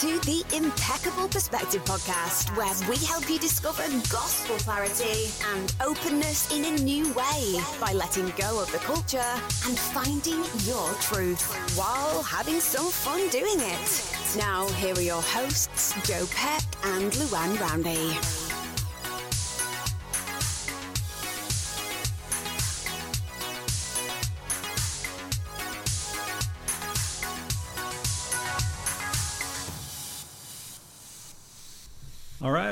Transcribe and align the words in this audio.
to 0.00 0.18
the 0.26 0.44
Impeccable 0.54 1.26
Perspective 1.26 1.82
podcast, 1.86 2.54
where 2.54 2.90
we 2.90 3.02
help 3.06 3.30
you 3.30 3.38
discover 3.38 3.82
gospel 4.10 4.56
clarity 4.56 5.30
and 5.54 5.74
openness 5.82 6.52
in 6.54 6.66
a 6.66 6.82
new 6.82 7.10
way 7.14 7.58
by 7.80 7.94
letting 7.94 8.30
go 8.36 8.60
of 8.60 8.70
the 8.72 8.78
culture 8.78 9.32
and 9.66 9.78
finding 9.78 10.44
your 10.66 10.92
truth 11.00 11.40
while 11.78 12.22
having 12.22 12.60
some 12.60 12.90
fun 12.90 13.26
doing 13.30 13.56
it. 13.56 14.36
Now, 14.36 14.68
here 14.74 14.94
are 14.94 15.00
your 15.00 15.22
hosts, 15.22 15.94
Joe 16.06 16.26
Peck 16.30 16.62
and 16.84 17.10
Luann 17.12 17.58
Roundy. 17.58 18.45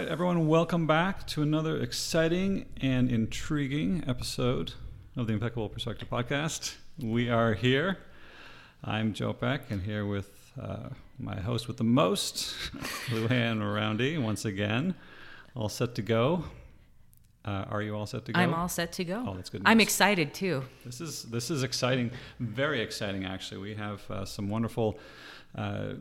Right, 0.05 0.13
everyone, 0.13 0.47
welcome 0.47 0.87
back 0.87 1.27
to 1.27 1.41
another 1.41 1.79
exciting 1.79 2.67
and 2.83 3.11
intriguing 3.11 4.05
episode 4.07 4.75
of 5.17 5.27
the 5.27 5.33
Impeccable 5.33 5.71
Perspective 5.71 6.11
Podcast. 6.11 6.75
We 6.99 7.31
are 7.31 7.55
here. 7.55 7.97
I'm 8.83 9.15
Joe 9.15 9.33
Peck, 9.33 9.71
and 9.71 9.81
here 9.81 10.05
with 10.05 10.53
uh, 10.61 10.91
my 11.19 11.41
host 11.41 11.69
with 11.69 11.79
the 11.79 11.85
most, 11.85 12.55
Luann 13.09 13.63
Roundy, 13.63 14.19
once 14.19 14.45
again. 14.45 14.95
All 15.55 15.71
set 15.71 15.95
to 15.95 16.03
go. 16.03 16.45
Uh, 17.43 17.65
are 17.71 17.81
you 17.81 17.97
all 17.97 18.05
set 18.05 18.27
to 18.27 18.33
go? 18.33 18.39
I'm 18.39 18.53
all 18.53 18.69
set 18.69 18.93
to 18.93 19.05
go. 19.05 19.25
Oh, 19.27 19.35
that's 19.37 19.49
good 19.49 19.63
I'm 19.65 19.81
excited 19.81 20.35
too. 20.35 20.65
This 20.85 21.01
is 21.01 21.23
this 21.23 21.51
is 21.51 21.63
exciting, 21.63 22.11
very 22.41 22.83
exciting. 22.83 23.25
Actually, 23.25 23.63
we 23.63 23.75
have 23.75 24.11
uh, 24.11 24.27
some 24.27 24.51
wonderful 24.51 24.99
uh, 25.57 25.95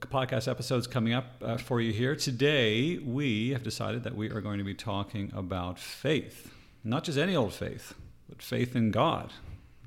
podcast 0.00 0.48
episodes 0.48 0.86
coming 0.86 1.12
up 1.12 1.26
uh, 1.42 1.56
for 1.56 1.80
you 1.80 1.92
here 1.92 2.14
today. 2.16 2.98
We 2.98 3.50
have 3.50 3.62
decided 3.62 4.04
that 4.04 4.14
we 4.14 4.30
are 4.30 4.40
going 4.40 4.58
to 4.58 4.64
be 4.64 4.74
talking 4.74 5.30
about 5.34 5.78
faith, 5.78 6.52
not 6.84 7.04
just 7.04 7.18
any 7.18 7.34
old 7.36 7.52
faith, 7.52 7.94
but 8.28 8.42
faith 8.42 8.74
in 8.76 8.90
God, 8.90 9.32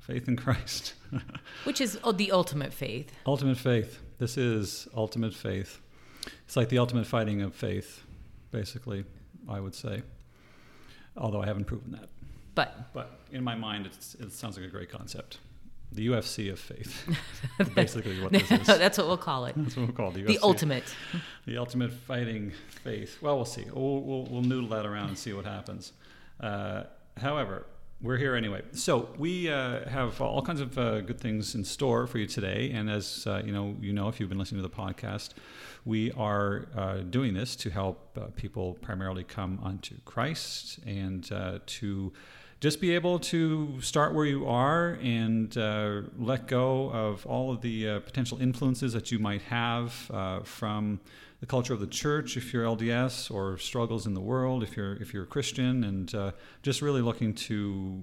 faith 0.00 0.28
in 0.28 0.36
Christ, 0.36 0.94
Which 1.64 1.80
is 1.80 1.98
oh, 2.04 2.12
the 2.12 2.32
ultimate 2.32 2.72
faith. 2.72 3.12
ultimate 3.26 3.58
faith. 3.58 4.00
This 4.18 4.36
is 4.36 4.88
ultimate 4.96 5.34
faith. 5.34 5.80
It's 6.44 6.56
like 6.56 6.68
the 6.68 6.78
ultimate 6.78 7.06
fighting 7.06 7.42
of 7.42 7.54
faith, 7.54 8.02
basically. 8.50 9.04
I 9.48 9.60
would 9.60 9.74
say, 9.74 10.02
although 11.16 11.42
I 11.42 11.46
haven't 11.46 11.64
proven 11.64 11.92
that. 11.92 12.08
But 12.54 12.92
But 12.94 13.18
in 13.32 13.44
my 13.44 13.54
mind, 13.54 13.86
it's, 13.86 14.14
it 14.14 14.32
sounds 14.32 14.56
like 14.56 14.66
a 14.66 14.70
great 14.70 14.90
concept. 14.90 15.38
The 15.94 16.08
UFC 16.08 16.50
of 16.50 16.58
faith. 16.58 17.06
Basically, 17.74 18.20
what 18.20 18.32
this 18.32 18.50
is. 18.50 18.66
that's 18.66 18.98
what 18.98 19.06
we'll 19.06 19.16
call 19.16 19.46
it. 19.46 19.54
That's 19.56 19.76
what 19.76 19.86
we'll 19.86 19.96
call 19.96 20.10
it, 20.10 20.14
the, 20.14 20.22
The 20.22 20.38
ultimate. 20.42 20.84
The 21.46 21.56
ultimate 21.56 21.92
fighting 21.92 22.52
faith. 22.82 23.18
Well, 23.22 23.36
we'll 23.36 23.44
see. 23.44 23.64
We'll, 23.72 24.00
we'll, 24.00 24.24
we'll 24.24 24.42
noodle 24.42 24.70
that 24.70 24.86
around 24.86 25.08
and 25.08 25.18
see 25.18 25.32
what 25.32 25.44
happens. 25.44 25.92
Uh, 26.40 26.84
however, 27.16 27.66
we're 28.04 28.18
here 28.18 28.34
anyway. 28.34 28.62
So 28.72 29.08
we 29.16 29.48
uh, 29.48 29.88
have 29.88 30.20
all 30.20 30.42
kinds 30.42 30.60
of 30.60 30.76
uh, 30.76 31.00
good 31.00 31.18
things 31.18 31.54
in 31.54 31.64
store 31.64 32.06
for 32.06 32.18
you 32.18 32.26
today. 32.26 32.70
And 32.74 32.90
as 32.90 33.26
uh, 33.26 33.42
you 33.44 33.52
know, 33.52 33.76
you 33.80 33.92
know 33.92 34.08
if 34.08 34.20
you've 34.20 34.28
been 34.28 34.38
listening 34.38 34.62
to 34.62 34.68
the 34.68 34.74
podcast, 34.74 35.30
we 35.84 36.12
are 36.12 36.66
uh, 36.76 36.98
doing 36.98 37.34
this 37.34 37.56
to 37.56 37.70
help 37.70 38.18
uh, 38.20 38.26
people 38.36 38.74
primarily 38.82 39.24
come 39.24 39.58
unto 39.62 39.96
Christ 40.04 40.80
and 40.86 41.30
uh, 41.32 41.60
to 41.64 42.12
just 42.64 42.80
be 42.80 42.94
able 42.94 43.18
to 43.18 43.78
start 43.82 44.14
where 44.14 44.24
you 44.24 44.46
are 44.46 44.98
and 45.02 45.58
uh, 45.58 46.00
let 46.18 46.46
go 46.46 46.88
of 46.92 47.26
all 47.26 47.52
of 47.52 47.60
the 47.60 47.86
uh, 47.86 48.00
potential 48.00 48.40
influences 48.40 48.94
that 48.94 49.12
you 49.12 49.18
might 49.18 49.42
have 49.42 50.10
uh, 50.10 50.40
from 50.40 50.98
the 51.40 51.46
culture 51.46 51.74
of 51.74 51.80
the 51.80 51.86
church 51.86 52.38
if 52.38 52.54
you're 52.54 52.64
LDS 52.64 53.30
or 53.30 53.58
struggles 53.58 54.06
in 54.06 54.14
the 54.14 54.20
world 54.22 54.62
if 54.62 54.78
you're 54.78 54.94
if 54.94 55.12
you're 55.12 55.24
a 55.24 55.26
Christian 55.26 55.84
and 55.84 56.14
uh, 56.14 56.32
just 56.62 56.80
really 56.80 57.02
looking 57.02 57.34
to 57.34 58.02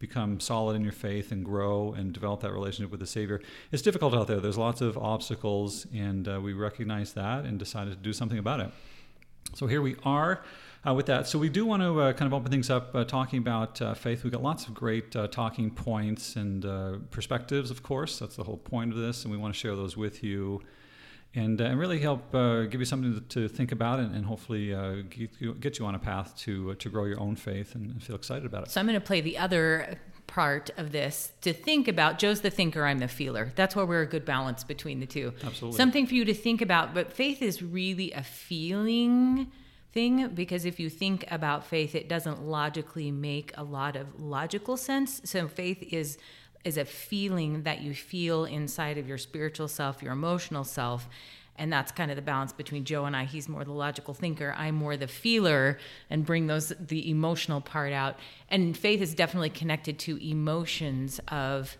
become 0.00 0.40
solid 0.40 0.74
in 0.74 0.82
your 0.82 0.90
faith 0.90 1.30
and 1.30 1.44
grow 1.44 1.92
and 1.92 2.12
develop 2.12 2.40
that 2.40 2.50
relationship 2.50 2.90
with 2.90 2.98
the 2.98 3.06
Savior. 3.06 3.40
It's 3.70 3.82
difficult 3.82 4.14
out 4.14 4.26
there. 4.26 4.40
There's 4.40 4.58
lots 4.58 4.80
of 4.80 4.98
obstacles, 4.98 5.86
and 5.94 6.26
uh, 6.26 6.40
we 6.40 6.54
recognize 6.54 7.12
that 7.12 7.44
and 7.44 7.56
decided 7.56 7.90
to 7.90 8.02
do 8.02 8.12
something 8.12 8.38
about 8.38 8.58
it. 8.58 8.72
So 9.54 9.68
here 9.68 9.80
we 9.80 9.94
are 10.04 10.42
uh, 10.86 10.94
with 10.94 11.06
that. 11.06 11.26
So 11.26 11.38
we 11.38 11.48
do 11.48 11.64
want 11.64 11.82
to 11.82 12.00
uh, 12.00 12.12
kind 12.12 12.26
of 12.26 12.34
open 12.34 12.50
things 12.50 12.70
up 12.70 12.94
uh, 12.94 13.04
talking 13.04 13.38
about 13.38 13.80
uh, 13.80 13.94
faith. 13.94 14.24
We've 14.24 14.32
got 14.32 14.42
lots 14.42 14.66
of 14.66 14.74
great 14.74 15.14
uh, 15.14 15.28
talking 15.28 15.70
points 15.70 16.36
and 16.36 16.64
uh, 16.64 16.94
perspectives, 17.10 17.70
of 17.70 17.82
course. 17.82 18.18
That's 18.18 18.36
the 18.36 18.44
whole 18.44 18.58
point 18.58 18.92
of 18.92 18.98
this, 18.98 19.24
and 19.24 19.32
we 19.32 19.38
want 19.38 19.54
to 19.54 19.58
share 19.58 19.76
those 19.76 19.96
with 19.96 20.22
you. 20.22 20.62
And, 21.34 21.62
uh, 21.62 21.64
and 21.64 21.78
really 21.78 21.98
help 21.98 22.34
uh, 22.34 22.64
give 22.64 22.78
you 22.78 22.84
something 22.84 23.14
to, 23.14 23.20
to 23.20 23.48
think 23.48 23.72
about 23.72 24.00
and, 24.00 24.14
and 24.14 24.26
hopefully 24.26 24.74
uh, 24.74 24.96
get, 25.08 25.30
you, 25.38 25.54
get 25.54 25.78
you 25.78 25.86
on 25.86 25.94
a 25.94 25.98
path 25.98 26.36
to, 26.40 26.72
uh, 26.72 26.74
to 26.80 26.90
grow 26.90 27.06
your 27.06 27.20
own 27.20 27.36
faith 27.36 27.74
and 27.74 28.02
feel 28.02 28.16
excited 28.16 28.44
about 28.44 28.64
it. 28.64 28.70
So 28.70 28.78
I'm 28.80 28.86
going 28.86 29.00
to 29.00 29.06
play 29.06 29.22
the 29.22 29.38
other 29.38 29.98
part 30.26 30.68
of 30.76 30.92
this 30.92 31.32
to 31.40 31.54
think 31.54 31.88
about. 31.88 32.18
Joe's 32.18 32.42
the 32.42 32.50
thinker, 32.50 32.84
I'm 32.84 32.98
the 32.98 33.08
feeler. 33.08 33.50
That's 33.56 33.74
where 33.74 33.86
we're 33.86 34.02
a 34.02 34.06
good 34.06 34.26
balance 34.26 34.62
between 34.62 35.00
the 35.00 35.06
two. 35.06 35.32
Absolutely. 35.42 35.78
Something 35.78 36.06
for 36.06 36.12
you 36.12 36.26
to 36.26 36.34
think 36.34 36.60
about. 36.60 36.92
But 36.92 37.10
faith 37.10 37.40
is 37.40 37.62
really 37.62 38.12
a 38.12 38.22
feeling 38.22 39.50
thing 39.92 40.28
because 40.28 40.64
if 40.64 40.80
you 40.80 40.88
think 40.88 41.24
about 41.30 41.64
faith, 41.66 41.94
it 41.94 42.08
doesn't 42.08 42.42
logically 42.42 43.10
make 43.10 43.52
a 43.56 43.62
lot 43.62 43.96
of 43.96 44.20
logical 44.20 44.76
sense. 44.76 45.20
So 45.24 45.48
faith 45.48 45.82
is 45.92 46.18
is 46.64 46.76
a 46.76 46.84
feeling 46.84 47.64
that 47.64 47.80
you 47.80 47.92
feel 47.92 48.44
inside 48.44 48.96
of 48.96 49.08
your 49.08 49.18
spiritual 49.18 49.66
self, 49.66 50.00
your 50.00 50.12
emotional 50.12 50.62
self. 50.62 51.08
And 51.56 51.72
that's 51.72 51.92
kind 51.92 52.10
of 52.10 52.16
the 52.16 52.22
balance 52.22 52.52
between 52.52 52.84
Joe 52.84 53.04
and 53.04 53.16
I. 53.16 53.24
He's 53.24 53.48
more 53.48 53.64
the 53.64 53.72
logical 53.72 54.14
thinker. 54.14 54.54
I'm 54.56 54.76
more 54.76 54.96
the 54.96 55.08
feeler 55.08 55.78
and 56.08 56.24
bring 56.24 56.46
those 56.46 56.72
the 56.78 57.10
emotional 57.10 57.60
part 57.60 57.92
out. 57.92 58.16
And 58.48 58.76
faith 58.76 59.02
is 59.02 59.14
definitely 59.14 59.50
connected 59.50 59.98
to 60.00 60.24
emotions 60.24 61.20
of 61.28 61.76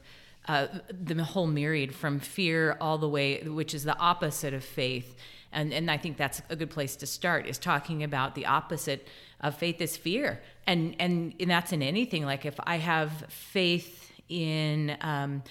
uh, 0.48 0.66
the 0.90 1.22
whole 1.22 1.46
myriad 1.46 1.94
from 1.94 2.18
fear 2.18 2.76
all 2.80 2.98
the 2.98 3.08
way, 3.08 3.42
which 3.44 3.74
is 3.74 3.84
the 3.84 3.96
opposite 3.98 4.52
of 4.52 4.64
faith. 4.64 5.16
And, 5.52 5.72
and 5.72 5.90
I 5.90 5.96
think 5.96 6.16
that's 6.16 6.42
a 6.48 6.56
good 6.56 6.70
place 6.70 6.96
to 6.96 7.06
start 7.06 7.46
is 7.46 7.58
talking 7.58 8.02
about 8.02 8.34
the 8.34 8.46
opposite 8.46 9.06
of 9.40 9.56
faith 9.56 9.80
is 9.80 9.96
fear. 9.96 10.40
And, 10.66 10.96
and, 10.98 11.34
and 11.38 11.50
that's 11.50 11.72
in 11.72 11.82
anything. 11.82 12.24
Like 12.24 12.44
if 12.44 12.58
I 12.64 12.76
have 12.78 13.26
faith 13.28 14.12
in 14.28 14.96
um, 15.00 15.42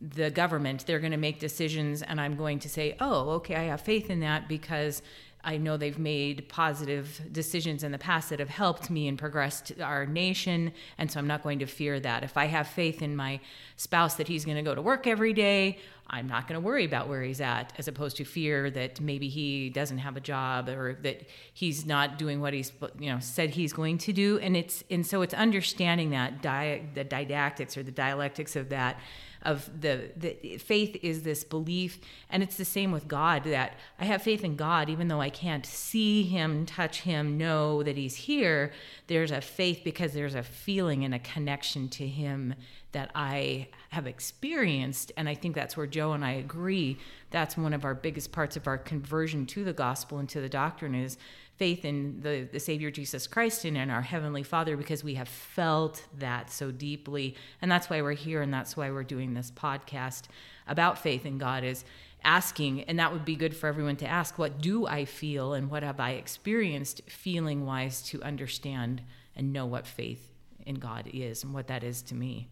the 0.00 0.30
government, 0.30 0.86
they're 0.86 1.00
going 1.00 1.12
to 1.12 1.18
make 1.18 1.40
decisions, 1.40 2.02
and 2.02 2.20
I'm 2.20 2.36
going 2.36 2.58
to 2.60 2.68
say, 2.68 2.96
oh, 3.00 3.30
okay, 3.30 3.56
I 3.56 3.64
have 3.64 3.82
faith 3.82 4.08
in 4.08 4.20
that 4.20 4.48
because 4.48 5.02
I 5.42 5.56
know 5.56 5.76
they've 5.76 5.98
made 5.98 6.48
positive 6.48 7.20
decisions 7.32 7.82
in 7.82 7.92
the 7.92 7.98
past 7.98 8.30
that 8.30 8.38
have 8.40 8.48
helped 8.48 8.90
me 8.90 9.08
and 9.08 9.18
progressed 9.18 9.72
our 9.80 10.04
nation. 10.04 10.72
And 10.98 11.10
so 11.10 11.18
I'm 11.18 11.26
not 11.26 11.42
going 11.42 11.60
to 11.60 11.66
fear 11.66 11.98
that. 12.00 12.22
If 12.22 12.36
I 12.36 12.46
have 12.46 12.66
faith 12.66 13.00
in 13.00 13.16
my 13.16 13.40
spouse 13.76 14.14
that 14.16 14.28
he's 14.28 14.44
going 14.44 14.56
to 14.56 14.62
go 14.62 14.74
to 14.74 14.82
work 14.82 15.06
every 15.06 15.32
day, 15.32 15.78
I'm 16.12 16.26
not 16.26 16.48
going 16.48 16.60
to 16.60 16.66
worry 16.66 16.84
about 16.84 17.08
where 17.08 17.22
he's 17.22 17.40
at, 17.40 17.72
as 17.78 17.86
opposed 17.86 18.16
to 18.16 18.24
fear 18.24 18.68
that 18.70 19.00
maybe 19.00 19.28
he 19.28 19.70
doesn't 19.70 19.98
have 19.98 20.16
a 20.16 20.20
job 20.20 20.68
or 20.68 20.98
that 21.02 21.22
he's 21.54 21.86
not 21.86 22.18
doing 22.18 22.40
what 22.40 22.52
he's 22.52 22.72
you 22.98 23.12
know 23.12 23.20
said 23.20 23.50
he's 23.50 23.72
going 23.72 23.98
to 23.98 24.12
do. 24.12 24.38
And 24.40 24.56
it's 24.56 24.82
and 24.90 25.06
so 25.06 25.22
it's 25.22 25.34
understanding 25.34 26.10
that 26.10 26.42
di- 26.42 26.82
the 26.94 27.04
didactics 27.04 27.76
or 27.76 27.84
the 27.84 27.92
dialectics 27.92 28.56
of 28.56 28.70
that 28.70 28.98
of 29.42 29.80
the, 29.80 30.10
the 30.16 30.58
faith 30.58 30.96
is 31.02 31.22
this 31.22 31.44
belief 31.44 31.98
and 32.28 32.42
it's 32.42 32.56
the 32.56 32.64
same 32.64 32.92
with 32.92 33.08
god 33.08 33.44
that 33.44 33.74
i 33.98 34.04
have 34.04 34.22
faith 34.22 34.44
in 34.44 34.56
god 34.56 34.88
even 34.88 35.08
though 35.08 35.20
i 35.20 35.30
can't 35.30 35.66
see 35.66 36.22
him 36.24 36.66
touch 36.66 37.02
him 37.02 37.38
know 37.38 37.82
that 37.82 37.96
he's 37.96 38.14
here 38.14 38.72
there's 39.06 39.30
a 39.30 39.40
faith 39.40 39.80
because 39.84 40.12
there's 40.12 40.34
a 40.34 40.42
feeling 40.42 41.04
and 41.04 41.14
a 41.14 41.18
connection 41.18 41.88
to 41.88 42.06
him 42.06 42.54
that 42.92 43.10
i 43.14 43.66
have 43.90 44.06
experienced 44.06 45.12
and 45.16 45.28
i 45.28 45.34
think 45.34 45.54
that's 45.54 45.76
where 45.76 45.86
joe 45.86 46.12
and 46.12 46.24
i 46.24 46.32
agree. 46.32 46.98
That's 47.30 47.56
one 47.56 47.72
of 47.72 47.84
our 47.84 47.94
biggest 47.94 48.32
parts 48.32 48.56
of 48.56 48.66
our 48.66 48.78
conversion 48.78 49.46
to 49.46 49.64
the 49.64 49.72
gospel 49.72 50.18
and 50.18 50.28
to 50.30 50.40
the 50.40 50.48
doctrine 50.48 50.94
is 50.94 51.16
faith 51.60 51.84
in 51.84 52.18
the, 52.22 52.48
the 52.50 52.58
Savior 52.58 52.90
Jesus 52.90 53.26
Christ 53.26 53.66
and 53.66 53.76
in 53.76 53.90
our 53.90 54.00
Heavenly 54.00 54.42
Father 54.42 54.78
because 54.78 55.04
we 55.04 55.16
have 55.16 55.28
felt 55.28 56.06
that 56.18 56.50
so 56.50 56.70
deeply. 56.70 57.36
And 57.60 57.70
that's 57.70 57.90
why 57.90 58.00
we're 58.00 58.14
here 58.14 58.40
and 58.40 58.50
that's 58.52 58.78
why 58.78 58.90
we're 58.90 59.04
doing 59.04 59.34
this 59.34 59.50
podcast 59.50 60.22
about 60.66 60.96
faith 60.96 61.26
in 61.26 61.36
God 61.36 61.62
is 61.62 61.84
asking, 62.24 62.84
and 62.84 62.98
that 62.98 63.12
would 63.12 63.26
be 63.26 63.36
good 63.36 63.54
for 63.54 63.66
everyone 63.66 63.96
to 63.96 64.06
ask, 64.06 64.38
what 64.38 64.62
do 64.62 64.86
I 64.86 65.04
feel 65.04 65.52
and 65.52 65.70
what 65.70 65.82
have 65.82 66.00
I 66.00 66.12
experienced 66.12 67.02
feeling 67.10 67.66
wise 67.66 68.00
to 68.04 68.22
understand 68.22 69.02
and 69.36 69.52
know 69.52 69.66
what 69.66 69.86
faith 69.86 70.32
in 70.64 70.76
God 70.76 71.10
is 71.12 71.44
and 71.44 71.52
what 71.52 71.66
that 71.66 71.84
is 71.84 72.00
to 72.04 72.14
me. 72.14 72.48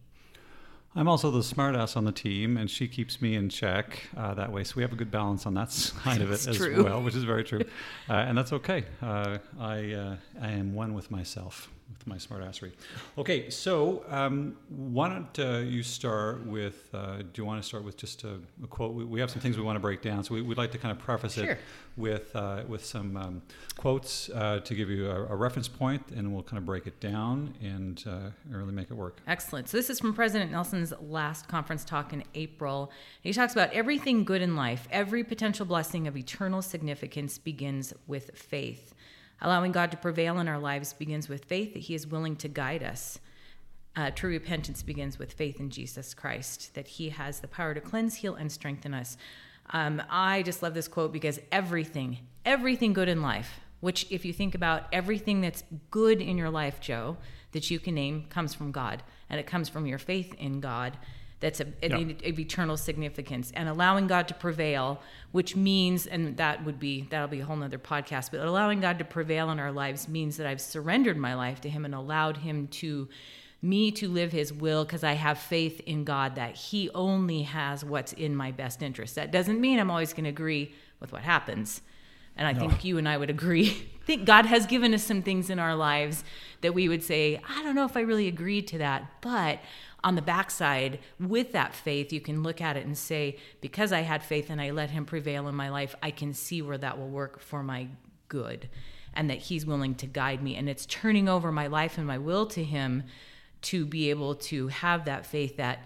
I'm 0.95 1.07
also 1.07 1.29
the 1.29 1.39
smartass 1.39 1.95
on 1.95 2.05
the 2.05 2.11
team, 2.11 2.57
and 2.57 2.69
she 2.69 2.87
keeps 2.87 3.21
me 3.21 3.35
in 3.35 3.49
check 3.49 4.09
uh, 4.17 4.33
that 4.33 4.51
way. 4.51 4.63
So 4.63 4.73
we 4.75 4.81
have 4.81 4.91
a 4.91 4.95
good 4.95 5.11
balance 5.11 5.45
on 5.45 5.53
that 5.53 5.71
side 5.71 6.21
of 6.21 6.31
it 6.31 6.47
as 6.47 6.57
true. 6.57 6.83
well, 6.83 7.01
which 7.01 7.15
is 7.15 7.23
very 7.23 7.43
true, 7.43 7.61
uh, 8.09 8.13
and 8.13 8.37
that's 8.37 8.51
okay. 8.53 8.85
Uh, 9.01 9.37
I 9.59 9.91
uh, 9.93 10.15
I 10.41 10.51
am 10.51 10.73
one 10.73 10.93
with 10.93 11.11
myself, 11.11 11.69
with 11.89 12.05
my 12.05 12.17
smartassery. 12.17 12.71
Okay, 13.17 13.49
so 13.49 14.03
um, 14.09 14.55
why 14.69 15.09
don't 15.09 15.39
uh, 15.39 15.59
you 15.59 15.81
start 15.81 16.45
with? 16.45 16.89
Uh, 16.93 17.17
do 17.17 17.25
you 17.35 17.45
want 17.45 17.61
to 17.61 17.67
start 17.67 17.83
with 17.83 17.97
just 17.97 18.23
a, 18.23 18.39
a 18.63 18.67
quote? 18.67 18.93
We, 18.93 19.03
we, 19.03 19.19
have 19.19 19.31
some 19.31 19.41
things 19.41 19.57
we 19.57 19.63
want 19.63 19.75
to 19.75 19.81
break 19.81 20.01
down, 20.01 20.23
so 20.23 20.35
we, 20.35 20.41
would 20.41 20.57
like 20.57 20.71
to 20.71 20.77
kind 20.77 20.91
of 20.91 20.99
preface 20.99 21.33
sure. 21.33 21.51
it 21.51 21.59
with 21.97 22.35
uh, 22.35 22.63
with 22.67 22.85
some 22.85 23.17
um, 23.17 23.41
quotes 23.77 24.29
uh, 24.29 24.59
to 24.59 24.75
give 24.75 24.89
you 24.89 25.09
a, 25.09 25.25
a, 25.25 25.35
reference 25.35 25.67
point, 25.67 26.03
and 26.15 26.31
we'll 26.31 26.43
kind 26.43 26.57
of 26.57 26.65
break 26.65 26.85
it 26.85 26.99
down 26.99 27.53
and 27.61 28.03
uh, 28.07 28.29
really 28.49 28.71
make 28.71 28.91
it 28.91 28.95
work. 28.95 29.17
Excellent. 29.27 29.67
So 29.67 29.77
this 29.77 29.89
is 29.89 29.99
from 29.99 30.13
President 30.13 30.51
Nelson's 30.51 30.93
last 31.01 31.47
conference 31.47 31.83
talk 31.83 32.13
in 32.13 32.23
April. 32.35 32.91
He 33.21 33.33
talks 33.33 33.53
about 33.53 33.73
everything 33.73 34.23
good 34.23 34.41
in 34.41 34.55
life, 34.55 34.87
every 34.91 35.23
potential 35.23 35.65
blessing 35.65 36.07
of 36.07 36.15
eternal 36.15 36.61
significance 36.61 37.37
begins 37.37 37.93
with 38.07 38.31
faith. 38.35 38.93
Allowing 39.41 39.71
God 39.71 39.91
to 39.91 39.97
prevail 39.97 40.39
in 40.39 40.47
our 40.47 40.59
lives 40.59 40.93
begins 40.93 41.29
with 41.29 41.45
faith 41.45 41.73
that 41.73 41.83
He 41.83 41.95
is 41.95 42.07
willing 42.07 42.35
to 42.37 42.47
guide 42.47 42.83
us. 42.83 43.19
Uh, 43.95 44.11
true 44.11 44.29
repentance 44.29 44.83
begins 44.83 45.17
with 45.17 45.33
faith 45.33 45.59
in 45.59 45.69
Jesus 45.69 46.13
Christ, 46.13 46.73
that 46.75 46.87
He 46.87 47.09
has 47.09 47.39
the 47.39 47.47
power 47.47 47.73
to 47.73 47.81
cleanse, 47.81 48.15
heal, 48.15 48.35
and 48.35 48.51
strengthen 48.51 48.93
us. 48.93 49.17
Um, 49.71 50.01
I 50.09 50.41
just 50.43 50.63
love 50.63 50.73
this 50.73 50.87
quote 50.87 51.13
because 51.13 51.39
everything, 51.51 52.19
everything 52.45 52.93
good 52.93 53.07
in 53.07 53.21
life, 53.21 53.59
which, 53.79 54.07
if 54.09 54.25
you 54.25 54.33
think 54.33 54.55
about 54.55 54.85
everything 54.91 55.41
that's 55.41 55.63
good 55.91 56.21
in 56.21 56.37
your 56.37 56.49
life, 56.49 56.79
Joe, 56.79 57.17
that 57.51 57.71
you 57.71 57.79
can 57.79 57.95
name, 57.95 58.25
comes 58.29 58.53
from 58.53 58.71
God. 58.71 59.03
And 59.29 59.39
it 59.39 59.47
comes 59.47 59.69
from 59.69 59.85
your 59.85 59.99
faith 59.99 60.33
in 60.35 60.59
God 60.59 60.97
that's 61.39 61.61
a, 61.61 61.67
eternal 61.81 62.75
significance 62.75 63.51
and 63.55 63.69
allowing 63.69 64.07
god 64.07 64.27
to 64.27 64.33
prevail 64.33 65.01
which 65.31 65.55
means 65.55 66.05
and 66.05 66.37
that 66.37 66.63
would 66.65 66.79
be 66.79 67.07
that'll 67.09 67.27
be 67.27 67.39
a 67.39 67.45
whole 67.45 67.55
nother 67.55 67.79
podcast 67.79 68.31
but 68.31 68.39
allowing 68.41 68.79
god 68.79 68.99
to 68.99 69.05
prevail 69.05 69.49
in 69.49 69.59
our 69.59 69.71
lives 69.71 70.07
means 70.07 70.37
that 70.37 70.47
i've 70.47 70.61
surrendered 70.61 71.17
my 71.17 71.33
life 71.33 71.61
to 71.61 71.69
him 71.69 71.85
and 71.85 71.95
allowed 71.95 72.37
him 72.37 72.67
to 72.67 73.07
me 73.61 73.91
to 73.91 74.07
live 74.07 74.31
his 74.31 74.53
will 74.53 74.85
because 74.85 75.03
I 75.03 75.13
have 75.13 75.37
faith 75.37 75.81
in 75.81 76.03
God 76.03 76.35
that 76.35 76.55
he 76.55 76.89
only 76.91 77.43
has 77.43 77.83
what's 77.83 78.13
in 78.13 78.35
my 78.35 78.51
best 78.51 78.81
interest. 78.81 79.15
That 79.15 79.31
doesn't 79.31 79.59
mean 79.59 79.79
I'm 79.79 79.91
always 79.91 80.13
going 80.13 80.23
to 80.23 80.29
agree 80.29 80.73
with 80.99 81.11
what 81.11 81.23
happens. 81.23 81.81
And 82.37 82.47
I 82.47 82.53
no. 82.53 82.59
think 82.61 82.85
you 82.85 82.97
and 82.97 83.07
I 83.07 83.17
would 83.17 83.29
agree. 83.29 83.69
I 83.69 84.05
think 84.05 84.25
God 84.25 84.45
has 84.45 84.65
given 84.65 84.93
us 84.93 85.03
some 85.03 85.21
things 85.21 85.49
in 85.49 85.59
our 85.59 85.75
lives 85.75 86.23
that 86.61 86.73
we 86.73 86.87
would 86.87 87.03
say, 87.03 87.41
I 87.49 87.61
don't 87.63 87.75
know 87.75 87.85
if 87.85 87.97
I 87.97 88.01
really 88.01 88.27
agreed 88.27 88.67
to 88.69 88.77
that, 88.77 89.05
but 89.21 89.59
on 90.03 90.15
the 90.15 90.21
backside, 90.21 90.99
with 91.19 91.51
that 91.51 91.73
faith, 91.73 92.13
you 92.13 92.21
can 92.21 92.43
look 92.43 92.61
at 92.61 92.77
it 92.77 92.85
and 92.85 92.97
say, 92.97 93.37
because 93.61 93.91
I 93.91 94.01
had 94.01 94.23
faith 94.23 94.49
and 94.49 94.61
I 94.61 94.71
let 94.71 94.91
Him 94.91 95.05
prevail 95.05 95.47
in 95.47 95.55
my 95.55 95.69
life, 95.69 95.95
I 96.01 96.11
can 96.11 96.33
see 96.33 96.61
where 96.61 96.77
that 96.77 96.97
will 96.97 97.09
work 97.09 97.39
for 97.39 97.63
my 97.63 97.87
good 98.27 98.69
and 99.13 99.29
that 99.29 99.39
He's 99.39 99.65
willing 99.65 99.95
to 99.95 100.07
guide 100.07 100.41
me. 100.41 100.55
And 100.55 100.69
it's 100.69 100.85
turning 100.85 101.27
over 101.27 101.51
my 101.51 101.67
life 101.67 101.97
and 101.97 102.07
my 102.07 102.17
will 102.17 102.45
to 102.47 102.63
Him 102.63 103.03
to 103.61 103.85
be 103.85 104.09
able 104.09 104.35
to 104.35 104.69
have 104.69 105.05
that 105.05 105.25
faith 105.25 105.57
that 105.57 105.79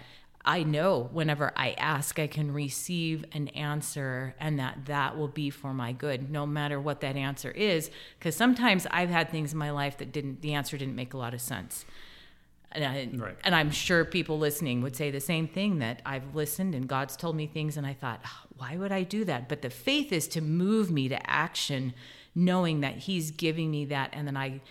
I 0.46 0.64
know 0.64 1.10
whenever 1.14 1.54
I 1.56 1.72
ask, 1.72 2.20
I 2.20 2.28
can 2.28 2.54
receive 2.54 3.24
an 3.32 3.48
answer 3.50 4.36
and 4.40 4.60
that 4.60 4.86
that 4.86 5.18
will 5.18 5.30
be 5.30 5.50
for 5.50 5.74
my 5.74 5.94
good, 5.94 6.30
no 6.30 6.46
matter 6.46 6.82
what 6.82 7.00
that 7.02 7.16
answer 7.16 7.50
is. 7.50 7.90
Because 8.20 8.36
sometimes 8.36 8.86
I've 8.92 9.10
had 9.10 9.30
things 9.30 9.54
in 9.54 9.60
my 9.60 9.72
life 9.72 9.98
that 10.00 10.12
didn't, 10.12 10.42
the 10.42 10.54
answer 10.54 10.78
didn't 10.78 10.96
make 10.96 11.14
a 11.14 11.18
lot 11.18 11.34
of 11.34 11.40
sense. 11.40 11.86
And, 12.74 12.84
I, 12.84 13.24
right. 13.24 13.38
and 13.44 13.54
I'm 13.54 13.70
sure 13.70 14.04
people 14.04 14.40
listening 14.40 14.82
would 14.82 14.96
say 14.96 15.12
the 15.12 15.20
same 15.20 15.48
thing 15.48 15.80
that 15.80 16.02
I've 16.06 16.36
listened 16.36 16.74
and 16.74 16.88
God's 16.88 17.16
told 17.16 17.36
me 17.36 17.46
things 17.46 17.78
and 17.78 17.86
I 17.86 17.94
thought, 17.94 18.20
oh, 18.26 18.44
why 18.58 18.78
would 18.78 18.92
I 18.92 19.04
do 19.04 19.26
that? 19.26 19.48
But 19.48 19.62
the 19.62 19.70
faith 19.70 20.12
is 20.12 20.28
to 20.30 20.42
move 20.42 20.90
me 20.90 21.08
to 21.10 21.30
action, 21.30 21.94
knowing 22.34 22.82
that 22.82 22.98
He's 22.98 23.30
giving 23.32 23.70
me 23.70 23.86
that. 23.86 24.10
And 24.14 24.28
then 24.28 24.36
I, 24.36 24.62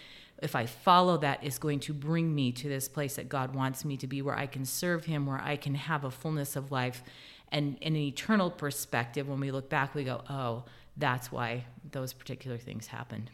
if 0.42 0.56
I 0.56 0.66
follow 0.66 1.16
that, 1.18 1.44
is 1.44 1.58
going 1.58 1.78
to 1.80 1.94
bring 1.94 2.34
me 2.34 2.50
to 2.52 2.68
this 2.68 2.88
place 2.88 3.16
that 3.16 3.28
God 3.28 3.54
wants 3.54 3.84
me 3.84 3.96
to 3.98 4.06
be, 4.06 4.20
where 4.20 4.36
I 4.36 4.46
can 4.46 4.64
serve 4.64 5.04
Him, 5.04 5.26
where 5.26 5.40
I 5.40 5.56
can 5.56 5.74
have 5.76 6.04
a 6.04 6.10
fullness 6.10 6.56
of 6.56 6.72
life. 6.72 7.02
And 7.52 7.76
in 7.80 7.94
an 7.94 8.02
eternal 8.02 8.50
perspective, 8.50 9.28
when 9.28 9.38
we 9.38 9.50
look 9.50 9.68
back, 9.68 9.94
we 9.94 10.04
go, 10.04 10.22
oh, 10.28 10.64
that's 10.96 11.30
why 11.30 11.66
those 11.90 12.12
particular 12.12 12.58
things 12.58 12.88
happened. 12.88 13.30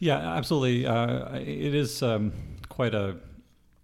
Yeah, 0.00 0.18
absolutely. 0.18 0.86
Uh, 0.86 1.36
it 1.36 1.74
is 1.74 2.02
um, 2.02 2.32
quite 2.68 2.94
a 2.94 3.16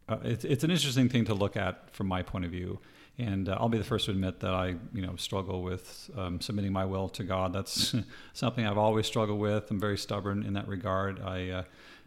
uh, 0.09 0.19
it's, 0.23 0.45
it's 0.45 0.65
an 0.65 0.71
interesting 0.71 1.09
thing 1.09 1.25
to 1.27 1.35
look 1.35 1.57
at 1.57 1.91
from 1.91 2.07
my 2.07 2.23
point 2.23 2.45
of 2.45 2.51
view. 2.51 2.79
And 3.17 3.49
uh, 3.49 3.57
I'll 3.61 3.69
be 3.69 3.79
the 3.79 3.85
first 3.85 4.07
to 4.07 4.11
admit 4.11 4.41
that 4.41 4.53
I, 4.53 4.75
you 4.93 5.03
know, 5.03 5.15
struggle 5.17 5.63
with 5.63 6.11
um, 6.17 6.41
submitting 6.41 6.73
my 6.73 6.85
will 6.85 7.09
to 7.11 7.23
God. 7.23 7.53
That's 7.53 7.95
something 8.33 8.67
I've 8.67 8.79
always 8.79 9.07
struggled 9.07 9.39
with. 9.39 9.71
I'm 9.71 9.79
very 9.79 9.97
stubborn 9.97 10.43
in 10.43 10.55
that 10.55 10.67
regard. 10.67 11.21
I 11.21 11.49
uh, 11.51 11.63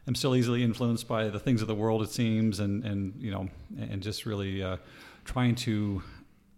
am 0.08 0.16
still 0.16 0.36
easily 0.36 0.64
influenced 0.64 1.08
by 1.08 1.30
the 1.30 1.40
things 1.40 1.62
of 1.62 1.70
the 1.70 1.76
world, 1.76 2.02
it 2.02 2.10
seems, 2.10 2.60
and 2.60 2.84
and 2.84 3.14
you 3.20 3.32
know, 3.32 3.48
and 3.80 4.04
just 4.04 4.26
really 4.26 4.62
uh, 4.62 4.78
trying 5.24 5.56
to 5.56 6.04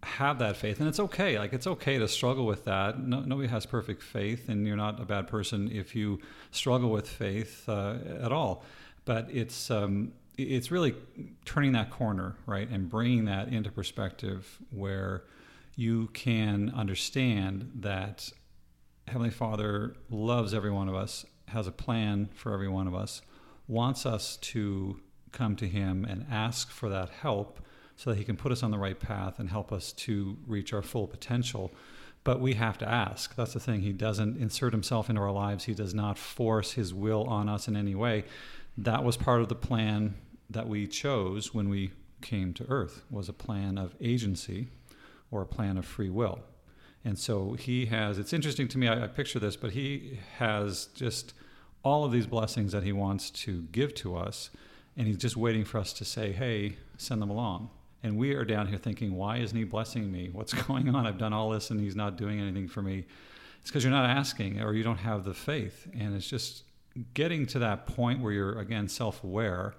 have 0.02 0.40
that 0.40 0.56
faith. 0.56 0.80
And 0.80 0.88
it's 0.88 1.00
okay. 1.00 1.38
Like 1.38 1.52
it's 1.52 1.68
okay 1.68 1.98
to 1.98 2.08
struggle 2.08 2.44
with 2.44 2.64
that. 2.64 2.98
No, 2.98 3.20
nobody 3.20 3.48
has 3.48 3.66
perfect 3.66 4.02
faith, 4.02 4.48
and 4.48 4.66
you're 4.66 4.76
not 4.76 5.00
a 5.00 5.04
bad 5.04 5.28
person 5.28 5.70
if 5.70 5.94
you 5.94 6.20
struggle 6.50 6.90
with 6.90 7.08
faith 7.08 7.68
uh, 7.68 7.98
at 8.20 8.32
all. 8.32 8.64
But 9.04 9.28
it's 9.30 9.70
um, 9.70 10.12
it's 10.42 10.70
really 10.70 10.94
turning 11.44 11.72
that 11.72 11.90
corner, 11.90 12.36
right, 12.46 12.68
and 12.68 12.88
bringing 12.88 13.24
that 13.26 13.48
into 13.48 13.70
perspective 13.70 14.58
where 14.70 15.24
you 15.76 16.08
can 16.08 16.70
understand 16.74 17.70
that 17.76 18.30
Heavenly 19.08 19.30
Father 19.30 19.94
loves 20.10 20.54
every 20.54 20.70
one 20.70 20.88
of 20.88 20.94
us, 20.94 21.24
has 21.48 21.66
a 21.66 21.72
plan 21.72 22.28
for 22.34 22.52
every 22.52 22.68
one 22.68 22.86
of 22.86 22.94
us, 22.94 23.22
wants 23.66 24.06
us 24.06 24.36
to 24.38 25.00
come 25.32 25.56
to 25.56 25.66
Him 25.66 26.04
and 26.04 26.26
ask 26.30 26.70
for 26.70 26.88
that 26.88 27.10
help 27.10 27.60
so 27.96 28.10
that 28.10 28.16
He 28.16 28.24
can 28.24 28.36
put 28.36 28.52
us 28.52 28.62
on 28.62 28.70
the 28.70 28.78
right 28.78 28.98
path 28.98 29.38
and 29.38 29.48
help 29.48 29.72
us 29.72 29.92
to 29.92 30.36
reach 30.46 30.72
our 30.72 30.82
full 30.82 31.06
potential. 31.06 31.72
But 32.24 32.40
we 32.40 32.54
have 32.54 32.76
to 32.78 32.88
ask. 32.88 33.34
That's 33.34 33.54
the 33.54 33.60
thing. 33.60 33.80
He 33.80 33.92
doesn't 33.92 34.36
insert 34.36 34.72
Himself 34.72 35.08
into 35.08 35.22
our 35.22 35.32
lives, 35.32 35.64
He 35.64 35.74
does 35.74 35.94
not 35.94 36.18
force 36.18 36.72
His 36.72 36.92
will 36.92 37.24
on 37.24 37.48
us 37.48 37.68
in 37.68 37.76
any 37.76 37.94
way. 37.94 38.24
That 38.76 39.02
was 39.02 39.16
part 39.16 39.40
of 39.40 39.48
the 39.48 39.54
plan 39.54 40.14
that 40.50 40.68
we 40.68 40.86
chose 40.86 41.54
when 41.54 41.68
we 41.68 41.92
came 42.20 42.52
to 42.54 42.66
earth 42.68 43.04
was 43.10 43.28
a 43.28 43.32
plan 43.32 43.78
of 43.78 43.94
agency 44.00 44.68
or 45.30 45.42
a 45.42 45.46
plan 45.46 45.78
of 45.78 45.84
free 45.86 46.10
will. 46.10 46.40
And 47.04 47.18
so 47.18 47.54
he 47.54 47.86
has, 47.86 48.18
it's 48.18 48.32
interesting 48.32 48.68
to 48.68 48.78
me, 48.78 48.88
I, 48.88 49.04
I, 49.04 49.06
picture 49.06 49.38
this, 49.38 49.56
but 49.56 49.72
he 49.72 50.18
has 50.38 50.86
just 50.94 51.32
all 51.82 52.04
of 52.04 52.12
these 52.12 52.26
blessings 52.26 52.72
that 52.72 52.82
he 52.82 52.92
wants 52.92 53.30
to 53.30 53.62
give 53.72 53.94
to 53.96 54.16
us. 54.16 54.50
And 54.96 55.06
he's 55.06 55.16
just 55.16 55.36
waiting 55.36 55.64
for 55.64 55.78
us 55.78 55.92
to 55.94 56.04
say, 56.04 56.32
hey, 56.32 56.76
send 56.98 57.22
them 57.22 57.30
along. 57.30 57.70
And 58.02 58.18
we 58.18 58.34
are 58.34 58.44
down 58.44 58.66
here 58.66 58.76
thinking, 58.76 59.14
why 59.14 59.38
isn't 59.38 59.56
he 59.56 59.64
blessing 59.64 60.10
me? 60.12 60.28
What's 60.32 60.52
going 60.66 60.94
on? 60.94 61.06
I've 61.06 61.18
done 61.18 61.32
all 61.32 61.50
this 61.50 61.70
and 61.70 61.80
he's 61.80 61.96
not 61.96 62.16
doing 62.16 62.38
anything 62.40 62.68
for 62.68 62.82
me. 62.82 63.06
It's 63.60 63.70
because 63.70 63.84
you're 63.84 63.92
not 63.92 64.10
asking 64.10 64.60
or 64.60 64.74
you 64.74 64.82
don't 64.82 64.98
have 64.98 65.24
the 65.24 65.34
faith. 65.34 65.86
And 65.98 66.14
it's 66.14 66.28
just 66.28 66.64
getting 67.14 67.46
to 67.46 67.58
that 67.60 67.86
point 67.86 68.20
where 68.20 68.32
you're, 68.32 68.58
again, 68.58 68.88
self 68.88 69.24
aware 69.24 69.74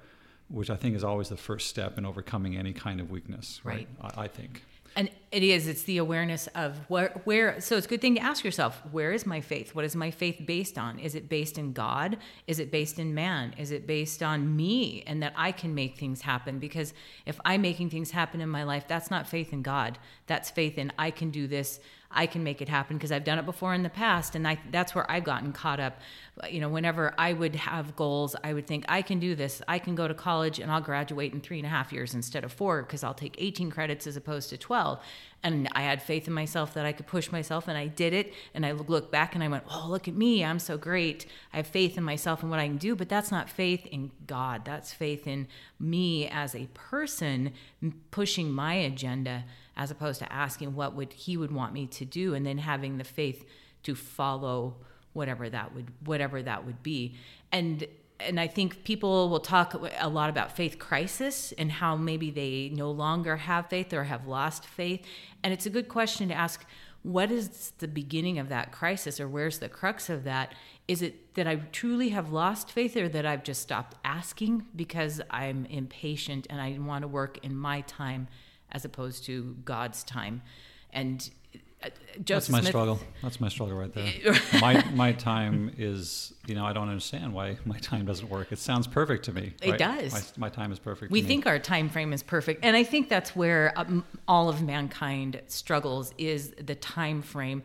which 0.52 0.70
I 0.70 0.76
think 0.76 0.96
is 0.96 1.04
always 1.04 1.30
the 1.30 1.38
first 1.38 1.68
step 1.68 1.98
in 1.98 2.06
overcoming 2.06 2.58
any 2.58 2.74
kind 2.74 3.00
of 3.00 3.10
weakness. 3.10 3.62
Right. 3.64 3.88
right. 4.02 4.14
I, 4.18 4.24
I, 4.24 4.28
think. 4.28 4.64
And 4.96 5.10
it 5.32 5.44
is. 5.44 5.68
It's 5.68 5.84
the 5.84 5.98
awareness 5.98 6.48
of 6.56 6.78
where, 6.90 7.22
where. 7.24 7.62
So 7.62 7.78
it's 7.78 7.86
a 7.86 7.90
good 7.90 8.02
thing 8.02 8.16
to 8.16 8.22
ask 8.22 8.44
yourself: 8.44 8.82
Where 8.92 9.14
is 9.14 9.26
my 9.26 9.40
faith? 9.40 9.74
What 9.74 9.86
is 9.86 9.96
my 9.96 10.12
faith 10.12 10.42
based 10.46 10.78
on? 10.78 11.00
Is 11.00 11.16
it 11.16 11.30
based 11.30 11.58
in 11.58 11.72
God? 11.72 12.18
Is 12.48 12.60
it 12.60 12.70
based 12.70 13.00
in 13.00 13.14
man? 13.14 13.56
Is 13.58 13.72
it 13.72 13.88
based 13.88 14.22
on 14.22 14.56
me 14.56 15.04
and 15.08 15.24
that 15.24 15.34
I 15.38 15.54
can 15.54 15.74
make 15.74 15.98
things 15.98 16.22
happen? 16.22 16.60
Because 16.60 16.94
if 17.26 17.40
I'm 17.46 17.62
making 17.62 17.90
things 17.90 18.12
happen 18.12 18.42
in 18.42 18.50
my 18.50 18.64
life, 18.64 18.86
that's 18.90 19.10
not 19.10 19.26
faith 19.26 19.54
in 19.54 19.62
God. 19.62 19.98
That's 20.28 20.52
faith 20.52 20.78
in 20.78 20.92
I 21.00 21.12
can 21.12 21.32
do 21.32 21.48
this. 21.48 21.80
I 22.14 22.26
can 22.26 22.44
make 22.44 22.62
it 22.62 22.70
happen 22.70 22.98
because 22.98 23.12
I've 23.12 23.24
done 23.24 23.40
it 23.40 23.46
before 23.46 23.74
in 23.74 23.84
the 23.84 23.90
past. 23.90 24.36
And 24.36 24.48
I, 24.48 24.60
that's 24.70 24.94
where 24.94 25.10
I've 25.10 25.24
gotten 25.24 25.54
caught 25.54 25.80
up. 25.80 26.00
You 26.50 26.60
know, 26.60 26.70
whenever 26.70 27.14
I 27.18 27.34
would 27.34 27.56
have 27.56 27.96
goals, 27.96 28.36
I 28.44 28.54
would 28.54 28.68
think, 28.68 28.86
I 28.90 29.02
can 29.02 29.20
do 29.20 29.36
this. 29.36 29.62
I 29.68 29.80
can 29.80 29.96
go 29.96 30.08
to 30.08 30.14
college 30.14 30.60
and 30.60 30.72
I'll 30.72 30.82
graduate 30.82 31.34
in 31.34 31.42
three 31.42 31.58
and 31.58 31.66
a 31.66 31.70
half 31.70 31.92
years 31.92 32.14
instead 32.14 32.44
of 32.44 32.52
four 32.52 32.84
because 32.84 33.04
I'll 33.04 33.14
take 33.14 33.36
18 33.38 33.72
credits 33.72 34.08
as 34.08 34.18
opposed 34.18 34.50
to 34.50 34.58
12 34.58 35.00
and 35.44 35.68
I 35.74 35.82
had 35.82 36.02
faith 36.02 36.28
in 36.28 36.34
myself 36.34 36.74
that 36.76 36.86
I 36.86 36.92
could 36.92 37.08
push 37.08 37.32
myself 37.32 37.68
and 37.68 37.78
I 37.78 37.88
did 37.88 38.14
it 38.14 38.34
and 38.54 38.66
I 38.66 38.74
look 38.74 39.12
back 39.12 39.34
and 39.34 39.44
I 39.44 39.48
went, 39.48 39.64
"Oh, 39.70 39.88
look 39.90 40.08
at 40.08 40.14
me. 40.14 40.44
I'm 40.44 40.60
so 40.60 40.78
great. 40.78 41.26
I 41.54 41.58
have 41.58 41.68
faith 41.68 41.98
in 41.98 42.04
myself 42.04 42.42
and 42.42 42.52
what 42.52 42.60
I 42.60 42.68
can 42.68 42.78
do." 42.78 42.96
But 42.96 43.10
that's 43.10 43.32
not 43.32 43.50
faith 43.50 43.86
in 43.88 44.12
God. 44.28 44.66
That's 44.66 44.94
faith 44.94 45.26
in 45.26 45.48
me 45.80 46.28
as 46.28 46.54
a 46.54 46.68
person 46.74 47.54
pushing 48.12 48.52
my 48.52 48.74
agenda 48.76 49.46
as 49.76 49.90
opposed 49.90 50.20
to 50.20 50.32
asking 50.32 50.76
what 50.76 50.96
would 50.96 51.14
he 51.14 51.38
would 51.38 51.52
want 51.52 51.74
me 51.74 51.88
to 51.88 52.06
do 52.06 52.34
and 52.34 52.46
then 52.46 52.60
having 52.60 52.98
the 52.98 53.04
faith 53.04 53.46
to 53.84 53.96
follow 53.96 54.76
whatever 55.14 55.50
that 55.50 55.74
would 55.74 55.88
whatever 56.06 56.42
that 56.42 56.66
would 56.66 56.84
be. 56.84 57.16
And 57.52 57.88
and 58.26 58.40
I 58.40 58.48
think 58.48 58.84
people 58.84 59.30
will 59.30 59.40
talk 59.40 59.76
a 60.00 60.10
lot 60.10 60.30
about 60.30 60.56
faith 60.56 60.80
crisis 60.80 61.52
and 61.58 61.72
how 61.72 61.96
maybe 61.96 62.32
they 62.32 62.72
no 62.74 62.92
longer 62.92 63.38
have 63.38 63.68
faith 63.68 63.94
or 63.94 64.06
have 64.06 64.28
lost 64.28 64.66
faith. 64.66 65.06
And 65.44 65.54
it's 65.54 65.66
a 65.66 65.70
good 65.70 65.90
question 65.90 66.28
to 66.30 66.34
ask 66.34 66.66
what 67.04 67.32
is 67.32 67.72
the 67.80 67.88
beginning 67.88 68.38
of 68.38 68.50
that 68.50 68.72
crisis 68.72 69.20
or 69.20 69.28
where's 69.28 69.60
the 69.60 69.70
crux 69.70 70.10
of 70.10 70.24
that? 70.26 70.54
Is 70.88 71.02
it 71.02 71.34
that 71.34 71.48
I 71.48 71.56
truly 71.56 72.10
have 72.10 72.32
lost 72.32 72.72
faith 72.72 72.96
or 72.96 73.10
that 73.10 73.26
I've 73.26 73.44
just 73.44 73.62
stopped 73.62 73.98
asking 74.06 74.68
because 74.76 75.20
I'm 75.32 75.66
impatient 75.66 76.46
and 76.50 76.62
I 76.62 76.78
want 76.80 77.02
to 77.02 77.08
work 77.08 77.40
in 77.44 77.56
my 77.56 77.82
time 77.82 78.28
as 78.72 78.86
opposed 78.86 79.24
to 79.26 79.58
God's 79.66 80.04
time? 80.04 80.44
And 80.92 81.28
Joseph 81.84 82.26
That's 82.26 82.50
my 82.50 82.60
Smith, 82.60 82.70
struggle. 82.70 83.00
That's 83.24 83.40
my 83.40 83.50
struggle 83.50 83.78
right 83.78 83.94
there. 83.94 84.36
my 84.62 84.84
my 84.94 85.12
time 85.14 85.74
is, 85.78 86.34
you 86.46 86.56
know, 86.56 86.66
I 86.66 86.74
don't 86.74 86.90
understand 86.90 87.34
why 87.34 87.58
my 87.66 87.80
time 87.80 88.06
doesn't 88.06 88.30
work. 88.30 88.52
It 88.52 88.60
sounds 88.60 88.86
perfect 88.86 89.26
to 89.26 89.34
me. 89.34 89.54
It 89.62 89.72
right? 89.72 89.80
does. 89.80 90.14
My, 90.38 90.48
my 90.48 90.50
time 90.50 90.72
is 90.72 90.80
perfect. 90.80 91.12
we 91.12 91.22
think 91.22 91.48
our 91.48 91.60
time 91.60 91.90
frame 91.90 92.14
is 92.14 92.24
perfect 92.24 92.64
and 92.64 92.76
i 92.76 92.84
think 92.84 93.10
that's 93.10 93.36
where 93.36 93.74
um, 93.76 94.04
all 94.28 94.50
of 94.50 94.62
mankind 94.62 95.42
struggles 95.48 96.14
is 96.18 96.52
the 96.52 96.76
time 96.76 97.22
frame 97.22 97.64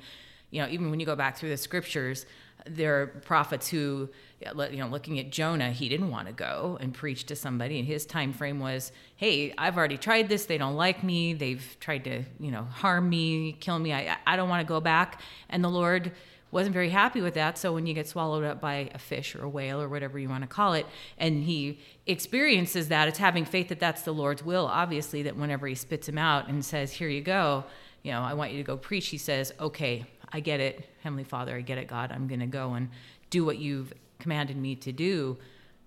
you 0.51 0.61
know 0.61 0.69
even 0.69 0.91
when 0.91 1.01
you 1.01 1.07
go 1.07 1.17
back 1.17 1.37
through 1.37 1.49
the 1.49 1.57
scriptures 1.57 2.27
there 2.67 3.03
are 3.03 3.07
prophets 3.07 3.69
who 3.69 4.09
you 4.41 4.77
know 4.77 4.87
looking 4.89 5.19
at 5.19 5.31
jonah 5.31 5.71
he 5.71 5.89
didn't 5.89 6.11
want 6.11 6.27
to 6.27 6.33
go 6.33 6.77
and 6.81 6.93
preach 6.93 7.25
to 7.25 7.35
somebody 7.35 7.79
and 7.79 7.89
his 7.89 8.05
time 8.05 8.33
frame 8.33 8.61
was 8.61 8.93
hey 9.17 9.53
i've 9.57 9.77
already 9.77 9.97
tried 9.97 10.29
this 10.29 10.45
they 10.45 10.59
don't 10.59 10.77
like 10.77 11.03
me 11.03 11.33
they've 11.33 11.77
tried 11.81 12.05
to 12.05 12.23
you 12.39 12.51
know 12.51 12.65
harm 12.65 13.09
me 13.09 13.53
kill 13.61 13.79
me 13.79 13.93
i, 13.93 14.17
I 14.27 14.37
don't 14.37 14.49
want 14.49 14.67
to 14.67 14.69
go 14.69 14.81
back 14.81 15.21
and 15.49 15.65
the 15.65 15.71
lord 15.71 16.13
wasn't 16.53 16.73
very 16.73 16.91
happy 16.91 17.21
with 17.21 17.35
that. 17.35 17.59
So 17.59 17.75
when 17.75 17.87
you 17.87 17.93
get 17.93 18.09
swallowed 18.09 18.45
up 18.45 18.61
by 18.61 18.89
a 18.95 18.99
fish 18.99 19.35
or 19.35 19.45
a 19.45 19.49
whale 19.49 19.81
or 19.81 19.89
whatever 19.89 20.19
you 20.19 20.29
want 20.29 20.43
to 20.43 20.47
call 20.47 20.75
it, 20.75 20.87
and 21.19 21.43
he 21.43 21.81
experiences 22.07 22.89
that, 22.89 23.09
it's 23.09 23.19
having 23.19 23.45
faith 23.45 23.69
that 23.69 23.81
that's 23.81 24.03
the 24.03 24.15
Lord's 24.15 24.45
will. 24.45 24.67
Obviously, 24.67 25.23
that 25.25 25.37
whenever 25.37 25.67
he 25.67 25.75
spits 25.75 26.09
him 26.09 26.19
out 26.19 26.49
and 26.49 26.65
says, 26.65 26.93
"Here 26.93 27.09
you 27.09 27.21
go," 27.21 27.65
you 28.03 28.13
know, 28.13 28.23
I 28.23 28.35
want 28.35 28.53
you 28.53 28.59
to 28.59 28.65
go 28.65 28.77
preach. 28.77 29.09
He 29.09 29.19
says, 29.19 29.53
"Okay, 29.61 30.07
I 30.33 30.41
get 30.41 30.61
it, 30.61 30.89
Heavenly 31.03 31.25
Father, 31.25 31.57
I 31.57 31.61
get 31.61 31.79
it, 31.79 31.89
God. 31.89 32.13
I'm 32.13 32.27
going 32.29 32.41
to 32.41 32.47
go 32.47 32.75
and 32.75 32.91
do 33.31 33.45
what 33.45 33.59
you've 33.59 33.93
commanded 34.19 34.57
me 34.57 34.75
to 34.77 34.93
do." 34.93 35.39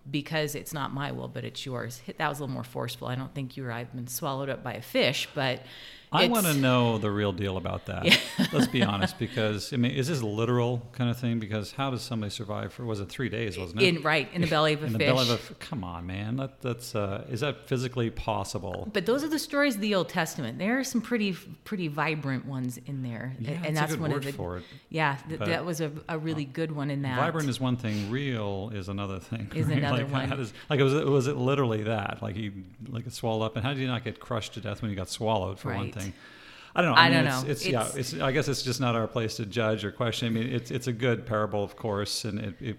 Because 0.10 0.56
it's 0.56 0.74
not 0.74 0.92
my 0.94 1.12
will, 1.12 1.28
but 1.28 1.44
it's 1.44 1.66
yours. 1.66 2.02
That 2.18 2.30
was 2.30 2.40
a 2.40 2.44
little 2.44 2.54
more 2.54 2.64
forceful. 2.64 3.10
I 3.10 3.16
don't 3.16 3.36
think 3.36 3.58
you 3.58 3.66
or 3.66 3.72
I 3.72 3.80
have 3.80 3.94
been 3.94 4.08
swallowed 4.08 4.50
up 4.50 4.64
by 4.64 4.74
a 4.74 4.82
fish, 4.82 5.28
but 5.36 5.62
I 6.12 6.28
want 6.28 6.48
to 6.48 6.54
know 6.56 6.98
the 6.98 7.12
real 7.12 7.32
deal 7.32 7.58
about 7.58 7.86
that. 7.86 8.20
Let's 8.52 8.68
be 8.68 8.82
honest, 8.94 9.20
because 9.20 9.72
I 9.74 9.78
mean, 9.78 9.92
is 9.92 10.08
this 10.08 10.22
a 10.22 10.26
literal 10.26 10.82
kind 10.92 11.10
of 11.10 11.18
thing? 11.20 11.40
Because 11.40 11.72
how 11.72 11.92
does 11.92 12.02
somebody 12.02 12.32
survive 12.32 12.74
for? 12.74 12.84
Was 12.86 13.00
it 13.00 13.10
three 13.10 13.30
days? 13.30 13.58
Wasn't 13.58 13.80
it? 13.82 13.88
in 13.88 14.02
right 14.02 14.28
in 14.34 14.42
the 14.42 14.48
belly 14.56 14.74
of 14.74 14.82
a 14.84 14.88
in 14.88 14.94
the 14.94 15.00
fish. 15.00 15.08
belly 15.08 15.30
of 15.30 15.52
a 15.52 15.54
come 15.56 15.84
on, 15.84 16.08
man. 16.08 16.38
That, 16.38 16.62
that's 16.62 16.96
uh, 16.96 17.26
is 17.30 17.42
that 17.42 17.68
physically 17.68 18.10
possible? 18.10 18.90
But 18.92 19.06
those 19.06 19.24
are 19.24 19.28
the 19.28 19.40
stories 19.40 19.76
of 19.76 19.82
the 19.82 19.94
Old 19.94 20.10
Testament. 20.10 20.58
There 20.58 20.80
are 20.80 20.84
some 20.84 21.02
pretty 21.02 21.34
pretty 21.64 21.88
vibrant 21.88 22.46
ones 22.46 22.80
in 22.86 23.04
there, 23.04 23.36
Yeah, 23.40 23.62
and 23.64 23.78
that's 23.78 23.96
one 23.96 24.12
of 24.12 24.24
the 24.24 24.32
for 24.32 24.58
it. 24.58 24.64
yeah. 24.90 25.18
Th- 25.28 25.40
that 25.40 25.66
was 25.66 25.80
a, 25.82 25.92
a 26.08 26.18
really 26.18 26.46
good 26.46 26.72
one 26.72 26.90
in 26.90 27.04
that. 27.04 27.18
Vibrant 27.18 27.50
is 27.50 27.60
one 27.60 27.78
thing. 27.78 28.10
Real 28.10 28.72
is 28.74 28.90
another 28.90 29.20
thing. 29.20 29.52
Is 29.54 29.68
right? 29.68 29.78
another 29.80 30.04
like, 30.04 30.12
one. 30.12 30.28
How 30.30 30.36
does, 30.38 30.54
like 30.70 30.80
was 30.80 30.94
it 30.94 31.06
was 31.06 31.28
it 31.28 31.38
literally 31.38 31.84
that? 31.84 32.20
Like 32.24 32.36
you 32.36 32.52
like 32.88 33.06
it 33.06 33.14
swallowed 33.14 33.46
up, 33.46 33.56
and 33.56 33.64
how 33.64 33.74
did 33.74 33.80
you 33.80 33.88
not 33.88 34.04
get 34.04 34.20
crushed 34.20 34.54
to 34.56 34.62
death 34.62 34.82
when 34.82 34.90
you 34.90 34.98
got 34.98 35.10
swallowed 35.10 35.60
for 35.60 35.72
one 35.74 35.80
Right. 35.86 35.94
I 36.76 36.82
don't 36.82 36.92
know. 36.92 37.02
I 37.02 37.10
mean, 37.10 37.24
don't 37.26 37.28
it's, 37.28 37.44
know. 37.44 37.52
It's, 37.52 37.68
yeah. 37.68 37.88
It's- 37.88 38.14
It's 38.14 38.22
I 38.22 38.32
guess 38.32 38.48
it's 38.48 38.62
just 38.62 38.80
not 38.80 38.96
our 38.96 39.08
place 39.08 39.36
to 39.38 39.46
judge 39.46 39.84
or 39.84 39.92
question. 39.92 40.28
I 40.28 40.32
mean, 40.32 40.54
it's 40.54 40.72
it's 40.72 40.88
a 40.88 40.94
good 40.94 41.26
parable, 41.26 41.64
of 41.64 41.76
course, 41.76 42.26
and 42.26 42.40
it. 42.40 42.56
it 42.62 42.78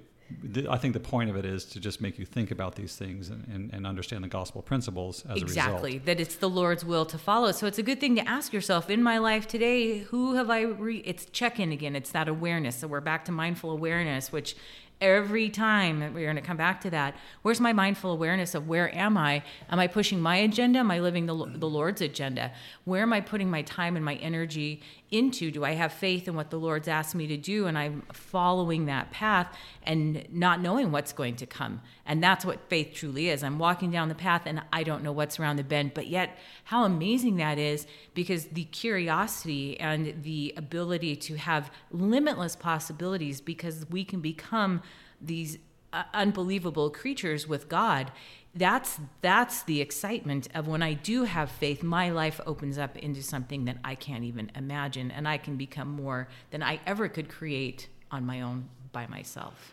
I 0.68 0.78
think 0.78 0.94
the 0.94 1.00
point 1.00 1.28
of 1.28 1.34
it 1.34 1.44
is 1.44 1.64
to 1.64 1.80
just 1.80 2.00
make 2.00 2.16
you 2.16 2.24
think 2.24 2.52
about 2.52 2.76
these 2.76 2.94
things 2.94 3.30
and, 3.30 3.48
and, 3.52 3.74
and 3.74 3.84
understand 3.84 4.22
the 4.22 4.28
gospel 4.28 4.62
principles 4.62 5.24
as 5.28 5.38
a 5.38 5.44
exactly 5.44 5.98
that 5.98 6.20
it's 6.20 6.36
the 6.36 6.48
Lord's 6.48 6.84
will 6.84 7.04
to 7.06 7.18
follow. 7.18 7.50
So 7.50 7.66
it's 7.66 7.78
a 7.78 7.82
good 7.82 7.98
thing 7.98 8.14
to 8.14 8.28
ask 8.28 8.52
yourself 8.52 8.88
in 8.88 9.02
my 9.02 9.18
life 9.18 9.48
today, 9.48 9.98
who 9.98 10.36
have 10.36 10.48
I? 10.48 10.60
Re-? 10.62 11.02
It's 11.04 11.24
check 11.26 11.58
in 11.58 11.72
again. 11.72 11.96
It's 11.96 12.12
that 12.12 12.28
awareness. 12.28 12.76
So 12.76 12.86
we're 12.86 13.00
back 13.00 13.24
to 13.24 13.32
mindful 13.32 13.72
awareness, 13.72 14.30
which 14.30 14.54
every 15.00 15.48
time 15.48 16.00
we're 16.14 16.26
going 16.26 16.36
to 16.36 16.42
come 16.42 16.56
back 16.56 16.80
to 16.82 16.90
that. 16.90 17.16
Where's 17.42 17.60
my 17.60 17.72
mindful 17.72 18.12
awareness 18.12 18.54
of 18.54 18.68
where 18.68 18.94
am 18.94 19.16
I? 19.16 19.42
Am 19.70 19.78
I 19.78 19.86
pushing 19.86 20.20
my 20.20 20.36
agenda? 20.36 20.80
Am 20.80 20.90
I 20.90 21.00
living 21.00 21.26
the, 21.26 21.34
the 21.34 21.68
Lord's 21.68 22.00
agenda? 22.00 22.52
Where 22.84 23.02
am 23.02 23.12
I 23.12 23.20
putting 23.20 23.50
my 23.50 23.62
time 23.62 23.96
and 23.96 24.04
my 24.04 24.16
energy 24.16 24.82
into? 25.10 25.50
Do 25.50 25.64
I 25.64 25.72
have 25.72 25.92
faith 25.92 26.28
in 26.28 26.34
what 26.34 26.50
the 26.50 26.58
Lord's 26.58 26.88
asked 26.88 27.14
me 27.14 27.26
to 27.26 27.36
do? 27.36 27.66
And 27.66 27.76
I'm 27.76 28.02
following 28.12 28.86
that 28.86 29.10
path 29.10 29.48
and 29.82 30.24
not 30.30 30.60
knowing 30.60 30.92
what's 30.92 31.12
going 31.12 31.36
to 31.36 31.46
come. 31.46 31.80
And 32.06 32.22
that's 32.22 32.44
what 32.44 32.68
faith 32.68 32.92
truly 32.94 33.28
is. 33.28 33.42
I'm 33.42 33.58
walking 33.58 33.90
down 33.90 34.08
the 34.08 34.14
path 34.14 34.42
and 34.46 34.62
I 34.72 34.82
don't 34.82 35.02
know 35.02 35.12
what's 35.12 35.40
around 35.40 35.56
the 35.56 35.64
bend, 35.64 35.94
but 35.94 36.06
yet 36.06 36.38
how 36.64 36.84
amazing 36.84 37.36
that 37.36 37.58
is 37.58 37.86
because 38.14 38.46
the 38.46 38.64
curiosity 38.64 39.78
and 39.80 40.22
the 40.22 40.54
ability 40.56 41.16
to 41.16 41.36
have 41.36 41.70
limitless 41.90 42.56
possibilities 42.56 43.40
because 43.40 43.86
we 43.90 44.04
can 44.04 44.20
become 44.20 44.82
these 45.20 45.58
uh, 45.92 46.04
unbelievable 46.14 46.88
creatures 46.88 47.48
with 47.48 47.68
God. 47.68 48.12
That's 48.54 48.98
that's 49.20 49.62
the 49.62 49.80
excitement 49.80 50.48
of 50.54 50.66
when 50.66 50.82
I 50.82 50.94
do 50.94 51.24
have 51.24 51.50
faith, 51.50 51.82
my 51.82 52.10
life 52.10 52.40
opens 52.46 52.78
up 52.78 52.96
into 52.98 53.22
something 53.22 53.64
that 53.66 53.78
I 53.84 53.94
can't 53.94 54.24
even 54.24 54.50
imagine 54.56 55.10
and 55.12 55.28
I 55.28 55.38
can 55.38 55.56
become 55.56 55.88
more 55.88 56.28
than 56.50 56.62
I 56.62 56.80
ever 56.84 57.08
could 57.08 57.28
create 57.28 57.88
on 58.10 58.26
my 58.26 58.40
own 58.40 58.68
by 58.92 59.06
myself. 59.06 59.72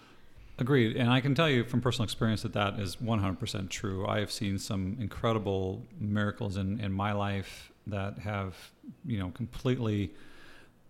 Agreed, 0.60 0.96
and 0.96 1.12
I 1.12 1.22
can 1.22 1.36
tell 1.36 1.50
you 1.50 1.64
from 1.64 1.82
personal 1.82 2.04
experience 2.04 2.42
that 2.42 2.54
that 2.54 2.80
is 2.80 2.96
100% 2.96 3.70
true. 3.70 4.08
I 4.08 4.20
have 4.20 4.32
seen 4.32 4.58
some 4.58 4.98
incredible 5.00 5.84
miracles 6.00 6.58
in, 6.58 6.80
in 6.80 6.92
my 6.92 7.12
life 7.12 7.72
that 7.86 8.18
have, 8.20 8.56
you 9.06 9.20
know, 9.20 9.30
completely 9.30 10.14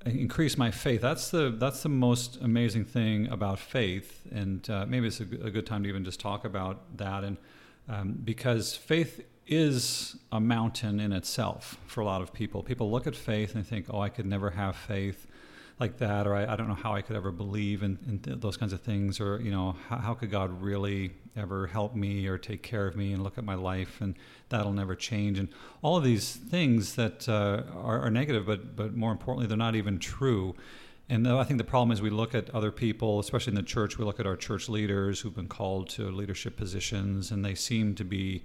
increased 0.06 0.58
my 0.58 0.72
faith. 0.72 1.02
That's 1.02 1.32
the 1.32 1.50
that's 1.58 1.84
the 1.84 1.90
most 1.90 2.38
amazing 2.42 2.86
thing 2.86 3.28
about 3.28 3.60
faith, 3.60 4.26
and 4.32 4.68
uh, 4.70 4.86
maybe 4.88 5.08
it's 5.08 5.20
a 5.20 5.26
good 5.26 5.66
time 5.66 5.84
to 5.84 5.90
even 5.90 6.06
just 6.06 6.20
talk 6.20 6.46
about 6.46 6.98
that. 6.98 7.24
And 7.24 7.38
um, 7.90 8.20
because 8.24 8.76
faith 8.76 9.26
is 9.48 10.18
a 10.32 10.40
mountain 10.40 11.00
in 11.00 11.14
itself 11.14 11.78
for 11.88 12.02
a 12.02 12.06
lot 12.06 12.22
of 12.22 12.34
people. 12.34 12.62
People 12.62 12.92
look 12.92 13.08
at 13.08 13.16
faith 13.16 13.56
and 13.56 13.66
think, 13.66 13.88
"Oh, 13.90 14.02
I 14.02 14.10
could 14.10 14.26
never 14.26 14.52
have 14.52 14.76
faith." 14.76 15.28
like 15.80 15.98
that, 15.98 16.26
or 16.26 16.36
I, 16.36 16.54
I 16.54 16.56
don't 16.56 16.68
know 16.68 16.74
how 16.74 16.94
I 16.94 17.02
could 17.02 17.16
ever 17.16 17.32
believe 17.32 17.84
in, 17.84 18.00
in 18.08 18.20
th- 18.20 18.40
those 18.40 18.58
kinds 18.58 18.74
of 18.74 18.82
things, 18.82 19.20
or 19.20 19.40
you 19.42 19.52
know, 19.52 19.76
how, 19.88 19.98
how 19.98 20.14
could 20.16 20.32
God 20.32 20.62
really 20.62 21.12
ever 21.36 21.68
help 21.68 21.96
me 21.96 22.26
or 22.26 22.38
take 22.38 22.64
care 22.64 22.88
of 22.88 22.96
me 22.96 23.14
and 23.14 23.24
look 23.24 23.38
at 23.38 23.44
my 23.44 23.54
life, 23.54 24.02
and 24.02 24.16
that'll 24.50 24.74
never 24.74 24.96
change, 24.96 25.38
and 25.38 25.50
all 25.84 25.96
of 25.96 26.04
these 26.04 26.36
things 26.36 26.96
that 26.96 27.30
uh, 27.30 27.64
are, 27.76 28.02
are 28.02 28.10
negative, 28.10 28.46
but 28.46 28.76
but 28.76 28.96
more 28.96 29.12
importantly, 29.12 29.48
they're 29.48 29.58
not 29.58 29.76
even 29.76 30.00
true. 30.00 30.56
And 31.10 31.26
I 31.28 31.44
think 31.46 31.58
the 31.58 31.64
problem 31.64 31.92
is 31.92 32.02
we 32.02 32.10
look 32.10 32.36
at 32.36 32.50
other 32.50 32.72
people, 32.72 33.20
especially 33.20 33.52
in 33.52 33.56
the 33.56 33.64
church. 33.64 33.98
We 33.98 34.04
look 34.04 34.20
at 34.20 34.28
our 34.28 34.36
church 34.36 34.68
leaders 34.68 35.22
who've 35.22 35.36
been 35.36 35.48
called 35.48 35.88
to 35.92 36.12
leadership 36.12 36.58
positions, 36.58 37.32
and 37.32 37.46
they 37.46 37.56
seem 37.56 37.96
to 37.96 38.04
be 38.04 38.44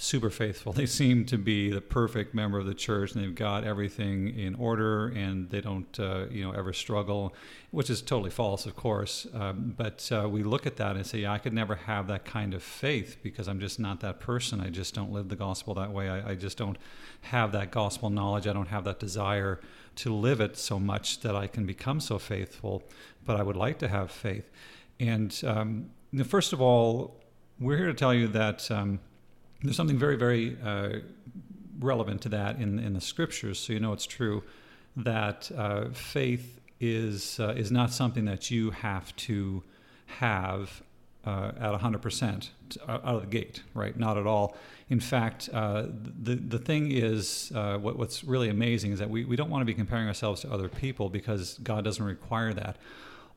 super 0.00 0.30
faithful. 0.30 0.72
They 0.78 0.86
seem 0.86 1.26
to 1.26 1.36
be 1.36 1.70
the 1.70 1.80
perfect 1.80 2.32
member 2.32 2.58
of 2.58 2.66
the 2.66 2.74
church, 2.74 3.14
and 3.14 3.22
they've 3.22 3.34
got 3.34 3.64
everything 3.64 4.38
in 4.38 4.54
order, 4.54 5.08
and 5.08 5.50
they 5.50 5.60
don't, 5.60 5.98
uh, 5.98 6.26
you 6.30 6.44
know, 6.44 6.52
ever 6.52 6.72
struggle, 6.72 7.34
which 7.72 7.90
is 7.90 8.00
totally 8.00 8.30
false, 8.30 8.64
of 8.64 8.76
course. 8.76 9.26
Um, 9.34 9.74
but 9.76 10.08
uh, 10.12 10.28
we 10.28 10.44
look 10.44 10.66
at 10.66 10.76
that 10.76 10.94
and 10.94 11.04
say, 11.04 11.18
yeah, 11.18 11.32
I 11.32 11.38
could 11.38 11.52
never 11.52 11.74
have 11.74 12.06
that 12.06 12.24
kind 12.24 12.54
of 12.54 12.62
faith 12.62 13.16
because 13.22 13.48
I'm 13.48 13.58
just 13.58 13.80
not 13.80 13.98
that 14.00 14.20
person. 14.20 14.60
I 14.60 14.70
just 14.70 14.94
don't 14.94 15.10
live 15.10 15.28
the 15.28 15.36
gospel 15.36 15.74
that 15.74 15.92
way. 15.92 16.08
I, 16.08 16.30
I 16.30 16.34
just 16.36 16.56
don't 16.56 16.78
have 17.22 17.50
that 17.52 17.72
gospel 17.72 18.08
knowledge. 18.08 18.46
I 18.46 18.52
don't 18.52 18.68
have 18.68 18.84
that 18.84 19.00
desire 19.00 19.60
to 19.96 20.14
live 20.14 20.40
it 20.40 20.56
so 20.56 20.78
much 20.78 21.20
that 21.20 21.34
I 21.34 21.48
can 21.48 21.66
become 21.66 21.98
so 21.98 22.20
faithful. 22.20 22.84
But 23.26 23.34
I 23.34 23.42
would 23.42 23.56
like 23.56 23.80
to 23.80 23.88
have 23.88 24.12
faith. 24.12 24.48
And 25.00 25.38
um, 25.44 25.90
first 26.24 26.52
of 26.52 26.60
all, 26.60 27.20
we're 27.58 27.76
here 27.76 27.86
to 27.86 27.94
tell 27.94 28.14
you 28.14 28.28
that. 28.28 28.70
Um, 28.70 29.00
there's 29.62 29.76
something 29.76 29.98
very, 29.98 30.16
very 30.16 30.56
uh, 30.64 31.00
relevant 31.78 32.22
to 32.22 32.28
that 32.30 32.56
in 32.56 32.78
in 32.78 32.94
the 32.94 33.00
scriptures, 33.00 33.58
so 33.58 33.72
you 33.72 33.80
know 33.80 33.92
it's 33.92 34.06
true 34.06 34.42
that 34.96 35.50
uh, 35.56 35.88
faith 35.92 36.60
is 36.80 37.40
uh, 37.40 37.54
is 37.56 37.70
not 37.70 37.90
something 37.92 38.24
that 38.24 38.50
you 38.50 38.70
have 38.70 39.14
to 39.16 39.62
have 40.06 40.82
uh, 41.24 41.52
at 41.60 41.80
100% 41.80 42.48
out 42.88 43.04
of 43.04 43.20
the 43.20 43.26
gate, 43.26 43.62
right? 43.74 43.98
Not 43.98 44.16
at 44.16 44.26
all. 44.26 44.56
In 44.88 45.00
fact, 45.00 45.50
uh, 45.52 45.86
the 46.22 46.36
the 46.36 46.58
thing 46.58 46.90
is, 46.90 47.52
uh, 47.54 47.76
what, 47.78 47.98
what's 47.98 48.24
really 48.24 48.48
amazing 48.48 48.92
is 48.92 48.98
that 48.98 49.10
we, 49.10 49.24
we 49.24 49.36
don't 49.36 49.50
want 49.50 49.62
to 49.62 49.66
be 49.66 49.74
comparing 49.74 50.06
ourselves 50.06 50.40
to 50.42 50.52
other 50.52 50.68
people 50.68 51.08
because 51.08 51.58
God 51.62 51.84
doesn't 51.84 52.04
require 52.04 52.54
that. 52.54 52.76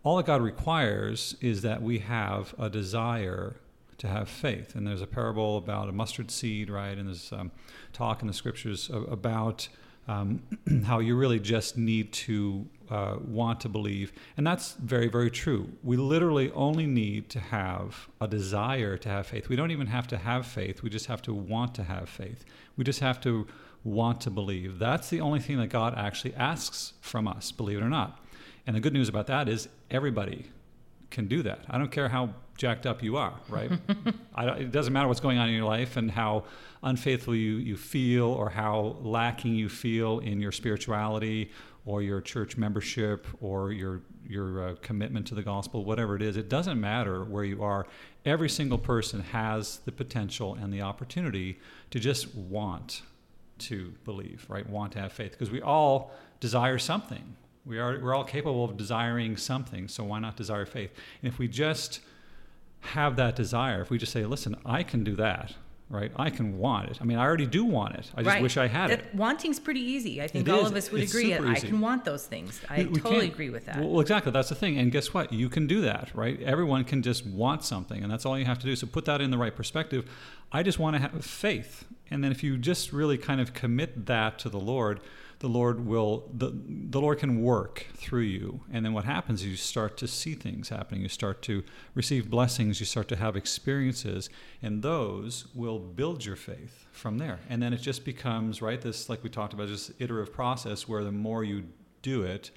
All 0.04 0.18
that 0.18 0.26
God 0.26 0.42
requires 0.42 1.36
is 1.42 1.62
that 1.62 1.82
we 1.82 2.00
have 2.00 2.56
a 2.58 2.70
desire 2.70 3.56
to 4.02 4.08
have 4.08 4.28
faith. 4.28 4.76
And 4.76 4.86
there's 4.86 5.04
a 5.04 5.08
parable 5.08 5.58
about 5.58 5.88
a 5.88 5.92
mustard 5.92 6.32
seed, 6.32 6.72
right? 6.72 6.98
And 6.98 7.08
there's 7.08 7.32
um, 7.32 7.52
talk 7.94 8.22
in 8.22 8.28
the 8.28 8.34
scriptures 8.34 8.90
about 8.92 9.68
um, 10.08 10.42
how 10.86 11.00
you 11.00 11.16
really 11.16 11.40
just 11.40 11.78
need 11.78 12.12
to 12.14 12.66
uh, 12.90 13.18
want 13.24 13.60
to 13.62 13.70
believe. 13.70 14.12
And 14.38 14.46
that's 14.46 14.74
very, 14.74 15.08
very 15.08 15.30
true. 15.30 15.70
We 15.84 15.98
literally 15.98 16.52
only 16.54 16.88
need 16.88 17.30
to 17.30 17.40
have 17.40 18.10
a 18.20 18.28
desire 18.28 18.98
to 18.98 19.10
have 19.10 19.28
faith. 19.28 19.50
We 19.50 19.56
don't 19.56 19.70
even 19.70 19.88
have 19.88 20.08
to 20.08 20.18
have 20.18 20.48
faith, 20.48 20.82
we 20.82 20.90
just 20.90 21.06
have 21.06 21.22
to 21.24 21.34
want 21.34 21.76
to 21.76 21.84
have 21.84 22.10
faith. 22.10 22.44
We 22.78 22.84
just 22.84 23.02
have 23.02 23.22
to 23.22 23.48
want 23.84 24.20
to 24.22 24.32
believe. 24.32 24.80
That's 24.80 25.10
the 25.10 25.22
only 25.22 25.40
thing 25.40 25.58
that 25.58 25.68
God 25.68 25.94
actually 25.96 26.34
asks 26.34 26.94
from 27.02 27.28
us, 27.28 27.52
believe 27.52 27.78
it 27.78 27.84
or 27.84 27.90
not. 27.90 28.20
And 28.66 28.76
the 28.76 28.80
good 28.80 28.94
news 28.94 29.10
about 29.10 29.28
that 29.28 29.48
is 29.48 29.70
everybody 29.92 30.48
can 31.12 31.28
do 31.28 31.44
that. 31.44 31.60
I 31.70 31.78
don't 31.78 31.92
care 31.92 32.10
how 32.10 32.34
jacked 32.62 32.86
up 32.86 33.02
you 33.02 33.18
are, 33.18 33.34
right? 33.50 33.72
it 34.38 34.72
doesn't 34.72 34.94
matter 34.94 35.08
what's 35.08 35.20
going 35.20 35.40
on 35.40 35.50
in 35.50 35.56
your 35.56 35.66
life 35.66 35.98
and 35.98 36.12
how 36.12 36.44
unfaithful 36.84 37.34
you, 37.34 37.54
you 37.56 37.76
feel 37.76 38.26
or 38.26 38.52
how 38.52 38.98
lacking 39.02 39.56
you 39.56 39.68
feel 39.68 40.20
in 40.20 40.40
your 40.40 40.52
spirituality 40.52 41.50
or 41.86 42.04
your 42.04 42.22
church 42.22 42.58
membership 42.58 43.26
or 43.42 43.72
your 43.72 44.04
your 44.28 44.70
uh, 44.70 44.76
commitment 44.84 45.26
to 45.26 45.34
the 45.36 45.42
gospel, 45.42 45.84
whatever 45.84 46.16
it 46.16 46.22
is, 46.22 46.38
it 46.38 46.48
doesn't 46.50 46.80
matter 46.80 47.24
where 47.24 47.44
you 47.44 47.64
are. 47.64 47.88
Every 48.26 48.48
single 48.48 48.78
person 48.78 49.22
has 49.22 49.80
the 49.80 49.92
potential 49.92 50.54
and 50.54 50.72
the 50.72 50.84
opportunity 50.84 51.60
to 51.90 52.00
just 52.00 52.34
want 52.36 53.02
to 53.58 53.92
believe, 54.06 54.46
right? 54.48 54.70
Want 54.70 54.94
to 54.94 55.00
have 55.00 55.12
faith 55.12 55.32
because 55.32 55.50
we 55.50 55.62
all 55.62 56.12
desire 56.40 56.78
something. 56.78 57.36
We 57.66 57.80
are 57.80 58.00
we're 58.00 58.14
all 58.14 58.24
capable 58.24 58.64
of 58.64 58.78
desiring 58.78 59.36
something, 59.36 59.88
so 59.88 60.04
why 60.04 60.20
not 60.20 60.38
desire 60.38 60.68
faith? 60.68 60.92
And 61.24 61.34
if 61.34 61.40
we 61.40 61.48
just 61.48 62.02
have 62.82 63.16
that 63.16 63.36
desire, 63.36 63.82
if 63.82 63.90
we 63.90 63.98
just 63.98 64.12
say, 64.12 64.26
"Listen, 64.26 64.56
I 64.66 64.84
can 64.84 65.04
do 65.04 65.16
that," 65.16 65.54
right? 65.90 66.12
I 66.16 66.30
can 66.30 66.58
want 66.58 66.90
it. 66.90 66.98
I 67.02 67.04
mean, 67.04 67.18
I 67.18 67.24
already 67.26 67.46
do 67.46 67.64
want 67.64 67.96
it. 67.96 68.12
I 68.16 68.22
just 68.24 68.34
right. 68.34 68.42
wish 68.42 68.58
I 68.58 68.68
had 68.68 68.90
that, 68.90 69.00
it. 69.00 69.16
Wanting's 69.16 69.60
pretty 69.60 69.82
easy. 69.82 70.22
I 70.22 70.28
think 70.28 70.48
It 70.48 70.52
all 70.52 70.66
is. 70.66 70.72
of 70.72 70.78
us 70.78 70.92
would 70.92 71.02
It's 71.02 71.14
agree. 71.14 71.34
I 71.36 71.56
can 71.56 71.80
want 71.80 72.06
those 72.06 72.26
things. 72.26 72.62
I 72.70 72.84
We- 72.84 73.00
totally 73.00 73.28
agree 73.28 73.50
with 73.50 73.66
that. 73.66 73.80
Well, 73.80 74.00
exactly. 74.00 74.32
That's 74.32 74.50
the 74.50 74.56
thing. 74.56 74.78
And 74.78 74.92
guess 74.92 75.14
what? 75.14 75.32
You 75.34 75.50
can 75.50 75.68
do 75.68 75.82
that, 75.82 76.10
right? 76.16 76.42
Everyone 76.42 76.84
can 76.84 77.02
just 77.02 77.26
want 77.26 77.64
something, 77.64 78.02
and 78.02 78.12
that's 78.12 78.26
all 78.26 78.38
you 78.38 78.46
have 78.46 78.60
to 78.60 78.66
do. 78.66 78.76
So 78.76 78.88
put 78.88 79.06
that 79.06 79.22
in 79.22 79.32
the 79.32 79.38
right 79.38 79.56
perspective. 79.56 80.10
I 80.52 80.64
just 80.64 80.80
want 80.80 80.96
to 80.96 81.02
have 81.02 81.24
faith, 81.24 81.86
and 82.12 82.24
then 82.24 82.32
if 82.32 82.44
you 82.44 82.58
just 82.58 82.92
really 82.92 83.18
kind 83.18 83.42
of 83.42 83.54
commit 83.54 84.06
that 84.06 84.38
to 84.40 84.50
the 84.50 84.60
Lord, 84.60 85.00
the 85.40 85.48
Lord 85.48 85.86
will 85.88 86.30
the 86.32 86.54
the 86.54 87.02
Lord 87.02 87.18
can 87.18 87.42
work 87.42 87.88
through 87.96 88.22
you. 88.22 88.62
And 88.72 88.86
then 88.86 88.94
what 88.94 89.06
happens 89.06 89.42
is 89.42 89.48
you 89.48 89.56
start 89.56 89.98
to 89.98 90.08
see 90.08 90.36
things 90.36 90.70
happening. 90.70 91.02
You 91.02 91.10
start 91.10 91.42
to 91.44 91.64
receive 91.96 92.30
blessings. 92.30 92.80
You 92.80 92.86
start 92.86 93.08
to 93.08 93.16
have 93.16 93.36
experiences, 93.36 94.30
and 94.62 94.84
those 94.84 95.48
will 95.56 95.80
build 95.80 96.26
your 96.26 96.36
faith 96.36 96.86
from 96.92 97.18
there. 97.18 97.40
And 97.50 97.64
then 97.64 97.74
it 97.74 97.82
just 97.82 98.06
becomes 98.06 98.62
right 98.62 98.80
this 98.80 99.10
like 99.10 99.24
we 99.24 99.30
talked 99.30 99.54
about, 99.54 99.68
just 99.68 99.92
iterative 99.98 100.34
process 100.34 100.88
where 100.88 101.04
the 101.04 101.12
more 101.12 101.44
you 101.44 101.64
do 102.04 102.22
it, 102.24 102.52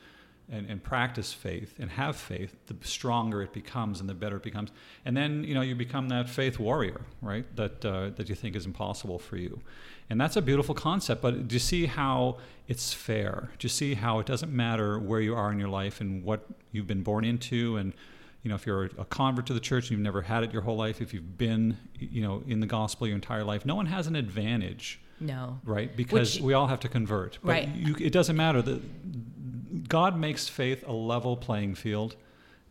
and, 0.50 0.68
and 0.68 0.82
practice 0.82 1.32
faith 1.32 1.74
and 1.78 1.90
have 1.90 2.16
faith, 2.16 2.54
the 2.66 2.76
stronger 2.82 3.42
it 3.42 3.52
becomes 3.52 4.00
and 4.00 4.08
the 4.08 4.14
better 4.14 4.36
it 4.36 4.42
becomes. 4.42 4.70
And 5.04 5.16
then 5.16 5.44
you 5.44 5.54
know 5.54 5.62
you 5.62 5.74
become 5.74 6.08
that 6.08 6.28
faith 6.28 6.58
warrior, 6.58 7.00
right? 7.22 7.44
That 7.56 7.84
uh, 7.84 8.10
that 8.16 8.28
you 8.28 8.34
think 8.34 8.56
is 8.56 8.66
impossible 8.66 9.18
for 9.18 9.36
you, 9.36 9.60
and 10.10 10.20
that's 10.20 10.36
a 10.36 10.42
beautiful 10.42 10.74
concept. 10.74 11.22
But 11.22 11.48
do 11.48 11.54
you 11.54 11.60
see 11.60 11.86
how 11.86 12.38
it's 12.68 12.92
fair? 12.92 13.50
Do 13.58 13.64
you 13.64 13.70
see 13.70 13.94
how 13.94 14.18
it 14.18 14.26
doesn't 14.26 14.52
matter 14.52 14.98
where 14.98 15.20
you 15.20 15.34
are 15.34 15.50
in 15.50 15.58
your 15.58 15.68
life 15.68 16.00
and 16.00 16.24
what 16.24 16.46
you've 16.72 16.86
been 16.86 17.02
born 17.02 17.24
into 17.24 17.76
and 17.76 17.92
you 18.42 18.50
know, 18.50 18.56
if 18.56 18.66
you're 18.66 18.84
a 18.98 19.06
convert 19.06 19.46
to 19.46 19.54
the 19.54 19.60
church 19.60 19.84
and 19.84 19.92
you've 19.92 20.00
never 20.00 20.20
had 20.20 20.44
it 20.44 20.52
your 20.52 20.60
whole 20.60 20.76
life, 20.76 21.00
if 21.00 21.14
you've 21.14 21.38
been, 21.38 21.78
you 21.98 22.20
know, 22.20 22.42
in 22.46 22.60
the 22.60 22.66
gospel 22.66 23.06
your 23.06 23.16
entire 23.16 23.42
life, 23.42 23.64
no 23.64 23.74
one 23.74 23.86
has 23.86 24.06
an 24.06 24.14
advantage 24.14 25.00
no. 25.20 25.60
right? 25.64 25.94
Because 25.96 26.34
Which- 26.34 26.42
we 26.42 26.52
all 26.54 26.66
have 26.66 26.80
to 26.80 26.88
convert. 26.88 27.38
But 27.42 27.48
Right. 27.48 27.68
You, 27.68 27.94
it 27.98 28.12
doesn't 28.12 28.36
matter. 28.36 28.62
The, 28.62 28.80
God 29.88 30.18
makes 30.18 30.48
faith 30.48 30.84
a 30.86 30.92
level 30.92 31.36
playing 31.36 31.74
field 31.74 32.16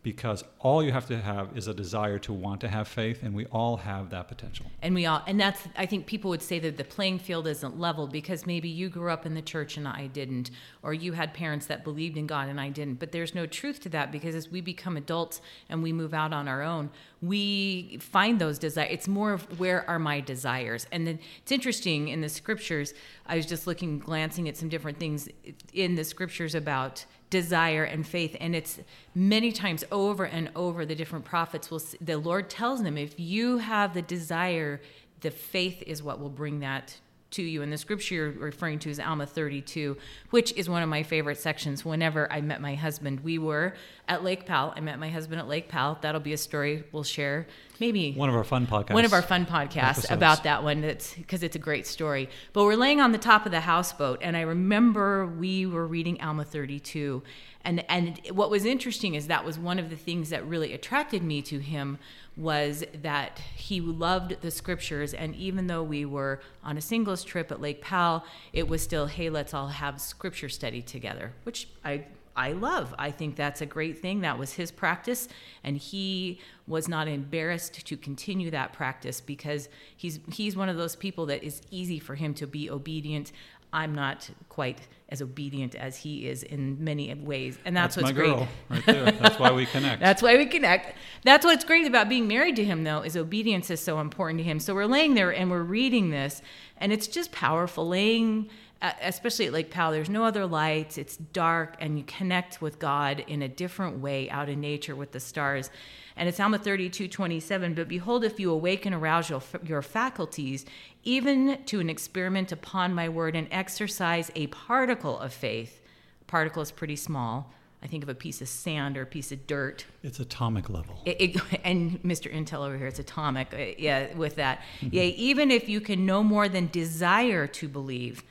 because 0.04 0.44
all 0.60 0.82
you 0.82 0.92
have 0.92 1.06
to 1.06 1.18
have 1.18 1.56
is 1.56 1.66
a 1.66 1.72
desire 1.74 2.18
to 2.18 2.32
want 2.32 2.60
to 2.60 2.68
have 2.68 2.86
faith, 2.86 3.22
and 3.22 3.34
we 3.34 3.46
all 3.46 3.78
have 3.78 4.10
that 4.10 4.28
potential. 4.28 4.66
And 4.82 4.94
we 4.94 5.06
all, 5.06 5.22
and 5.26 5.40
that's, 5.40 5.62
I 5.76 5.86
think 5.86 6.06
people 6.06 6.28
would 6.28 6.42
say 6.42 6.58
that 6.58 6.76
the 6.76 6.84
playing 6.84 7.20
field 7.20 7.46
isn't 7.46 7.80
level 7.80 8.06
because 8.06 8.46
maybe 8.46 8.68
you 8.68 8.90
grew 8.90 9.10
up 9.10 9.24
in 9.24 9.32
the 9.34 9.42
church 9.42 9.78
and 9.78 9.88
I 9.88 10.08
didn't, 10.08 10.50
or 10.84 10.92
you 10.92 11.14
had 11.14 11.32
parents 11.32 11.64
that 11.66 11.82
believed 11.82 12.18
in 12.18 12.26
God 12.26 12.48
and 12.48 12.60
I 12.60 12.68
didn't. 12.68 13.00
But 13.00 13.10
there's 13.10 13.34
no 13.34 13.46
truth 13.46 13.80
to 13.80 13.88
that 13.88 14.12
because 14.12 14.34
as 14.34 14.50
we 14.50 14.60
become 14.60 14.98
adults 14.98 15.40
and 15.70 15.82
we 15.82 15.94
move 15.94 16.12
out 16.12 16.34
on 16.34 16.46
our 16.46 16.62
own, 16.62 16.90
we 17.22 17.96
find 18.00 18.38
those 18.38 18.58
desires. 18.58 18.90
It's 18.92 19.08
more 19.08 19.32
of 19.32 19.58
where 19.58 19.88
are 19.88 19.98
my 19.98 20.20
desires? 20.20 20.86
And 20.92 21.06
then 21.06 21.18
it's 21.40 21.50
interesting 21.50 22.08
in 22.08 22.20
the 22.20 22.28
scriptures, 22.28 22.92
I 23.24 23.36
was 23.36 23.46
just 23.46 23.66
looking, 23.66 23.98
glancing 23.98 24.46
at 24.46 24.58
some 24.58 24.68
different 24.68 24.98
things 24.98 25.26
in 25.72 25.94
the 25.94 26.04
scriptures 26.04 26.54
about 26.54 27.06
desire 27.30 27.82
and 27.82 28.06
faith 28.06 28.36
and 28.38 28.54
it's 28.54 28.78
many 29.12 29.50
times 29.50 29.82
over 29.90 30.24
and 30.24 30.48
over 30.54 30.86
the 30.86 30.94
different 30.94 31.24
prophets 31.24 31.68
will 31.68 31.82
the 32.00 32.16
lord 32.16 32.48
tells 32.48 32.80
them 32.84 32.96
if 32.96 33.18
you 33.18 33.58
have 33.58 33.92
the 33.92 34.02
desire 34.02 34.80
the 35.22 35.32
faith 35.32 35.82
is 35.84 36.00
what 36.00 36.20
will 36.20 36.30
bring 36.30 36.60
that 36.60 36.96
to 37.34 37.42
you 37.42 37.62
and 37.62 37.72
the 37.72 37.78
scripture 37.78 38.14
you're 38.14 38.30
referring 38.32 38.78
to 38.80 38.90
is 38.90 38.98
alma 39.00 39.26
32 39.26 39.96
which 40.30 40.52
is 40.54 40.68
one 40.68 40.82
of 40.82 40.88
my 40.88 41.02
favorite 41.02 41.38
sections. 41.38 41.84
Whenever 41.84 42.30
i 42.32 42.40
met 42.40 42.60
my 42.60 42.74
husband 42.74 43.20
we 43.20 43.38
were 43.38 43.74
at 44.06 44.22
lake 44.22 44.44
powell. 44.44 44.72
I 44.76 44.80
met 44.80 44.98
my 44.98 45.08
husband 45.08 45.40
at 45.40 45.48
lake 45.48 45.68
powell. 45.68 45.96
That'll 46.02 46.20
be 46.20 46.34
a 46.34 46.36
story 46.38 46.84
we'll 46.92 47.04
share. 47.04 47.46
Maybe 47.80 48.12
One 48.12 48.28
of 48.28 48.34
our 48.34 48.44
fun 48.44 48.66
podcasts. 48.66 48.92
one 48.94 49.04
of 49.06 49.12
our 49.14 49.22
fun 49.22 49.46
podcasts 49.46 49.98
episodes. 50.04 50.10
about 50.12 50.42
that 50.44 50.62
one. 50.62 50.82
That's 50.82 51.14
because 51.14 51.42
it's 51.42 51.56
a 51.56 51.58
great 51.58 51.86
story. 51.86 52.28
But 52.52 52.64
we're 52.64 52.76
laying 52.76 53.00
on 53.00 53.12
the 53.12 53.18
top 53.18 53.46
of 53.46 53.52
the 53.52 53.60
houseboat 53.60 54.18
and 54.22 54.36
i 54.36 54.42
remember 54.42 55.26
we 55.26 55.66
were 55.66 55.86
reading 55.86 56.20
alma 56.20 56.44
32 56.44 57.22
and 57.64 57.84
and 57.88 58.20
what 58.30 58.50
was 58.50 58.64
interesting 58.64 59.14
is 59.14 59.26
that 59.28 59.44
was 59.44 59.58
one 59.58 59.78
of 59.78 59.88
the 59.90 59.96
things 59.96 60.30
that 60.30 60.46
really 60.46 60.72
attracted 60.72 61.22
me 61.22 61.40
to 61.42 61.58
him 61.58 61.98
was 62.36 62.84
that 63.02 63.38
he 63.54 63.80
loved 63.80 64.40
the 64.40 64.50
scriptures 64.50 65.14
and 65.14 65.36
even 65.36 65.68
though 65.68 65.82
we 65.82 66.04
were 66.04 66.40
on 66.64 66.76
a 66.76 66.80
singles 66.80 67.22
trip 67.22 67.52
at 67.52 67.60
lake 67.60 67.80
powell 67.80 68.24
it 68.52 68.66
was 68.66 68.82
still 68.82 69.06
hey 69.06 69.30
let's 69.30 69.54
all 69.54 69.68
have 69.68 70.00
scripture 70.00 70.48
study 70.48 70.82
together 70.82 71.32
which 71.44 71.68
i 71.84 72.04
I 72.36 72.52
love. 72.52 72.94
I 72.98 73.10
think 73.10 73.36
that's 73.36 73.60
a 73.60 73.66
great 73.66 74.00
thing. 74.00 74.20
That 74.20 74.38
was 74.38 74.54
his 74.54 74.72
practice, 74.72 75.28
and 75.62 75.76
he 75.76 76.40
was 76.66 76.88
not 76.88 77.06
embarrassed 77.06 77.86
to 77.86 77.96
continue 77.96 78.50
that 78.50 78.72
practice 78.72 79.20
because 79.20 79.68
he's 79.96 80.18
he's 80.32 80.56
one 80.56 80.68
of 80.68 80.76
those 80.76 80.96
people 80.96 81.26
that 81.26 81.44
is 81.44 81.62
easy 81.70 82.00
for 82.00 82.16
him 82.16 82.34
to 82.34 82.46
be 82.46 82.68
obedient. 82.68 83.30
I'm 83.74 83.92
not 83.94 84.30
quite 84.48 84.78
as 85.08 85.20
obedient 85.20 85.74
as 85.74 85.96
he 85.96 86.28
is 86.28 86.44
in 86.44 86.82
many 86.82 87.12
ways, 87.12 87.58
and 87.64 87.76
that's, 87.76 87.96
That's 87.96 88.04
what's 88.04 88.16
my 88.16 88.20
great. 88.20 88.34
girl 88.34 88.48
right 88.70 88.86
there. 88.86 89.10
That's 89.10 89.38
why 89.38 89.50
we 89.52 89.66
connect. 89.74 90.00
That's 90.00 90.22
why 90.22 90.36
we 90.36 90.46
connect. 90.46 90.96
That's 91.24 91.44
what's 91.44 91.64
great 91.64 91.86
about 91.86 92.08
being 92.08 92.28
married 92.28 92.56
to 92.56 92.64
him, 92.64 92.84
though, 92.84 93.02
is 93.02 93.16
obedience 93.16 93.70
is 93.70 93.80
so 93.80 93.98
important 93.98 94.38
to 94.38 94.44
him. 94.44 94.60
So 94.60 94.74
we're 94.74 94.86
laying 94.86 95.14
there 95.14 95.34
and 95.34 95.50
we're 95.50 95.62
reading 95.62 96.10
this, 96.10 96.40
and 96.78 96.92
it's 96.92 97.08
just 97.08 97.32
powerful. 97.32 97.88
Laying, 97.88 98.48
uh, 98.80 98.92
especially 99.02 99.46
at 99.46 99.52
Lake 99.52 99.70
Powell, 99.70 99.90
there's 99.90 100.08
no 100.08 100.24
other 100.24 100.46
lights. 100.46 100.96
It's 100.96 101.16
dark, 101.16 101.74
and 101.80 101.98
you 101.98 102.04
connect 102.04 102.62
with 102.62 102.78
God 102.78 103.24
in 103.26 103.42
a 103.42 103.48
different 103.48 103.98
way 103.98 104.30
out 104.30 104.48
in 104.48 104.60
nature 104.60 104.94
with 104.94 105.10
the 105.10 105.20
stars. 105.20 105.68
And 106.16 106.28
it's 106.28 106.38
Alma 106.38 106.58
32, 106.58 107.08
27. 107.08 107.74
But 107.74 107.88
behold, 107.88 108.24
if 108.24 108.38
you 108.38 108.50
awake 108.52 108.86
and 108.86 108.94
arouse 108.94 109.28
your, 109.28 109.42
your 109.64 109.82
faculties, 109.82 110.64
even 111.02 111.64
to 111.66 111.80
an 111.80 111.90
experiment 111.90 112.52
upon 112.52 112.94
my 112.94 113.08
word, 113.08 113.34
and 113.34 113.48
exercise 113.50 114.30
a 114.34 114.46
particle 114.48 115.18
of 115.18 115.32
faith. 115.32 115.80
Particle 116.26 116.62
is 116.62 116.70
pretty 116.70 116.96
small. 116.96 117.52
I 117.82 117.86
think 117.86 118.02
of 118.02 118.08
a 118.08 118.14
piece 118.14 118.40
of 118.40 118.48
sand 118.48 118.96
or 118.96 119.02
a 119.02 119.06
piece 119.06 119.30
of 119.30 119.46
dirt. 119.46 119.84
it's 120.02 120.18
atomic 120.18 120.70
level. 120.70 121.02
It, 121.04 121.20
it, 121.20 121.60
and 121.64 122.02
Mr. 122.02 122.32
Intel 122.32 122.60
over 122.66 122.78
here, 122.78 122.86
it's 122.86 122.98
atomic. 122.98 123.52
uh, 123.52 123.74
Yeah, 123.76 124.14
with 124.14 124.36
that. 124.36 124.62
Yea, 124.80 125.08
even 125.10 125.50
if 125.50 125.68
you 125.68 125.80
can 125.82 126.06
no 126.06 126.22
more 126.22 126.48
than 126.48 126.68
desire 126.68 127.46
to 127.48 127.68
believe, 127.68 128.22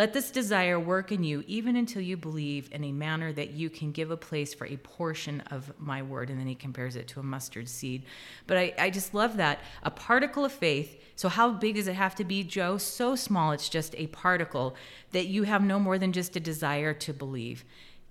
let 0.00 0.14
this 0.14 0.30
desire 0.30 0.80
work 0.80 1.12
in 1.12 1.22
you, 1.22 1.44
even 1.46 1.76
until 1.76 2.00
you 2.00 2.16
believe 2.16 2.70
in 2.72 2.84
a 2.84 2.90
manner 2.90 3.34
that 3.34 3.50
you 3.50 3.68
can 3.68 3.92
give 3.92 4.10
a 4.10 4.16
place 4.16 4.54
for 4.54 4.66
a 4.66 4.78
portion 4.78 5.42
of 5.50 5.70
my 5.78 6.00
word. 6.00 6.30
And 6.30 6.40
then 6.40 6.46
he 6.46 6.54
compares 6.54 6.96
it 6.96 7.06
to 7.08 7.20
a 7.20 7.22
mustard 7.22 7.68
seed. 7.68 8.04
But 8.46 8.56
I, 8.56 8.74
I 8.78 8.88
just 8.88 9.12
love 9.12 9.36
that. 9.36 9.58
A 9.82 9.90
particle 9.90 10.42
of 10.42 10.52
faith. 10.52 10.98
So, 11.16 11.28
how 11.28 11.50
big 11.50 11.74
does 11.74 11.86
it 11.86 11.96
have 11.96 12.14
to 12.14 12.24
be, 12.24 12.42
Joe? 12.42 12.78
So 12.78 13.14
small, 13.14 13.52
it's 13.52 13.68
just 13.68 13.94
a 13.98 14.06
particle 14.06 14.74
that 15.12 15.26
you 15.26 15.42
have 15.42 15.62
no 15.62 15.78
more 15.78 15.98
than 15.98 16.12
just 16.12 16.34
a 16.34 16.40
desire 16.40 16.94
to 16.94 17.12
believe 17.12 17.66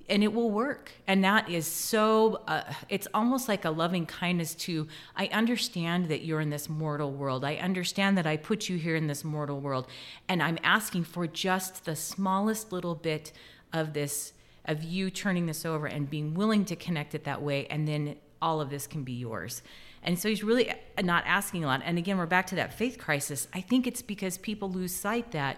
and 0.09 0.23
it 0.23 0.33
will 0.33 0.49
work. 0.49 0.91
And 1.07 1.23
that 1.23 1.49
is 1.49 1.67
so 1.67 2.41
uh, 2.47 2.63
it's 2.89 3.07
almost 3.13 3.47
like 3.47 3.65
a 3.65 3.69
loving 3.69 4.05
kindness 4.05 4.55
to 4.55 4.87
i 5.15 5.27
understand 5.27 6.09
that 6.09 6.23
you're 6.23 6.41
in 6.41 6.49
this 6.49 6.67
mortal 6.67 7.11
world. 7.11 7.45
I 7.45 7.55
understand 7.55 8.17
that 8.17 8.25
i 8.25 8.35
put 8.37 8.69
you 8.69 8.77
here 8.77 8.95
in 8.95 9.07
this 9.07 9.23
mortal 9.23 9.59
world. 9.59 9.87
And 10.27 10.41
i'm 10.41 10.57
asking 10.63 11.03
for 11.05 11.27
just 11.27 11.85
the 11.85 11.95
smallest 11.95 12.71
little 12.71 12.95
bit 12.95 13.31
of 13.71 13.93
this 13.93 14.33
of 14.65 14.83
you 14.83 15.09
turning 15.09 15.45
this 15.45 15.65
over 15.65 15.87
and 15.87 16.09
being 16.09 16.33
willing 16.33 16.65
to 16.65 16.75
connect 16.75 17.15
it 17.15 17.23
that 17.23 17.41
way. 17.41 17.65
And 17.67 17.87
then 17.87 18.15
all 18.41 18.61
of 18.61 18.69
this 18.69 18.87
can 18.87 19.03
be 19.03 19.13
yours. 19.13 19.61
And 20.03 20.17
so 20.17 20.29
he's 20.29 20.43
really 20.43 20.73
not 21.01 21.23
asking 21.25 21.63
a 21.63 21.67
lot. 21.67 21.81
And 21.83 21.97
again 21.97 22.17
we're 22.17 22.25
back 22.25 22.47
to 22.47 22.55
that 22.55 22.73
faith 22.73 22.97
crisis. 22.97 23.47
I 23.53 23.61
think 23.61 23.87
it's 23.87 24.01
because 24.01 24.37
people 24.37 24.69
lose 24.71 24.95
sight 24.95 25.31
that 25.31 25.57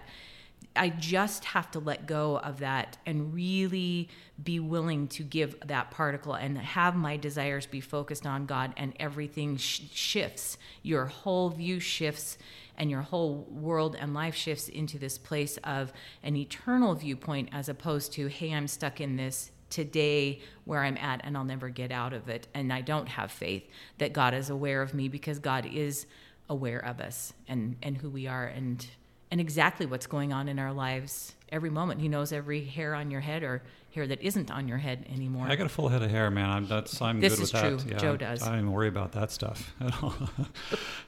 I 0.74 0.88
just 0.88 1.44
have 1.44 1.70
to 1.72 1.78
let 1.78 2.06
go 2.06 2.38
of 2.38 2.60
that 2.60 2.96
and 3.04 3.34
really 3.34 4.08
be 4.42 4.58
willing 4.58 5.08
to 5.08 5.22
give 5.22 5.56
that 5.66 5.90
particle 5.90 6.34
and 6.34 6.56
have 6.56 6.96
my 6.96 7.16
desires 7.16 7.66
be 7.66 7.80
focused 7.80 8.26
on 8.26 8.46
God, 8.46 8.72
and 8.76 8.94
everything 8.98 9.56
sh- 9.56 9.82
shifts. 9.92 10.56
Your 10.82 11.06
whole 11.06 11.50
view 11.50 11.78
shifts, 11.78 12.38
and 12.76 12.90
your 12.90 13.02
whole 13.02 13.46
world 13.50 13.96
and 13.98 14.14
life 14.14 14.34
shifts 14.34 14.68
into 14.68 14.98
this 14.98 15.18
place 15.18 15.58
of 15.64 15.92
an 16.22 16.36
eternal 16.36 16.94
viewpoint 16.94 17.50
as 17.52 17.68
opposed 17.68 18.12
to, 18.14 18.26
hey, 18.28 18.52
I'm 18.52 18.66
stuck 18.66 19.00
in 19.00 19.16
this 19.16 19.50
today 19.68 20.40
where 20.64 20.82
I'm 20.82 20.96
at 20.98 21.20
and 21.24 21.36
I'll 21.36 21.44
never 21.44 21.68
get 21.68 21.92
out 21.92 22.12
of 22.12 22.28
it. 22.28 22.48
And 22.54 22.72
I 22.72 22.80
don't 22.80 23.08
have 23.08 23.30
faith 23.30 23.68
that 23.98 24.12
God 24.12 24.34
is 24.34 24.50
aware 24.50 24.82
of 24.82 24.94
me 24.94 25.08
because 25.08 25.38
God 25.38 25.66
is 25.66 26.06
aware 26.48 26.84
of 26.84 27.00
us 27.00 27.32
and, 27.48 27.76
and 27.82 27.96
who 27.96 28.10
we 28.10 28.26
are 28.26 28.46
and 28.46 28.86
and 29.32 29.40
exactly 29.40 29.86
what's 29.86 30.06
going 30.06 30.30
on 30.30 30.46
in 30.46 30.58
our 30.58 30.74
lives 30.74 31.34
every 31.50 31.70
moment. 31.70 32.02
He 32.02 32.08
knows 32.08 32.32
every 32.32 32.64
hair 32.64 32.94
on 32.94 33.10
your 33.10 33.22
head 33.22 33.42
or 33.42 33.62
hair 33.94 34.06
that 34.06 34.20
isn't 34.20 34.50
on 34.50 34.68
your 34.68 34.76
head 34.76 35.06
anymore. 35.12 35.46
I 35.48 35.56
got 35.56 35.64
a 35.64 35.70
full 35.70 35.88
head 35.88 36.02
of 36.02 36.10
hair, 36.10 36.30
man. 36.30 36.50
I'm 36.50 36.68
that's 36.68 37.00
I'm 37.00 37.18
This 37.18 37.34
good 37.34 37.40
with 37.40 37.50
true. 37.52 37.76
that. 37.78 37.88
Yeah, 37.92 37.96
Joe 37.96 38.16
does. 38.18 38.42
I 38.42 38.50
don't 38.50 38.58
even 38.58 38.72
worry 38.72 38.88
about 38.88 39.12
that 39.12 39.30
stuff 39.30 39.72
at 39.80 40.02
all. 40.02 40.14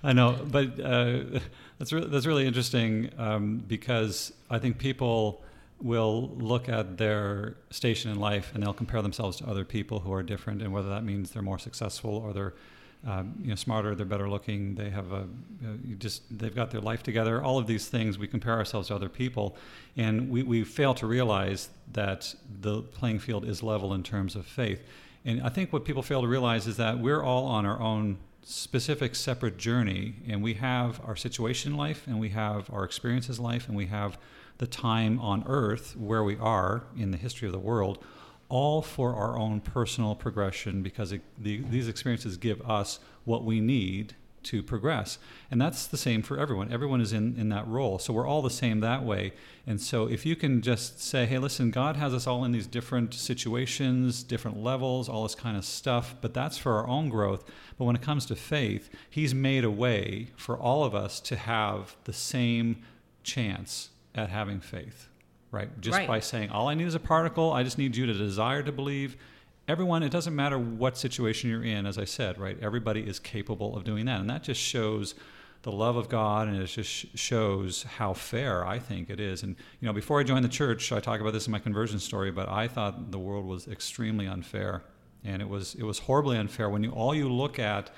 I 0.03 0.15
know, 0.15 0.39
but 0.51 0.81
uh, 0.81 1.39
that's 1.79 1.93
re- 1.93 2.07
that's 2.07 2.25
really 2.25 2.47
interesting 2.47 3.11
um, 3.19 3.59
because 3.69 4.33
I 4.49 4.59
think 4.59 4.79
people 4.79 5.43
will 5.83 6.31
look 6.39 6.71
at 6.71 6.97
their 6.97 7.57
station 7.71 8.11
in 8.11 8.19
life 8.19 8.53
and 8.55 8.63
they'll 8.63 8.73
compare 8.73 9.03
themselves 9.03 9.37
to 9.37 9.47
other 9.47 9.67
people 9.67 10.01
who 10.01 10.13
are 10.15 10.23
different, 10.23 10.63
and 10.63 10.73
whether 10.73 10.89
that 10.89 11.05
means 11.05 11.33
they're 11.33 11.43
more 11.43 11.59
successful 11.59 12.17
or 12.17 12.33
they're 12.33 12.55
um, 13.07 13.35
you 13.43 13.49
know 13.49 13.55
smarter, 13.55 13.95
they're 13.95 14.07
better 14.07 14.29
looking, 14.29 14.75
they 14.75 14.91
have 14.91 15.13
a 15.13 15.27
you 15.85 15.95
just 15.97 16.23
they've 16.39 16.55
got 16.55 16.71
their 16.71 16.81
life 16.81 17.03
together. 17.03 17.43
All 17.43 17.59
of 17.59 17.67
these 17.67 17.89
things 17.89 18.19
we 18.19 18.27
compare 18.27 18.55
ourselves 18.55 18.89
to 18.89 18.95
other 18.95 19.09
people, 19.09 19.57
and 19.97 20.31
we, 20.31 20.43
we 20.43 20.65
fail 20.65 20.95
to 20.95 21.07
realize 21.07 21.69
that 21.93 22.35
the 22.61 22.83
playing 22.83 23.19
field 23.19 23.45
is 23.45 23.63
level 23.63 23.95
in 23.95 24.03
terms 24.03 24.37
of 24.37 24.47
faith. 24.47 24.83
And 25.25 25.43
I 25.43 25.49
think 25.49 25.73
what 25.73 25.85
people 25.85 26.03
fail 26.03 26.21
to 26.21 26.29
realize 26.29 26.67
is 26.67 26.77
that 26.77 26.99
we're 26.99 27.23
all 27.23 27.47
on 27.47 27.65
our 27.65 27.81
own 27.81 28.19
specific 28.43 29.15
separate 29.15 29.57
journey 29.57 30.15
and 30.29 30.43
we 30.43 30.55
have 30.55 31.01
our 31.05 31.17
situation 31.17 31.73
in 31.73 31.79
life 31.79 32.07
and 32.07 32.21
we 32.21 32.29
have 32.29 32.71
our 32.71 32.85
experiences 32.85 33.39
in 33.39 33.45
life 33.45 33.69
and 33.69 33.77
we 33.77 33.87
have 33.87 34.19
the 34.59 34.67
time 34.67 35.19
on 35.19 35.43
earth 35.47 35.97
where 35.97 36.23
we 36.23 36.37
are 36.37 36.85
in 36.97 37.11
the 37.11 37.17
history 37.17 37.49
of 37.49 37.53
the 37.53 37.59
world 37.59 38.05
all 38.49 38.83
for 38.83 39.15
our 39.15 39.39
own 39.39 39.61
personal 39.61 40.15
progression 40.15 40.83
because 40.83 41.13
it, 41.13 41.23
the, 41.39 41.59
these 41.71 41.89
experiences 41.89 42.37
give 42.37 42.61
us 42.69 42.99
what 43.25 43.45
we 43.45 43.61
need 43.61 44.15
to 44.45 44.63
progress. 44.63 45.19
And 45.51 45.61
that's 45.61 45.87
the 45.87 45.97
same 45.97 46.23
for 46.23 46.39
everyone. 46.39 46.71
Everyone 46.71 47.01
is 47.01 47.13
in, 47.13 47.35
in 47.39 47.49
that 47.49 47.67
role. 47.67 47.99
So 47.99 48.13
we're 48.13 48.27
all 48.27 48.43
the 48.43 48.51
same 48.51 48.81
that 48.81 49.03
way. 49.03 49.33
And 49.67 49.81
so 49.81 50.07
if 50.07 50.27
you 50.27 50.37
can 50.37 50.61
just 50.61 51.01
say, 51.01 51.27
hey, 51.27 51.39
listen, 51.39 51.71
God 51.71 51.97
has 51.97 52.15
us 52.15 52.27
all 52.27 52.45
in 52.45 52.53
these 52.53 52.67
different 52.67 53.15
situations, 53.15 54.23
different 54.23 54.63
levels, 54.63 55.09
all 55.09 55.23
this 55.23 55.35
kind 55.35 55.57
of 55.57 55.65
stuff, 55.65 56.15
but 56.21 56.35
that's 56.35 56.59
for 56.59 56.75
our 56.75 56.87
own 56.87 57.09
growth. 57.09 57.45
But 57.79 57.87
when 57.87 57.97
it 57.97 58.03
comes 58.03 58.27
to 58.27 58.37
faith, 58.37 58.91
He's 59.09 59.35
made 59.35 59.65
a 59.65 59.71
way 59.71 60.29
for 60.37 60.57
all 60.57 60.85
of 60.85 60.95
us 60.95 61.21
to 61.21 61.37
have 61.37 61.97
the 62.05 62.13
same 62.13 62.83
chance 63.23 63.91
at 64.15 64.31
having 64.31 64.61
faith, 64.61 65.09
right? 65.55 65.81
Just 65.81 65.97
Right. 65.97 66.09
by 66.09 66.21
saying, 66.21 66.51
all 66.51 66.69
I 66.69 66.75
need 66.75 66.87
is 66.87 66.95
a 66.95 67.01
particle, 67.01 67.53
I 67.53 67.63
just 67.63 67.79
need 67.79 67.97
you 67.97 68.07
to 68.07 68.13
desire 68.13 68.63
to 68.63 68.73
believe. 68.73 69.17
Everyone, 69.67 70.03
it 70.03 70.11
doesn't 70.11 70.35
matter 70.35 70.59
what 70.59 70.99
situation 70.99 71.49
you're 71.49 71.65
in, 71.65 71.87
as 71.87 71.97
I 71.97 72.05
said, 72.05 72.39
right? 72.39 72.59
Everybody 72.61 73.01
is 73.01 73.19
capable 73.19 73.75
of 73.77 73.85
doing 73.85 74.05
that. 74.07 74.21
And 74.21 74.29
that 74.29 74.43
just 74.43 74.61
shows 74.61 75.15
the 75.63 75.73
love 75.73 75.97
of 75.97 76.11
God 76.11 76.49
and 76.49 76.61
it 76.61 76.67
just 76.67 77.17
shows 77.17 77.85
how 77.85 78.13
fair 78.13 78.67
I 78.67 78.79
think 78.79 79.09
it 79.09 79.19
is. 79.19 79.43
And, 79.43 79.57
you 79.81 79.87
know, 79.87 79.95
before 79.95 80.21
I 80.21 80.23
joined 80.23 80.45
the 80.45 80.51
church, 80.51 80.93
I 80.93 81.01
talk 81.01 81.21
about 81.21 81.33
this 81.33 81.47
in 81.47 81.53
my 81.53 81.59
conversion 81.59 81.99
story, 81.99 82.31
but 82.31 82.51
I 82.51 82.69
thought 82.69 83.11
the 83.11 83.19
world 83.19 83.47
was 83.47 83.67
extremely 83.67 84.27
unfair. 84.27 84.83
And 85.25 85.41
it 85.41 85.49
was, 85.49 85.75
it 85.77 85.85
was 85.85 86.01
horribly 86.01 86.37
unfair 86.37 86.69
when 86.69 86.83
you, 86.85 86.91
all 86.91 87.15
you 87.15 87.31
look 87.33 87.59
at 87.59 87.91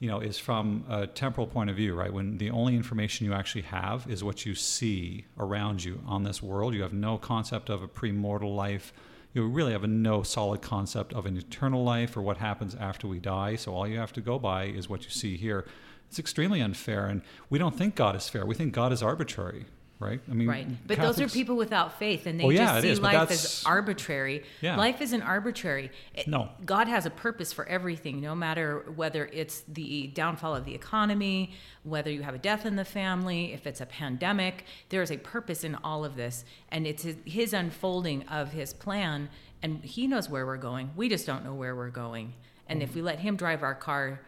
you 0.00 0.08
know, 0.08 0.20
is 0.20 0.38
from 0.38 0.84
a 0.88 1.06
temporal 1.06 1.46
point 1.46 1.70
of 1.70 1.76
view, 1.76 1.94
right? 1.94 2.12
When 2.12 2.38
the 2.38 2.50
only 2.50 2.76
information 2.76 3.26
you 3.26 3.32
actually 3.32 3.62
have 3.62 4.08
is 4.08 4.22
what 4.22 4.46
you 4.46 4.54
see 4.54 5.26
around 5.38 5.84
you 5.84 6.00
on 6.06 6.22
this 6.22 6.42
world. 6.42 6.74
You 6.74 6.82
have 6.82 6.92
no 6.92 7.18
concept 7.18 7.68
of 7.68 7.82
a 7.82 7.88
premortal 7.88 8.54
life. 8.54 8.92
You 9.34 9.46
really 9.46 9.72
have 9.72 9.84
a 9.84 9.88
no 9.88 10.22
solid 10.22 10.62
concept 10.62 11.12
of 11.12 11.26
an 11.26 11.36
eternal 11.36 11.82
life 11.82 12.16
or 12.16 12.22
what 12.22 12.38
happens 12.38 12.74
after 12.76 13.08
we 13.08 13.18
die. 13.18 13.56
So 13.56 13.74
all 13.74 13.88
you 13.88 13.98
have 13.98 14.12
to 14.14 14.20
go 14.20 14.38
by 14.38 14.64
is 14.64 14.88
what 14.88 15.04
you 15.04 15.10
see 15.10 15.36
here. 15.36 15.66
It's 16.08 16.18
extremely 16.18 16.62
unfair, 16.62 17.06
and 17.06 17.20
we 17.50 17.58
don't 17.58 17.76
think 17.76 17.94
God 17.94 18.16
is 18.16 18.28
fair. 18.28 18.46
We 18.46 18.54
think 18.54 18.72
God 18.72 18.92
is 18.92 19.02
arbitrary, 19.02 19.66
right? 20.00 20.20
I 20.30 20.34
mean, 20.34 20.48
Right. 20.48 20.86
But 20.86 20.98
those 20.98 21.20
are 21.20 21.28
people 21.28 21.56
without 21.56 21.98
faith 21.98 22.26
and 22.26 22.38
they 22.38 22.44
Oh, 22.44 22.50
yeah, 22.50 22.66
just 22.66 22.82
see 22.82 22.88
is, 22.90 23.00
life 23.00 23.30
as 23.30 23.62
arbitrary. 23.66 24.44
Yeah. 24.60 24.76
Life 24.76 25.00
isn't 25.00 25.22
arbitrary. 25.22 25.90
It- 26.14 26.28
No. 26.28 26.50
God 26.64 26.88
has 26.88 27.06
a 27.06 27.10
purpose 27.10 27.52
for 27.52 27.66
everything, 27.66 28.20
no 28.20 28.34
matter 28.34 28.84
whether 28.94 29.26
it's 29.32 29.62
the 29.68 30.08
downfall 30.08 30.54
of 30.54 30.64
the 30.64 30.74
economy, 30.74 31.52
whether 31.82 32.10
you 32.10 32.22
have 32.22 32.34
a 32.34 32.38
death 32.38 32.64
in 32.64 32.76
the 32.76 32.84
family, 32.84 33.52
if 33.52 33.66
it's 33.66 33.80
a 33.80 33.86
pandemic, 33.86 34.64
there 34.90 35.02
is 35.02 35.10
a 35.10 35.18
purpose 35.18 35.64
in 35.64 35.74
all 35.76 36.04
of 36.04 36.16
this. 36.16 36.44
And 36.70 36.86
it's 36.86 37.02
his, 37.02 37.16
his 37.24 37.52
unfolding 37.52 38.26
of 38.28 38.52
his 38.52 38.72
plan. 38.72 39.28
And 39.62 39.82
he 39.84 40.06
knows 40.06 40.28
where 40.28 40.46
we're 40.46 40.56
going. 40.56 40.90
We 40.94 41.08
just 41.08 41.26
don't 41.26 41.44
know 41.44 41.54
where 41.54 41.74
we're 41.74 41.90
going. 41.90 42.34
And 42.68 42.82
if 42.82 42.92
mm. 42.92 42.96
we 42.96 43.02
let 43.02 43.18
him 43.18 43.36
drive 43.36 43.62
our 43.62 43.74
car, 43.74 44.20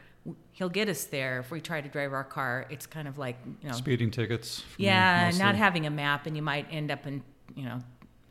he'll 0.60 0.68
get 0.68 0.90
us 0.90 1.04
there. 1.04 1.40
If 1.40 1.50
we 1.50 1.60
try 1.60 1.80
to 1.80 1.88
drive 1.88 2.12
our 2.12 2.22
car, 2.22 2.66
it's 2.68 2.86
kind 2.86 3.08
of 3.08 3.16
like, 3.16 3.36
you 3.62 3.70
know, 3.70 3.74
speeding 3.74 4.10
tickets. 4.10 4.62
yeah, 4.76 5.32
not 5.38 5.56
having 5.56 5.86
a 5.86 5.90
map, 5.90 6.26
and 6.26 6.36
you 6.36 6.42
might 6.42 6.66
end 6.70 6.92
up 6.92 7.06
in 7.06 7.24
you 7.56 7.64
know 7.64 7.80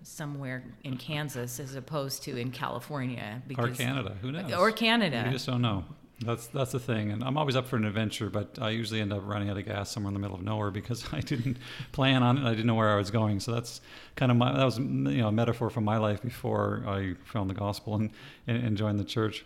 somewhere 0.03 0.63
in 0.83 0.95
Kansas 0.95 1.59
as 1.59 1.75
opposed 1.75 2.23
to 2.23 2.37
in 2.37 2.51
California 2.51 3.41
or 3.57 3.69
Canada. 3.69 4.15
Who 4.21 4.31
knows? 4.31 4.53
or 4.53 4.71
Canada. 4.71 5.23
You 5.25 5.33
just 5.33 5.47
don't 5.47 5.63
know. 5.63 5.83
That's 6.23 6.47
that's 6.47 6.71
the 6.71 6.79
thing, 6.79 7.11
and 7.11 7.23
I'm 7.23 7.35
always 7.35 7.55
up 7.55 7.65
for 7.65 7.77
an 7.77 7.85
adventure, 7.85 8.29
but 8.29 8.59
I 8.61 8.69
usually 8.69 9.01
end 9.01 9.11
up 9.11 9.23
running 9.25 9.49
out 9.49 9.57
of 9.57 9.65
gas 9.65 9.89
somewhere 9.89 10.09
in 10.09 10.13
the 10.13 10.19
middle 10.19 10.35
of 10.35 10.43
nowhere 10.43 10.69
because 10.69 11.03
I 11.11 11.21
didn't 11.21 11.57
plan 11.93 12.21
on 12.21 12.37
it. 12.37 12.43
I 12.45 12.51
didn't 12.51 12.67
know 12.67 12.75
where 12.75 12.91
I 12.91 12.95
was 12.95 13.09
going. 13.09 13.39
So 13.39 13.53
that's 13.53 13.81
kind 14.15 14.31
of 14.31 14.37
my 14.37 14.55
that 14.55 14.65
was 14.65 14.77
you 14.77 14.85
know 14.85 15.29
a 15.29 15.31
metaphor 15.31 15.71
from 15.71 15.83
my 15.83 15.97
life 15.97 16.21
before 16.21 16.83
I 16.85 17.15
found 17.25 17.49
the 17.49 17.55
gospel 17.55 17.95
and 17.95 18.11
and, 18.45 18.63
and 18.63 18.77
joined 18.77 18.99
the 18.99 19.03
church. 19.03 19.45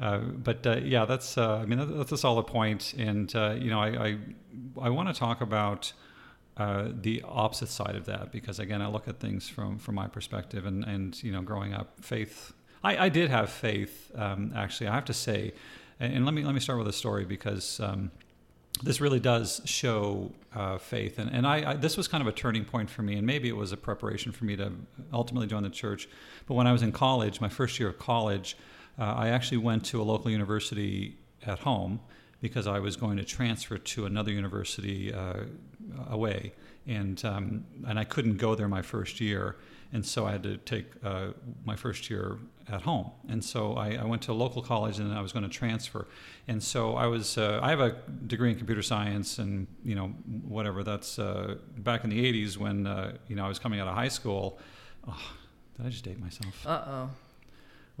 Uh, 0.00 0.18
but 0.18 0.66
uh, 0.66 0.76
yeah, 0.82 1.04
that's 1.04 1.36
uh, 1.36 1.56
I 1.56 1.66
mean 1.66 1.78
that, 1.78 1.86
that's 1.86 2.12
a 2.12 2.18
solid 2.18 2.46
point, 2.46 2.94
and 2.96 3.34
uh, 3.36 3.54
you 3.58 3.70
know 3.70 3.80
I 3.80 3.88
I, 3.88 4.18
I 4.80 4.90
want 4.90 5.08
to 5.08 5.14
talk 5.14 5.40
about. 5.40 5.92
Uh, 6.54 6.90
the 6.92 7.24
opposite 7.26 7.70
side 7.70 7.96
of 7.96 8.04
that, 8.04 8.30
because 8.30 8.58
again, 8.58 8.82
I 8.82 8.86
look 8.86 9.08
at 9.08 9.18
things 9.18 9.48
from 9.48 9.78
from 9.78 9.94
my 9.94 10.06
perspective, 10.06 10.66
and 10.66 10.84
and 10.84 11.20
you 11.22 11.32
know, 11.32 11.40
growing 11.40 11.72
up, 11.72 12.04
faith. 12.04 12.52
I, 12.84 13.06
I 13.06 13.08
did 13.08 13.30
have 13.30 13.48
faith, 13.48 14.12
um, 14.14 14.52
actually. 14.54 14.88
I 14.88 14.94
have 14.94 15.06
to 15.06 15.14
say, 15.14 15.54
and, 15.98 16.12
and 16.12 16.24
let 16.26 16.34
me 16.34 16.44
let 16.44 16.52
me 16.52 16.60
start 16.60 16.78
with 16.78 16.88
a 16.88 16.92
story 16.92 17.24
because 17.24 17.80
um, 17.80 18.10
this 18.82 19.00
really 19.00 19.18
does 19.18 19.62
show 19.64 20.30
faith, 20.78 21.18
and 21.18 21.30
and 21.30 21.46
I, 21.46 21.70
I 21.70 21.74
this 21.76 21.96
was 21.96 22.06
kind 22.06 22.20
of 22.20 22.28
a 22.28 22.32
turning 22.32 22.66
point 22.66 22.90
for 22.90 23.00
me, 23.00 23.16
and 23.16 23.26
maybe 23.26 23.48
it 23.48 23.56
was 23.56 23.72
a 23.72 23.78
preparation 23.78 24.30
for 24.30 24.44
me 24.44 24.54
to 24.56 24.72
ultimately 25.10 25.46
join 25.46 25.62
the 25.62 25.70
church. 25.70 26.06
But 26.46 26.52
when 26.52 26.66
I 26.66 26.72
was 26.72 26.82
in 26.82 26.92
college, 26.92 27.40
my 27.40 27.48
first 27.48 27.80
year 27.80 27.88
of 27.88 27.98
college, 27.98 28.58
uh, 28.98 29.04
I 29.04 29.28
actually 29.28 29.58
went 29.58 29.84
to 29.86 30.00
a 30.00 30.04
local 30.04 30.30
university 30.30 31.16
at 31.46 31.60
home 31.60 32.00
because 32.40 32.66
I 32.66 32.80
was 32.80 32.96
going 32.96 33.16
to 33.18 33.24
transfer 33.24 33.78
to 33.78 34.04
another 34.04 34.32
university 34.32 35.14
uh, 35.14 35.44
away, 36.10 36.52
and 36.86 37.24
um, 37.24 37.64
and 37.86 37.98
I 37.98 38.04
couldn't 38.04 38.36
go 38.36 38.54
there 38.54 38.68
my 38.68 38.82
first 38.82 39.20
year, 39.20 39.56
and 39.92 40.04
so 40.04 40.26
I 40.26 40.32
had 40.32 40.42
to 40.42 40.56
take 40.58 40.86
uh, 41.04 41.28
my 41.64 41.76
first 41.76 42.10
year 42.10 42.38
at 42.68 42.82
home, 42.82 43.12
and 43.28 43.44
so 43.44 43.74
I, 43.74 43.94
I 43.94 44.04
went 44.04 44.22
to 44.22 44.32
a 44.32 44.34
local 44.34 44.60
college, 44.60 44.98
and 44.98 45.12
I 45.14 45.20
was 45.20 45.32
going 45.32 45.44
to 45.44 45.48
transfer, 45.48 46.06
and 46.48 46.60
so 46.60 46.96
I 46.96 47.06
was 47.06 47.38
uh, 47.38 47.60
I 47.62 47.70
have 47.70 47.80
a 47.80 47.96
degree 48.26 48.50
in 48.50 48.56
computer 48.56 48.82
science, 48.82 49.38
and 49.38 49.68
you 49.84 49.94
know 49.94 50.08
whatever 50.46 50.82
that's 50.82 51.20
uh, 51.20 51.56
back 51.78 52.02
in 52.02 52.10
the 52.10 52.32
'80s 52.32 52.56
when 52.56 52.88
uh, 52.88 53.12
you 53.28 53.36
know 53.36 53.44
I 53.44 53.48
was 53.48 53.60
coming 53.60 53.78
out 53.78 53.86
of 53.86 53.94
high 53.94 54.08
school. 54.08 54.58
Oh, 55.06 55.30
did 55.76 55.86
I 55.86 55.88
just 55.90 56.04
date 56.04 56.20
myself? 56.20 56.66
Uh 56.66 56.82
oh. 56.86 57.10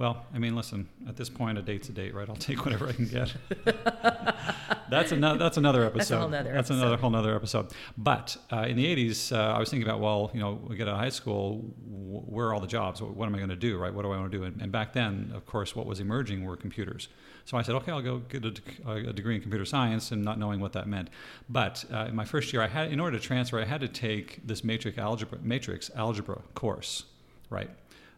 Well, 0.02 0.26
I 0.34 0.40
mean, 0.40 0.56
listen. 0.56 0.88
At 1.08 1.16
this 1.16 1.28
point, 1.28 1.58
a 1.58 1.62
date's 1.62 1.88
a 1.88 1.92
date, 1.92 2.12
right? 2.12 2.28
I'll 2.28 2.34
take 2.34 2.64
whatever 2.64 2.88
I 2.88 2.92
can 2.92 3.06
get. 3.06 3.32
that's 4.90 5.12
another. 5.12 5.38
That's 5.38 5.58
another 5.58 5.84
episode. 5.84 5.98
That's 6.00 6.10
a 6.10 6.18
whole 6.18 6.28
nother 6.28 6.52
That's 6.52 6.70
another 6.70 6.86
episode. 6.86 7.00
whole 7.00 7.10
nother 7.10 7.36
episode. 7.36 7.66
But 7.96 8.36
uh, 8.52 8.62
in 8.62 8.76
the 8.76 8.84
'80s, 8.84 9.30
uh, 9.30 9.54
I 9.54 9.60
was 9.60 9.70
thinking 9.70 9.88
about, 9.88 10.00
well, 10.00 10.32
you 10.34 10.40
know, 10.40 10.58
we 10.66 10.74
get 10.74 10.88
out 10.88 10.94
of 10.94 10.98
high 10.98 11.08
school, 11.08 11.58
wh- 11.58 12.28
where 12.32 12.48
are 12.48 12.54
all 12.54 12.58
the 12.58 12.66
jobs? 12.66 13.00
What, 13.00 13.26
am 13.26 13.32
I 13.36 13.38
going 13.38 13.50
to 13.50 13.54
do, 13.54 13.78
right? 13.78 13.94
What 13.94 14.02
do 14.02 14.10
I 14.10 14.16
want 14.16 14.32
to 14.32 14.38
do? 14.38 14.42
And, 14.42 14.60
and 14.60 14.72
back 14.72 14.92
then, 14.92 15.30
of 15.36 15.46
course, 15.46 15.76
what 15.76 15.86
was 15.86 16.00
emerging 16.00 16.44
were 16.44 16.56
computers. 16.56 17.06
So 17.44 17.56
I 17.56 17.62
said, 17.62 17.76
okay, 17.76 17.92
I'll 17.92 18.02
go 18.02 18.18
get 18.18 18.44
a, 18.44 18.90
a 18.90 19.12
degree 19.12 19.36
in 19.36 19.40
computer 19.40 19.64
science, 19.64 20.10
and 20.10 20.24
not 20.24 20.36
knowing 20.36 20.58
what 20.58 20.72
that 20.72 20.88
meant. 20.88 21.10
But 21.48 21.84
uh, 21.92 22.06
in 22.08 22.16
my 22.16 22.24
first 22.24 22.52
year, 22.52 22.60
I 22.60 22.66
had, 22.66 22.90
in 22.90 22.98
order 22.98 23.16
to 23.16 23.22
transfer, 23.22 23.60
I 23.60 23.66
had 23.66 23.80
to 23.82 23.88
take 23.88 24.44
this 24.44 24.64
matrix 24.64 24.98
algebra, 24.98 25.38
matrix 25.42 25.92
algebra 25.94 26.42
course, 26.56 27.04
right? 27.50 27.70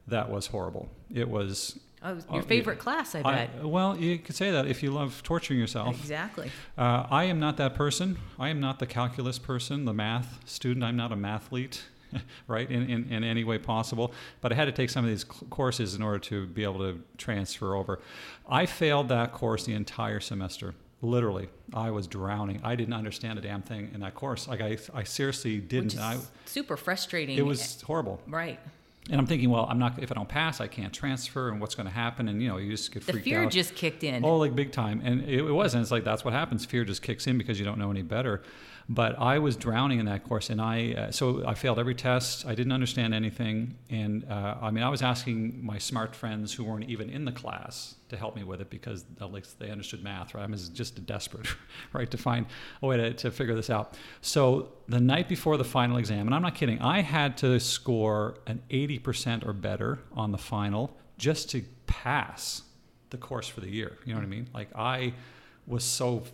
That 0.09 0.31
was 0.31 0.49
horrible. 0.49 0.89
It 1.13 1.29
was 1.29 1.79
Oh, 2.07 2.21
your 2.33 2.43
yeah. 2.43 2.49
favorite 2.49 2.79
class, 2.79 3.15
I 3.15 3.23
bet. 3.23 3.65
well, 3.65 3.97
you 3.99 4.19
could 4.19 4.37
say 4.37 4.51
that 4.51 4.67
if 4.67 4.83
you 4.83 4.91
love 4.91 5.23
torturing 5.23 5.59
yourself. 5.59 5.99
exactly. 5.99 6.51
Uh, 6.77 7.07
I 7.11 7.25
am 7.25 7.41
not 7.41 7.57
that 7.57 7.75
person. 7.75 8.19
I 8.39 8.51
am 8.51 8.61
not 8.61 8.79
the 8.79 8.85
calculus 8.87 9.39
person, 9.39 9.87
the 9.87 9.95
math 9.95 10.39
student. 10.45 10.85
I'm 10.85 10.97
not 10.97 11.13
a 11.13 11.17
mathlete. 11.17 11.81
right, 12.47 12.71
in, 12.71 12.89
in, 12.89 13.11
in 13.13 13.25
any 13.25 13.43
way 13.43 13.59
possible. 13.59 14.13
But 14.43 14.53
I 14.53 14.55
had 14.55 14.67
to 14.67 14.73
take 14.73 14.91
some 14.91 15.03
of 15.05 15.11
these 15.11 15.25
courses 15.25 15.95
in 15.95 16.03
order 16.03 16.19
to 16.21 16.47
be 16.47 16.63
able 16.63 16.79
to 16.81 17.01
transfer 17.17 17.75
over. 17.75 18.01
I 18.49 18.67
failed 18.67 19.09
that 19.09 19.33
course 19.33 19.65
the 19.65 19.73
entire 19.75 20.21
semester. 20.21 20.75
Literally, 21.01 21.49
I 21.73 21.91
was 21.91 22.07
drowning. 22.07 22.61
I 22.63 22.77
didn't 22.77 22.95
understand 22.95 23.39
a 23.39 23.43
damn 23.43 23.63
thing 23.63 23.91
in 23.95 24.01
that 24.01 24.15
course. 24.15 24.47
Like 24.47 24.61
I, 24.61 24.77
I 24.95 25.05
seriously 25.05 25.59
didn't. 25.59 25.99
I, 25.99 26.19
super 26.45 26.77
frustrating. 26.77 27.37
it 27.37 27.45
was 27.45 27.81
horrible. 27.83 28.21
right. 28.29 28.61
And 29.11 29.21
I'm 29.21 29.27
thinking, 29.27 29.51
well, 29.51 29.67
I'm 29.69 29.79
not. 29.79 30.03
If 30.03 30.11
I 30.11 30.15
don't 30.15 30.29
pass, 30.29 30.61
I 30.63 30.67
can't 30.67 30.93
transfer, 30.93 31.51
and 31.51 31.61
what's 31.61 31.75
going 31.75 31.87
to 31.87 31.93
happen? 31.93 32.27
And 32.29 32.43
you 32.43 32.49
know, 32.49 32.57
you 32.57 32.71
just 32.71 32.91
get 32.91 33.05
The 33.05 33.13
freaked 33.13 33.25
fear 33.27 33.45
out. 33.45 33.51
just 33.53 33.75
kicked 33.75 34.03
in. 34.03 34.25
Oh, 34.25 34.39
like 34.39 34.55
big 34.55 34.73
time. 34.73 35.03
And 35.05 35.21
it, 35.23 35.41
it 35.41 35.53
was. 35.53 35.75
And 35.75 35.83
it's 35.83 35.91
like, 35.91 36.05
that's 36.05 36.25
what 36.25 36.33
happens. 36.33 36.65
Fear 36.65 36.85
just 36.87 37.03
kicks 37.03 37.27
in 37.27 37.37
because 37.37 37.59
you 37.59 37.67
don't 37.67 37.79
know 37.79 37.91
any 37.91 38.01
better. 38.03 38.43
But 38.89 39.19
I 39.19 39.39
was 39.39 39.57
drowning 39.57 39.99
in 39.99 40.07
that 40.07 40.25
course. 40.25 40.49
And 40.51 40.61
I, 40.61 40.93
uh, 40.93 41.11
so 41.11 41.47
I 41.47 41.55
failed 41.55 41.79
every 41.79 41.95
test. 41.95 42.47
I 42.47 42.55
didn't 42.55 42.73
understand 42.73 43.13
anything. 43.15 43.77
And 43.91 44.25
uh, 44.31 44.57
I 44.61 44.71
mean, 44.71 44.85
I 44.85 44.89
was 44.89 45.03
asking 45.03 45.65
my 45.65 45.79
smart 45.79 46.15
friends 46.15 46.55
who 46.55 46.65
weren't 46.65 46.89
even 46.89 47.09
in 47.11 47.25
the 47.27 47.33
class 47.33 47.97
to 48.09 48.17
help 48.17 48.37
me 48.37 48.45
with 48.45 48.61
it 48.61 48.71
because 48.71 49.05
uh, 49.21 49.25
at 49.25 49.33
least 49.33 49.59
they 49.59 49.71
understood 49.71 50.03
math, 50.03 50.35
right? 50.35 50.45
I 50.45 50.47
was 50.47 50.69
just 50.69 51.05
desperate, 51.07 51.47
right, 51.93 52.11
to 52.11 52.19
find 52.19 52.47
a 52.83 52.87
way 52.87 52.97
to, 52.97 53.15
to 53.15 53.31
figure 53.31 53.55
this 53.55 53.71
out. 53.71 53.97
So 54.21 54.73
the 54.89 55.01
night 55.01 55.29
before 55.29 55.57
the 55.57 55.65
final 55.65 55.97
exam, 55.97 56.27
and 56.27 56.35
I'm 56.35 56.43
not 56.43 56.55
kidding, 56.55 56.81
I 56.81 57.01
had 57.01 57.37
to 57.39 57.59
score 57.61 58.37
an 58.47 58.63
80% 58.71 59.47
or 59.47 59.53
better 59.53 60.01
on 60.13 60.33
the 60.33 60.39
final 60.39 60.97
just 61.19 61.51
to 61.51 61.63
pass 61.87 62.63
the 63.11 63.17
course 63.17 63.49
for 63.49 63.61
the 63.61 63.71
year. 63.71 63.99
You 64.05 64.13
know 64.13 64.21
what 64.21 64.27
I 64.27 64.29
mean? 64.29 64.49
Like 64.53 64.69
I 64.75 65.15
was 65.67 65.85
so 65.85 66.25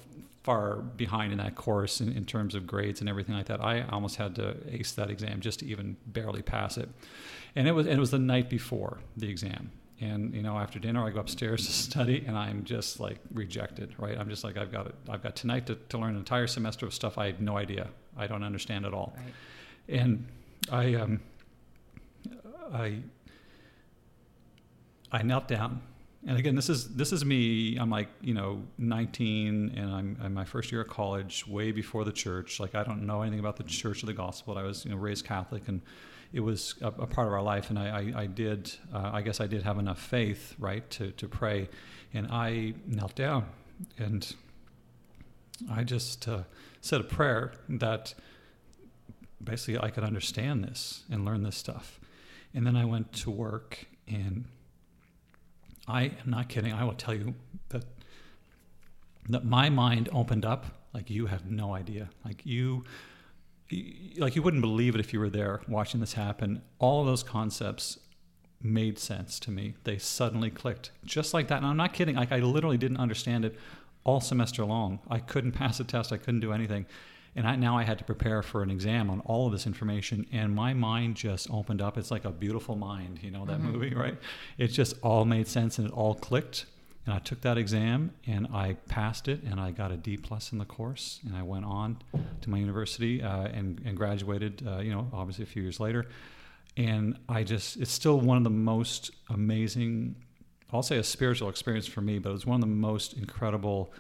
far 0.43 0.77
behind 0.77 1.33
in 1.33 1.39
that 1.39 1.55
course 1.55 2.01
in, 2.01 2.13
in 2.13 2.25
terms 2.25 2.55
of 2.55 2.67
grades 2.67 3.01
and 3.01 3.09
everything 3.09 3.35
like 3.35 3.47
that. 3.47 3.63
I 3.63 3.83
almost 3.83 4.17
had 4.17 4.35
to 4.37 4.57
ace 4.69 4.93
that 4.93 5.11
exam 5.11 5.41
just 5.41 5.61
to 5.61 5.67
even 5.67 5.97
barely 6.07 6.43
pass 6.43 6.79
it. 6.79 6.89
And 7.55 7.69
it 7.69 7.73
was 7.73 7.87
and 7.87 7.97
it 7.97 8.01
was 8.01 8.11
the 8.11 8.19
night 8.19 8.49
before 8.49 8.99
the 9.17 9.29
exam. 9.29 9.71
And 10.01 10.35
you 10.35 10.43
know, 10.43 10.59
after 10.59 10.79
dinner, 10.79 11.07
I 11.07 11.11
go 11.11 11.21
upstairs 11.21 11.67
to 11.67 11.73
study, 11.73 12.25
and 12.27 12.37
I'm 12.37 12.65
just 12.65 13.01
like 13.01 13.19
rejected. 13.33 13.95
Right? 13.99 14.19
I'm 14.19 14.29
just 14.29 14.45
like, 14.45 14.57
I've 14.57 14.73
got 14.73 14.87
it. 14.87 14.95
I've 15.09 15.23
got 15.23 15.37
tonight 15.37 15.67
to, 15.67 15.75
to 15.75 15.99
learn 15.99 16.11
an 16.11 16.17
entire 16.17 16.47
semester 16.47 16.87
of 16.87 16.95
stuff 16.95 17.19
I 17.19 17.27
have 17.27 17.41
no 17.41 17.57
idea. 17.57 17.89
I 18.17 18.27
don't 18.27 18.43
understand 18.43 18.87
at 18.87 18.95
all. 18.95 19.15
Right. 19.17 20.01
And 20.01 20.27
I, 20.71 20.95
um, 20.95 21.21
I, 22.73 22.99
I 25.11 25.23
knelt 25.23 25.49
down, 25.49 25.83
and 26.27 26.39
again, 26.39 26.55
this 26.55 26.69
is 26.69 26.89
this 26.95 27.13
is 27.13 27.25
me. 27.25 27.79
I'm 27.79 27.89
like, 27.89 28.09
you 28.21 28.35
know, 28.35 28.63
19, 28.79 29.73
and 29.75 29.91
I'm 29.91 30.19
in 30.25 30.35
my 30.35 30.45
first 30.45 30.71
year 30.71 30.83
of 30.83 30.89
college, 30.89 31.47
way 31.47 31.73
before 31.73 32.05
the 32.05 32.13
church. 32.13 32.61
Like, 32.61 32.75
I 32.75 32.85
don't 32.85 33.07
know 33.07 33.23
anything 33.23 33.41
about 33.41 33.57
the 33.57 33.65
church 33.65 34.03
or 34.03 34.07
the 34.07 34.13
gospel. 34.13 34.59
I 34.59 34.63
was, 34.63 34.85
you 34.85 34.91
know, 34.91 34.99
raised 34.99 35.25
Catholic, 35.25 35.67
and 35.69 35.81
it 36.33 36.41
was 36.41 36.75
a, 36.81 36.89
a 36.89 37.07
part 37.07 37.27
of 37.27 37.33
our 37.33 37.43
life. 37.43 37.71
And 37.71 37.79
I, 37.79 37.87
I, 37.87 38.23
I 38.23 38.27
did, 38.27 38.73
uh, 38.93 39.11
I 39.13 39.23
guess, 39.23 39.41
I 39.41 39.47
did 39.47 39.63
have 39.63 39.79
enough 39.79 40.01
faith, 40.01 40.55
right, 40.59 40.89
to 40.91 41.11
to 41.13 41.29
pray. 41.29 41.69
And 42.13 42.29
I 42.31 42.75
knelt 42.87 43.15
down, 43.15 43.47
and 43.99 44.35
I 45.71 45.85
just 45.85 46.29
uh, 46.29 46.43
said 46.81 47.01
a 47.01 47.05
prayer 47.05 47.53
that 47.69 48.15
basically 49.43 49.81
I 49.81 49.91
could 49.91 50.05
understand 50.05 50.65
this 50.65 51.05
and 51.11 51.25
learn 51.25 51.43
this 51.43 51.57
stuff. 51.57 52.01
And 52.53 52.67
then 52.67 52.77
I 52.77 52.85
went 52.85 53.13
to 53.13 53.31
work, 53.31 53.87
and 54.09 54.45
I 55.87 56.03
am 56.05 56.31
not 56.31 56.49
kidding. 56.49 56.73
I 56.73 56.85
will 56.85 56.95
tell 56.95 57.15
you 57.15 57.35
that 57.69 57.85
that 59.29 59.45
my 59.45 59.69
mind 59.71 60.09
opened 60.13 60.45
up 60.45 60.67
like 60.93 61.11
you 61.11 61.27
have 61.27 61.51
no 61.51 61.75
idea. 61.75 62.11
Like 62.25 62.45
you, 62.45 62.85
like 64.19 64.37
you 64.37 64.43
wouldn't 64.43 64.63
believe 64.63 64.95
it 64.95 65.01
if 65.01 65.13
you 65.13 65.21
were 65.21 65.31
there 65.31 65.61
watching 65.69 66.01
this 66.01 66.15
happen. 66.15 66.63
All 66.79 67.01
of 67.01 67.07
those 67.07 67.23
concepts 67.23 67.99
made 68.63 68.99
sense 68.99 69.39
to 69.41 69.51
me. 69.51 69.75
They 69.85 69.99
suddenly 69.99 70.51
clicked 70.51 70.91
just 71.05 71.33
like 71.33 71.49
that. 71.49 71.59
And 71.59 71.67
I'm 71.67 71.77
not 71.77 71.93
kidding. 71.93 72.17
Like 72.17 72.33
I 72.33 72.39
literally 72.39 72.77
didn't 72.79 72.99
understand 72.99 73.45
it 73.45 73.57
all 74.05 74.21
semester 74.21 74.65
long. 74.65 74.99
I 75.09 75.19
couldn't 75.19 75.53
pass 75.53 75.81
a 75.81 75.85
test. 75.85 76.13
I 76.13 76.17
couldn't 76.19 76.41
do 76.41 76.53
anything. 76.53 76.87
And 77.37 77.47
I, 77.47 77.55
now 77.55 77.79
I 77.79 77.85
had 77.85 77.97
to 77.99 78.05
prepare 78.05 78.43
for 78.43 78.63
an 78.65 78.71
exam 78.71 79.09
on 79.09 79.21
all 79.21 79.47
of 79.47 79.53
this 79.53 79.65
information, 79.65 80.27
and 80.33 80.53
my 80.53 80.75
mind 80.75 81.15
just 81.15 81.49
opened 81.49 81.81
up. 81.81 81.97
It's 81.97 82.11
like 82.11 82.25
a 82.25 82.31
beautiful 82.33 82.75
mind, 82.75 83.21
you 83.23 83.31
know, 83.31 83.47
that 83.47 83.61
Mm-hmm. 83.61 83.71
movie, 83.73 83.95
right? 83.95 84.19
It 84.59 84.69
just 84.69 84.95
all 85.01 85.25
made 85.25 85.47
sense 85.47 85.79
and 85.79 85.87
it 85.87 85.93
all 85.93 86.15
clicked. 86.17 86.67
And 87.11 87.17
I 87.17 87.23
took 87.23 87.41
that 87.41 87.59
exam 87.59 88.13
and 88.29 88.47
I 88.55 88.75
passed 88.87 89.27
it, 89.27 89.43
and 89.43 89.59
I 89.59 89.73
got 89.73 89.91
a 89.91 89.97
D 89.97 90.17
plus 90.17 90.53
in 90.53 90.59
the 90.59 90.65
course, 90.65 91.19
and 91.27 91.35
I 91.35 91.43
went 91.43 91.65
on 91.65 91.99
to 92.43 92.49
my 92.49 92.57
university 92.57 93.21
uh, 93.21 93.49
and, 93.49 93.83
and 93.85 93.97
graduated, 93.97 94.63
uh, 94.65 94.79
you 94.79 94.93
know, 94.93 95.11
obviously 95.13 95.43
a 95.43 95.47
few 95.49 95.61
years 95.61 95.81
later. 95.81 96.07
And 96.77 97.19
I 97.29 97.43
just, 97.43 97.79
it's 97.79 97.91
still 97.91 98.21
one 98.21 98.37
of 98.37 98.45
the 98.45 98.51
most 98.51 99.11
amazing, 99.29 100.15
I'll 100.73 100.85
say 100.85 100.99
a 100.99 101.03
spiritual 101.03 101.49
experience 101.49 101.89
for 101.89 102.01
me, 102.01 102.21
but 102.21 102.31
it 102.31 102.33
was 102.33 102.47
one 102.47 102.63
of 102.63 102.69
the 102.69 102.77
most 102.77 103.15
incredible 103.15 103.93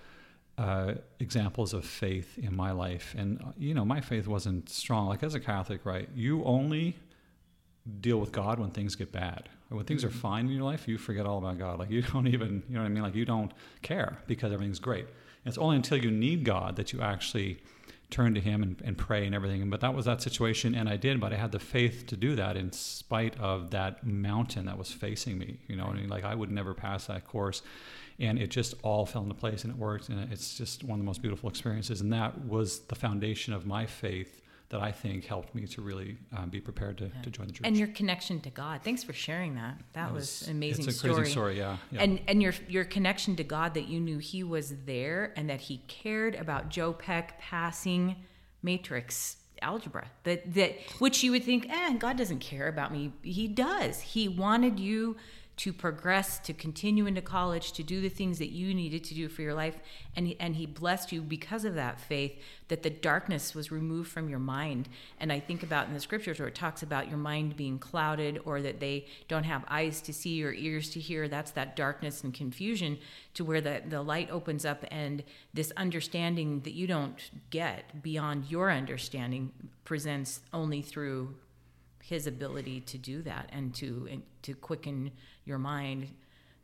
uh, 0.56 0.94
examples 1.18 1.74
of 1.74 1.84
faith 1.84 2.38
in 2.38 2.54
my 2.54 2.70
life. 2.70 3.16
And, 3.18 3.42
uh, 3.42 3.50
you 3.58 3.74
know, 3.74 3.84
my 3.84 4.00
faith 4.00 4.28
wasn't 4.28 4.68
strong. 4.68 5.08
Like, 5.08 5.24
as 5.24 5.34
a 5.34 5.40
Catholic, 5.40 5.84
right, 5.84 6.08
you 6.14 6.44
only 6.44 6.96
deal 8.00 8.20
with 8.20 8.30
God 8.30 8.60
when 8.60 8.70
things 8.70 8.94
get 8.94 9.10
bad. 9.10 9.48
When 9.70 9.84
things 9.84 10.04
are 10.04 10.08
mm-hmm. 10.08 10.18
fine 10.18 10.46
in 10.46 10.52
your 10.52 10.64
life, 10.64 10.88
you 10.88 10.98
forget 10.98 11.26
all 11.26 11.38
about 11.38 11.58
God. 11.58 11.78
Like, 11.78 11.90
you 11.90 12.02
don't 12.12 12.26
even, 12.26 12.62
you 12.68 12.74
know 12.74 12.80
what 12.80 12.86
I 12.86 12.90
mean? 12.90 13.02
Like, 13.02 13.14
you 13.14 13.24
don't 13.24 13.52
care 13.82 14.18
because 14.26 14.52
everything's 14.52 14.80
great. 14.80 15.04
And 15.04 15.46
it's 15.46 15.58
only 15.58 15.76
until 15.76 15.98
you 15.98 16.10
need 16.10 16.44
God 16.44 16.76
that 16.76 16.92
you 16.92 17.00
actually 17.00 17.62
turn 18.10 18.34
to 18.34 18.40
Him 18.40 18.62
and, 18.62 18.82
and 18.84 18.98
pray 18.98 19.24
and 19.24 19.34
everything. 19.34 19.70
But 19.70 19.80
that 19.80 19.94
was 19.94 20.04
that 20.04 20.20
situation, 20.20 20.74
and 20.74 20.88
I 20.88 20.96
did, 20.96 21.20
but 21.20 21.32
I 21.32 21.36
had 21.36 21.52
the 21.52 21.58
faith 21.58 22.06
to 22.08 22.16
do 22.16 22.34
that 22.36 22.56
in 22.56 22.72
spite 22.72 23.38
of 23.38 23.70
that 23.70 24.04
mountain 24.04 24.66
that 24.66 24.76
was 24.76 24.90
facing 24.90 25.38
me. 25.38 25.58
You 25.68 25.76
know, 25.76 25.86
what 25.86 25.96
I 25.96 26.00
mean, 26.00 26.08
like 26.08 26.24
I 26.24 26.34
would 26.34 26.50
never 26.50 26.74
pass 26.74 27.06
that 27.06 27.26
course, 27.26 27.62
and 28.18 28.38
it 28.38 28.50
just 28.50 28.74
all 28.82 29.06
fell 29.06 29.22
into 29.22 29.34
place 29.34 29.64
and 29.64 29.72
it 29.72 29.78
worked, 29.78 30.08
and 30.08 30.30
it's 30.32 30.56
just 30.56 30.84
one 30.84 30.98
of 30.98 31.04
the 31.04 31.06
most 31.06 31.22
beautiful 31.22 31.48
experiences. 31.48 32.00
And 32.00 32.12
that 32.12 32.44
was 32.44 32.80
the 32.80 32.96
foundation 32.96 33.54
of 33.54 33.66
my 33.66 33.86
faith 33.86 34.39
that 34.70 34.80
I 34.80 34.92
think 34.92 35.26
helped 35.26 35.54
me 35.54 35.66
to 35.66 35.82
really 35.82 36.16
um, 36.36 36.48
be 36.48 36.60
prepared 36.60 36.96
to, 36.98 37.10
to 37.22 37.30
join 37.30 37.48
the 37.48 37.52
church. 37.52 37.66
And 37.66 37.76
your 37.76 37.88
connection 37.88 38.40
to 38.40 38.50
God. 38.50 38.80
Thanks 38.82 39.02
for 39.02 39.12
sharing 39.12 39.56
that. 39.56 39.76
That, 39.92 40.06
That 40.06 40.14
was, 40.14 40.42
an 40.42 40.52
amazing 40.52 40.86
It's 40.86 40.94
a 40.94 40.98
story. 40.98 41.14
crazy 41.14 41.30
story, 41.32 41.58
yeah. 41.58 41.76
yeah. 41.90 42.02
And 42.02 42.20
and 42.28 42.40
your 42.40 42.54
your 42.68 42.84
connection 42.84 43.34
to 43.36 43.44
God 43.44 43.74
that 43.74 43.88
you 43.88 44.00
knew 44.00 44.18
He 44.18 44.42
was 44.44 44.74
there 44.86 45.32
and 45.36 45.50
that 45.50 45.60
He 45.60 45.78
cared 45.88 46.36
about 46.36 46.68
Joe 46.68 46.92
Peck 46.92 47.40
passing 47.40 48.16
matrix 48.62 49.36
algebra. 49.60 50.06
That 50.22 50.54
that 50.54 50.76
which 51.00 51.24
you 51.24 51.32
would 51.32 51.44
think, 51.44 51.68
eh, 51.68 51.94
God 51.94 52.16
doesn't 52.16 52.38
care 52.38 52.68
about 52.68 52.92
me. 52.92 53.12
He 53.22 53.48
does. 53.48 54.00
He 54.00 54.28
wanted 54.28 54.78
you 54.78 55.16
to 55.60 55.74
progress, 55.74 56.38
to 56.38 56.54
continue 56.54 57.04
into 57.04 57.20
college, 57.20 57.72
to 57.72 57.82
do 57.82 58.00
the 58.00 58.08
things 58.08 58.38
that 58.38 58.48
you 58.48 58.72
needed 58.72 59.04
to 59.04 59.12
do 59.12 59.28
for 59.28 59.42
your 59.42 59.52
life, 59.52 59.78
and 60.16 60.26
he, 60.26 60.34
and 60.40 60.56
He 60.56 60.64
blessed 60.64 61.12
you 61.12 61.20
because 61.20 61.66
of 61.66 61.74
that 61.74 62.00
faith. 62.00 62.32
That 62.68 62.82
the 62.82 62.88
darkness 62.88 63.54
was 63.54 63.70
removed 63.70 64.10
from 64.10 64.30
your 64.30 64.38
mind. 64.38 64.88
And 65.18 65.30
I 65.30 65.38
think 65.38 65.62
about 65.62 65.86
in 65.86 65.92
the 65.92 66.00
scriptures 66.00 66.38
where 66.38 66.48
it 66.48 66.54
talks 66.54 66.82
about 66.82 67.10
your 67.10 67.18
mind 67.18 67.58
being 67.58 67.78
clouded, 67.78 68.40
or 68.46 68.62
that 68.62 68.80
they 68.80 69.04
don't 69.28 69.44
have 69.44 69.66
eyes 69.68 70.00
to 70.02 70.14
see 70.14 70.42
or 70.42 70.54
ears 70.54 70.88
to 70.90 71.00
hear. 71.00 71.28
That's 71.28 71.50
that 71.50 71.76
darkness 71.76 72.24
and 72.24 72.32
confusion 72.32 72.96
to 73.34 73.44
where 73.44 73.60
the, 73.60 73.82
the 73.86 74.00
light 74.00 74.30
opens 74.30 74.64
up 74.64 74.86
and 74.90 75.22
this 75.52 75.72
understanding 75.76 76.60
that 76.60 76.72
you 76.72 76.86
don't 76.86 77.30
get 77.50 78.02
beyond 78.02 78.50
your 78.50 78.70
understanding 78.70 79.52
presents 79.84 80.40
only 80.54 80.80
through 80.80 81.34
his 82.10 82.26
ability 82.26 82.80
to 82.80 82.98
do 82.98 83.22
that 83.22 83.48
and 83.52 83.72
to 83.72 84.08
and 84.10 84.22
to 84.42 84.52
quicken 84.54 85.12
your 85.50 85.58
mind 85.58 86.04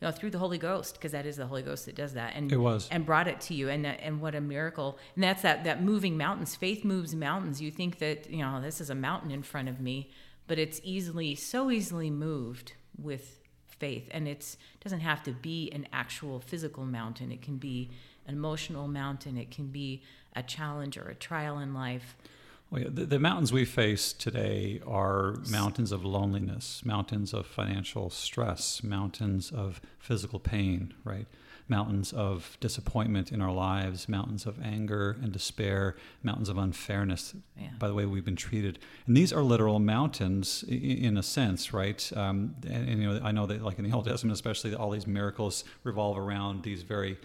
you 0.01 0.07
know, 0.07 0.12
through 0.12 0.31
the 0.31 0.38
Holy 0.38 0.59
Ghost, 0.59 0.94
because 0.94 1.12
that 1.12 1.25
is 1.25 1.37
the 1.37 1.46
Holy 1.46 1.62
Ghost 1.62 1.87
that 1.87 1.94
does 1.94 2.12
that, 2.14 2.35
and 2.37 2.53
It 2.53 2.59
was. 2.59 2.87
and 2.90 3.07
brought 3.07 3.29
it 3.29 3.40
to 3.42 3.55
you, 3.55 3.70
and 3.70 3.85
that, 3.87 4.01
and 4.03 4.20
what 4.20 4.35
a 4.35 4.40
miracle! 4.40 4.99
And 5.14 5.25
that's 5.25 5.42
that 5.42 5.64
that 5.64 5.83
moving 5.83 6.18
mountains. 6.18 6.55
Faith 6.55 6.85
moves 6.85 7.14
mountains. 7.14 7.62
You 7.62 7.70
think 7.70 7.99
that 7.99 8.31
you 8.31 8.38
know 8.38 8.61
this 8.61 8.81
is 8.81 8.90
a 8.90 8.94
mountain 8.94 9.31
in 9.31 9.42
front 9.42 9.68
of 9.70 9.81
me, 9.81 10.11
but 10.46 10.59
it's 10.59 10.81
easily 10.85 11.35
so 11.35 11.70
easily 11.70 12.11
moved 12.11 12.75
with 12.99 13.40
faith, 13.68 14.07
and 14.11 14.29
it's 14.29 14.59
doesn't 14.85 15.01
have 15.01 15.22
to 15.22 15.33
be 15.33 15.70
an 15.72 15.87
actual 15.92 16.40
physical 16.40 16.85
mountain. 16.85 17.33
It 17.33 17.40
can 17.40 17.57
be 17.57 17.90
an 18.27 18.35
emotional 18.35 18.88
mountain. 18.88 19.38
It 19.38 19.51
can 19.51 19.68
be 19.68 20.03
a 20.35 20.42
challenge 20.42 20.99
or 20.99 21.09
a 21.09 21.14
trial 21.14 21.59
in 21.59 21.72
life. 21.72 22.16
Well, 22.70 22.83
yeah, 22.83 22.88
the, 22.92 23.07
the 23.07 23.18
mountains 23.20 23.52
we 23.52 23.64
face 23.64 24.12
today 24.12 24.81
are 24.87 25.37
mountains 25.50 25.92
of 25.92 26.05
loneliness, 26.05 26.85
mountains 26.85 27.33
of 27.33 27.46
financial 27.46 28.11
stress, 28.11 28.83
mountains 28.83 29.52
of 29.52 29.81
physical 30.00 30.40
pain, 30.40 30.92
right? 31.05 31.26
Mountains 31.68 32.12
of 32.12 32.57
disappointment 32.61 33.31
in 33.33 33.40
our 33.40 33.52
lives, 33.52 34.09
mountains 34.09 34.46
of 34.46 34.61
anger 34.64 35.16
and 35.22 35.33
despair, 35.33 35.96
mountains 36.24 36.48
of 36.48 36.59
unfairness 36.59 37.35
Yeah. 37.61 37.70
by 37.79 37.87
the 37.88 37.94
way 37.94 38.05
we've 38.07 38.24
been 38.24 38.37
treated. 38.37 38.79
And 39.07 39.16
these 39.16 39.33
are 39.33 39.42
literal 39.42 39.79
mountains 39.79 40.64
i- 40.68 40.72
in 40.72 41.16
a 41.16 41.22
sense, 41.22 41.72
right? 41.72 42.09
Um, 42.16 42.55
and, 42.66 42.88
and, 42.88 43.02
you 43.02 43.09
know, 43.12 43.20
I 43.22 43.31
know 43.33 43.46
that 43.46 43.62
like 43.62 43.79
in 43.79 43.85
the 43.88 43.92
Old 43.92 44.07
Testament, 44.07 44.33
especially, 44.35 44.74
all 44.74 44.90
these 44.90 45.07
miracles 45.07 45.64
revolve 45.85 46.18
around 46.18 46.62
these 46.64 46.83
very 46.83 47.16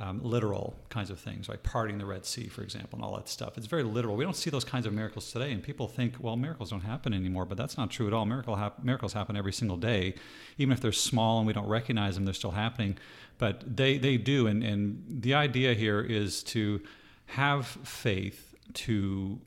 um, 0.00 0.20
literal 0.22 0.74
kinds 0.88 1.10
of 1.10 1.20
things, 1.20 1.48
right? 1.48 1.62
Parting 1.62 1.98
the 1.98 2.06
Red 2.06 2.24
Sea, 2.24 2.48
for 2.48 2.62
example, 2.62 2.96
and 2.96 3.04
all 3.04 3.14
that 3.16 3.28
stuff. 3.28 3.58
It's 3.58 3.66
very 3.66 3.82
literal. 3.82 4.16
We 4.16 4.24
don't 4.24 4.36
see 4.36 4.48
those 4.48 4.64
kinds 4.64 4.86
of 4.86 4.94
miracles 4.94 5.30
today, 5.30 5.52
and 5.52 5.62
people 5.62 5.86
think, 5.86 6.14
well, 6.18 6.36
miracles 6.36 6.70
don't 6.70 6.80
happen 6.80 7.12
anymore, 7.12 7.44
but 7.44 7.58
that's 7.58 7.76
not 7.76 7.90
true 7.90 8.06
at 8.06 8.14
all. 8.14 8.24
Miracle 8.24 8.56
hap- 8.56 8.82
miracles 8.82 9.12
happen 9.12 9.36
every 9.36 9.52
single 9.52 9.76
day, 9.76 10.14
even 10.56 10.72
if 10.72 10.80
they're 10.80 10.90
small 10.90 11.38
and 11.38 11.46
we 11.46 11.52
don't 11.52 11.68
recognize 11.68 12.14
them. 12.14 12.24
They're 12.24 12.34
still 12.34 12.52
happening, 12.52 12.96
but 13.38 13.62
they 13.76 13.98
they 13.98 14.16
do. 14.16 14.46
And 14.46 14.64
and 14.64 15.04
the 15.06 15.34
idea 15.34 15.74
here 15.74 16.00
is 16.00 16.42
to 16.44 16.80
have 17.26 17.66
faith 17.66 18.54
to 18.72 19.38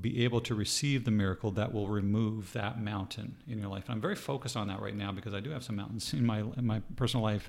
be 0.00 0.24
able 0.24 0.40
to 0.40 0.54
receive 0.56 1.04
the 1.04 1.10
miracle 1.10 1.52
that 1.52 1.72
will 1.72 1.86
remove 1.86 2.52
that 2.52 2.80
mountain 2.80 3.36
in 3.48 3.58
your 3.58 3.68
life. 3.68 3.84
And 3.86 3.94
I'm 3.94 4.00
very 4.00 4.16
focused 4.16 4.56
on 4.56 4.66
that 4.66 4.80
right 4.80 4.94
now 4.94 5.12
because 5.12 5.34
I 5.34 5.40
do 5.40 5.50
have 5.50 5.62
some 5.62 5.76
mountains 5.76 6.12
in 6.12 6.26
my 6.26 6.40
in 6.40 6.66
my 6.66 6.80
personal 6.96 7.22
life 7.22 7.48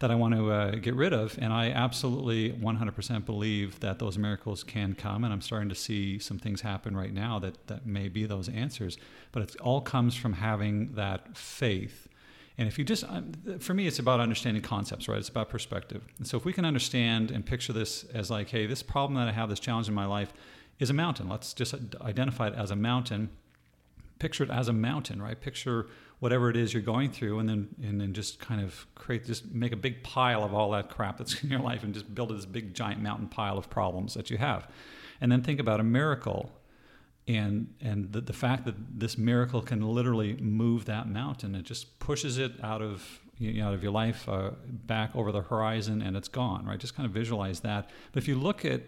that 0.00 0.10
I 0.10 0.16
want 0.16 0.34
to 0.34 0.50
uh, 0.50 0.70
get 0.72 0.94
rid 0.96 1.12
of, 1.12 1.38
and 1.40 1.52
I 1.52 1.70
absolutely 1.70 2.52
100% 2.52 3.24
believe 3.24 3.78
that 3.80 4.00
those 4.00 4.18
miracles 4.18 4.64
can 4.64 4.94
come. 4.94 5.22
And 5.22 5.32
I'm 5.32 5.40
starting 5.40 5.68
to 5.68 5.74
see 5.74 6.18
some 6.18 6.38
things 6.38 6.62
happen 6.62 6.96
right 6.96 7.12
now 7.12 7.38
that 7.38 7.66
that 7.68 7.86
may 7.86 8.08
be 8.08 8.26
those 8.26 8.48
answers. 8.48 8.98
But 9.30 9.42
it 9.42 9.56
all 9.60 9.80
comes 9.80 10.16
from 10.16 10.32
having 10.32 10.94
that 10.94 11.36
faith. 11.36 12.08
And 12.56 12.68
if 12.68 12.78
you 12.78 12.84
just, 12.84 13.04
for 13.58 13.74
me, 13.74 13.88
it's 13.88 13.98
about 13.98 14.20
understanding 14.20 14.62
concepts, 14.62 15.08
right? 15.08 15.18
It's 15.18 15.28
about 15.28 15.48
perspective. 15.48 16.04
And 16.18 16.26
so 16.26 16.36
if 16.36 16.44
we 16.44 16.52
can 16.52 16.64
understand 16.64 17.32
and 17.32 17.44
picture 17.44 17.72
this 17.72 18.04
as 18.14 18.30
like, 18.30 18.48
hey, 18.48 18.66
this 18.66 18.80
problem 18.80 19.18
that 19.18 19.28
I 19.28 19.32
have, 19.32 19.48
this 19.48 19.58
challenge 19.58 19.88
in 19.88 19.94
my 19.94 20.06
life 20.06 20.32
is 20.78 20.90
a 20.90 20.94
mountain. 20.94 21.28
Let's 21.28 21.54
just 21.54 21.74
identify 22.00 22.48
it 22.48 22.54
as 22.54 22.70
a 22.70 22.76
mountain. 22.76 23.30
Picture 24.18 24.44
it 24.44 24.50
as 24.50 24.68
a 24.68 24.72
mountain, 24.72 25.20
right? 25.20 25.40
Picture 25.40 25.86
whatever 26.20 26.48
it 26.48 26.56
is 26.56 26.72
you're 26.72 26.82
going 26.82 27.10
through, 27.10 27.38
and 27.38 27.48
then 27.48 27.68
and 27.82 28.00
then 28.00 28.12
just 28.12 28.38
kind 28.38 28.60
of 28.60 28.86
create, 28.94 29.26
just 29.26 29.52
make 29.52 29.72
a 29.72 29.76
big 29.76 30.02
pile 30.02 30.42
of 30.42 30.54
all 30.54 30.70
that 30.70 30.88
crap 30.88 31.18
that's 31.18 31.34
in 31.42 31.50
your 31.50 31.60
life, 31.60 31.82
and 31.82 31.92
just 31.92 32.14
build 32.14 32.30
this 32.30 32.46
big 32.46 32.74
giant 32.74 33.02
mountain 33.02 33.28
pile 33.28 33.58
of 33.58 33.68
problems 33.68 34.14
that 34.14 34.30
you 34.30 34.38
have, 34.38 34.68
and 35.20 35.30
then 35.30 35.42
think 35.42 35.60
about 35.60 35.80
a 35.80 35.84
miracle, 35.84 36.50
and 37.26 37.74
and 37.80 38.12
the, 38.12 38.20
the 38.20 38.32
fact 38.32 38.64
that 38.64 38.74
this 38.98 39.18
miracle 39.18 39.60
can 39.60 39.82
literally 39.82 40.34
move 40.34 40.84
that 40.86 41.08
mountain. 41.08 41.54
It 41.54 41.64
just 41.64 41.98
pushes 41.98 42.38
it 42.38 42.52
out 42.62 42.82
of 42.82 43.20
you 43.38 43.52
know, 43.54 43.68
out 43.68 43.74
of 43.74 43.82
your 43.82 43.92
life 43.92 44.28
uh, 44.28 44.50
back 44.66 45.14
over 45.14 45.32
the 45.32 45.42
horizon, 45.42 46.02
and 46.02 46.16
it's 46.16 46.28
gone, 46.28 46.64
right? 46.64 46.78
Just 46.78 46.94
kind 46.94 47.06
of 47.06 47.12
visualize 47.12 47.60
that. 47.60 47.90
But 48.12 48.22
if 48.22 48.28
you 48.28 48.36
look 48.36 48.64
at 48.64 48.82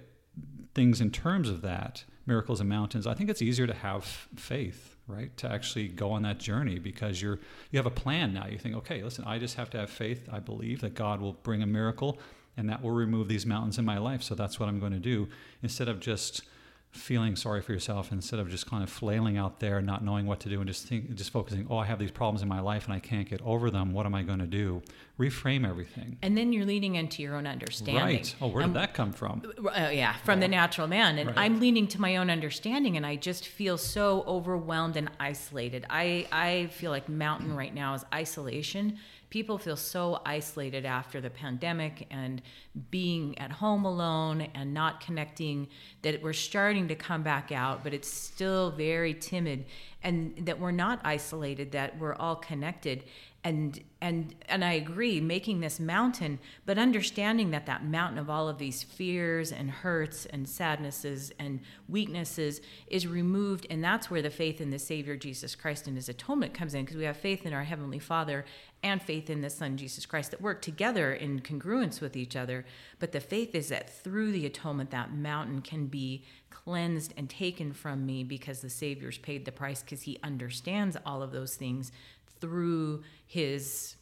things 0.76 1.00
in 1.00 1.10
terms 1.10 1.48
of 1.48 1.62
that, 1.62 2.04
miracles 2.26 2.60
and 2.60 2.68
mountains, 2.68 3.06
I 3.06 3.14
think 3.14 3.30
it's 3.30 3.42
easier 3.42 3.66
to 3.66 3.74
have 3.74 4.04
faith, 4.04 4.94
right? 5.08 5.36
To 5.38 5.50
actually 5.50 5.88
go 5.88 6.12
on 6.12 6.22
that 6.22 6.38
journey 6.38 6.78
because 6.78 7.20
you're 7.20 7.40
you 7.72 7.78
have 7.78 7.86
a 7.86 7.90
plan 7.90 8.32
now. 8.32 8.46
You 8.46 8.58
think, 8.58 8.76
okay, 8.76 9.02
listen, 9.02 9.24
I 9.24 9.38
just 9.38 9.56
have 9.56 9.70
to 9.70 9.78
have 9.78 9.90
faith. 9.90 10.28
I 10.30 10.38
believe 10.38 10.82
that 10.82 10.94
God 10.94 11.20
will 11.20 11.32
bring 11.32 11.62
a 11.62 11.66
miracle 11.66 12.18
and 12.56 12.68
that 12.68 12.82
will 12.82 12.92
remove 12.92 13.26
these 13.26 13.46
mountains 13.46 13.78
in 13.78 13.84
my 13.84 13.98
life. 13.98 14.22
So 14.22 14.34
that's 14.34 14.60
what 14.60 14.68
I'm 14.68 14.78
going 14.78 14.92
to 14.92 15.00
do 15.00 15.28
instead 15.62 15.88
of 15.88 15.98
just 15.98 16.42
feeling 16.90 17.36
sorry 17.36 17.60
for 17.60 17.72
yourself 17.72 18.10
instead 18.10 18.40
of 18.40 18.48
just 18.48 18.68
kind 18.68 18.82
of 18.82 18.90
flailing 18.90 19.36
out 19.36 19.60
there, 19.60 19.80
not 19.80 20.02
knowing 20.02 20.26
what 20.26 20.40
to 20.40 20.48
do, 20.48 20.60
and 20.60 20.68
just 20.68 20.86
think, 20.86 21.14
just 21.14 21.30
focusing. 21.30 21.66
Oh, 21.70 21.76
I 21.78 21.84
have 21.84 21.98
these 21.98 22.10
problems 22.10 22.42
in 22.42 22.48
my 22.48 22.60
life 22.60 22.86
and 22.86 22.94
I 22.94 22.98
can't 22.98 23.28
get 23.28 23.40
over 23.42 23.70
them. 23.70 23.92
What 23.92 24.06
am 24.06 24.14
I 24.14 24.22
going 24.22 24.38
to 24.38 24.46
do? 24.46 24.82
Reframe 25.18 25.68
everything. 25.68 26.18
And 26.22 26.36
then 26.36 26.52
you're 26.52 26.66
leaning 26.66 26.96
into 26.96 27.22
your 27.22 27.36
own 27.36 27.46
understanding. 27.46 28.02
Right. 28.02 28.34
Oh, 28.40 28.48
where 28.48 28.62
did 28.62 28.68
um, 28.68 28.74
that 28.74 28.94
come 28.94 29.12
from? 29.12 29.42
Uh, 29.58 29.90
yeah, 29.92 30.16
from 30.24 30.40
the 30.40 30.48
natural 30.48 30.88
man. 30.88 31.18
And 31.18 31.28
right. 31.28 31.38
I'm 31.38 31.60
leaning 31.60 31.86
to 31.88 32.00
my 32.00 32.16
own 32.16 32.30
understanding, 32.30 32.96
and 32.96 33.06
I 33.06 33.16
just 33.16 33.46
feel 33.46 33.78
so 33.78 34.24
overwhelmed 34.26 34.96
and 34.96 35.10
isolated. 35.20 35.86
I 35.88 36.26
I 36.32 36.66
feel 36.72 36.90
like 36.90 37.08
mountain 37.08 37.54
right 37.56 37.74
now 37.74 37.94
is 37.94 38.04
isolation 38.12 38.98
people 39.30 39.58
feel 39.58 39.76
so 39.76 40.20
isolated 40.24 40.84
after 40.84 41.20
the 41.20 41.30
pandemic 41.30 42.06
and 42.10 42.42
being 42.90 43.38
at 43.38 43.50
home 43.50 43.84
alone 43.84 44.48
and 44.54 44.72
not 44.72 45.00
connecting 45.00 45.68
that 46.02 46.22
we're 46.22 46.32
starting 46.32 46.88
to 46.88 46.94
come 46.94 47.22
back 47.22 47.50
out, 47.50 47.82
but 47.82 47.92
it's 47.92 48.08
still 48.08 48.70
very 48.70 49.14
timid, 49.14 49.64
and 50.02 50.34
that 50.46 50.58
we're 50.58 50.70
not 50.70 51.00
isolated, 51.04 51.72
that 51.72 51.98
we're 51.98 52.14
all 52.14 52.36
connected 52.36 53.04
and 53.46 53.80
and 54.00 54.34
and 54.48 54.64
I 54.64 54.72
agree 54.72 55.20
making 55.20 55.60
this 55.60 55.78
mountain 55.78 56.40
but 56.64 56.78
understanding 56.78 57.52
that 57.52 57.66
that 57.66 57.84
mountain 57.84 58.18
of 58.18 58.28
all 58.28 58.48
of 58.48 58.58
these 58.58 58.82
fears 58.82 59.52
and 59.52 59.70
hurts 59.70 60.26
and 60.26 60.48
sadnesses 60.48 61.32
and 61.38 61.60
weaknesses 61.88 62.60
is 62.88 63.06
removed 63.06 63.64
and 63.70 63.84
that's 63.84 64.10
where 64.10 64.20
the 64.20 64.30
faith 64.30 64.60
in 64.60 64.70
the 64.70 64.80
savior 64.80 65.16
Jesus 65.16 65.54
Christ 65.54 65.86
and 65.86 65.94
his 65.94 66.08
atonement 66.08 66.54
comes 66.54 66.74
in 66.74 66.84
because 66.84 66.96
we 66.96 67.04
have 67.04 67.16
faith 67.16 67.46
in 67.46 67.52
our 67.52 67.62
heavenly 67.62 68.00
father 68.00 68.44
and 68.82 69.00
faith 69.00 69.30
in 69.30 69.42
the 69.42 69.50
son 69.50 69.76
Jesus 69.76 70.06
Christ 70.06 70.32
that 70.32 70.40
work 70.40 70.60
together 70.60 71.12
in 71.12 71.40
congruence 71.40 72.00
with 72.00 72.16
each 72.16 72.36
other. 72.36 72.64
But 72.98 73.12
the 73.12 73.20
faith 73.20 73.54
is 73.54 73.68
that 73.68 73.90
through 73.90 74.32
the 74.32 74.46
atonement 74.46 74.90
that 74.90 75.14
mountain 75.14 75.62
can 75.62 75.86
be 75.86 76.24
cleansed 76.50 77.12
and 77.16 77.28
taken 77.28 77.72
from 77.72 78.06
me 78.06 78.24
because 78.24 78.60
the 78.60 78.70
savior's 78.70 79.18
paid 79.18 79.44
the 79.44 79.52
price 79.52 79.82
because 79.82 80.02
he 80.02 80.18
understands 80.22 80.96
all 81.04 81.22
of 81.22 81.32
those 81.32 81.54
things 81.54 81.92
through 82.40 83.02
his 83.26 83.96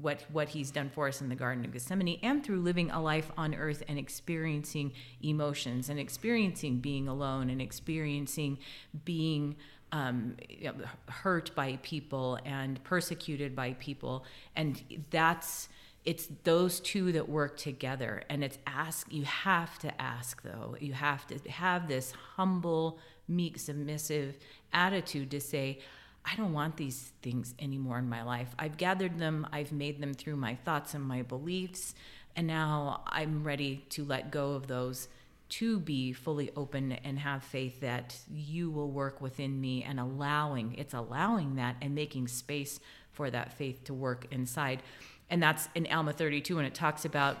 what 0.00 0.24
what 0.32 0.48
he's 0.48 0.70
done 0.70 0.90
for 0.90 1.06
us 1.08 1.20
in 1.20 1.28
the 1.28 1.34
garden 1.34 1.64
of 1.64 1.72
gethsemane 1.72 2.18
and 2.22 2.44
through 2.44 2.60
living 2.60 2.90
a 2.90 3.00
life 3.00 3.30
on 3.36 3.54
earth 3.54 3.82
and 3.88 3.98
experiencing 3.98 4.92
emotions 5.22 5.88
and 5.88 6.00
experiencing 6.00 6.78
being 6.78 7.06
alone 7.06 7.48
and 7.48 7.62
experiencing 7.62 8.58
being 9.04 9.54
um, 9.92 10.36
you 10.48 10.64
know, 10.64 10.74
hurt 11.08 11.54
by 11.54 11.78
people 11.82 12.36
and 12.44 12.82
persecuted 12.82 13.54
by 13.54 13.74
people. 13.74 14.24
And 14.56 14.82
that's 15.10 15.68
it's 16.04 16.28
those 16.42 16.80
two 16.80 17.12
that 17.12 17.28
work 17.28 17.56
together. 17.56 18.24
And 18.28 18.42
it's 18.44 18.58
ask 18.66 19.10
you 19.12 19.24
have 19.24 19.78
to 19.78 20.02
ask 20.02 20.42
though. 20.42 20.76
You 20.80 20.92
have 20.94 21.26
to 21.28 21.38
have 21.50 21.86
this 21.86 22.12
humble 22.36 22.98
meek 23.28 23.58
submissive 23.58 24.36
attitude 24.72 25.30
to 25.30 25.40
say 25.40 25.78
I 26.24 26.36
don't 26.36 26.52
want 26.52 26.76
these 26.76 27.12
things 27.22 27.54
anymore 27.58 27.98
in 27.98 28.08
my 28.08 28.22
life. 28.22 28.54
I've 28.58 28.76
gathered 28.76 29.18
them, 29.18 29.46
I've 29.52 29.72
made 29.72 30.00
them 30.00 30.14
through 30.14 30.36
my 30.36 30.54
thoughts 30.54 30.94
and 30.94 31.04
my 31.04 31.22
beliefs, 31.22 31.94
and 32.34 32.46
now 32.46 33.02
I'm 33.06 33.44
ready 33.44 33.84
to 33.90 34.04
let 34.04 34.30
go 34.30 34.52
of 34.52 34.66
those 34.66 35.08
to 35.50 35.78
be 35.78 36.12
fully 36.12 36.50
open 36.56 36.92
and 36.92 37.18
have 37.18 37.42
faith 37.44 37.80
that 37.80 38.16
you 38.32 38.70
will 38.70 38.90
work 38.90 39.20
within 39.20 39.60
me 39.60 39.82
and 39.82 40.00
allowing 40.00 40.74
it's 40.74 40.94
allowing 40.94 41.56
that 41.56 41.76
and 41.82 41.94
making 41.94 42.26
space 42.26 42.80
for 43.12 43.30
that 43.30 43.52
faith 43.52 43.84
to 43.84 43.92
work 43.92 44.26
inside 44.30 44.82
and 45.30 45.42
that's 45.42 45.68
in 45.74 45.86
alma 45.88 46.12
32 46.12 46.56
when 46.56 46.64
it 46.64 46.74
talks 46.74 47.04
about 47.04 47.36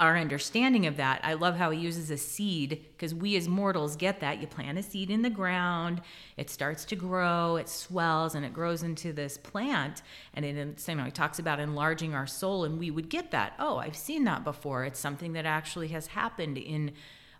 our 0.00 0.16
understanding 0.16 0.86
of 0.86 0.96
that. 0.96 1.20
I 1.22 1.34
love 1.34 1.56
how 1.56 1.70
he 1.70 1.80
uses 1.80 2.10
a 2.10 2.16
seed 2.16 2.84
because 2.92 3.14
we 3.14 3.36
as 3.36 3.48
mortals 3.48 3.96
get 3.96 4.20
that. 4.20 4.40
You 4.40 4.46
plant 4.46 4.78
a 4.78 4.82
seed 4.82 5.10
in 5.10 5.22
the 5.22 5.30
ground, 5.30 6.00
it 6.36 6.50
starts 6.50 6.84
to 6.86 6.96
grow, 6.96 7.56
it 7.56 7.68
swells, 7.68 8.34
and 8.34 8.44
it 8.44 8.52
grows 8.52 8.82
into 8.82 9.12
this 9.12 9.38
plant. 9.38 10.02
And 10.34 10.44
it, 10.44 10.80
same 10.80 11.04
he 11.04 11.10
talks 11.10 11.38
about 11.38 11.60
enlarging 11.60 12.14
our 12.14 12.26
soul, 12.26 12.64
and 12.64 12.78
we 12.78 12.90
would 12.90 13.08
get 13.08 13.30
that. 13.30 13.54
Oh, 13.58 13.76
I've 13.78 13.96
seen 13.96 14.24
that 14.24 14.44
before. 14.44 14.84
It's 14.84 15.00
something 15.00 15.32
that 15.34 15.46
actually 15.46 15.88
has 15.88 16.08
happened 16.08 16.58
in 16.58 16.92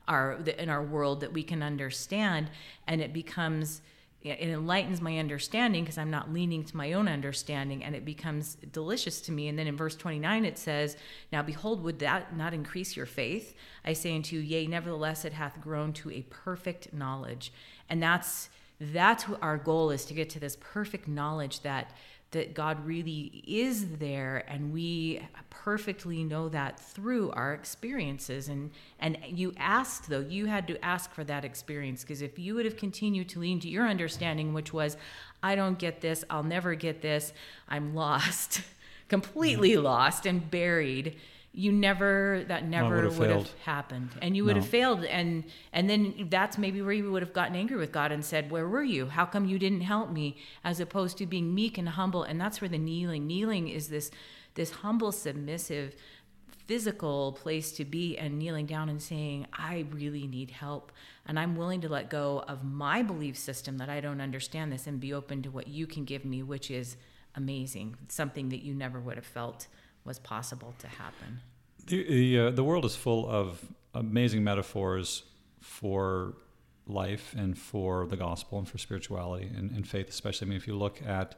our 0.07 0.39
in 0.59 0.69
our 0.71 0.83
world 0.83 1.21
that 1.21 1.33
we 1.33 1.43
can 1.43 1.63
understand, 1.63 2.51
and 2.87 3.01
it 3.01 3.13
becomes 3.13 3.83
it 4.35 4.49
enlightens 4.49 5.01
my 5.01 5.19
understanding 5.19 5.85
because 5.85 5.99
I'm 5.99 6.11
not 6.11 6.33
leaning 6.33 6.65
to 6.65 6.77
my 6.77 6.93
own 6.93 7.09
understanding 7.09 7.85
and 7.85 7.95
it 7.95 8.05
becomes 8.05 8.57
delicious 8.73 9.21
to 9.23 9.33
me. 9.33 9.49
And 9.49 9.59
then 9.59 9.67
in 9.67 9.77
verse 9.77 9.97
29, 9.97 10.45
it 10.45 10.59
says, 10.59 10.97
Now 11.33 11.43
behold, 11.43 11.83
would 11.83 11.99
that 12.01 12.37
not 12.37 12.55
increase 12.55 12.97
your 12.97 13.07
faith? 13.07 13.55
I 13.85 13.93
say 13.93 14.15
unto 14.15 14.37
you, 14.37 14.43
Yea, 14.43 14.67
nevertheless, 14.67 15.25
it 15.25 15.33
hath 15.33 15.61
grown 15.61 15.93
to 15.95 16.11
a 16.11 16.23
perfect 16.23 16.93
knowledge. 16.93 17.53
And 17.89 18.03
that's 18.03 18.49
that's 18.81 19.25
our 19.43 19.57
goal 19.57 19.91
is 19.91 20.05
to 20.05 20.15
get 20.15 20.31
to 20.31 20.41
this 20.41 20.57
perfect 20.61 21.09
knowledge 21.09 21.63
that 21.63 21.91
that 22.31 22.53
God 22.53 22.85
really 22.85 23.43
is 23.47 23.97
there 23.97 24.45
and 24.49 24.73
we 24.73 25.27
perfectly 25.49 26.23
know 26.25 26.49
that 26.51 26.79
through 26.79 27.31
our 27.31 27.55
experiences. 27.55 28.49
And 28.49 28.71
and 29.01 29.19
you 29.27 29.55
asked 29.57 30.09
though 30.09 30.21
you 30.21 30.47
had 30.47 30.67
to 30.69 30.85
ask 30.85 31.11
for 31.13 31.25
that 31.25 31.45
experience 31.45 32.03
because 32.03 32.21
if 32.21 32.39
you 32.39 32.55
would 32.55 32.67
have 32.67 32.77
continued 32.77 33.29
to 33.31 33.41
lean 33.41 33.61
to 33.61 33.69
your 33.69 33.87
understanding 33.87 34.53
which 34.53 34.73
was 34.73 34.97
I 35.43 35.55
don't 35.55 35.79
get 35.79 36.01
this 36.01 36.25
I'll 36.29 36.43
never 36.43 36.75
get 36.75 37.01
this 37.01 37.33
I'm 37.69 37.95
lost 38.05 38.63
completely 39.09 39.77
lost 39.77 40.27
and 40.27 40.51
buried 40.51 41.17
you 41.59 41.73
never 41.73 42.45
that 42.49 42.67
never 42.67 43.09
would 43.09 43.31
have 43.31 43.51
happened. 43.65 44.11
And 44.23 44.37
you 44.37 44.45
would 44.45 44.57
no. 44.57 44.63
have 44.63 44.71
failed 44.71 45.05
and 45.05 45.45
and 45.73 45.91
then 45.91 46.29
that's 46.31 46.57
maybe 46.59 46.81
where 46.83 46.93
you 46.93 47.11
would 47.11 47.23
have 47.23 47.33
gotten 47.33 47.57
angry 47.57 47.77
with 47.77 47.93
god 47.93 48.13
and 48.13 48.25
said 48.25 48.51
where 48.51 48.69
were 48.69 48.83
you? 48.83 49.07
How 49.07 49.27
come 49.27 49.45
you 49.45 49.59
didn't 49.59 49.83
help 49.83 50.11
me? 50.11 50.37
As 50.65 50.81
opposed 50.81 51.19
to 51.19 51.27
being 51.27 51.55
meek 51.55 51.79
and 51.79 51.89
humble 51.89 52.23
and 52.23 52.41
that's 52.41 52.61
where 52.61 52.69
the 52.69 52.79
kneeling 52.79 53.27
kneeling 53.27 53.69
is 53.69 53.89
this 53.89 54.11
this 54.55 54.71
humble 54.71 55.13
submissive 55.13 55.95
physical 56.67 57.33
place 57.33 57.73
to 57.73 57.85
be 57.85 58.17
and 58.19 58.39
kneeling 58.39 58.67
down 58.67 58.91
and 58.91 59.01
saying 59.01 59.47
i 59.55 59.87
really 59.91 60.27
need 60.27 60.51
help 60.51 60.93
and 61.27 61.39
i'm 61.39 61.57
willing 61.57 61.81
to 61.81 61.89
let 61.89 62.11
go 62.11 62.45
of 62.47 62.63
my 62.63 63.01
belief 63.01 63.39
system 63.39 63.79
that 63.79 63.89
i 63.89 64.01
don't 64.01 64.21
understand 64.21 64.71
this 64.71 64.87
and 64.87 65.01
be 65.01 65.15
open 65.15 65.41
to 65.41 65.51
what 65.51 65.67
you 65.67 65.87
can 65.87 66.05
give 66.05 66.27
me 66.27 66.43
which 66.43 66.71
is 66.71 66.99
amazing. 67.39 67.97
Something 68.09 68.51
that 68.51 68.63
you 68.63 68.75
never 68.75 69.01
would 69.01 69.17
have 69.17 69.25
felt 69.25 69.69
was 70.05 70.19
possible 70.19 70.75
to 70.79 70.87
happen. 70.87 71.41
The 71.89 72.05
the, 72.05 72.39
uh, 72.39 72.51
the 72.51 72.65
world 72.65 72.85
is 72.85 72.97
full 72.97 73.29
of 73.29 73.65
amazing 73.95 74.45
metaphors 74.45 75.25
for 75.61 76.35
life 76.87 77.35
and 77.37 77.57
for 77.59 78.07
the 78.07 78.17
gospel 78.17 78.59
and 78.59 78.69
for 78.69 78.79
spirituality 78.79 79.51
and, 79.55 79.71
and 79.73 79.87
faith, 79.87 80.09
especially. 80.09 80.47
I 80.47 80.49
mean, 80.51 80.57
if 80.57 80.67
you 80.67 80.77
look 80.77 81.03
at 81.05 81.35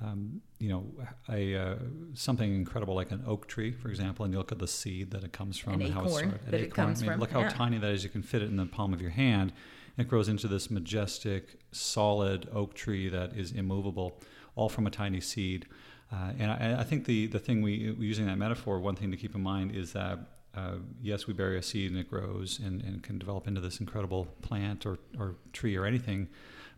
um, 0.00 0.42
you 0.58 0.68
know, 0.68 0.84
a 1.28 1.56
uh, 1.56 1.76
something 2.14 2.54
incredible 2.54 2.94
like 2.94 3.10
an 3.12 3.24
oak 3.26 3.46
tree, 3.46 3.72
for 3.72 3.88
example, 3.88 4.24
and 4.24 4.32
you 4.32 4.38
look 4.38 4.52
at 4.52 4.58
the 4.58 4.68
seed 4.68 5.10
that 5.12 5.24
it 5.24 5.32
comes 5.32 5.56
from 5.56 5.74
An 5.74 5.82
and 5.82 5.94
how 5.94 6.04
it's 6.04 6.18
started. 6.18 6.54
it 6.54 6.74
comes 6.74 7.02
I 7.02 7.02
mean, 7.02 7.12
from, 7.12 7.20
Look 7.20 7.30
how 7.30 7.40
yeah. 7.40 7.48
tiny 7.48 7.78
that 7.78 7.90
is. 7.90 8.04
You 8.04 8.10
can 8.10 8.22
fit 8.22 8.42
it 8.42 8.50
in 8.50 8.56
the 8.56 8.66
palm 8.66 8.92
of 8.92 9.00
your 9.00 9.10
hand. 9.10 9.52
It 9.96 10.08
grows 10.08 10.28
into 10.28 10.48
this 10.48 10.70
majestic, 10.70 11.58
solid 11.72 12.46
oak 12.52 12.74
tree 12.74 13.08
that 13.08 13.34
is 13.34 13.52
immovable, 13.52 14.20
all 14.54 14.68
from 14.68 14.86
a 14.86 14.90
tiny 14.90 15.20
seed. 15.20 15.66
Uh, 16.12 16.32
and 16.38 16.50
I, 16.50 16.80
I 16.80 16.84
think 16.84 17.04
the 17.04 17.26
the 17.26 17.38
thing 17.38 17.62
we 17.62 17.94
using 17.98 18.26
that 18.26 18.38
metaphor, 18.38 18.78
one 18.78 18.96
thing 18.96 19.10
to 19.10 19.16
keep 19.16 19.34
in 19.34 19.42
mind 19.42 19.74
is 19.74 19.92
that. 19.92 20.18
Uh, 20.54 20.76
yes, 21.02 21.26
we 21.26 21.34
bury 21.34 21.58
a 21.58 21.62
seed 21.62 21.90
and 21.90 22.00
it 22.00 22.08
grows 22.08 22.60
and, 22.64 22.82
and 22.82 23.02
can 23.02 23.18
develop 23.18 23.46
into 23.46 23.60
this 23.60 23.78
incredible 23.78 24.26
plant 24.40 24.86
or, 24.86 24.96
or 25.18 25.34
tree 25.52 25.76
or 25.76 25.84
anything, 25.84 26.26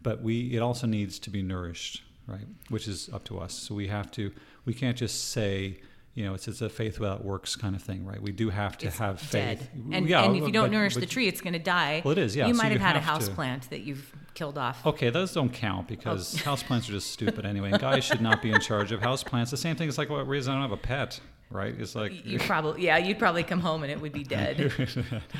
but 0.03 0.21
we 0.21 0.53
it 0.53 0.59
also 0.59 0.85
needs 0.85 1.17
to 1.21 1.31
be 1.31 1.43
nourished 1.43 2.03
right? 2.29 2.47
Which 2.69 2.87
is 2.87 3.09
up 3.13 3.25
to 3.25 3.39
us. 3.41 3.55
So 3.55 3.75
we 3.75 3.89
have 3.89 4.13
to, 4.13 4.31
we 4.65 4.75
can't 4.75 4.97
just 4.97 5.31
say, 5.31 5.81
you 6.19 6.25
know, 6.25 6.35
it's, 6.35 6.49
it's 6.49 6.61
a 6.63 6.69
faith 6.69 6.99
without 6.99 7.25
works 7.25 7.55
kind 7.55 7.77
of 7.77 7.83
thing, 7.83 8.05
right? 8.05 8.21
We 8.21 8.33
do 8.33 8.51
have 8.51 8.77
to 8.79 8.89
It's 8.89 8.99
have 8.99 9.21
faith. 9.21 9.31
dead. 9.61 9.69
And, 9.93 10.09
yeah, 10.09 10.25
and 10.25 10.35
if 10.35 10.45
you 10.45 10.51
don't 10.51 10.65
but- 10.65 10.73
nourish 10.73 10.95
but- 10.95 11.01
the 11.01 11.07
tree, 11.07 11.29
it's 11.29 11.41
going 11.41 11.53
to 11.53 11.61
die. 11.61 12.03
Well, 12.05 12.11
it 12.11 12.19
is, 12.19 12.35
yeah, 12.35 12.49
You 12.49 12.55
so 12.55 12.61
might 12.61 12.73
have 12.73 12.81
had 12.81 12.97
a 12.97 13.01
house 13.01 13.29
to- 13.29 13.35
plant 13.35 13.71
that 13.71 13.83
you've 13.83 14.13
killed 14.35 14.59
off. 14.59 14.85
Okay, 14.85 15.11
those 15.11 15.33
don't 15.33 15.53
count 15.53 15.87
because 15.87 16.35
oh. 16.35 16.39
houseplants 16.51 16.89
are 16.89 16.93
just 16.93 17.13
stupid 17.13 17.47
anyway. 17.47 17.71
And 17.71 17.81
guys 17.81 18.03
should 18.03 18.21
not 18.21 18.43
be 18.43 18.51
in 18.51 18.61
charge 18.61 18.91
of 18.91 18.99
houseplants. 19.01 19.51
The 19.51 19.57
same 19.57 19.77
thing 19.77 19.89
is 19.89 19.97
like 19.97 20.11
what 20.11 20.27
reason 20.27 20.53
I 20.53 20.57
don't 20.57 20.63
have 20.63 20.73
a 20.73 20.83
pet, 20.83 21.21
right? 21.51 21.75
It's 21.79 21.95
like 21.95 22.27
You 22.27 22.39
probably, 22.39 22.85
yeah, 22.85 22.99
you'd 22.99 23.19
probably 23.19 23.43
come 23.43 23.61
home 23.61 23.83
and 23.83 23.91
it 23.91 24.01
would 24.01 24.13
be 24.13 24.25
dead. 24.25 24.73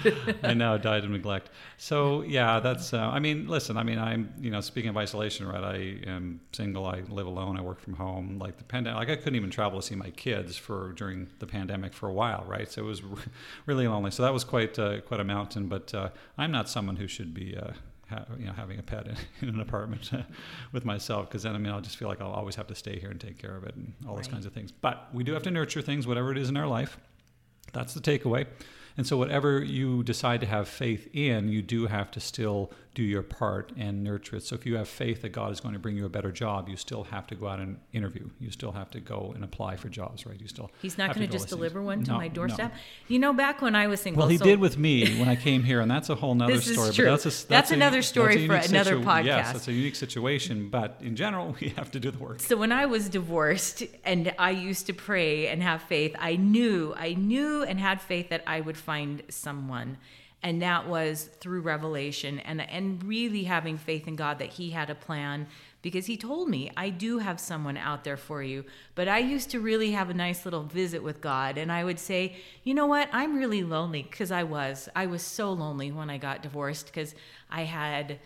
I 0.43 0.55
know, 0.55 0.79
died 0.79 1.05
of 1.05 1.11
neglect. 1.11 1.51
So 1.77 2.23
yeah, 2.23 2.61
that's. 2.61 2.93
Uh, 2.93 2.99
I 2.99 3.19
mean, 3.19 3.47
listen. 3.49 3.77
I 3.77 3.83
mean, 3.83 3.99
I'm. 3.99 4.33
You 4.41 4.51
know, 4.51 4.61
speaking 4.61 4.91
of 4.91 4.97
isolation, 4.97 5.47
right? 5.47 5.63
I 5.63 6.09
am 6.09 6.41
single. 6.53 6.87
I 6.87 7.03
live 7.09 7.27
alone. 7.27 7.59
I 7.59 7.63
work 7.63 7.81
from 7.81 7.95
home. 7.95 8.39
Like 8.39 8.57
the 8.57 8.65
pandemic, 8.65 8.99
like 8.99 9.11
I 9.11 9.17
couldn't 9.17 9.37
even 9.37 9.51
travel 9.51 9.81
to 9.81 9.87
see 9.87 9.95
my 9.95 10.11
kids 10.11 10.57
for 10.57 10.93
during 10.93 11.29
the 11.39 11.47
pandemic 11.47 11.93
for 11.93 12.09
a 12.09 12.13
while, 12.13 12.45
right? 12.47 12.71
So 12.71 12.83
it 12.83 12.87
was 12.87 13.03
really 13.67 13.87
lonely. 13.87 14.11
So 14.11 14.23
that 14.23 14.33
was 14.33 14.45
quite 14.45 14.79
uh, 14.79 15.01
quite 15.03 15.21
a 15.21 15.25
mountain. 15.25 15.69
But 15.69 15.95
uh, 15.95 16.11
I'm 16.37 16.51
not 16.51 16.69
someone 16.69 16.97
who 16.97 17.07
should 17.09 17.35
be. 17.35 17.57
Ha- 18.11 18.25
you 18.39 18.47
know, 18.47 18.53
having 18.53 18.79
a 18.79 18.83
pet 18.83 19.07
in, 19.07 19.17
in 19.49 19.55
an 19.55 19.61
apartment 19.61 20.11
with 20.73 20.85
myself, 20.85 21.29
because 21.29 21.43
then 21.43 21.55
I 21.55 21.59
mean, 21.59 21.73
I'll 21.73 21.81
just 21.81 21.97
feel 21.97 22.09
like 22.09 22.21
I'll 22.21 22.31
always 22.33 22.57
have 22.57 22.67
to 22.69 22.75
stay 22.75 22.99
here 22.99 23.11
and 23.11 23.21
take 23.21 23.39
care 23.39 23.57
of 23.57 23.65
it 23.65 23.75
and 23.75 23.93
all 24.09 24.17
those 24.17 24.29
kinds 24.29 24.47
of 24.47 24.53
things. 24.53 24.73
But 24.73 25.09
we 25.13 25.25
do 25.25 25.33
have 25.33 25.43
to 25.45 25.51
nurture 25.51 25.83
things, 25.83 26.07
whatever 26.07 26.33
it 26.33 26.39
is 26.39 26.49
in 26.49 26.57
our 26.57 26.67
life. 26.67 26.99
That's 27.73 27.93
the 27.95 28.01
takeaway. 28.01 28.47
And 28.99 29.07
so, 29.07 29.17
whatever 29.17 29.63
you 29.63 30.03
decide 30.03 30.41
to 30.41 30.47
have 30.47 30.69
faith 30.69 31.09
in, 31.15 31.49
you 31.49 31.63
do 31.63 31.87
have 31.87 32.11
to 32.11 32.21
still 32.21 32.73
do 32.95 33.03
your 33.05 33.23
part 33.23 33.71
and 33.79 34.03
nurture 34.03 34.37
it. 34.37 34.43
So, 34.43 34.57
if 34.57 34.67
you 34.67 34.77
have 34.77 34.89
faith 34.89 35.23
that 35.23 35.29
God 35.29 35.53
is 35.53 35.61
going 35.61 35.75
to 35.75 35.79
bring 35.79 35.97
you 35.97 36.05
a 36.05 36.09
better 36.09 36.33
job, 36.33 36.69
you 36.69 36.77
still 36.77 37.05
have 37.05 37.25
to 37.29 37.37
go 37.37 37.47
out 37.47 37.61
and 37.61 37.79
interview. 37.93 38.29
You 38.41 38.51
still 38.51 38.73
have 38.73 38.91
to 38.91 39.01
go 39.01 39.31
and 39.37 39.45
apply 39.45 39.77
for 39.77 39.89
jobs, 39.89 40.27
right? 40.27 40.39
You 40.41 40.49
still 40.49 40.73
He's 40.83 40.99
not 40.99 41.15
going 41.15 41.25
to 41.25 41.33
just 41.33 41.49
deliver 41.49 41.79
things. 41.79 41.87
one 41.87 42.03
to 42.05 42.11
No, 42.11 42.17
my 42.19 42.27
no. 42.27 42.35
doorstep. 42.35 42.75
You 43.07 43.21
know, 43.21 43.33
back 43.33 43.63
when 43.63 43.77
I 43.77 43.87
was 43.87 44.01
single. 44.01 44.19
Well, 44.23 44.29
he 44.29 44.37
so- 44.37 44.45
did 44.45 44.59
with 44.59 44.77
me 44.77 45.17
when 45.21 45.29
I 45.29 45.37
came 45.37 45.63
here, 45.63 45.81
and 45.81 45.89
that's 45.89 46.09
a 46.11 46.17
whole 46.17 46.35
nother 46.35 46.61
story. 46.61 46.93
true. 46.93 47.05
But 47.05 47.11
that's, 47.23 47.25
a, 47.25 47.29
that's, 47.29 47.45
That's 47.45 47.71
a- 47.71 47.75
another 47.75 48.03
story 48.03 48.49
that's 48.49 48.67
for 48.67 48.73
another 48.75 48.97
podcast. 48.97 49.25
Yes, 49.27 49.53
that's 49.53 49.69
a 49.69 49.73
unique 49.73 49.95
situation. 49.95 50.71
But 50.71 50.99
in 51.01 51.15
general, 51.15 51.55
we 51.61 51.69
have 51.77 51.93
to 51.93 52.01
do 52.01 52.11
the 52.11 52.19
work. 52.19 52.41
So 52.41 52.57
when 52.57 52.73
I 52.73 52.87
was 52.87 53.09
divorced 53.09 53.85
and 54.05 54.35
I 54.41 54.51
used 54.51 54.87
to 54.87 54.93
pray 54.93 55.47
and 55.47 55.63
have 55.63 55.83
faith, 55.83 56.17
I 56.19 56.35
knew, 56.35 56.95
I 56.97 57.15
knew 57.15 57.63
and 57.63 57.79
had 57.79 58.01
faith 58.01 58.31
that 58.31 58.43
I 58.45 58.61
would 58.61 58.77
find 58.89 59.23
someone. 59.29 59.99
And 60.43 60.63
that 60.63 60.89
was 60.89 61.25
through 61.41 61.61
revelation 61.61 62.39
and 62.39 62.63
and 62.63 63.05
really 63.05 63.45
having 63.45 63.77
faith 63.77 64.09
in 64.09 64.17
God 64.17 64.39
that 64.39 64.55
he 64.59 64.71
had 64.71 64.89
a 64.89 64.95
plan 64.95 65.47
because 65.83 66.07
he 66.07 66.17
told 66.17 66.49
me, 66.49 66.71
I 66.75 66.89
do 66.89 67.19
have 67.19 67.39
someone 67.39 67.77
out 67.77 68.03
there 68.03 68.17
for 68.17 68.43
you. 68.43 68.65
But 68.95 69.07
I 69.07 69.19
used 69.19 69.51
to 69.51 69.61
really 69.61 69.91
have 69.93 70.09
a 70.09 70.15
nice 70.15 70.47
little 70.47 70.63
visit 70.63 71.03
with 71.03 71.21
God 71.21 71.59
and 71.59 71.71
I 71.71 71.85
would 71.85 71.99
say, 71.99 72.37
"You 72.65 72.73
know 72.73 72.87
what? 72.87 73.11
I'm 73.13 73.37
really 73.37 73.63
lonely 73.63 74.05
because 74.11 74.31
I 74.31 74.45
was. 74.45 74.89
I 74.97 75.05
was 75.05 75.23
so 75.23 75.53
lonely 75.53 75.93
when 75.93 76.09
I 76.09 76.17
got 76.17 76.43
divorced 76.43 76.87
because 76.87 77.15
I 77.51 77.65
had 77.65 78.19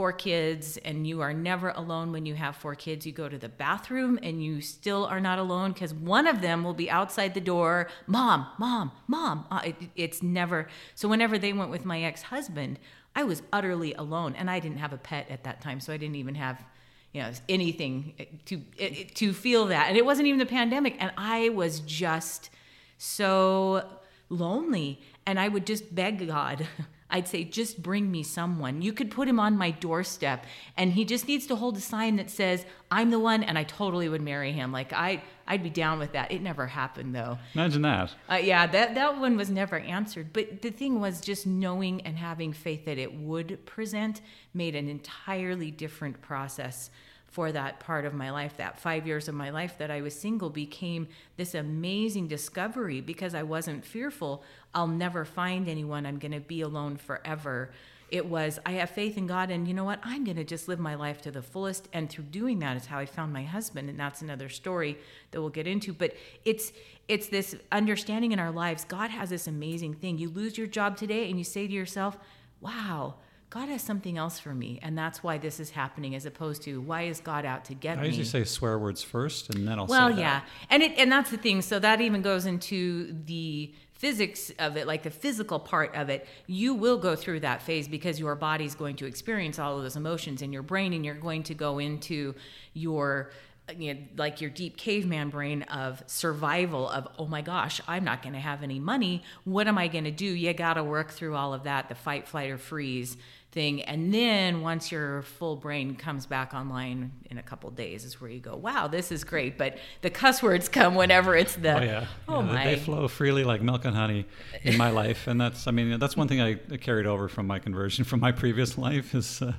four 0.00 0.12
kids 0.14 0.78
and 0.78 1.06
you 1.06 1.20
are 1.20 1.34
never 1.34 1.68
alone 1.76 2.10
when 2.10 2.24
you 2.24 2.34
have 2.34 2.56
four 2.56 2.74
kids 2.74 3.04
you 3.04 3.12
go 3.12 3.28
to 3.28 3.36
the 3.36 3.50
bathroom 3.50 4.18
and 4.22 4.42
you 4.42 4.62
still 4.62 5.04
are 5.04 5.20
not 5.20 5.38
alone 5.38 5.72
because 5.72 5.92
one 5.92 6.26
of 6.26 6.40
them 6.40 6.64
will 6.64 6.72
be 6.72 6.90
outside 6.90 7.34
the 7.34 7.40
door 7.54 7.86
mom 8.06 8.46
mom 8.58 8.90
mom. 9.08 9.44
Uh, 9.50 9.60
it, 9.62 9.76
it's 9.96 10.22
never 10.22 10.66
so 10.94 11.06
whenever 11.06 11.36
they 11.38 11.52
went 11.52 11.70
with 11.70 11.84
my 11.84 12.00
ex-husband 12.02 12.78
i 13.14 13.22
was 13.22 13.42
utterly 13.52 13.92
alone 13.92 14.34
and 14.36 14.50
i 14.50 14.58
didn't 14.58 14.78
have 14.78 14.94
a 14.94 14.96
pet 14.96 15.26
at 15.28 15.44
that 15.44 15.60
time 15.60 15.78
so 15.78 15.92
i 15.92 15.98
didn't 15.98 16.16
even 16.16 16.34
have 16.34 16.64
you 17.12 17.20
know 17.20 17.30
anything 17.50 18.14
eh, 18.18 18.24
to 18.46 18.56
eh, 18.78 18.88
eh, 19.00 19.04
to 19.12 19.34
feel 19.34 19.66
that. 19.66 19.88
And 19.88 19.98
it 19.98 20.06
wasn't 20.06 20.28
even 20.28 20.38
the 20.38 20.46
pandemic 20.46 20.96
and 20.98 21.12
i 21.18 21.50
was 21.50 21.80
just 21.80 22.48
so 22.96 23.86
lonely 24.30 25.02
and 25.26 25.38
i 25.38 25.46
would 25.46 25.66
just 25.66 25.94
beg 25.94 26.26
god 26.26 26.66
I'd 27.10 27.28
say, 27.28 27.44
just 27.44 27.82
bring 27.82 28.10
me 28.10 28.22
someone. 28.22 28.82
You 28.82 28.92
could 28.92 29.10
put 29.10 29.28
him 29.28 29.40
on 29.40 29.56
my 29.56 29.70
doorstep, 29.70 30.46
and 30.76 30.92
he 30.92 31.04
just 31.04 31.26
needs 31.28 31.46
to 31.48 31.56
hold 31.56 31.76
a 31.76 31.80
sign 31.80 32.16
that 32.16 32.30
says, 32.30 32.64
"I'm 32.90 33.10
the 33.10 33.18
one," 33.18 33.42
and 33.42 33.58
I 33.58 33.64
totally 33.64 34.08
would 34.08 34.22
marry 34.22 34.52
him. 34.52 34.72
Like 34.72 34.92
I, 34.92 35.22
I'd 35.46 35.62
be 35.62 35.70
down 35.70 35.98
with 35.98 36.12
that. 36.12 36.30
It 36.30 36.42
never 36.42 36.66
happened 36.66 37.14
though. 37.14 37.38
Imagine 37.54 37.82
that. 37.82 38.14
Uh, 38.30 38.34
yeah, 38.36 38.66
that 38.66 38.94
that 38.94 39.18
one 39.18 39.36
was 39.36 39.50
never 39.50 39.78
answered. 39.78 40.32
But 40.32 40.62
the 40.62 40.70
thing 40.70 41.00
was, 41.00 41.20
just 41.20 41.46
knowing 41.46 42.00
and 42.02 42.16
having 42.16 42.52
faith 42.52 42.84
that 42.84 42.98
it 42.98 43.14
would 43.14 43.64
present 43.66 44.20
made 44.54 44.74
an 44.74 44.88
entirely 44.88 45.70
different 45.70 46.22
process 46.22 46.90
for 47.30 47.52
that 47.52 47.78
part 47.78 48.04
of 48.04 48.12
my 48.12 48.30
life. 48.30 48.56
That 48.56 48.80
five 48.80 49.06
years 49.06 49.28
of 49.28 49.34
my 49.34 49.50
life 49.50 49.78
that 49.78 49.90
I 49.90 50.00
was 50.00 50.18
single 50.18 50.50
became 50.50 51.06
this 51.36 51.54
amazing 51.54 52.26
discovery 52.26 53.00
because 53.00 53.34
I 53.34 53.44
wasn't 53.44 53.84
fearful. 53.84 54.42
I'll 54.74 54.86
never 54.86 55.24
find 55.24 55.68
anyone. 55.68 56.06
I'm 56.06 56.18
going 56.18 56.32
to 56.32 56.40
be 56.40 56.60
alone 56.60 56.96
forever. 56.96 57.70
It 58.10 58.26
was, 58.26 58.58
I 58.66 58.72
have 58.72 58.90
faith 58.90 59.16
in 59.16 59.26
God, 59.26 59.50
and 59.50 59.68
you 59.68 59.74
know 59.74 59.84
what? 59.84 60.00
I'm 60.02 60.24
going 60.24 60.36
to 60.36 60.44
just 60.44 60.66
live 60.66 60.80
my 60.80 60.96
life 60.96 61.22
to 61.22 61.30
the 61.30 61.42
fullest. 61.42 61.88
And 61.92 62.10
through 62.10 62.24
doing 62.24 62.58
that 62.58 62.76
is 62.76 62.86
how 62.86 62.98
I 62.98 63.06
found 63.06 63.32
my 63.32 63.44
husband. 63.44 63.88
And 63.88 63.98
that's 63.98 64.20
another 64.20 64.48
story 64.48 64.98
that 65.30 65.40
we'll 65.40 65.50
get 65.50 65.66
into. 65.66 65.92
But 65.92 66.16
it's, 66.44 66.72
it's 67.06 67.28
this 67.28 67.54
understanding 67.70 68.32
in 68.32 68.40
our 68.40 68.50
lives. 68.50 68.84
God 68.84 69.10
has 69.10 69.30
this 69.30 69.46
amazing 69.46 69.94
thing. 69.94 70.18
You 70.18 70.28
lose 70.28 70.58
your 70.58 70.66
job 70.66 70.96
today, 70.96 71.28
and 71.30 71.38
you 71.38 71.44
say 71.44 71.66
to 71.66 71.72
yourself, 71.72 72.18
wow, 72.60 73.14
God 73.50 73.68
has 73.68 73.82
something 73.82 74.16
else 74.16 74.38
for 74.38 74.54
me, 74.54 74.78
and 74.80 74.96
that's 74.96 75.24
why 75.24 75.36
this 75.36 75.58
is 75.58 75.70
happening, 75.70 76.14
as 76.14 76.24
opposed 76.24 76.62
to 76.62 76.80
why 76.80 77.02
is 77.02 77.18
God 77.18 77.44
out 77.44 77.64
to 77.64 77.74
get 77.74 77.98
I 77.98 78.02
me? 78.02 78.06
I 78.06 78.10
usually 78.10 78.24
say 78.24 78.44
swear 78.44 78.78
words 78.78 79.02
first, 79.02 79.52
and 79.52 79.66
then 79.66 79.76
I'll 79.76 79.86
well, 79.86 80.08
say 80.10 80.14
that. 80.16 80.20
yeah, 80.20 80.40
and 80.70 80.84
it 80.84 80.96
and 80.96 81.10
that's 81.10 81.32
the 81.32 81.36
thing. 81.36 81.60
So 81.60 81.80
that 81.80 82.00
even 82.00 82.22
goes 82.22 82.46
into 82.46 83.12
the 83.24 83.74
physics 84.00 84.50
of 84.58 84.78
it, 84.78 84.86
like 84.86 85.02
the 85.02 85.10
physical 85.10 85.60
part 85.60 85.94
of 85.94 86.08
it. 86.08 86.26
You 86.46 86.74
will 86.74 86.96
go 86.96 87.14
through 87.14 87.40
that 87.40 87.60
phase 87.60 87.86
because 87.86 88.18
your 88.18 88.34
body's 88.34 88.74
going 88.74 88.96
to 88.96 89.06
experience 89.06 89.58
all 89.58 89.76
of 89.76 89.82
those 89.82 89.94
emotions 89.94 90.40
in 90.40 90.54
your 90.54 90.62
brain, 90.62 90.94
and 90.94 91.04
you're 91.04 91.14
going 91.14 91.42
to 91.44 91.54
go 91.54 91.78
into 91.78 92.34
your 92.72 93.30
you 93.76 93.94
know, 93.94 94.00
like 94.16 94.40
your 94.40 94.50
deep 94.50 94.76
caveman 94.78 95.28
brain 95.28 95.62
of 95.64 96.02
survival 96.06 96.88
of 96.88 97.06
oh 97.20 97.26
my 97.26 97.40
gosh 97.40 97.80
i'm 97.86 98.02
not 98.02 98.20
going 98.20 98.32
to 98.32 98.40
have 98.40 98.64
any 98.64 98.80
money 98.80 99.22
what 99.44 99.68
am 99.68 99.78
i 99.78 99.86
going 99.86 100.02
to 100.02 100.10
do 100.10 100.24
you 100.24 100.52
got 100.52 100.74
to 100.74 100.82
work 100.82 101.12
through 101.12 101.36
all 101.36 101.54
of 101.54 101.62
that 101.62 101.88
the 101.88 101.94
fight 101.94 102.26
flight 102.26 102.50
or 102.50 102.58
freeze 102.58 103.16
thing. 103.52 103.82
And 103.82 104.12
then 104.14 104.60
once 104.62 104.92
your 104.92 105.22
full 105.22 105.56
brain 105.56 105.96
comes 105.96 106.24
back 106.26 106.54
online 106.54 107.10
in 107.30 107.38
a 107.38 107.42
couple 107.42 107.70
days 107.70 108.04
is 108.04 108.20
where 108.20 108.30
you 108.30 108.38
go 108.40 108.54
wow 108.56 108.86
this 108.86 109.10
is 109.10 109.24
great. 109.24 109.58
But 109.58 109.78
the 110.02 110.10
cuss 110.10 110.42
words 110.42 110.68
come 110.68 110.94
whenever 110.94 111.34
it's 111.34 111.56
the 111.56 111.78
Oh 111.78 111.82
yeah, 111.82 112.06
oh 112.28 112.40
Yeah, 112.40 112.46
they- 112.46 112.52
my. 112.54 112.64
They 112.64 112.76
flow 112.76 113.08
freely 113.08 113.44
like 113.44 113.62
milk 113.62 113.84
and 113.84 113.96
honey 113.96 114.26
in 114.62 114.76
my 114.76 114.90
life, 114.90 115.26
and 115.26 115.40
that's 115.40 115.66
I 115.66 115.70
mean 115.72 115.98
that's 115.98 116.16
one 116.16 116.28
thing 116.28 116.40
I 116.40 116.54
carried 116.76 117.06
over 117.06 117.28
from 117.28 117.46
my 117.46 117.58
conversion 117.58 118.04
from 118.04 118.20
my 118.20 118.32
previous 118.32 118.78
life 118.78 119.14
is 119.14 119.42
uh, 119.42 119.52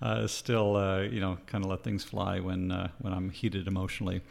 uh, 0.00 0.26
still 0.26 0.76
uh, 0.76 1.00
you 1.02 1.20
know 1.20 1.38
kind 1.46 1.64
of 1.64 1.70
let 1.70 1.82
things 1.82 2.02
fly 2.04 2.40
when 2.40 2.70
uh, 2.70 2.88
when 2.98 3.12
I'm 3.12 3.30
heated 3.30 3.66
emotionally. 3.66 4.22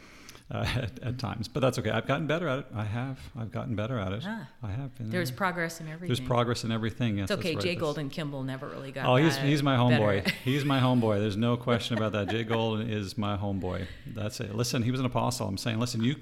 Uh, 0.50 0.58
at, 0.76 1.02
at 1.02 1.18
times, 1.18 1.48
but 1.48 1.60
that's 1.60 1.78
okay. 1.78 1.88
I've 1.88 2.06
gotten 2.06 2.26
better 2.26 2.46
at 2.48 2.58
it. 2.58 2.66
I 2.74 2.84
have. 2.84 3.18
I've 3.34 3.50
gotten 3.50 3.74
better 3.74 3.98
at 3.98 4.12
it. 4.12 4.24
Ah. 4.26 4.46
I 4.62 4.70
have. 4.72 5.00
know. 5.00 5.08
there's 5.08 5.30
progress 5.30 5.80
in 5.80 5.88
everything 5.88 6.08
there's 6.08 6.20
progress 6.20 6.64
in 6.64 6.70
everything. 6.70 7.16
Yes, 7.16 7.30
it's 7.30 7.38
okay 7.38 7.54
right. 7.54 7.64
J. 7.64 7.74
Golden 7.76 8.10
Kimball 8.10 8.42
never 8.42 8.68
really 8.68 8.92
got 8.92 9.06
Oh, 9.06 9.16
he's, 9.16 9.38
he's 9.38 9.62
my 9.62 9.74
homeboy. 9.74 10.30
He's 10.44 10.66
my 10.66 10.80
homeboy. 10.80 11.18
There's 11.18 11.38
no 11.38 11.56
question 11.56 11.96
about 11.96 12.12
that. 12.12 12.28
J. 12.28 12.44
Golden 12.44 12.90
is 12.90 13.16
my 13.16 13.38
homeboy. 13.38 13.86
That's 14.06 14.38
it. 14.40 14.54
Listen, 14.54 14.82
he 14.82 14.90
was 14.90 15.00
an 15.00 15.06
apostle. 15.06 15.48
I'm 15.48 15.56
saying, 15.56 15.80
listen, 15.80 16.04
you, 16.04 16.14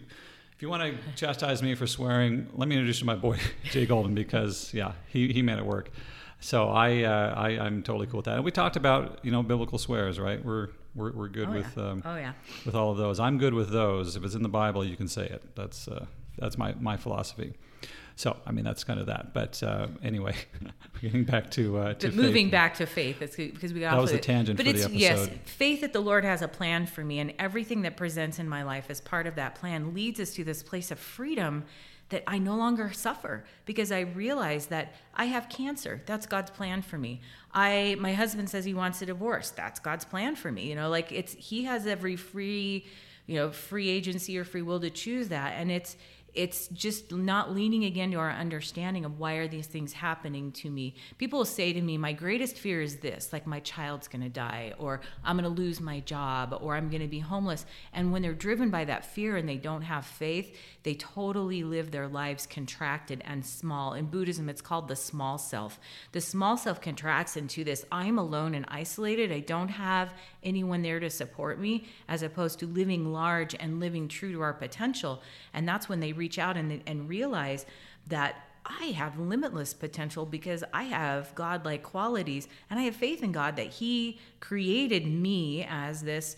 if 0.52 0.62
you 0.62 0.68
want 0.68 0.84
to 0.84 0.96
chastise 1.16 1.60
me 1.60 1.74
for 1.74 1.88
swearing, 1.88 2.46
let 2.54 2.68
me 2.68 2.76
introduce 2.76 2.98
you 2.98 3.00
to 3.00 3.06
my 3.06 3.16
boy 3.16 3.38
J. 3.64 3.86
Golden 3.86 4.14
because 4.14 4.72
yeah, 4.72 4.92
he, 5.08 5.32
he 5.32 5.42
made 5.42 5.58
it 5.58 5.66
work. 5.66 5.90
So 6.38 6.68
I, 6.68 7.02
uh, 7.02 7.34
I 7.36 7.48
I'm 7.58 7.82
totally 7.82 8.06
cool 8.06 8.18
with 8.18 8.26
that. 8.26 8.36
And 8.36 8.44
we 8.44 8.52
talked 8.52 8.76
about 8.76 9.18
you 9.24 9.32
know 9.32 9.42
biblical 9.42 9.78
swears, 9.78 10.20
right? 10.20 10.44
We're 10.44 10.68
we're, 10.95 11.12
we're 11.12 11.28
good 11.28 11.49
oh, 11.49 11.53
with 11.53 11.76
yeah. 11.76 11.90
um, 11.90 12.03
oh 12.05 12.16
yeah 12.16 12.32
with 12.64 12.74
all 12.74 12.90
of 12.90 12.99
those. 12.99 13.20
I'm 13.20 13.38
good 13.38 13.55
with 13.55 13.70
those. 13.70 14.16
If 14.16 14.24
it's 14.24 14.34
in 14.34 14.43
the 14.43 14.49
Bible, 14.49 14.84
you 14.84 14.97
can 14.97 15.09
say 15.09 15.26
it. 15.26 15.55
That's 15.55 15.88
uh, 15.88 16.07
That's 16.38 16.59
my 16.59 16.74
my 16.80 16.97
philosophy. 16.97 17.55
So, 18.14 18.36
I 18.47 18.53
mean, 18.53 18.64
that's 18.64 18.84
kind 18.84 19.01
of 19.01 19.07
that. 19.07 19.32
But 19.32 19.62
uh, 19.62 19.88
anyway, 20.03 20.34
getting 21.01 21.24
back 21.24 21.51
to, 21.53 21.78
uh, 21.78 21.95
to 21.95 22.09
but 22.09 22.16
moving 22.16 22.51
back 22.51 22.74
to 22.74 22.86
faith 22.86 23.18
because 23.20 23.72
we 23.72 23.80
got 23.80 23.93
That 23.93 23.97
off 23.97 24.03
was 24.03 24.12
the 24.12 24.18
tangent 24.18 24.59
but 24.59 24.66
for 24.66 24.72
the 24.72 24.84
it's 24.84 24.93
yes 24.93 25.28
faith 25.45 25.80
that 25.80 25.93
the 25.93 26.01
lord 26.01 26.24
has 26.24 26.43
a 26.43 26.49
plan 26.49 26.86
for 26.86 27.03
me 27.03 27.18
and 27.18 27.32
everything 27.38 27.82
that 27.82 27.97
presents 27.97 28.38
in 28.38 28.49
my 28.49 28.62
life 28.62 28.86
as 28.90 29.01
part 29.01 29.26
of 29.26 29.34
that 29.36 29.55
plan 29.55 29.95
leads 29.95 30.20
us 30.20 30.34
to 30.34 30.45
this 30.45 30.62
place 30.62 30.90
of 30.90 30.99
freedom 30.99 31.64
that 32.12 32.22
i 32.26 32.38
no 32.38 32.56
longer 32.56 32.92
suffer 32.92 33.44
because 33.66 33.90
i 33.90 34.00
realize 34.00 34.66
that 34.66 34.94
i 35.14 35.24
have 35.24 35.48
cancer. 35.48 36.00
That's 36.06 36.26
god's 36.26 36.50
plan 36.50 36.80
for 36.82 36.98
me. 36.98 37.20
I 37.52 37.96
my 37.98 38.12
husband 38.12 38.48
says 38.48 38.64
he 38.64 38.74
wants 38.74 39.02
a 39.02 39.06
divorce. 39.06 39.50
That's 39.50 39.80
god's 39.80 40.04
plan 40.04 40.36
for 40.36 40.52
me 40.52 40.68
you 40.68 40.76
know 40.76 40.88
like 40.88 41.10
it's 41.10 41.32
he 41.34 41.64
has 41.64 41.86
every 41.86 42.16
free 42.16 42.86
you 43.26 43.36
know 43.36 43.50
free 43.50 43.88
agency 43.88 44.38
or 44.38 44.44
free 44.44 44.62
will 44.62 44.80
to 44.80 44.90
choose 44.90 45.28
that. 45.28 45.54
And 45.56 45.70
it's 45.70 45.96
it's 46.35 46.68
just 46.68 47.12
not 47.12 47.55
leaning 47.55 47.85
again 47.85 48.11
to 48.11 48.18
our 48.18 48.30
understanding 48.30 49.05
of 49.05 49.18
why 49.18 49.35
are 49.35 49.49
these 49.49 49.66
things 49.66 49.93
happening 49.93 50.51
to 50.53 50.70
me. 50.70 50.95
People 51.18 51.41
will 51.41 51.45
say 51.47 51.72
to 51.72 51.80
me 51.80 51.99
my 51.99 52.12
greatest 52.12 52.59
fear 52.59 52.80
is 52.80 52.97
this 52.97 53.33
like 53.33 53.47
my 53.47 53.61
child's 53.61 54.09
going 54.09 54.22
to 54.22 54.28
die 54.28 54.72
or 54.78 55.01
i'm 55.24 55.37
going 55.37 55.45
to 55.45 55.61
lose 55.62 55.80
my 55.80 56.01
job 56.01 56.59
or 56.61 56.74
i'm 56.74 56.89
going 56.89 57.03
to 57.03 57.09
be 57.09 57.18
homeless. 57.18 57.66
And 57.93 58.12
when 58.12 58.22
they're 58.22 58.33
driven 58.33 58.70
by 58.70 58.85
that 58.87 59.05
fear 59.05 59.37
and 59.37 59.49
they 59.49 59.57
don't 59.57 59.83
have 59.83 60.07
faith 60.07 60.57
they 60.83 60.95
totally 60.95 61.64
live 61.64 61.91
their 61.91 62.09
lives 62.09 62.47
contracted 62.47 63.22
and 63.24 63.45
small. 63.45 63.93
In 63.93 64.07
buddhism 64.07 64.49
it's 64.49 64.62
called 64.62 64.89
the 64.89 64.97
small 64.97 65.37
self. 65.39 65.78
The 66.12 66.20
small 66.20 66.57
self 66.57 66.80
contracts 66.80 67.37
into 67.37 67.62
this 67.62 67.85
i'm 67.93 68.18
alone 68.18 68.55
and 68.55 68.64
isolated. 68.68 69.33
I 69.33 69.41
don't 69.41 69.68
have 69.68 70.14
anyone 70.43 70.82
there 70.82 71.01
to 71.01 71.11
support 71.11 71.59
me 71.59 71.86
as 72.09 72.22
opposed 72.22 72.59
to 72.59 72.66
living 72.66 73.12
large 73.12 73.55
and 73.59 73.80
living 73.80 74.09
true 74.09 74.32
to 74.32 74.40
our 74.40 74.53
potential 74.53 75.22
and 75.55 75.68
that's 75.68 75.88
when 75.88 76.01
they 76.01 76.12
reach 76.12 76.38
out 76.38 76.57
and, 76.57 76.82
and 76.86 77.09
realize 77.09 77.66
that 78.07 78.49
I 78.64 78.86
have 78.86 79.18
limitless 79.18 79.74
potential 79.74 80.24
because 80.24 80.62
I 80.72 80.84
have 80.84 81.34
godlike 81.34 81.82
qualities 81.82 82.47
and 82.70 82.78
I 82.78 82.84
have 82.84 82.95
faith 82.95 83.22
in 83.22 83.32
God 83.32 83.57
that 83.57 83.66
He 83.66 84.20
created 84.40 85.07
me 85.07 85.66
as 85.68 86.03
this 86.03 86.36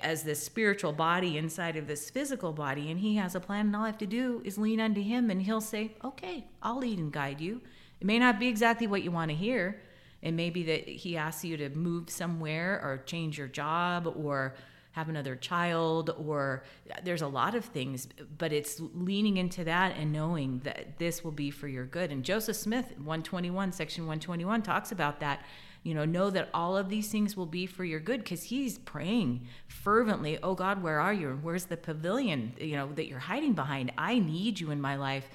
as 0.00 0.22
this 0.22 0.42
spiritual 0.42 0.92
body 0.92 1.36
inside 1.36 1.76
of 1.76 1.86
this 1.86 2.08
physical 2.08 2.52
body 2.52 2.90
and 2.90 2.98
he 3.00 3.16
has 3.16 3.34
a 3.34 3.40
plan 3.40 3.66
and 3.66 3.76
all 3.76 3.82
I 3.82 3.88
have 3.88 3.98
to 3.98 4.06
do 4.06 4.40
is 4.42 4.56
lean 4.56 4.80
unto 4.80 5.02
him 5.02 5.30
and 5.30 5.42
he'll 5.42 5.60
say, 5.60 5.92
"Okay, 6.02 6.46
I'll 6.62 6.78
lead 6.78 6.98
and 6.98 7.12
guide 7.12 7.38
you." 7.38 7.60
It 8.00 8.06
may 8.06 8.18
not 8.18 8.38
be 8.38 8.48
exactly 8.48 8.86
what 8.86 9.02
you 9.02 9.10
want 9.10 9.30
to 9.30 9.36
hear. 9.36 9.80
It 10.24 10.32
may 10.32 10.50
be 10.50 10.64
that 10.64 10.88
he 10.88 11.16
asks 11.16 11.44
you 11.44 11.56
to 11.58 11.68
move 11.68 12.10
somewhere 12.10 12.80
or 12.82 13.02
change 13.06 13.38
your 13.38 13.46
job 13.46 14.12
or 14.16 14.54
have 14.92 15.08
another 15.08 15.34
child 15.34 16.14
or 16.16 16.62
there's 17.02 17.22
a 17.22 17.26
lot 17.26 17.56
of 17.56 17.64
things 17.64 18.08
but 18.38 18.52
it's 18.52 18.80
leaning 18.94 19.38
into 19.38 19.64
that 19.64 19.96
and 19.96 20.12
knowing 20.12 20.60
that 20.62 20.98
this 20.98 21.24
will 21.24 21.32
be 21.32 21.50
for 21.50 21.66
your 21.66 21.84
good. 21.84 22.12
And 22.12 22.24
joseph 22.24 22.56
smith 22.56 22.86
121 22.96 23.72
section 23.72 24.04
121 24.04 24.62
talks 24.62 24.92
about 24.92 25.20
that. 25.20 25.44
You 25.82 25.92
know 25.92 26.04
know 26.04 26.30
that 26.30 26.48
all 26.54 26.76
of 26.76 26.88
these 26.88 27.08
things 27.08 27.36
will 27.36 27.44
be 27.44 27.66
for 27.66 27.84
your 27.84 28.00
good 28.00 28.20
because 28.20 28.44
he's 28.44 28.78
praying 28.78 29.46
fervently 29.66 30.38
oh 30.42 30.54
god 30.54 30.82
where 30.82 31.00
are 31.00 31.12
you? 31.12 31.38
Where's 31.42 31.64
the 31.64 31.76
pavilion 31.76 32.54
you 32.58 32.76
know 32.76 32.90
that 32.94 33.06
you're 33.06 33.18
hiding 33.18 33.52
behind? 33.52 33.92
I 33.98 34.20
need 34.20 34.60
you 34.60 34.70
in 34.70 34.80
my 34.80 34.94
life. 34.94 35.28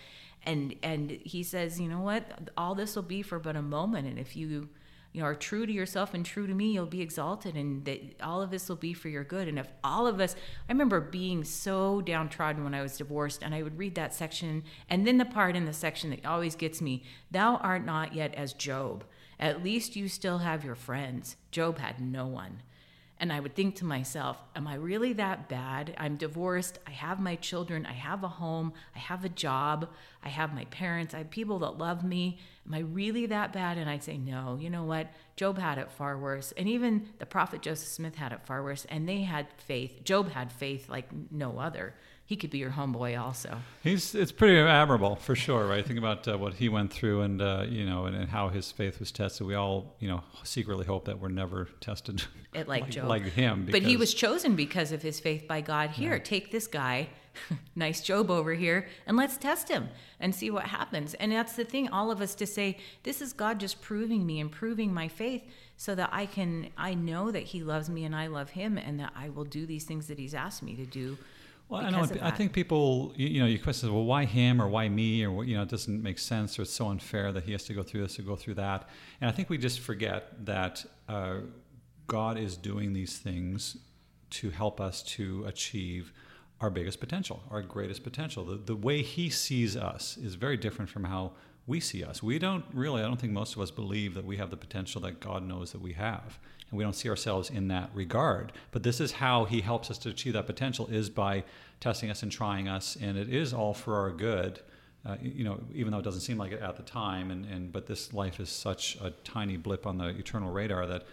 And 0.43 0.73
and 0.81 1.11
he 1.11 1.43
says 1.43 1.81
you 1.81 1.89
know 1.89 1.99
what? 1.99 2.49
All 2.57 2.75
this 2.75 2.95
will 2.95 3.03
be 3.03 3.21
for 3.21 3.39
but 3.39 3.57
a 3.57 3.61
moment. 3.61 4.07
And 4.07 4.17
if 4.17 4.37
you 4.37 4.69
you 5.11 5.21
know, 5.21 5.27
are 5.27 5.35
true 5.35 5.65
to 5.65 5.71
yourself 5.71 6.13
and 6.13 6.25
true 6.25 6.45
to 6.45 6.53
me, 6.53 6.73
you'll 6.73 6.85
be 6.85 7.01
exalted, 7.01 7.55
and 7.55 7.83
that 7.85 8.21
all 8.21 8.41
of 8.41 8.51
this 8.51 8.69
will 8.69 8.75
be 8.75 8.93
for 8.93 9.09
your 9.09 9.23
good. 9.23 9.47
And 9.47 9.57
if 9.57 9.67
all 9.83 10.05
of 10.05 10.19
us, 10.19 10.35
I 10.67 10.71
remember 10.71 11.01
being 11.01 11.43
so 11.43 12.01
downtrodden 12.01 12.63
when 12.63 12.75
I 12.75 12.81
was 12.81 12.97
divorced, 12.97 13.41
and 13.41 13.55
I 13.55 13.63
would 13.63 13.77
read 13.77 13.95
that 13.95 14.13
section, 14.13 14.63
and 14.89 15.07
then 15.07 15.17
the 15.17 15.25
part 15.25 15.55
in 15.55 15.65
the 15.65 15.73
section 15.73 16.11
that 16.11 16.25
always 16.25 16.55
gets 16.55 16.81
me 16.81 17.03
Thou 17.31 17.57
art 17.57 17.85
not 17.85 18.13
yet 18.13 18.35
as 18.35 18.53
Job. 18.53 19.03
At 19.39 19.63
least 19.63 19.95
you 19.95 20.07
still 20.07 20.39
have 20.39 20.65
your 20.65 20.75
friends. 20.75 21.37
Job 21.49 21.79
had 21.79 22.01
no 22.01 22.27
one. 22.27 22.61
And 23.21 23.33
I 23.33 23.39
would 23.41 23.53
think 23.53 23.75
to 23.75 23.85
myself, 23.85 24.37
am 24.55 24.65
I 24.65 24.75
really 24.75 25.11
that 25.13 25.49
bad? 25.49 25.93
I'm 25.97 26.15
divorced. 26.15 26.79
I 26.87 26.91
have 26.91 27.19
my 27.19 27.35
children. 27.35 27.85
I 27.85 27.91
have 27.91 28.23
a 28.23 28.29
home. 28.29 28.71
I 28.95 28.99
have 28.99 29.25
a 29.25 29.29
job. 29.29 29.89
I 30.23 30.29
have 30.29 30.55
my 30.55 30.63
parents. 30.65 31.13
I 31.13 31.17
have 31.17 31.29
people 31.29 31.59
that 31.59 31.77
love 31.77 32.03
me. 32.03 32.39
Am 32.65 32.73
I 32.73 32.79
really 32.79 33.25
that 33.25 33.51
bad? 33.51 33.77
And 33.77 33.89
I'd 33.89 34.03
say, 34.03 34.17
no. 34.17 34.57
You 34.61 34.69
know 34.69 34.85
what? 34.85 35.07
Job 35.35 35.57
had 35.57 35.77
it 35.77 35.91
far 35.91 36.17
worse. 36.17 36.53
And 36.55 36.69
even 36.69 37.09
the 37.17 37.25
prophet 37.25 37.61
Joseph 37.61 37.89
Smith 37.89 38.15
had 38.15 38.31
it 38.31 38.45
far 38.45 38.63
worse. 38.63 38.85
And 38.87 39.07
they 39.07 39.23
had 39.23 39.47
faith. 39.57 40.05
Job 40.05 40.31
had 40.31 40.51
faith 40.51 40.87
like 40.87 41.09
no 41.29 41.59
other. 41.59 41.95
He 42.29 42.35
could 42.35 42.51
be 42.51 42.59
your 42.59 42.69
homeboy 42.69 43.19
also. 43.19 43.57
He's 43.81 44.13
it's 44.13 44.31
pretty 44.31 44.59
admirable 44.59 45.15
for 45.15 45.35
sure, 45.35 45.65
right? 45.65 45.83
Think 45.83 45.97
about 45.97 46.27
uh, 46.27 46.37
what 46.37 46.53
he 46.53 46.69
went 46.69 46.93
through, 46.93 47.21
and 47.21 47.41
uh, 47.41 47.65
you 47.67 47.83
know, 47.83 48.05
and, 48.05 48.15
and, 48.15 48.29
how 48.29 48.49
his 48.49 48.71
faith 48.71 48.99
was 48.99 49.11
tested. 49.11 49.47
We 49.47 49.55
all, 49.55 49.95
you 49.97 50.07
know, 50.07 50.21
secretly 50.43 50.85
hope 50.85 51.05
that 51.05 51.19
we're 51.19 51.29
never 51.29 51.69
tested 51.81 52.21
It 52.53 52.67
like, 52.67 52.83
like, 52.83 52.91
Job. 52.91 53.07
like 53.07 53.23
him. 53.23 53.67
but 53.71 53.81
he 53.81 53.97
was 53.97 54.13
chosen 54.13 54.55
because 54.55 54.91
of 54.91 55.01
his 55.01 55.19
faith 55.19 55.47
by 55.47 55.61
God. 55.61 55.89
Here, 55.89 56.19
take 56.19 56.51
this 56.51 56.67
guy, 56.67 57.09
nice 57.75 58.01
Job 58.01 58.29
over 58.29 58.53
here, 58.53 58.87
and 59.07 59.17
let's 59.17 59.35
test 59.35 59.67
him 59.67 59.89
and 60.19 60.35
see 60.35 60.51
what 60.51 60.65
happens. 60.65 61.15
And 61.15 61.31
that's 61.31 61.53
the 61.53 61.65
thing, 61.65 61.89
all 61.89 62.11
of 62.11 62.21
us 62.21 62.35
to 62.35 62.45
say, 62.45 62.77
this 63.01 63.23
is 63.23 63.33
God 63.33 63.59
just 63.59 63.81
proving 63.81 64.23
me 64.23 64.39
and 64.39 64.51
proving 64.51 64.93
my 64.93 65.07
faith 65.07 65.41
so 65.77 65.95
that 65.95 66.11
I 66.11 66.27
can, 66.27 66.69
I 66.77 66.93
know 66.93 67.31
that 67.31 67.41
he 67.41 67.63
loves 67.63 67.89
me 67.89 68.05
and 68.05 68.15
I 68.15 68.27
love 68.27 68.51
him 68.51 68.77
and 68.77 68.99
that 68.99 69.13
I 69.15 69.29
will 69.29 69.45
do 69.45 69.65
these 69.65 69.85
things 69.85 70.05
that 70.09 70.19
he's 70.19 70.35
asked 70.35 70.61
me 70.61 70.75
to 70.75 70.85
do. 70.85 71.17
Well, 71.69 71.81
I 71.81 71.91
know. 71.91 72.07
I 72.21 72.31
think 72.31 72.51
people, 72.51 73.13
you, 73.15 73.41
know, 73.41 73.45
you 73.45 73.59
question, 73.59 73.89
is, 73.89 73.93
well, 73.93 74.03
why 74.03 74.25
him 74.25 74.59
or 74.59 74.67
why 74.67 74.89
me 74.89 75.23
or 75.23 75.43
you 75.45 75.55
know, 75.55 75.61
it 75.61 75.69
doesn't 75.69 76.01
make 76.01 76.17
sense 76.17 76.57
or 76.57 76.63
it's 76.63 76.73
so 76.73 76.87
unfair 76.87 77.31
that 77.31 77.43
he 77.43 77.51
has 77.51 77.63
to 77.65 77.73
go 77.73 77.83
through 77.83 78.01
this 78.01 78.17
or 78.17 78.23
go 78.23 78.35
through 78.35 78.55
that. 78.55 78.89
And 79.21 79.29
I 79.29 79.31
think 79.31 79.49
we 79.49 79.57
just 79.59 79.79
forget 79.79 80.45
that 80.45 80.83
uh, 81.07 81.41
God 82.07 82.39
is 82.39 82.57
doing 82.57 82.93
these 82.93 83.19
things 83.19 83.77
to 84.31 84.49
help 84.49 84.81
us 84.81 85.03
to 85.03 85.45
achieve 85.45 86.11
our 86.59 86.71
biggest 86.71 86.99
potential, 86.99 87.43
our 87.51 87.61
greatest 87.61 88.03
potential. 88.03 88.43
The, 88.43 88.57
the 88.57 88.75
way 88.75 89.03
He 89.03 89.29
sees 89.29 89.77
us 89.77 90.17
is 90.17 90.33
very 90.35 90.57
different 90.57 90.89
from 90.89 91.03
how 91.03 91.33
we 91.67 91.79
see 91.79 92.03
us. 92.03 92.23
We 92.23 92.39
don't 92.39 92.65
really, 92.73 93.03
I 93.03 93.05
don't 93.05 93.19
think 93.19 93.31
most 93.31 93.55
of 93.55 93.61
us 93.61 93.69
believe 93.69 94.15
that 94.15 94.25
we 94.25 94.37
have 94.37 94.49
the 94.49 94.57
potential 94.57 95.01
that 95.01 95.19
God 95.19 95.43
knows 95.43 95.71
that 95.71 95.81
we 95.81 95.93
have. 95.93 96.39
And 96.69 96.77
we 96.77 96.83
don't 96.83 96.95
see 96.95 97.09
ourselves 97.09 97.49
in 97.49 97.67
that 97.69 97.89
regard. 97.93 98.51
But 98.71 98.83
this 98.83 98.99
is 98.99 99.13
how 99.13 99.45
He 99.45 99.61
helps 99.61 99.89
us 99.89 99.97
to 99.99 100.09
achieve 100.09 100.33
that 100.33 100.45
potential 100.45 100.87
is 100.87 101.09
by 101.09 101.43
testing 101.79 102.09
us 102.09 102.23
and 102.23 102.31
trying 102.31 102.67
us. 102.67 102.97
And 103.01 103.17
it 103.17 103.29
is 103.33 103.53
all 103.53 103.73
for 103.73 103.97
our 103.97 104.11
good. 104.11 104.59
Uh, 105.05 105.15
you 105.21 105.43
know, 105.45 105.61
even 105.73 105.91
though 105.91 105.99
it 105.99 106.03
doesn't 106.03 106.21
seem 106.21 106.37
like 106.37 106.51
it 106.51 106.61
at 106.61 106.75
the 106.75 106.83
time, 106.83 107.31
and, 107.31 107.45
and 107.45 107.71
but 107.71 107.87
this 107.87 108.13
life 108.13 108.39
is 108.39 108.49
such 108.49 108.97
a 109.01 109.11
tiny 109.23 109.55
blip 109.55 109.87
on 109.87 109.97
the 109.97 110.07
eternal 110.09 110.51
radar 110.51 110.85
that, 110.87 111.05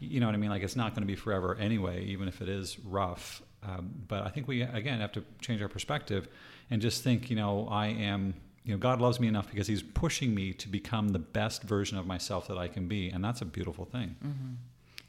you 0.00 0.18
know 0.18 0.26
what 0.26 0.34
I 0.34 0.38
mean. 0.38 0.50
Like 0.50 0.62
it's 0.62 0.76
not 0.76 0.94
going 0.94 1.02
to 1.02 1.06
be 1.06 1.14
forever 1.14 1.54
anyway, 1.56 2.04
even 2.04 2.26
if 2.26 2.40
it 2.40 2.48
is 2.48 2.78
rough. 2.80 3.42
Um, 3.62 3.90
but 4.08 4.22
I 4.22 4.28
think 4.30 4.48
we 4.48 4.62
again 4.62 5.00
have 5.00 5.12
to 5.12 5.24
change 5.40 5.62
our 5.62 5.68
perspective 5.68 6.28
and 6.70 6.80
just 6.82 7.02
think, 7.04 7.30
you 7.30 7.36
know, 7.36 7.68
I 7.70 7.88
am, 7.88 8.34
you 8.64 8.72
know, 8.72 8.78
God 8.78 9.00
loves 9.00 9.20
me 9.20 9.28
enough 9.28 9.48
because 9.50 9.66
He's 9.66 9.82
pushing 9.82 10.34
me 10.34 10.52
to 10.54 10.68
become 10.68 11.08
the 11.10 11.18
best 11.18 11.62
version 11.62 11.98
of 11.98 12.06
myself 12.06 12.48
that 12.48 12.58
I 12.58 12.68
can 12.68 12.88
be, 12.88 13.10
and 13.10 13.22
that's 13.22 13.42
a 13.42 13.44
beautiful 13.44 13.84
thing. 13.84 14.16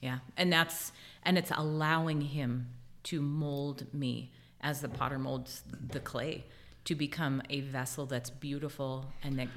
Yeah. 0.06 0.20
And 0.38 0.54
that's, 0.54 0.92
and 1.24 1.38
it's 1.38 1.52
allowing 1.52 2.22
him 2.22 2.68
to 3.06 3.22
mold 3.22 3.94
me 3.94 4.32
as 4.62 4.82
the 4.82 4.90
potter 4.90 5.20
molds 5.20 5.64
the 5.90 6.00
clay 6.00 6.46
to 6.86 6.96
become 6.96 7.42
a 7.50 7.62
vessel 7.62 8.06
that's 8.06 8.30
beautiful 8.30 9.06
and 9.24 9.40
that 9.40 9.48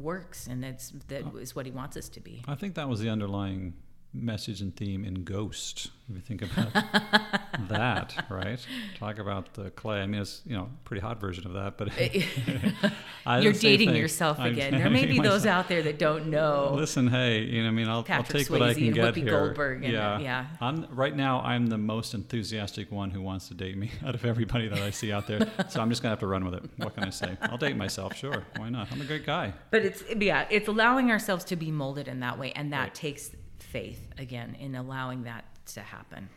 works 0.00 0.46
and 0.46 0.62
that's 0.62 0.92
that 1.08 1.24
oh. 1.32 1.36
is 1.36 1.54
what 1.54 1.66
he 1.66 1.72
wants 1.72 1.96
us 1.96 2.08
to 2.08 2.20
be 2.20 2.42
I 2.46 2.54
think 2.54 2.74
that 2.74 2.88
was 2.88 3.00
the 3.00 3.08
underlying 3.08 3.74
message 4.14 4.60
and 4.60 4.74
theme 4.76 5.04
in 5.04 5.24
Ghost. 5.24 5.90
If 6.08 6.16
you 6.16 6.20
think 6.20 6.42
about 6.42 6.72
that, 7.68 8.24
right? 8.28 8.58
Talk 8.98 9.18
about 9.18 9.54
the 9.54 9.70
clay. 9.70 10.00
I 10.00 10.06
mean, 10.06 10.20
it's 10.20 10.42
you 10.44 10.54
know 10.54 10.68
pretty 10.84 11.00
hot 11.00 11.18
version 11.20 11.46
of 11.46 11.54
that, 11.54 11.78
but 11.78 11.88
you're 13.42 13.52
dating 13.54 13.90
thing. 13.90 13.96
yourself 13.96 14.38
I'm 14.38 14.52
again 14.52 14.72
there 14.72 14.90
may 14.90 15.02
be 15.02 15.12
dating 15.12 15.22
those 15.22 15.46
out 15.46 15.68
there 15.68 15.82
that 15.82 15.98
don't 15.98 16.26
know 16.26 16.74
Listen, 16.74 17.08
hey, 17.08 17.40
you 17.42 17.62
know, 17.62 17.68
I 17.68 17.70
mean, 17.70 17.88
I'll, 17.88 18.04
I'll 18.10 18.22
take 18.24 18.50
what 18.50 18.60
I 18.62 18.72
Swayze 18.72 18.74
can 18.74 18.84
and 18.84 18.94
get 18.94 19.14
Whoopi 19.14 19.22
here. 19.22 19.30
Goldberg 19.30 19.84
and, 19.84 19.92
yeah, 19.92 20.18
yeah. 20.18 20.46
I'm 20.60 20.86
right 20.90 21.16
now. 21.16 21.40
I'm 21.40 21.68
the 21.68 21.78
most 21.78 22.12
enthusiastic 22.12 22.90
one 22.92 23.10
who 23.10 23.22
wants 23.22 23.48
to 23.48 23.54
date 23.54 23.78
me 23.78 23.90
out 24.04 24.14
of 24.14 24.24
everybody 24.26 24.68
that 24.68 24.80
I 24.80 24.90
see 24.90 25.12
out 25.12 25.26
there. 25.26 25.40
so 25.70 25.80
I'm 25.80 25.88
just 25.88 26.02
gonna 26.02 26.10
have 26.12 26.20
to 26.20 26.26
run 26.26 26.44
with 26.44 26.54
it. 26.54 26.64
What 26.76 26.94
can 26.94 27.04
I 27.04 27.10
say? 27.10 27.38
I'll 27.42 27.58
date 27.58 27.76
myself, 27.76 28.14
sure. 28.16 28.44
Why 28.56 28.68
not? 28.68 28.88
I'm 28.92 29.00
a 29.00 29.04
great 29.04 29.24
guy. 29.24 29.54
but 29.70 29.82
it's 29.82 30.02
yeah 30.16 30.46
it's 30.50 30.68
allowing 30.68 31.10
ourselves 31.10 31.44
to 31.46 31.56
be 31.56 31.70
molded 31.70 32.08
in 32.08 32.20
that 32.20 32.38
way 32.38 32.52
and 32.52 32.72
that 32.72 32.94
takes 32.94 33.30
faith 33.72 34.02
again 34.18 34.56
in 34.60 34.74
allowing 34.74 35.20
that 35.24 35.44
to 35.74 35.80
happen 35.80 36.28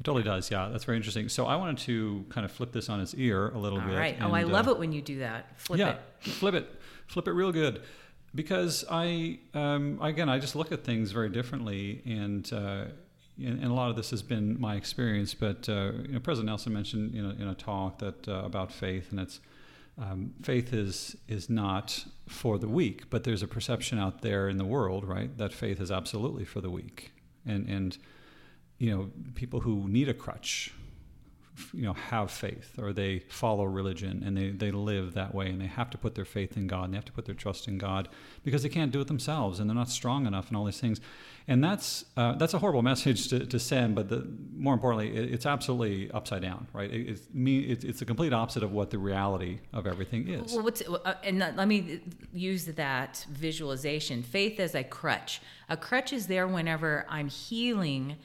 It 0.00 0.04
totally 0.04 0.24
does. 0.24 0.50
Yeah, 0.50 0.68
that's 0.70 0.84
very 0.84 0.96
interesting. 0.96 1.28
So 1.28 1.46
I 1.46 1.56
wanted 1.56 1.78
to 1.90 2.24
kind 2.34 2.44
of 2.44 2.50
flip 2.50 2.72
this 2.72 2.88
on 2.88 2.98
its 3.00 3.14
ear 3.14 3.40
a 3.50 3.58
little 3.58 3.80
all 3.80 3.86
bit. 3.86 3.96
right 3.96 4.16
oh 4.20 4.32
i 4.32 4.42
love 4.42 4.66
uh, 4.68 4.72
it 4.72 4.78
when 4.78 4.90
you 4.96 5.02
do 5.12 5.16
that 5.20 5.40
flip 5.60 5.78
yeah, 5.78 5.90
it 5.90 6.30
flip 6.40 6.54
it, 6.54 6.66
flip 7.06 7.26
it 7.28 7.32
real 7.32 7.52
good, 7.52 7.74
because 8.34 8.84
I 8.90 9.38
um, 9.62 9.98
again 10.02 10.28
I 10.28 10.38
just 10.38 10.56
look 10.56 10.72
at 10.72 10.82
things 10.90 11.12
very 11.12 11.28
differently, 11.38 12.02
and 12.04 12.44
uh, 12.52 12.84
and, 13.38 13.56
and 13.62 13.70
a 13.70 13.74
lot 13.74 13.90
of 13.90 13.96
this 13.96 14.10
has 14.10 14.22
been 14.22 14.60
my 14.60 14.74
experience. 14.76 15.32
But 15.34 15.68
uh, 15.68 15.92
you 16.06 16.14
know, 16.14 16.20
President 16.20 16.46
Nelson 16.46 16.72
mentioned 16.72 17.14
you 17.14 17.22
know 17.22 17.30
in 17.30 17.48
a 17.48 17.54
talk 17.54 17.98
that 17.98 18.26
uh, 18.28 18.42
about 18.50 18.72
faith, 18.72 19.06
and 19.12 19.20
it's 19.20 19.40
um, 19.98 20.34
faith 20.42 20.72
is 20.72 21.16
is 21.28 21.48
not 21.48 22.04
for 22.28 22.58
the 22.58 22.68
weak, 22.68 23.10
but 23.10 23.24
there's 23.24 23.42
a 23.42 23.48
perception 23.48 23.98
out 23.98 24.22
there 24.22 24.48
in 24.48 24.56
the 24.56 24.64
world, 24.64 25.04
right, 25.04 25.36
that 25.38 25.52
faith 25.52 25.80
is 25.80 25.90
absolutely 25.90 26.44
for 26.44 26.60
the 26.60 26.70
weak, 26.70 27.12
and 27.46 27.68
and 27.68 27.98
you 28.78 28.90
know 28.90 29.10
people 29.34 29.60
who 29.60 29.88
need 29.88 30.08
a 30.08 30.14
crutch 30.14 30.72
you 31.72 31.82
know 31.82 31.92
have 31.92 32.30
faith 32.30 32.78
or 32.78 32.92
they 32.92 33.20
follow 33.28 33.64
religion 33.64 34.22
and 34.26 34.36
they, 34.36 34.50
they 34.50 34.70
live 34.70 35.14
that 35.14 35.34
way 35.34 35.48
and 35.48 35.60
they 35.60 35.66
have 35.66 35.88
to 35.88 35.98
put 35.98 36.14
their 36.14 36.24
faith 36.24 36.56
in 36.56 36.66
god 36.66 36.84
and 36.84 36.92
they 36.92 36.96
have 36.96 37.04
to 37.04 37.12
put 37.12 37.26
their 37.26 37.34
trust 37.34 37.68
in 37.68 37.78
god 37.78 38.08
because 38.42 38.62
they 38.62 38.68
can't 38.68 38.90
do 38.90 39.00
it 39.00 39.06
themselves 39.06 39.60
and 39.60 39.70
they're 39.70 39.74
not 39.74 39.88
strong 39.88 40.26
enough 40.26 40.48
and 40.48 40.56
all 40.56 40.64
these 40.64 40.80
things 40.80 41.00
and 41.46 41.62
that's 41.62 42.04
uh, 42.16 42.32
that's 42.34 42.54
a 42.54 42.58
horrible 42.58 42.82
message 42.82 43.28
to, 43.28 43.46
to 43.46 43.58
send 43.58 43.94
but 43.94 44.08
the, 44.08 44.26
more 44.56 44.74
importantly 44.74 45.14
it, 45.14 45.32
it's 45.32 45.46
absolutely 45.46 46.10
upside 46.12 46.42
down 46.42 46.66
right? 46.72 46.90
It, 46.90 47.08
it's, 47.08 47.22
me, 47.32 47.60
it's, 47.60 47.84
it's 47.84 47.98
the 47.98 48.04
complete 48.04 48.32
opposite 48.32 48.62
of 48.62 48.72
what 48.72 48.90
the 48.90 48.98
reality 48.98 49.60
of 49.72 49.86
everything 49.86 50.28
is. 50.28 50.52
well 50.52 50.62
what's 50.62 50.82
uh, 50.82 51.14
and 51.22 51.38
let 51.38 51.68
me 51.68 52.00
use 52.32 52.64
that 52.66 53.26
visualization. 53.30 54.22
Faith 54.22 54.58
as 54.60 54.74
a 54.74 54.84
crutch. 54.84 55.40
A 55.68 55.76
crutch 55.76 56.12
is 56.12 56.26
there 56.26 56.46
whenever 56.48 57.06
i'm 57.08 57.28
healing 57.28 58.16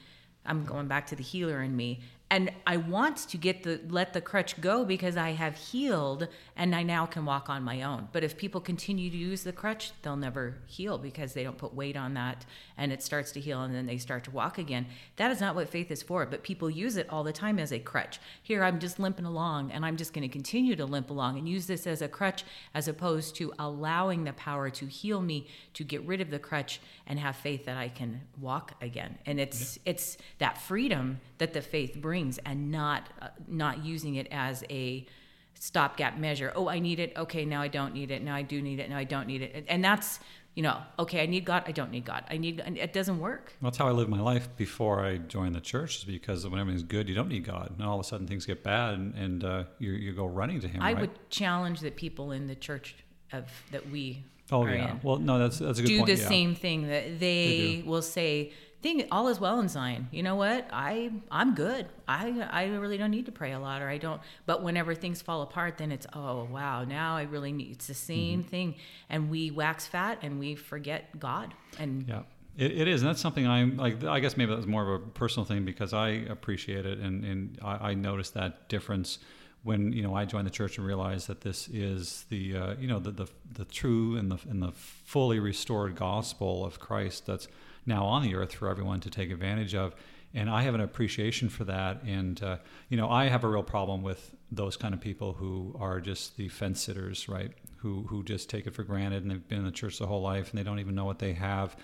I'm 0.46 0.64
going 0.64 0.88
back 0.88 1.06
to 1.08 1.16
the 1.16 1.22
healer 1.22 1.62
in 1.62 1.76
me 1.76 2.00
and 2.32 2.52
I 2.64 2.76
want 2.76 3.16
to 3.28 3.36
get 3.36 3.64
the 3.64 3.80
let 3.88 4.12
the 4.12 4.20
crutch 4.20 4.60
go 4.60 4.84
because 4.84 5.16
I 5.16 5.30
have 5.30 5.56
healed 5.56 6.28
and 6.56 6.76
I 6.76 6.84
now 6.84 7.04
can 7.04 7.24
walk 7.24 7.50
on 7.50 7.64
my 7.64 7.82
own. 7.82 8.08
But 8.12 8.22
if 8.22 8.36
people 8.36 8.60
continue 8.60 9.10
to 9.10 9.16
use 9.16 9.42
the 9.42 9.52
crutch, 9.52 9.90
they'll 10.02 10.16
never 10.16 10.58
heal 10.66 10.96
because 10.96 11.32
they 11.32 11.42
don't 11.42 11.58
put 11.58 11.74
weight 11.74 11.96
on 11.96 12.14
that 12.14 12.46
and 12.78 12.92
it 12.92 13.02
starts 13.02 13.32
to 13.32 13.40
heal 13.40 13.62
and 13.62 13.74
then 13.74 13.86
they 13.86 13.98
start 13.98 14.22
to 14.24 14.30
walk 14.30 14.58
again. 14.58 14.86
That 15.16 15.32
is 15.32 15.40
not 15.40 15.56
what 15.56 15.68
faith 15.68 15.90
is 15.90 16.04
for, 16.04 16.24
but 16.24 16.44
people 16.44 16.70
use 16.70 16.96
it 16.96 17.08
all 17.10 17.24
the 17.24 17.32
time 17.32 17.58
as 17.58 17.72
a 17.72 17.80
crutch. 17.80 18.20
Here 18.40 18.62
I'm 18.62 18.78
just 18.78 19.00
limping 19.00 19.24
along 19.24 19.72
and 19.72 19.84
I'm 19.84 19.96
just 19.96 20.12
going 20.12 20.22
to 20.22 20.32
continue 20.32 20.76
to 20.76 20.84
limp 20.86 21.10
along 21.10 21.36
and 21.36 21.48
use 21.48 21.66
this 21.66 21.84
as 21.84 22.00
a 22.00 22.08
crutch 22.08 22.44
as 22.74 22.86
opposed 22.86 23.34
to 23.36 23.52
allowing 23.58 24.22
the 24.22 24.34
power 24.34 24.70
to 24.70 24.86
heal 24.86 25.20
me 25.20 25.48
to 25.74 25.82
get 25.82 26.06
rid 26.06 26.20
of 26.20 26.30
the 26.30 26.38
crutch 26.38 26.80
and 27.08 27.18
have 27.18 27.34
faith 27.34 27.64
that 27.64 27.76
I 27.76 27.88
can 27.88 28.20
walk 28.40 28.74
again. 28.80 29.18
And 29.26 29.40
it's 29.40 29.78
yeah. 29.78 29.90
it's 29.90 30.16
that 30.38 30.58
freedom 30.58 31.20
that 31.38 31.54
the 31.54 31.62
faith 31.62 31.96
brings 31.96 32.19
and 32.44 32.70
not 32.70 33.08
uh, 33.22 33.28
not 33.48 33.84
using 33.84 34.16
it 34.16 34.28
as 34.30 34.64
a 34.70 35.06
stopgap 35.54 36.18
measure. 36.18 36.52
Oh, 36.54 36.68
I 36.68 36.78
need 36.78 36.98
it. 36.98 37.12
Okay, 37.16 37.44
now 37.44 37.62
I 37.62 37.68
don't 37.68 37.94
need 37.94 38.10
it. 38.10 38.22
Now 38.22 38.34
I 38.34 38.42
do 38.42 38.60
need 38.62 38.80
it. 38.80 38.90
Now 38.90 38.98
I 38.98 39.04
don't 39.04 39.26
need 39.26 39.42
it. 39.42 39.64
And 39.68 39.84
that's 39.84 40.20
you 40.54 40.64
know, 40.64 40.78
okay, 40.98 41.22
I 41.22 41.26
need 41.26 41.44
God. 41.44 41.62
I 41.66 41.72
don't 41.72 41.90
need 41.90 42.04
God. 42.04 42.24
I 42.28 42.36
need. 42.36 42.60
It 42.60 42.92
doesn't 42.92 43.20
work. 43.20 43.52
That's 43.62 43.78
how 43.78 43.86
I 43.86 43.92
lived 43.92 44.10
my 44.10 44.20
life 44.20 44.48
before 44.56 45.04
I 45.04 45.18
joined 45.18 45.54
the 45.54 45.60
church. 45.60 45.98
Is 45.98 46.04
because 46.04 46.46
when 46.46 46.60
everything's 46.60 46.82
good, 46.82 47.08
you 47.08 47.14
don't 47.14 47.28
need 47.28 47.44
God, 47.44 47.72
and 47.78 47.86
all 47.86 48.00
of 48.00 48.04
a 48.04 48.08
sudden 48.08 48.26
things 48.26 48.46
get 48.46 48.64
bad, 48.64 48.94
and, 48.94 49.14
and 49.14 49.44
uh, 49.44 49.64
you 49.78 49.92
you 49.92 50.12
go 50.12 50.26
running 50.26 50.60
to 50.60 50.68
Him. 50.68 50.82
I 50.82 50.92
right? 50.92 51.00
would 51.02 51.30
challenge 51.30 51.80
the 51.80 51.90
people 51.90 52.32
in 52.32 52.48
the 52.48 52.56
church 52.56 52.96
of 53.32 53.48
that 53.70 53.88
we. 53.90 54.24
Oh 54.50 54.66
yeah. 54.66 54.92
In. 54.92 55.00
Well, 55.04 55.18
no, 55.18 55.38
that's 55.38 55.60
that's 55.60 55.78
a 55.78 55.82
good 55.82 55.88
do 55.88 55.98
point. 55.98 56.06
the 56.08 56.20
yeah. 56.20 56.28
same 56.28 56.54
thing 56.56 56.88
that 56.88 57.20
they, 57.20 57.76
they 57.78 57.82
will 57.86 58.02
say 58.02 58.52
thing 58.82 59.06
all 59.10 59.28
is 59.28 59.38
well 59.38 59.60
in 59.60 59.68
Zion. 59.68 60.08
You 60.10 60.22
know 60.22 60.36
what? 60.36 60.68
I 60.72 61.10
I'm 61.30 61.54
good. 61.54 61.86
I 62.08 62.48
I 62.50 62.64
really 62.66 62.98
don't 62.98 63.10
need 63.10 63.26
to 63.26 63.32
pray 63.32 63.52
a 63.52 63.58
lot 63.58 63.82
or 63.82 63.88
I 63.88 63.98
don't 63.98 64.20
but 64.46 64.62
whenever 64.62 64.94
things 64.94 65.22
fall 65.22 65.42
apart 65.42 65.78
then 65.78 65.92
it's 65.92 66.06
oh 66.14 66.44
wow, 66.50 66.84
now 66.84 67.16
I 67.16 67.22
really 67.22 67.52
need 67.52 67.72
it's 67.72 67.86
the 67.86 67.94
same 67.94 68.40
mm-hmm. 68.40 68.48
thing 68.48 68.74
and 69.08 69.30
we 69.30 69.50
wax 69.50 69.86
fat 69.86 70.18
and 70.22 70.38
we 70.38 70.54
forget 70.54 71.18
God. 71.18 71.54
And 71.78 72.06
Yeah. 72.08 72.22
It, 72.56 72.72
it 72.72 72.88
is, 72.88 73.00
and 73.00 73.08
that's 73.08 73.20
something 73.20 73.46
I'm 73.46 73.76
like. 73.76 74.02
I 74.02 74.18
guess 74.18 74.36
maybe 74.36 74.52
that's 74.52 74.66
more 74.66 74.82
of 74.82 75.02
a 75.02 75.06
personal 75.06 75.46
thing 75.46 75.64
because 75.64 75.94
I 75.94 76.08
appreciate 76.08 76.84
it, 76.84 76.98
and, 76.98 77.24
and 77.24 77.58
I, 77.62 77.90
I 77.90 77.94
noticed 77.94 78.34
that 78.34 78.68
difference 78.68 79.20
when 79.62 79.92
you 79.92 80.02
know 80.02 80.14
I 80.14 80.24
joined 80.24 80.46
the 80.46 80.50
church 80.50 80.78
and 80.78 80.86
realized 80.86 81.28
that 81.28 81.42
this 81.42 81.68
is 81.68 82.24
the 82.28 82.56
uh, 82.56 82.74
you 82.78 82.88
know 82.88 82.98
the, 82.98 83.10
the 83.10 83.26
the 83.52 83.64
true 83.64 84.16
and 84.16 84.30
the 84.30 84.38
and 84.48 84.62
the 84.62 84.72
fully 84.72 85.38
restored 85.38 85.96
gospel 85.96 86.64
of 86.64 86.80
Christ 86.80 87.26
that's 87.26 87.48
now 87.90 88.04
on 88.04 88.22
the 88.22 88.34
earth 88.34 88.54
for 88.54 88.68
everyone 88.68 89.00
to 89.00 89.10
take 89.10 89.30
advantage 89.30 89.74
of. 89.74 89.94
And 90.32 90.48
I 90.48 90.62
have 90.62 90.74
an 90.74 90.80
appreciation 90.80 91.48
for 91.48 91.64
that. 91.64 92.02
And, 92.04 92.42
uh, 92.42 92.58
you 92.88 92.96
know, 92.96 93.10
I 93.10 93.26
have 93.26 93.44
a 93.44 93.48
real 93.48 93.64
problem 93.64 94.02
with 94.02 94.34
those 94.50 94.76
kind 94.76 94.94
of 94.94 95.00
people 95.00 95.32
who 95.34 95.76
are 95.78 96.00
just 96.00 96.36
the 96.36 96.48
fence 96.48 96.80
sitters, 96.80 97.28
right? 97.28 97.50
Who, 97.78 98.04
who 98.08 98.22
just 98.22 98.48
take 98.48 98.66
it 98.66 98.74
for 98.74 98.84
granted 98.84 99.22
and 99.22 99.30
they've 99.30 99.48
been 99.48 99.58
in 99.58 99.64
the 99.64 99.72
church 99.72 99.98
their 99.98 100.08
whole 100.08 100.22
life 100.22 100.50
and 100.50 100.58
they 100.58 100.62
don't 100.62 100.78
even 100.78 100.94
know 100.94 101.04
what 101.04 101.18
they 101.18 101.32
have 101.32 101.76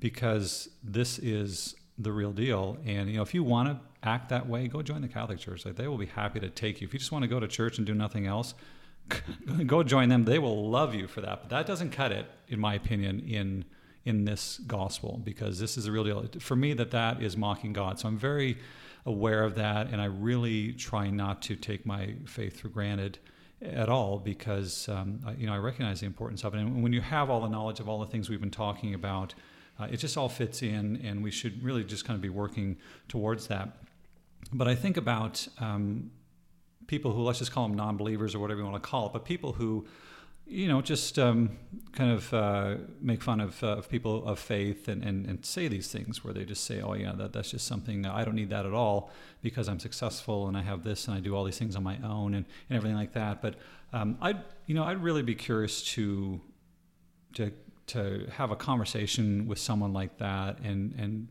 because 0.00 0.70
this 0.82 1.18
is 1.18 1.76
the 1.98 2.10
real 2.10 2.32
deal. 2.32 2.78
And, 2.86 3.10
you 3.10 3.16
know, 3.16 3.22
if 3.22 3.34
you 3.34 3.44
want 3.44 3.68
to 3.68 3.80
act 4.02 4.30
that 4.30 4.48
way, 4.48 4.66
go 4.66 4.80
join 4.80 5.02
the 5.02 5.08
Catholic 5.08 5.38
Church. 5.38 5.66
Like, 5.66 5.76
they 5.76 5.86
will 5.86 5.98
be 5.98 6.06
happy 6.06 6.40
to 6.40 6.48
take 6.48 6.80
you. 6.80 6.86
If 6.86 6.94
you 6.94 6.98
just 6.98 7.12
want 7.12 7.22
to 7.24 7.28
go 7.28 7.38
to 7.38 7.46
church 7.46 7.76
and 7.76 7.86
do 7.86 7.94
nothing 7.94 8.26
else, 8.26 8.54
go 9.66 9.82
join 9.82 10.08
them. 10.08 10.24
They 10.24 10.38
will 10.38 10.70
love 10.70 10.94
you 10.94 11.06
for 11.06 11.20
that. 11.20 11.42
But 11.42 11.50
that 11.50 11.66
doesn't 11.66 11.90
cut 11.90 12.12
it, 12.12 12.26
in 12.48 12.58
my 12.58 12.74
opinion, 12.74 13.20
in 13.20 13.66
in 14.04 14.24
this 14.24 14.60
gospel 14.66 15.20
because 15.24 15.58
this 15.58 15.76
is 15.76 15.86
a 15.86 15.92
real 15.92 16.04
deal. 16.04 16.26
For 16.40 16.56
me, 16.56 16.72
that 16.74 16.90
that 16.92 17.22
is 17.22 17.36
mocking 17.36 17.72
God. 17.72 17.98
So 17.98 18.08
I'm 18.08 18.18
very 18.18 18.58
aware 19.06 19.42
of 19.42 19.54
that, 19.56 19.88
and 19.88 20.00
I 20.00 20.06
really 20.06 20.72
try 20.72 21.10
not 21.10 21.42
to 21.42 21.56
take 21.56 21.86
my 21.86 22.14
faith 22.26 22.60
for 22.60 22.68
granted 22.68 23.18
at 23.62 23.90
all 23.90 24.18
because 24.18 24.88
um, 24.88 25.20
you 25.36 25.46
know 25.46 25.52
I 25.52 25.58
recognize 25.58 26.00
the 26.00 26.06
importance 26.06 26.44
of 26.44 26.54
it. 26.54 26.58
And 26.58 26.82
when 26.82 26.92
you 26.92 27.00
have 27.00 27.28
all 27.30 27.40
the 27.40 27.48
knowledge 27.48 27.80
of 27.80 27.88
all 27.88 28.00
the 28.00 28.06
things 28.06 28.30
we've 28.30 28.40
been 28.40 28.50
talking 28.50 28.94
about, 28.94 29.34
uh, 29.78 29.88
it 29.90 29.98
just 29.98 30.16
all 30.16 30.28
fits 30.28 30.62
in, 30.62 31.00
and 31.04 31.22
we 31.22 31.30
should 31.30 31.62
really 31.62 31.84
just 31.84 32.04
kind 32.04 32.14
of 32.14 32.22
be 32.22 32.28
working 32.28 32.76
towards 33.08 33.48
that. 33.48 33.76
But 34.52 34.66
I 34.66 34.74
think 34.74 34.96
about 34.96 35.46
um, 35.58 36.10
people 36.86 37.12
who 37.12 37.22
let's 37.22 37.38
just 37.38 37.52
call 37.52 37.68
them 37.68 37.76
non-believers 37.76 38.34
or 38.34 38.38
whatever 38.38 38.60
you 38.60 38.66
want 38.66 38.82
to 38.82 38.88
call 38.88 39.06
it, 39.06 39.12
but 39.12 39.24
people 39.24 39.52
who 39.52 39.86
you 40.50 40.66
know, 40.66 40.82
just 40.82 41.16
um, 41.16 41.56
kind 41.92 42.10
of 42.10 42.34
uh, 42.34 42.74
make 43.00 43.22
fun 43.22 43.40
of, 43.40 43.62
uh, 43.62 43.76
of 43.76 43.88
people 43.88 44.26
of 44.26 44.36
faith 44.36 44.88
and, 44.88 45.04
and, 45.04 45.24
and 45.26 45.46
say 45.46 45.68
these 45.68 45.92
things 45.92 46.24
where 46.24 46.34
they 46.34 46.44
just 46.44 46.64
say, 46.64 46.80
oh, 46.80 46.94
yeah, 46.94 47.12
that, 47.12 47.32
that's 47.32 47.52
just 47.52 47.68
something, 47.68 48.04
I 48.04 48.24
don't 48.24 48.34
need 48.34 48.50
that 48.50 48.66
at 48.66 48.72
all 48.72 49.12
because 49.42 49.68
I'm 49.68 49.78
successful 49.78 50.48
and 50.48 50.56
I 50.56 50.62
have 50.62 50.82
this 50.82 51.06
and 51.06 51.16
I 51.16 51.20
do 51.20 51.36
all 51.36 51.44
these 51.44 51.56
things 51.56 51.76
on 51.76 51.84
my 51.84 51.98
own 52.02 52.34
and, 52.34 52.44
and 52.68 52.76
everything 52.76 52.96
like 52.96 53.12
that. 53.12 53.40
But 53.40 53.54
um, 53.92 54.18
I'd, 54.20 54.42
you 54.66 54.74
know, 54.74 54.82
I'd 54.82 55.00
really 55.00 55.22
be 55.22 55.36
curious 55.36 55.84
to, 55.94 56.40
to, 57.34 57.52
to 57.86 58.26
have 58.32 58.50
a 58.50 58.56
conversation 58.56 59.46
with 59.46 59.60
someone 59.60 59.92
like 59.92 60.18
that 60.18 60.58
and, 60.58 60.94
and 60.98 61.28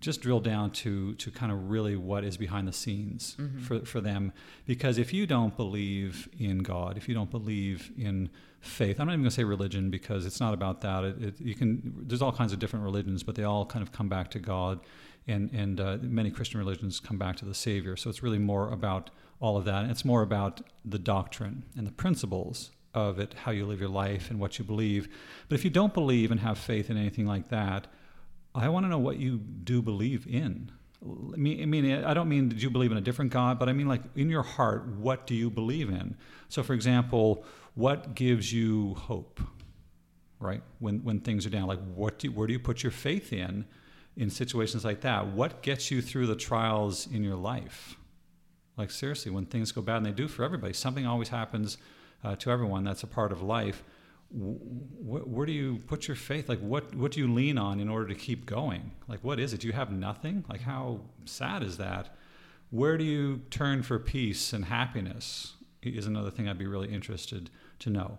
just 0.00 0.20
drill 0.20 0.40
down 0.40 0.70
to 0.70 1.14
to 1.14 1.30
kind 1.30 1.50
of 1.50 1.70
really 1.70 1.96
what 1.96 2.24
is 2.24 2.36
behind 2.36 2.68
the 2.68 2.72
scenes 2.72 3.36
mm-hmm. 3.38 3.60
for, 3.60 3.84
for 3.84 4.00
them. 4.00 4.32
Because 4.66 4.98
if 4.98 5.12
you 5.12 5.26
don't 5.26 5.56
believe 5.56 6.28
in 6.38 6.58
god 6.58 6.96
if 6.96 7.08
you 7.08 7.14
don't 7.14 7.30
believe 7.30 7.90
in 7.98 8.30
faith 8.60 8.98
i'm 8.98 9.06
not 9.06 9.12
even 9.12 9.22
going 9.22 9.30
to 9.30 9.34
say 9.34 9.44
religion 9.44 9.90
because 9.90 10.26
it's 10.26 10.40
not 10.40 10.54
about 10.54 10.80
that. 10.80 11.04
It, 11.04 11.22
it, 11.22 11.40
you 11.40 11.54
can 11.54 11.94
there's 12.06 12.22
all 12.22 12.32
kinds 12.32 12.52
of 12.52 12.58
different 12.58 12.84
religions 12.84 13.22
but 13.22 13.34
they 13.34 13.44
all 13.44 13.66
kind 13.66 13.82
of 13.82 13.92
come 13.92 14.08
back 14.08 14.30
to 14.32 14.38
god. 14.38 14.80
And 15.26 15.52
and 15.52 15.80
uh, 15.80 15.98
many 16.00 16.30
christian 16.30 16.58
religions 16.58 17.00
come 17.00 17.18
back 17.18 17.36
to 17.36 17.44
the 17.44 17.54
savior. 17.54 17.96
So 17.96 18.08
it's 18.10 18.22
really 18.22 18.38
more 18.38 18.70
about 18.70 19.10
all 19.40 19.56
of 19.56 19.64
that. 19.66 19.82
And 19.82 19.90
it's 19.90 20.04
more 20.04 20.22
about 20.22 20.60
the 20.84 20.98
doctrine 20.98 21.64
and 21.76 21.86
the 21.86 21.92
principles 21.92 22.70
of 22.94 23.18
it 23.18 23.34
how 23.44 23.52
you 23.52 23.66
live 23.66 23.80
your 23.80 23.88
life 23.88 24.30
and 24.30 24.40
what 24.40 24.58
you 24.58 24.64
believe. 24.64 25.08
But 25.48 25.56
if 25.56 25.64
you 25.64 25.70
don't 25.70 25.94
believe 25.94 26.30
and 26.30 26.40
have 26.40 26.58
faith 26.58 26.90
in 26.90 26.96
anything 26.96 27.26
like 27.26 27.48
that 27.48 27.86
I 28.58 28.68
want 28.68 28.84
to 28.84 28.90
know 28.90 28.98
what 28.98 29.18
you 29.18 29.38
do 29.38 29.82
believe 29.82 30.26
in. 30.26 30.70
I 31.02 31.36
mean, 31.36 32.04
I 32.04 32.12
don't 32.12 32.28
mean 32.28 32.48
did 32.48 32.60
you 32.60 32.70
believe 32.70 32.90
in 32.90 32.98
a 32.98 33.00
different 33.00 33.30
God, 33.30 33.58
but 33.58 33.68
I 33.68 33.72
mean, 33.72 33.86
like 33.86 34.02
in 34.16 34.28
your 34.28 34.42
heart, 34.42 34.86
what 34.86 35.26
do 35.26 35.34
you 35.34 35.48
believe 35.48 35.88
in? 35.88 36.16
So, 36.48 36.62
for 36.62 36.74
example, 36.74 37.44
what 37.74 38.16
gives 38.16 38.52
you 38.52 38.94
hope, 38.94 39.40
right? 40.40 40.62
When 40.80 41.04
when 41.04 41.20
things 41.20 41.46
are 41.46 41.50
down, 41.50 41.68
like 41.68 41.78
what 41.94 42.18
do 42.18 42.32
where 42.32 42.48
do 42.48 42.52
you 42.52 42.58
put 42.58 42.82
your 42.82 42.90
faith 42.90 43.32
in 43.32 43.64
in 44.16 44.28
situations 44.28 44.84
like 44.84 45.02
that? 45.02 45.28
What 45.28 45.62
gets 45.62 45.92
you 45.92 46.02
through 46.02 46.26
the 46.26 46.36
trials 46.36 47.06
in 47.06 47.22
your 47.22 47.36
life? 47.36 47.96
Like 48.76 48.90
seriously, 48.90 49.30
when 49.30 49.46
things 49.46 49.70
go 49.70 49.82
bad, 49.82 49.98
and 49.98 50.06
they 50.06 50.10
do 50.10 50.26
for 50.26 50.44
everybody, 50.44 50.72
something 50.72 51.06
always 51.06 51.28
happens 51.28 51.78
uh, 52.24 52.34
to 52.36 52.50
everyone. 52.50 52.82
That's 52.82 53.04
a 53.04 53.08
part 53.08 53.30
of 53.30 53.40
life 53.40 53.84
where 54.30 55.46
do 55.46 55.52
you 55.52 55.78
put 55.86 56.06
your 56.06 56.16
faith? 56.16 56.48
Like, 56.48 56.60
what, 56.60 56.94
what 56.94 57.12
do 57.12 57.20
you 57.20 57.32
lean 57.32 57.56
on 57.56 57.80
in 57.80 57.88
order 57.88 58.08
to 58.08 58.14
keep 58.14 58.44
going? 58.44 58.92
Like, 59.08 59.24
what 59.24 59.40
is 59.40 59.54
it? 59.54 59.60
Do 59.60 59.66
You 59.66 59.72
have 59.72 59.90
nothing? 59.90 60.44
Like, 60.48 60.60
how 60.60 61.00
sad 61.24 61.62
is 61.62 61.78
that? 61.78 62.14
Where 62.70 62.98
do 62.98 63.04
you 63.04 63.40
turn 63.50 63.82
for 63.82 63.98
peace 63.98 64.52
and 64.52 64.66
happiness? 64.66 65.54
Is 65.82 66.06
another 66.06 66.30
thing 66.30 66.48
I'd 66.48 66.58
be 66.58 66.66
really 66.66 66.92
interested 66.92 67.48
to 67.78 67.90
know. 67.90 68.18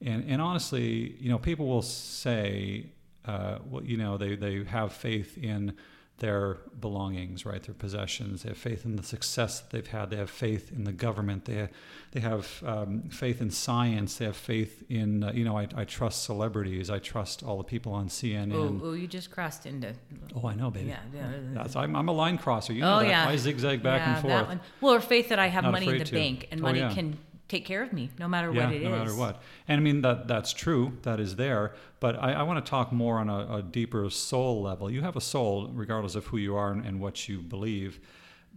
And, 0.00 0.24
and 0.28 0.40
honestly, 0.40 1.16
you 1.18 1.28
know, 1.28 1.38
people 1.38 1.66
will 1.66 1.82
say, 1.82 2.86
uh, 3.24 3.58
well, 3.68 3.82
you 3.82 3.96
know, 3.96 4.16
they, 4.16 4.36
they 4.36 4.62
have 4.64 4.92
faith 4.92 5.36
in 5.38 5.74
their 6.18 6.58
belongings, 6.80 7.46
right? 7.46 7.62
Their 7.62 7.74
possessions. 7.74 8.42
They 8.42 8.50
have 8.50 8.58
faith 8.58 8.84
in 8.84 8.96
the 8.96 9.02
success 9.02 9.60
that 9.60 9.70
they've 9.70 9.86
had. 9.86 10.10
They 10.10 10.16
have 10.16 10.30
faith 10.30 10.72
in 10.72 10.84
the 10.84 10.92
government. 10.92 11.44
They 11.44 11.54
have, 11.54 11.70
they 12.12 12.20
have 12.20 12.62
um, 12.66 13.02
faith 13.10 13.40
in 13.40 13.50
science. 13.50 14.16
They 14.16 14.24
have 14.24 14.36
faith 14.36 14.82
in 14.88 15.22
uh, 15.22 15.32
you 15.32 15.44
know 15.44 15.56
I, 15.56 15.68
I 15.76 15.84
trust 15.84 16.24
celebrities. 16.24 16.90
I 16.90 16.98
trust 16.98 17.42
all 17.42 17.56
the 17.56 17.64
people 17.64 17.92
on 17.92 18.08
CNN. 18.08 18.52
Oh, 18.52 18.88
oh 18.88 18.92
you 18.92 19.06
just 19.06 19.30
crossed 19.30 19.66
into. 19.66 19.94
Oh, 20.34 20.48
I 20.48 20.54
know, 20.54 20.70
baby. 20.70 20.88
Yeah, 20.88 20.98
yeah. 21.14 21.30
That's, 21.52 21.76
I'm, 21.76 21.94
I'm 21.94 22.08
a 22.08 22.12
line 22.12 22.38
crosser. 22.38 22.72
You 22.72 22.80
know 22.80 22.96
oh, 22.96 23.00
that. 23.00 23.08
yeah. 23.08 23.28
I 23.28 23.36
zigzag 23.36 23.82
back 23.82 24.00
yeah, 24.00 24.14
and 24.14 24.48
forth. 24.48 24.60
Well, 24.80 24.94
or 24.94 25.00
faith 25.00 25.28
that 25.28 25.38
I 25.38 25.46
have 25.46 25.64
Not 25.64 25.72
money 25.72 25.88
in 25.88 25.98
the 25.98 26.04
to. 26.04 26.14
bank 26.14 26.48
and 26.50 26.60
oh, 26.60 26.64
money 26.64 26.80
yeah. 26.80 26.92
can 26.92 27.18
take 27.48 27.64
care 27.64 27.82
of 27.82 27.92
me 27.92 28.10
no 28.18 28.28
matter 28.28 28.52
yeah, 28.52 28.66
what 28.66 28.74
it 28.74 28.82
is. 28.82 28.88
no 28.88 28.90
matter 28.90 29.14
what. 29.14 29.42
And 29.66 29.80
I 29.80 29.82
mean 29.82 30.02
that 30.02 30.28
that's 30.28 30.52
true. 30.52 30.98
That 31.02 31.18
is 31.18 31.36
there. 31.36 31.74
But 32.00 32.22
I, 32.22 32.34
I 32.34 32.42
want 32.42 32.64
to 32.64 32.70
talk 32.70 32.92
more 32.92 33.18
on 33.18 33.28
a, 33.28 33.56
a, 33.56 33.62
deeper 33.62 34.08
soul 34.10 34.62
level. 34.62 34.90
You 34.90 35.02
have 35.02 35.16
a 35.16 35.20
soul, 35.20 35.70
regardless 35.72 36.14
of 36.14 36.26
who 36.26 36.36
you 36.36 36.54
are 36.54 36.70
and, 36.70 36.84
and 36.84 37.00
what 37.00 37.28
you 37.28 37.40
believe. 37.40 38.00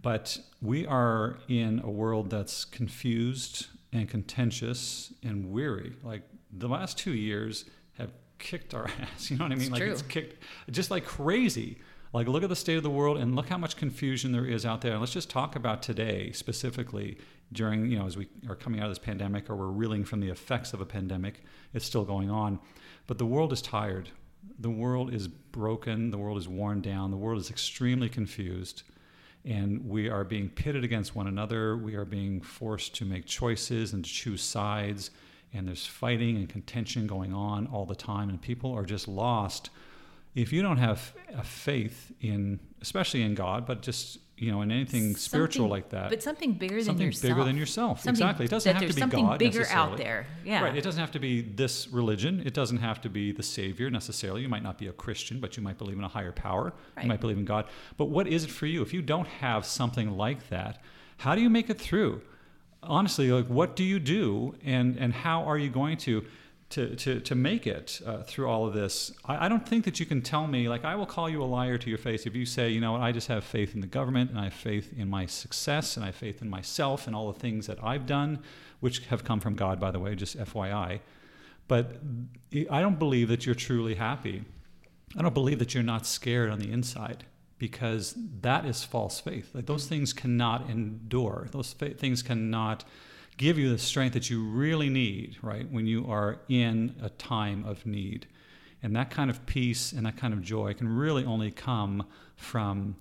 But 0.00 0.38
we 0.60 0.86
are 0.86 1.38
in 1.48 1.80
a 1.80 1.90
world 1.90 2.30
that's 2.30 2.64
confused 2.64 3.66
and 3.92 4.08
contentious 4.08 5.12
and 5.22 5.50
weary. 5.50 5.94
Like 6.02 6.22
the 6.50 6.68
last 6.68 6.98
two 6.98 7.14
years 7.14 7.64
have 7.98 8.12
kicked 8.38 8.74
our 8.74 8.86
ass. 9.00 9.30
You 9.30 9.38
know 9.38 9.44
what 9.44 9.52
I 9.52 9.56
mean? 9.56 9.62
It's 9.62 9.70
like 9.70 9.82
true. 9.82 9.92
it's 9.92 10.02
kicked 10.02 10.42
just 10.70 10.90
like 10.90 11.04
crazy. 11.04 11.78
Like 12.12 12.28
look 12.28 12.42
at 12.42 12.48
the 12.48 12.56
state 12.56 12.76
of 12.76 12.82
the 12.82 12.90
world 12.90 13.16
and 13.16 13.34
look 13.34 13.48
how 13.48 13.58
much 13.58 13.76
confusion 13.76 14.32
there 14.32 14.44
is 14.44 14.66
out 14.66 14.82
there. 14.82 14.92
And 14.92 15.00
let's 15.00 15.12
just 15.12 15.30
talk 15.30 15.56
about 15.56 15.82
today 15.82 16.30
specifically 16.32 17.18
during, 17.52 17.90
you 17.90 17.98
know, 17.98 18.06
as 18.06 18.16
we 18.16 18.28
are 18.48 18.54
coming 18.54 18.80
out 18.80 18.86
of 18.86 18.90
this 18.90 18.98
pandemic 18.98 19.48
or 19.48 19.56
we're 19.56 19.66
reeling 19.66 20.04
from 20.04 20.20
the 20.20 20.28
effects 20.28 20.74
of 20.74 20.80
a 20.80 20.86
pandemic. 20.86 21.42
It's 21.72 21.86
still 21.86 22.04
going 22.04 22.30
on. 22.30 22.58
But 23.06 23.18
the 23.18 23.26
world 23.26 23.52
is 23.52 23.62
tired. 23.62 24.10
The 24.58 24.70
world 24.70 25.14
is 25.14 25.28
broken. 25.28 26.10
The 26.10 26.18
world 26.18 26.38
is 26.38 26.48
worn 26.48 26.82
down. 26.82 27.10
The 27.10 27.16
world 27.16 27.40
is 27.40 27.50
extremely 27.50 28.08
confused 28.08 28.82
and 29.44 29.88
we 29.88 30.08
are 30.08 30.24
being 30.24 30.48
pitted 30.48 30.84
against 30.84 31.16
one 31.16 31.26
another. 31.26 31.76
We 31.76 31.94
are 31.94 32.04
being 32.04 32.40
forced 32.40 32.94
to 32.96 33.04
make 33.04 33.26
choices 33.26 33.92
and 33.92 34.04
to 34.04 34.10
choose 34.10 34.42
sides, 34.42 35.10
and 35.52 35.66
there's 35.66 35.86
fighting 35.86 36.36
and 36.36 36.48
contention 36.48 37.06
going 37.06 37.34
on 37.34 37.66
all 37.66 37.84
the 37.84 37.96
time, 37.96 38.28
and 38.28 38.40
people 38.40 38.72
are 38.72 38.84
just 38.84 39.08
lost. 39.08 39.70
If 40.34 40.52
you 40.52 40.62
don't 40.62 40.78
have 40.78 41.12
a 41.36 41.44
faith 41.44 42.12
in, 42.20 42.58
especially 42.80 43.22
in 43.22 43.34
God, 43.34 43.66
but 43.66 43.82
just 43.82 44.18
you 44.42 44.50
know, 44.50 44.60
in 44.62 44.72
anything 44.72 45.14
spiritual 45.14 45.68
like 45.68 45.90
that, 45.90 46.10
But 46.10 46.20
something 46.20 46.54
bigger 46.54 46.80
something 46.82 46.96
than 46.98 47.06
yourself. 47.06 47.30
bigger 47.30 47.44
than 47.44 47.56
yourself. 47.56 48.00
Something 48.00 48.10
exactly. 48.10 48.46
It 48.46 48.50
doesn't 48.50 48.72
have 48.74 48.82
to 48.88 48.92
be 48.92 49.00
something 49.00 49.24
God 49.24 49.38
bigger 49.38 49.60
necessarily. 49.60 49.92
out 49.92 49.98
there. 49.98 50.26
Yeah. 50.44 50.64
Right. 50.64 50.76
It 50.76 50.82
doesn't 50.82 50.98
have 51.00 51.12
to 51.12 51.20
be 51.20 51.42
this 51.42 51.86
religion. 51.86 52.42
It 52.44 52.52
doesn't 52.52 52.78
have 52.78 53.00
to 53.02 53.08
be 53.08 53.30
the 53.30 53.44
Savior 53.44 53.88
necessarily. 53.88 54.42
You 54.42 54.48
might 54.48 54.64
not 54.64 54.78
be 54.78 54.88
a 54.88 54.92
Christian, 54.92 55.38
but 55.38 55.56
you 55.56 55.62
might 55.62 55.78
believe 55.78 55.96
in 55.96 56.02
a 56.02 56.08
higher 56.08 56.32
power. 56.32 56.72
Right. 56.96 57.04
You 57.04 57.08
might 57.08 57.20
believe 57.20 57.38
in 57.38 57.44
God. 57.44 57.66
But 57.96 58.06
what 58.06 58.26
is 58.26 58.42
it 58.42 58.50
for 58.50 58.66
you? 58.66 58.82
If 58.82 58.92
you 58.92 59.00
don't 59.00 59.28
have 59.28 59.64
something 59.64 60.10
like 60.10 60.48
that, 60.48 60.82
how 61.18 61.36
do 61.36 61.40
you 61.40 61.50
make 61.50 61.70
it 61.70 61.80
through? 61.80 62.22
Honestly, 62.82 63.30
like 63.30 63.46
what 63.46 63.76
do 63.76 63.84
you 63.84 64.00
do, 64.00 64.56
and 64.64 64.96
and 64.96 65.14
how 65.14 65.44
are 65.44 65.56
you 65.56 65.70
going 65.70 65.98
to? 65.98 66.24
To, 66.72 66.96
to, 66.96 67.20
to 67.20 67.34
make 67.34 67.66
it 67.66 68.00
uh, 68.06 68.22
through 68.22 68.48
all 68.48 68.66
of 68.66 68.72
this, 68.72 69.12
I, 69.26 69.44
I 69.44 69.48
don't 69.50 69.68
think 69.68 69.84
that 69.84 70.00
you 70.00 70.06
can 70.06 70.22
tell 70.22 70.46
me, 70.46 70.70
like, 70.70 70.86
I 70.86 70.94
will 70.94 71.04
call 71.04 71.28
you 71.28 71.42
a 71.42 71.44
liar 71.44 71.76
to 71.76 71.88
your 71.90 71.98
face 71.98 72.24
if 72.24 72.34
you 72.34 72.46
say, 72.46 72.70
you 72.70 72.80
know 72.80 72.92
what, 72.92 73.02
I 73.02 73.12
just 73.12 73.28
have 73.28 73.44
faith 73.44 73.74
in 73.74 73.82
the 73.82 73.86
government 73.86 74.30
and 74.30 74.40
I 74.40 74.44
have 74.44 74.54
faith 74.54 74.90
in 74.96 75.10
my 75.10 75.26
success 75.26 75.96
and 75.96 76.04
I 76.04 76.06
have 76.06 76.14
faith 76.14 76.40
in 76.40 76.48
myself 76.48 77.06
and 77.06 77.14
all 77.14 77.30
the 77.30 77.38
things 77.38 77.66
that 77.66 77.84
I've 77.84 78.06
done, 78.06 78.38
which 78.80 79.06
have 79.08 79.22
come 79.22 79.38
from 79.38 79.54
God, 79.54 79.78
by 79.80 79.90
the 79.90 79.98
way, 79.98 80.14
just 80.14 80.38
FYI. 80.38 81.00
But 81.68 81.96
I 82.70 82.80
don't 82.80 82.98
believe 82.98 83.28
that 83.28 83.44
you're 83.44 83.54
truly 83.54 83.96
happy. 83.96 84.44
I 85.16 85.22
don't 85.22 85.34
believe 85.34 85.58
that 85.58 85.74
you're 85.74 85.82
not 85.82 86.06
scared 86.06 86.50
on 86.50 86.58
the 86.58 86.72
inside 86.72 87.24
because 87.58 88.14
that 88.40 88.64
is 88.64 88.82
false 88.82 89.20
faith. 89.20 89.50
Like 89.54 89.66
those 89.66 89.86
things 89.86 90.12
cannot 90.12 90.68
endure. 90.68 91.48
Those 91.52 91.72
fa- 91.72 91.94
things 91.94 92.22
cannot 92.22 92.84
give 93.36 93.58
you 93.58 93.70
the 93.70 93.78
strength 93.78 94.12
that 94.14 94.30
you 94.30 94.44
really 94.44 94.88
need, 94.88 95.36
right, 95.42 95.70
when 95.70 95.86
you 95.86 96.06
are 96.10 96.38
in 96.48 96.94
a 97.02 97.08
time 97.10 97.64
of 97.64 97.84
need. 97.86 98.26
And 98.82 98.94
that 98.96 99.10
kind 99.10 99.30
of 99.30 99.44
peace 99.46 99.92
and 99.92 100.04
that 100.06 100.16
kind 100.16 100.34
of 100.34 100.42
joy 100.42 100.74
can 100.74 100.88
really 100.88 101.24
only 101.24 101.50
come 101.50 102.06
from 102.36 102.96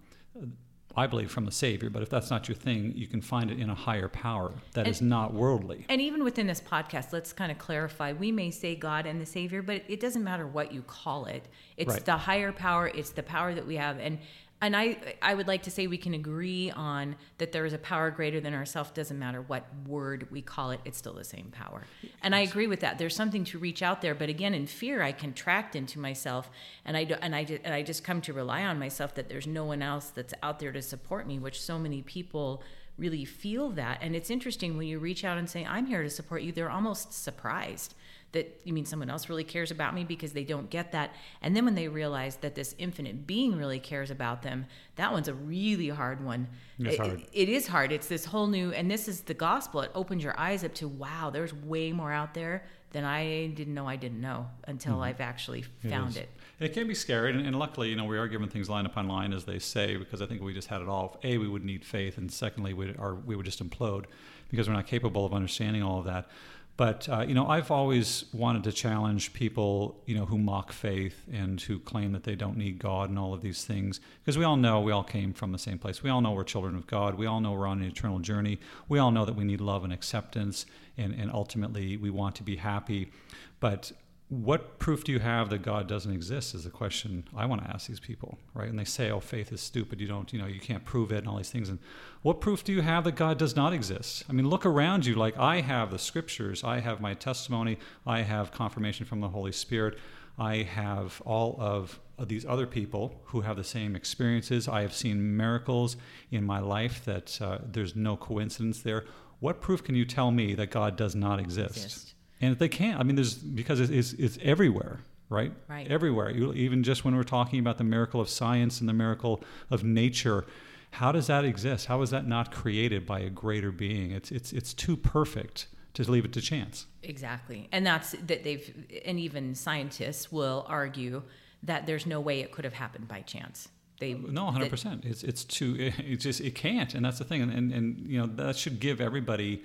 I 0.93 1.07
believe 1.07 1.31
from 1.31 1.45
the 1.45 1.53
Savior, 1.53 1.89
but 1.89 2.01
if 2.01 2.09
that's 2.09 2.29
not 2.29 2.49
your 2.49 2.55
thing, 2.57 2.91
you 2.97 3.07
can 3.07 3.21
find 3.21 3.49
it 3.49 3.57
in 3.61 3.69
a 3.69 3.73
higher 3.75 4.09
power 4.09 4.51
that 4.73 4.87
is 4.89 4.99
And- 4.99 5.09
not 5.09 5.33
worldly. 5.33 5.85
And 5.87 6.01
even 6.01 6.21
within 6.21 6.47
this 6.47 6.59
podcast, 6.59 7.13
let's 7.13 7.31
kind 7.31 7.49
of 7.49 7.57
clarify. 7.57 8.11
We 8.11 8.29
may 8.29 8.51
say 8.51 8.75
God 8.75 9.05
and 9.05 9.21
the 9.21 9.25
Savior, 9.25 9.61
but 9.61 9.83
it 9.87 10.01
doesn't 10.01 10.21
matter 10.21 10.45
what 10.45 10.73
you 10.73 10.81
call 10.81 11.27
it. 11.27 11.47
It's 11.77 11.93
Right. 11.93 12.03
the 12.03 12.17
higher 12.17 12.51
power. 12.51 12.87
It's 12.93 13.11
the 13.11 13.23
power 13.23 13.53
that 13.55 13.65
we 13.65 13.77
have. 13.77 13.99
And 13.99 14.19
and 14.61 14.75
I 14.75 14.97
I 15.21 15.33
would 15.33 15.47
like 15.47 15.63
to 15.63 15.71
say 15.71 15.87
we 15.87 15.97
can 15.97 16.13
agree 16.13 16.71
on 16.71 17.15
that 17.39 17.51
there 17.51 17.65
is 17.65 17.73
a 17.73 17.77
power 17.77 18.11
greater 18.11 18.39
than 18.39 18.53
ourselves. 18.53 18.91
Doesn't 18.91 19.17
matter 19.17 19.41
what 19.41 19.65
word 19.87 20.27
we 20.31 20.41
call 20.41 20.71
it. 20.71 20.79
It's 20.85 20.97
still 20.97 21.13
the 21.13 21.23
same 21.23 21.51
power. 21.51 21.83
And 22.21 22.35
I 22.35 22.39
agree 22.39 22.67
with 22.67 22.79
that. 22.81 22.97
There's 22.97 23.15
something 23.15 23.43
to 23.45 23.57
reach 23.57 23.81
out 23.81 24.01
there. 24.01 24.13
But 24.13 24.29
again, 24.29 24.53
in 24.53 24.67
fear, 24.67 25.01
I 25.01 25.11
contract 25.11 25.75
into 25.75 25.99
myself, 25.99 26.49
and 26.85 26.95
I 26.95 27.03
do, 27.05 27.15
and 27.21 27.35
I 27.35 27.59
and 27.63 27.73
I 27.73 27.81
just 27.81 28.03
come 28.03 28.21
to 28.21 28.33
rely 28.33 28.63
on 28.63 28.77
myself 28.77 29.15
that 29.15 29.29
there's 29.29 29.47
no 29.47 29.65
one 29.65 29.81
else 29.81 30.09
that's 30.09 30.33
out 30.43 30.59
there 30.59 30.71
to 30.71 30.81
support 30.81 31.27
me, 31.27 31.39
which 31.39 31.59
so 31.59 31.79
many 31.79 32.01
people 32.03 32.63
really 32.97 33.25
feel 33.25 33.71
that. 33.71 33.97
And 34.01 34.15
it's 34.15 34.29
interesting 34.29 34.77
when 34.77 34.87
you 34.87 34.99
reach 34.99 35.25
out 35.25 35.37
and 35.37 35.49
say, 35.49 35.65
I'm 35.65 35.87
here 35.87 36.03
to 36.03 36.09
support 36.09 36.43
you, 36.43 36.51
they're 36.51 36.69
almost 36.69 37.13
surprised 37.13 37.95
that 38.33 38.61
you 38.63 38.73
mean 38.73 38.85
someone 38.85 39.09
else 39.09 39.29
really 39.29 39.43
cares 39.43 39.71
about 39.71 39.93
me 39.93 40.03
because 40.03 40.33
they 40.33 40.43
don't 40.43 40.69
get 40.69 40.91
that. 40.93 41.15
And 41.41 41.55
then 41.55 41.65
when 41.65 41.75
they 41.75 41.87
realize 41.87 42.37
that 42.37 42.55
this 42.55 42.75
infinite 42.77 43.27
being 43.27 43.57
really 43.57 43.79
cares 43.79 44.09
about 44.09 44.41
them, 44.41 44.65
that 44.95 45.11
one's 45.11 45.27
a 45.27 45.33
really 45.33 45.89
hard 45.89 46.23
one. 46.23 46.47
It's 46.79 46.95
It- 46.95 46.99
hard. 46.99 47.23
it 47.33 47.49
is 47.49 47.67
hard. 47.67 47.91
It's 47.91 48.07
this 48.07 48.25
whole 48.25 48.47
new, 48.47 48.71
and 48.71 48.89
this 48.89 49.07
is 49.07 49.21
the 49.21 49.33
gospel. 49.33 49.81
It 49.81 49.91
opens 49.93 50.23
your 50.23 50.39
eyes 50.39 50.63
up 50.63 50.73
to, 50.75 50.87
wow, 50.87 51.29
there's 51.29 51.53
way 51.53 51.91
more 51.91 52.11
out 52.11 52.33
there 52.33 52.65
than 52.91 53.05
I 53.05 53.47
didn't 53.47 53.73
know 53.73 53.87
I 53.87 53.95
didn't 53.95 54.19
know 54.19 54.47
until 54.67 54.93
mm-hmm. 54.93 55.03
I've 55.03 55.21
actually 55.21 55.61
found 55.89 56.17
it. 56.17 56.29
It 56.59 56.73
can 56.73 56.87
be 56.87 56.93
scary, 56.93 57.31
and, 57.31 57.45
and 57.45 57.57
luckily, 57.57 57.89
you 57.89 57.95
know, 57.95 58.05
we 58.05 58.17
are 58.17 58.27
given 58.27 58.49
things 58.49 58.69
line 58.69 58.85
upon 58.85 59.07
line, 59.07 59.33
as 59.33 59.45
they 59.45 59.59
say, 59.59 59.95
because 59.95 60.21
I 60.21 60.25
think 60.25 60.41
we 60.41 60.53
just 60.53 60.67
had 60.67 60.81
it 60.81 60.87
all. 60.89 61.19
A, 61.23 61.37
we 61.37 61.47
would 61.47 61.63
need 61.63 61.85
faith, 61.85 62.17
and 62.17 62.31
secondly, 62.31 62.73
we 62.73 62.93
are 62.99 63.15
we 63.15 63.35
would 63.35 63.45
just 63.45 63.67
implode 63.67 64.05
because 64.49 64.67
we're 64.67 64.75
not 64.75 64.87
capable 64.87 65.25
of 65.25 65.33
understanding 65.33 65.81
all 65.81 65.99
of 65.99 66.05
that. 66.05 66.29
But 66.77 67.07
uh, 67.09 67.25
you 67.27 67.35
know, 67.35 67.47
I've 67.47 67.69
always 67.69 68.25
wanted 68.33 68.63
to 68.63 68.71
challenge 68.71 69.33
people, 69.33 70.01
you 70.05 70.15
know, 70.15 70.25
who 70.25 70.37
mock 70.37 70.71
faith 70.71 71.25
and 71.31 71.61
who 71.61 71.77
claim 71.79 72.11
that 72.13 72.23
they 72.23 72.35
don't 72.35 72.57
need 72.57 72.79
God 72.79 73.09
and 73.09 73.19
all 73.19 73.33
of 73.33 73.41
these 73.41 73.65
things, 73.65 73.99
because 74.19 74.37
we 74.37 74.43
all 74.43 74.57
know 74.57 74.81
we 74.81 74.91
all 74.91 75.03
came 75.03 75.33
from 75.33 75.51
the 75.51 75.59
same 75.59 75.77
place. 75.77 76.01
We 76.01 76.09
all 76.09 76.21
know 76.21 76.31
we're 76.31 76.43
children 76.43 76.75
of 76.75 76.87
God. 76.87 77.15
We 77.15 77.27
all 77.27 77.39
know 77.39 77.51
we're 77.51 77.67
on 77.67 77.81
an 77.81 77.87
eternal 77.87 78.19
journey. 78.19 78.59
We 78.89 78.97
all 78.97 79.11
know 79.11 79.25
that 79.25 79.35
we 79.35 79.43
need 79.43 79.61
love 79.61 79.83
and 79.83 79.93
acceptance, 79.93 80.65
and, 80.97 81.13
and 81.13 81.31
ultimately 81.31 81.97
we 81.97 82.09
want 82.09 82.35
to 82.35 82.43
be 82.43 82.55
happy. 82.55 83.11
But 83.59 83.91
what 84.31 84.79
proof 84.79 85.03
do 85.03 85.11
you 85.11 85.19
have 85.19 85.49
that 85.49 85.61
God 85.61 85.89
doesn't 85.89 86.13
exist 86.13 86.55
is 86.55 86.63
the 86.63 86.69
question 86.69 87.27
I 87.35 87.45
want 87.45 87.65
to 87.65 87.69
ask 87.69 87.89
these 87.89 87.99
people, 87.99 88.37
right? 88.53 88.69
And 88.69 88.79
they 88.79 88.85
say, 88.85 89.11
"Oh, 89.11 89.19
faith 89.19 89.51
is 89.51 89.59
stupid. 89.59 89.99
You 89.99 90.07
don't, 90.07 90.31
you 90.31 90.39
know, 90.39 90.47
you 90.47 90.61
can't 90.61 90.85
prove 90.85 91.11
it," 91.11 91.17
and 91.17 91.27
all 91.27 91.35
these 91.35 91.49
things. 91.49 91.67
And 91.67 91.79
what 92.21 92.39
proof 92.39 92.63
do 92.63 92.71
you 92.71 92.79
have 92.79 93.03
that 93.03 93.17
God 93.17 93.37
does 93.37 93.57
not 93.57 93.73
exist? 93.73 94.23
I 94.29 94.31
mean, 94.31 94.49
look 94.49 94.65
around 94.65 95.05
you. 95.05 95.15
Like 95.15 95.37
I 95.37 95.59
have 95.59 95.91
the 95.91 95.99
scriptures, 95.99 96.63
I 96.63 96.79
have 96.79 97.01
my 97.01 97.13
testimony, 97.13 97.77
I 98.07 98.21
have 98.21 98.53
confirmation 98.53 99.05
from 99.05 99.19
the 99.19 99.27
Holy 99.27 99.51
Spirit, 99.51 99.97
I 100.39 100.63
have 100.63 101.21
all 101.25 101.57
of 101.59 101.99
these 102.17 102.45
other 102.45 102.67
people 102.67 103.19
who 103.25 103.41
have 103.41 103.57
the 103.57 103.65
same 103.65 103.97
experiences. 103.97 104.65
I 104.65 104.81
have 104.83 104.93
seen 104.93 105.35
miracles 105.35 105.97
in 106.31 106.45
my 106.45 106.59
life 106.59 107.03
that 107.03 107.37
uh, 107.41 107.57
there's 107.69 107.97
no 107.97 108.15
coincidence 108.15 108.81
there. 108.81 109.03
What 109.41 109.59
proof 109.59 109.83
can 109.83 109.95
you 109.95 110.05
tell 110.05 110.31
me 110.31 110.53
that 110.55 110.71
God 110.71 110.95
does 110.95 111.15
not 111.15 111.41
exist? 111.41 111.83
Exist. 111.83 112.13
And 112.41 112.57
they 112.57 112.69
can't. 112.69 112.99
I 112.99 113.03
mean, 113.03 113.15
there's 113.15 113.35
because 113.35 113.79
it's, 113.79 113.91
it's, 113.91 114.13
it's 114.13 114.37
everywhere, 114.41 114.99
right? 115.29 115.53
Right. 115.69 115.87
Everywhere. 115.89 116.29
Even 116.31 116.83
just 116.83 117.05
when 117.05 117.15
we're 117.15 117.23
talking 117.23 117.59
about 117.59 117.77
the 117.77 117.83
miracle 117.83 118.19
of 118.19 118.29
science 118.29 118.79
and 118.79 118.89
the 118.89 118.93
miracle 118.93 119.43
of 119.69 119.83
nature, 119.83 120.45
how 120.91 121.11
does 121.11 121.27
that 121.27 121.45
exist? 121.45 121.85
How 121.85 122.01
is 122.01 122.09
that 122.09 122.27
not 122.27 122.51
created 122.51 123.05
by 123.05 123.19
a 123.19 123.29
greater 123.29 123.71
being? 123.71 124.11
It's 124.11 124.31
it's 124.31 124.51
it's 124.53 124.73
too 124.73 124.97
perfect 124.97 125.67
to 125.93 126.09
leave 126.09 126.25
it 126.25 126.33
to 126.33 126.41
chance. 126.41 126.85
Exactly. 127.03 127.67
And 127.71 127.85
that's 127.85 128.11
that 128.27 128.43
they've, 128.43 128.73
and 129.05 129.19
even 129.19 129.53
scientists 129.55 130.31
will 130.31 130.65
argue 130.67 131.21
that 131.63 131.85
there's 131.85 132.05
no 132.05 132.19
way 132.19 132.39
it 132.39 132.51
could 132.51 132.65
have 132.65 132.73
happened 132.73 133.07
by 133.07 133.21
chance. 133.21 133.69
They 133.99 134.13
No, 134.15 134.47
hundred 134.47 134.65
that- 134.65 134.71
percent. 134.71 135.05
It's 135.05 135.23
it's 135.23 135.43
too. 135.43 135.91
It 135.99 136.15
just 136.17 136.41
it 136.41 136.55
can't, 136.55 136.95
and 136.95 137.05
that's 137.05 137.19
the 137.19 137.23
thing. 137.25 137.41
And, 137.43 137.51
and 137.53 137.71
and 137.71 138.07
you 138.07 138.19
know 138.19 138.25
that 138.25 138.55
should 138.57 138.79
give 138.79 138.99
everybody 138.99 139.61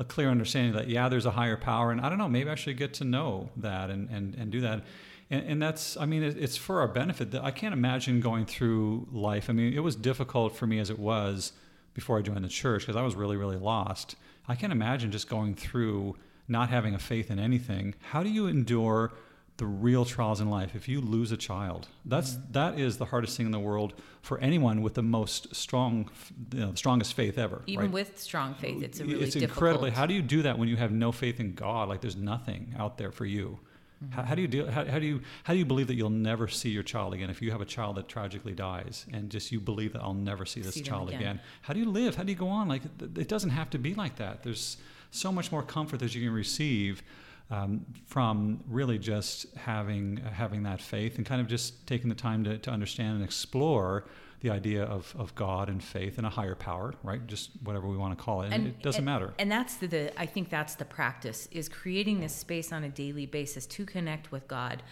a 0.00 0.04
clear 0.04 0.30
understanding 0.30 0.72
that 0.72 0.88
yeah, 0.88 1.08
there's 1.08 1.26
a 1.26 1.30
higher 1.30 1.56
power, 1.56 1.92
and 1.92 2.00
I 2.00 2.08
don't 2.08 2.18
know, 2.18 2.28
maybe 2.28 2.50
I 2.50 2.56
should 2.56 2.76
get 2.76 2.94
to 2.94 3.04
know 3.04 3.50
that 3.56 3.90
and 3.90 4.08
and 4.10 4.34
and 4.34 4.50
do 4.50 4.60
that. 4.62 4.82
And, 5.30 5.46
and 5.46 5.62
that's, 5.62 5.96
I 5.96 6.06
mean, 6.06 6.24
it, 6.24 6.36
it's 6.36 6.56
for 6.56 6.80
our 6.80 6.88
benefit. 6.88 7.32
I 7.36 7.52
can't 7.52 7.72
imagine 7.72 8.20
going 8.20 8.46
through 8.46 9.06
life. 9.12 9.48
I 9.48 9.52
mean, 9.52 9.72
it 9.72 9.80
was 9.80 9.94
difficult 9.94 10.56
for 10.56 10.66
me 10.66 10.80
as 10.80 10.90
it 10.90 10.98
was 10.98 11.52
before 11.94 12.18
I 12.18 12.22
joined 12.22 12.44
the 12.44 12.48
church 12.48 12.82
because 12.82 12.96
I 12.96 13.02
was 13.02 13.14
really, 13.14 13.36
really 13.36 13.56
lost. 13.56 14.16
I 14.48 14.56
can't 14.56 14.72
imagine 14.72 15.12
just 15.12 15.28
going 15.28 15.54
through 15.54 16.16
not 16.48 16.68
having 16.68 16.94
a 16.94 16.98
faith 16.98 17.30
in 17.30 17.38
anything. 17.38 17.94
How 18.10 18.24
do 18.24 18.28
you 18.28 18.48
endure 18.48 19.12
the 19.60 19.66
real 19.66 20.04
trials 20.06 20.40
in 20.40 20.48
life 20.48 20.74
if 20.74 20.88
you 20.88 21.00
lose 21.02 21.30
a 21.32 21.36
child 21.36 21.86
that's 22.06 22.38
that 22.50 22.78
is 22.78 22.96
the 22.96 23.04
hardest 23.04 23.36
thing 23.36 23.44
in 23.44 23.52
the 23.52 23.58
world 23.58 23.92
for 24.22 24.38
anyone 24.38 24.80
with 24.80 24.94
the 24.94 25.02
most 25.02 25.54
strong 25.54 26.10
you 26.54 26.60
know, 26.60 26.70
the 26.70 26.76
strongest 26.76 27.12
faith 27.14 27.36
ever 27.36 27.60
even 27.66 27.84
right? 27.84 27.92
with 27.92 28.18
strong 28.18 28.54
faith, 28.54 28.82
it's 28.82 29.00
a 29.00 29.04
really 29.04 29.22
it's 29.24 29.34
difficult. 29.34 29.56
incredibly 29.56 29.90
how 29.90 30.06
do 30.06 30.14
you 30.14 30.22
do 30.22 30.40
that 30.42 30.58
when 30.58 30.66
you 30.66 30.76
have 30.76 30.92
no 30.92 31.12
faith 31.12 31.38
in 31.40 31.52
god 31.54 31.90
like 31.90 32.00
there's 32.00 32.16
nothing 32.16 32.74
out 32.78 32.96
there 32.98 33.12
for 33.12 33.26
you 33.26 33.58
Mm-hmm. 34.02 34.12
how, 34.14 34.22
how 34.22 34.34
do 34.34 34.40
you 34.40 34.48
deal 34.48 34.70
how, 34.70 34.82
how 34.86 34.98
do 34.98 35.04
you 35.04 35.20
how 35.44 35.52
do 35.52 35.58
you 35.58 35.66
believe 35.66 35.86
that 35.88 35.94
you'll 35.94 36.08
never 36.08 36.48
see 36.48 36.70
your 36.70 36.82
child 36.82 37.12
again 37.12 37.28
if 37.28 37.42
you 37.42 37.50
have 37.50 37.60
a 37.60 37.66
child 37.66 37.96
that 37.96 38.08
tragically 38.08 38.54
dies 38.54 39.04
and 39.12 39.28
just 39.28 39.52
you 39.52 39.60
believe 39.60 39.92
that 39.92 40.00
i'll 40.00 40.14
never 40.14 40.46
see 40.46 40.62
this 40.62 40.76
See 40.76 40.80
child 40.80 41.08
again. 41.10 41.20
again 41.20 41.40
how 41.60 41.74
do 41.74 41.80
you 41.80 41.90
live 41.90 42.16
how 42.16 42.22
do 42.22 42.32
you 42.32 42.38
go 42.38 42.48
on 42.48 42.66
like 42.66 42.80
it 43.16 43.28
doesn't 43.28 43.50
have 43.50 43.68
to 43.70 43.78
be 43.78 43.92
like 43.92 44.16
that 44.16 44.42
there's 44.42 44.78
so 45.10 45.30
much 45.30 45.52
more 45.52 45.62
comfort 45.62 46.00
that 46.00 46.14
you 46.14 46.22
can 46.22 46.32
receive 46.32 47.02
um, 47.50 47.84
from 48.06 48.62
really 48.68 48.98
just 48.98 49.54
having 49.56 50.18
having 50.18 50.62
that 50.62 50.80
faith 50.80 51.16
and 51.16 51.26
kind 51.26 51.40
of 51.40 51.46
just 51.46 51.86
taking 51.86 52.08
the 52.08 52.14
time 52.14 52.44
to, 52.44 52.58
to 52.58 52.70
understand 52.70 53.16
and 53.16 53.24
explore 53.24 54.04
the 54.40 54.50
idea 54.50 54.84
of, 54.84 55.14
of 55.18 55.34
God 55.34 55.68
and 55.68 55.82
faith 55.84 56.16
and 56.16 56.26
a 56.26 56.30
higher 56.30 56.54
power, 56.54 56.94
right? 57.02 57.24
Just 57.26 57.50
whatever 57.62 57.86
we 57.86 57.96
want 57.96 58.16
to 58.16 58.24
call 58.24 58.42
it. 58.42 58.52
And, 58.52 58.68
it 58.68 58.82
doesn't 58.82 59.00
and, 59.00 59.04
matter. 59.04 59.34
And 59.38 59.50
that's 59.52 59.76
the, 59.76 59.86
the 59.86 60.20
I 60.20 60.26
think 60.26 60.48
that's 60.48 60.76
the 60.76 60.86
practice 60.86 61.46
is 61.52 61.68
creating 61.68 62.20
this 62.20 62.34
space 62.34 62.72
on 62.72 62.84
a 62.84 62.88
daily 62.88 63.26
basis 63.26 63.66
to 63.66 63.84
connect 63.84 64.32
with 64.32 64.48
God 64.48 64.82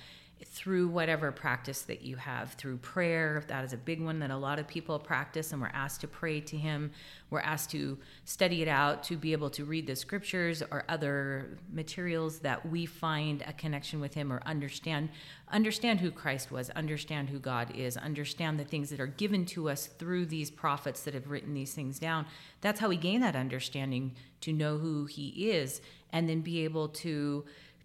through 0.45 0.89
whatever 0.89 1.33
practice 1.33 1.83
that 1.83 2.03
you 2.03 2.17
have 2.17 2.53
through 2.53 2.77
prayer. 2.79 3.43
That 3.49 3.65
is 3.65 3.73
a 3.73 3.77
big 3.77 4.01
one 4.01 4.19
that 4.21 4.31
a 4.31 4.37
lot 4.37 4.59
of 4.59 4.69
people 4.69 4.99
practice 4.99 5.53
and 5.53 5.61
we're 5.61 5.69
asked 5.69 6.01
to 6.03 6.09
pray 6.09 6.41
to 6.41 6.57
him. 6.57 6.93
We're 7.31 7.41
asked 7.41 7.71
to 7.71 7.99
study 8.25 8.63
it 8.63 8.69
out 8.69 9.03
to 9.05 9.17
be 9.17 9.33
able 9.33 9.51
to 9.51 9.65
read 9.65 9.87
the 9.87 9.97
scriptures 9.97 10.63
or 10.71 10.85
other 10.89 11.59
materials 11.73 12.39
that 12.41 12.69
we 12.69 12.87
find 12.87 13.43
a 13.47 13.53
connection 13.53 14.01
with 14.01 14.15
him 14.15 14.33
or 14.33 14.41
understand 14.47 15.11
understand 15.51 16.01
who 16.01 16.11
Christ 16.11 16.51
was 16.51 16.71
understand 16.71 17.31
who 17.31 17.39
God 17.39 17.75
is 17.75 17.97
understand 17.97 18.61
the 18.61 18.65
things 18.65 18.91
that 18.91 19.01
are 19.01 19.07
given 19.07 19.45
to 19.47 19.69
us 19.69 19.87
through 19.87 20.27
these 20.27 20.51
prophets 20.51 21.03
that 21.05 21.15
have 21.15 21.31
written 21.31 21.55
these 21.55 21.73
things 21.73 21.99
down. 21.99 22.27
That's 22.61 22.81
how 22.81 22.89
we 22.89 22.97
gain 22.97 23.21
that 23.23 23.37
understanding 23.37 24.15
to 24.43 24.53
know 24.53 24.79
who 24.79 25.07
he 25.07 25.51
is 25.51 25.81
and 26.13 26.29
then 26.29 26.41
be 26.41 26.65
able 26.65 26.89
to 26.89 27.45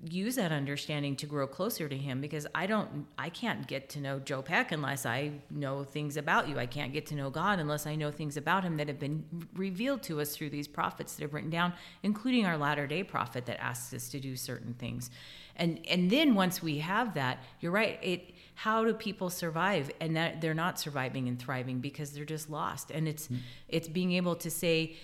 use 0.10 0.36
that 0.36 0.51
understanding 0.51 1.16
to 1.16 1.26
grow 1.26 1.47
closer 1.47 1.88
to 1.88 1.97
him 1.97 2.20
because 2.20 2.45
I 2.54 2.66
don't 2.66 3.06
I 3.18 3.30
can't 3.30 3.68
get 3.68 3.89
to 3.89 4.01
know 4.01 4.20
Joe 4.20 4.41
Peck 4.41 4.72
unless 4.72 5.06
I 5.06 5.32
know 5.49 5.84
things 5.84 6.18
about 6.18 6.49
you. 6.49 6.60
I 6.60 6.66
can't 6.66 6.91
get 6.91 7.06
to 7.08 7.16
know 7.16 7.30
God 7.30 7.60
unless 7.60 7.86
I 7.88 7.95
know 7.95 8.12
things 8.12 8.38
about 8.38 8.64
him 8.64 8.78
that 8.78 8.88
have 8.88 8.99
been 8.99 9.26
revealed 9.56 10.04
to 10.04 10.20
us 10.22 10.36
through 10.36 10.49
these 10.49 10.68
prophets 10.68 11.16
that 11.16 11.22
have 11.22 11.34
written 11.34 11.49
down, 11.49 11.74
including 12.04 12.45
our 12.45 12.58
latter-day 12.58 13.04
prophet 13.04 13.45
that 13.45 13.62
asks 13.62 13.93
us 13.93 14.10
to 14.10 14.20
do 14.20 14.36
certain 14.36 14.74
things. 14.74 15.10
And 15.56 15.80
and 15.88 16.10
then 16.10 16.36
once 16.36 16.62
we 16.62 16.80
have 16.80 17.14
that, 17.14 17.39
you're 17.60 17.72
right, 17.72 17.99
it 18.01 18.34
how 18.56 18.84
do 18.84 18.93
people 18.93 19.30
survive 19.30 19.89
and 19.99 20.16
that 20.16 20.41
they're 20.41 20.54
not 20.54 20.80
surviving 20.80 21.28
and 21.28 21.39
thriving 21.39 21.80
because 21.80 22.12
they're 22.12 22.26
just 22.26 22.49
lost 22.49 22.91
and 22.91 23.08
it's 23.08 23.28
mm. 23.28 23.38
it's 23.68 23.88
being 23.88 24.12
able 24.12 24.36
to 24.36 24.51
say 24.51 24.95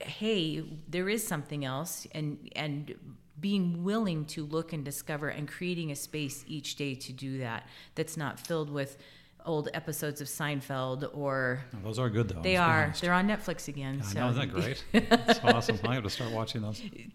hey 0.00 0.62
there 0.88 1.08
is 1.08 1.26
something 1.26 1.64
else 1.64 2.06
and 2.12 2.50
and 2.54 2.94
being 3.40 3.82
willing 3.84 4.24
to 4.26 4.44
look 4.44 4.72
and 4.72 4.84
discover 4.84 5.28
and 5.28 5.48
creating 5.48 5.90
a 5.90 5.96
space 5.96 6.44
each 6.46 6.76
day 6.76 6.94
to 6.94 7.12
do 7.12 7.38
that 7.38 7.66
that's 7.94 8.16
not 8.16 8.38
filled 8.38 8.70
with 8.70 8.98
old 9.46 9.68
episodes 9.74 10.20
of 10.20 10.26
Seinfeld 10.26 11.08
or 11.14 11.64
oh, 11.74 11.78
those 11.84 11.98
are 11.98 12.10
good 12.10 12.28
though. 12.28 12.42
They 12.42 12.56
are. 12.56 12.92
They're 13.00 13.12
on 13.12 13.28
Netflix 13.28 13.68
again. 13.68 13.96
Yeah, 13.98 14.04
so. 14.04 14.20
Know, 14.20 14.30
isn't 14.30 14.40
that 14.40 14.54
great? 14.54 14.84
That's 15.10 15.40
awesome. 15.42 15.78
I 15.84 15.94
have 15.94 16.04
to 16.04 16.10
start 16.10 16.32
watching 16.32 16.62
those. 16.62 16.82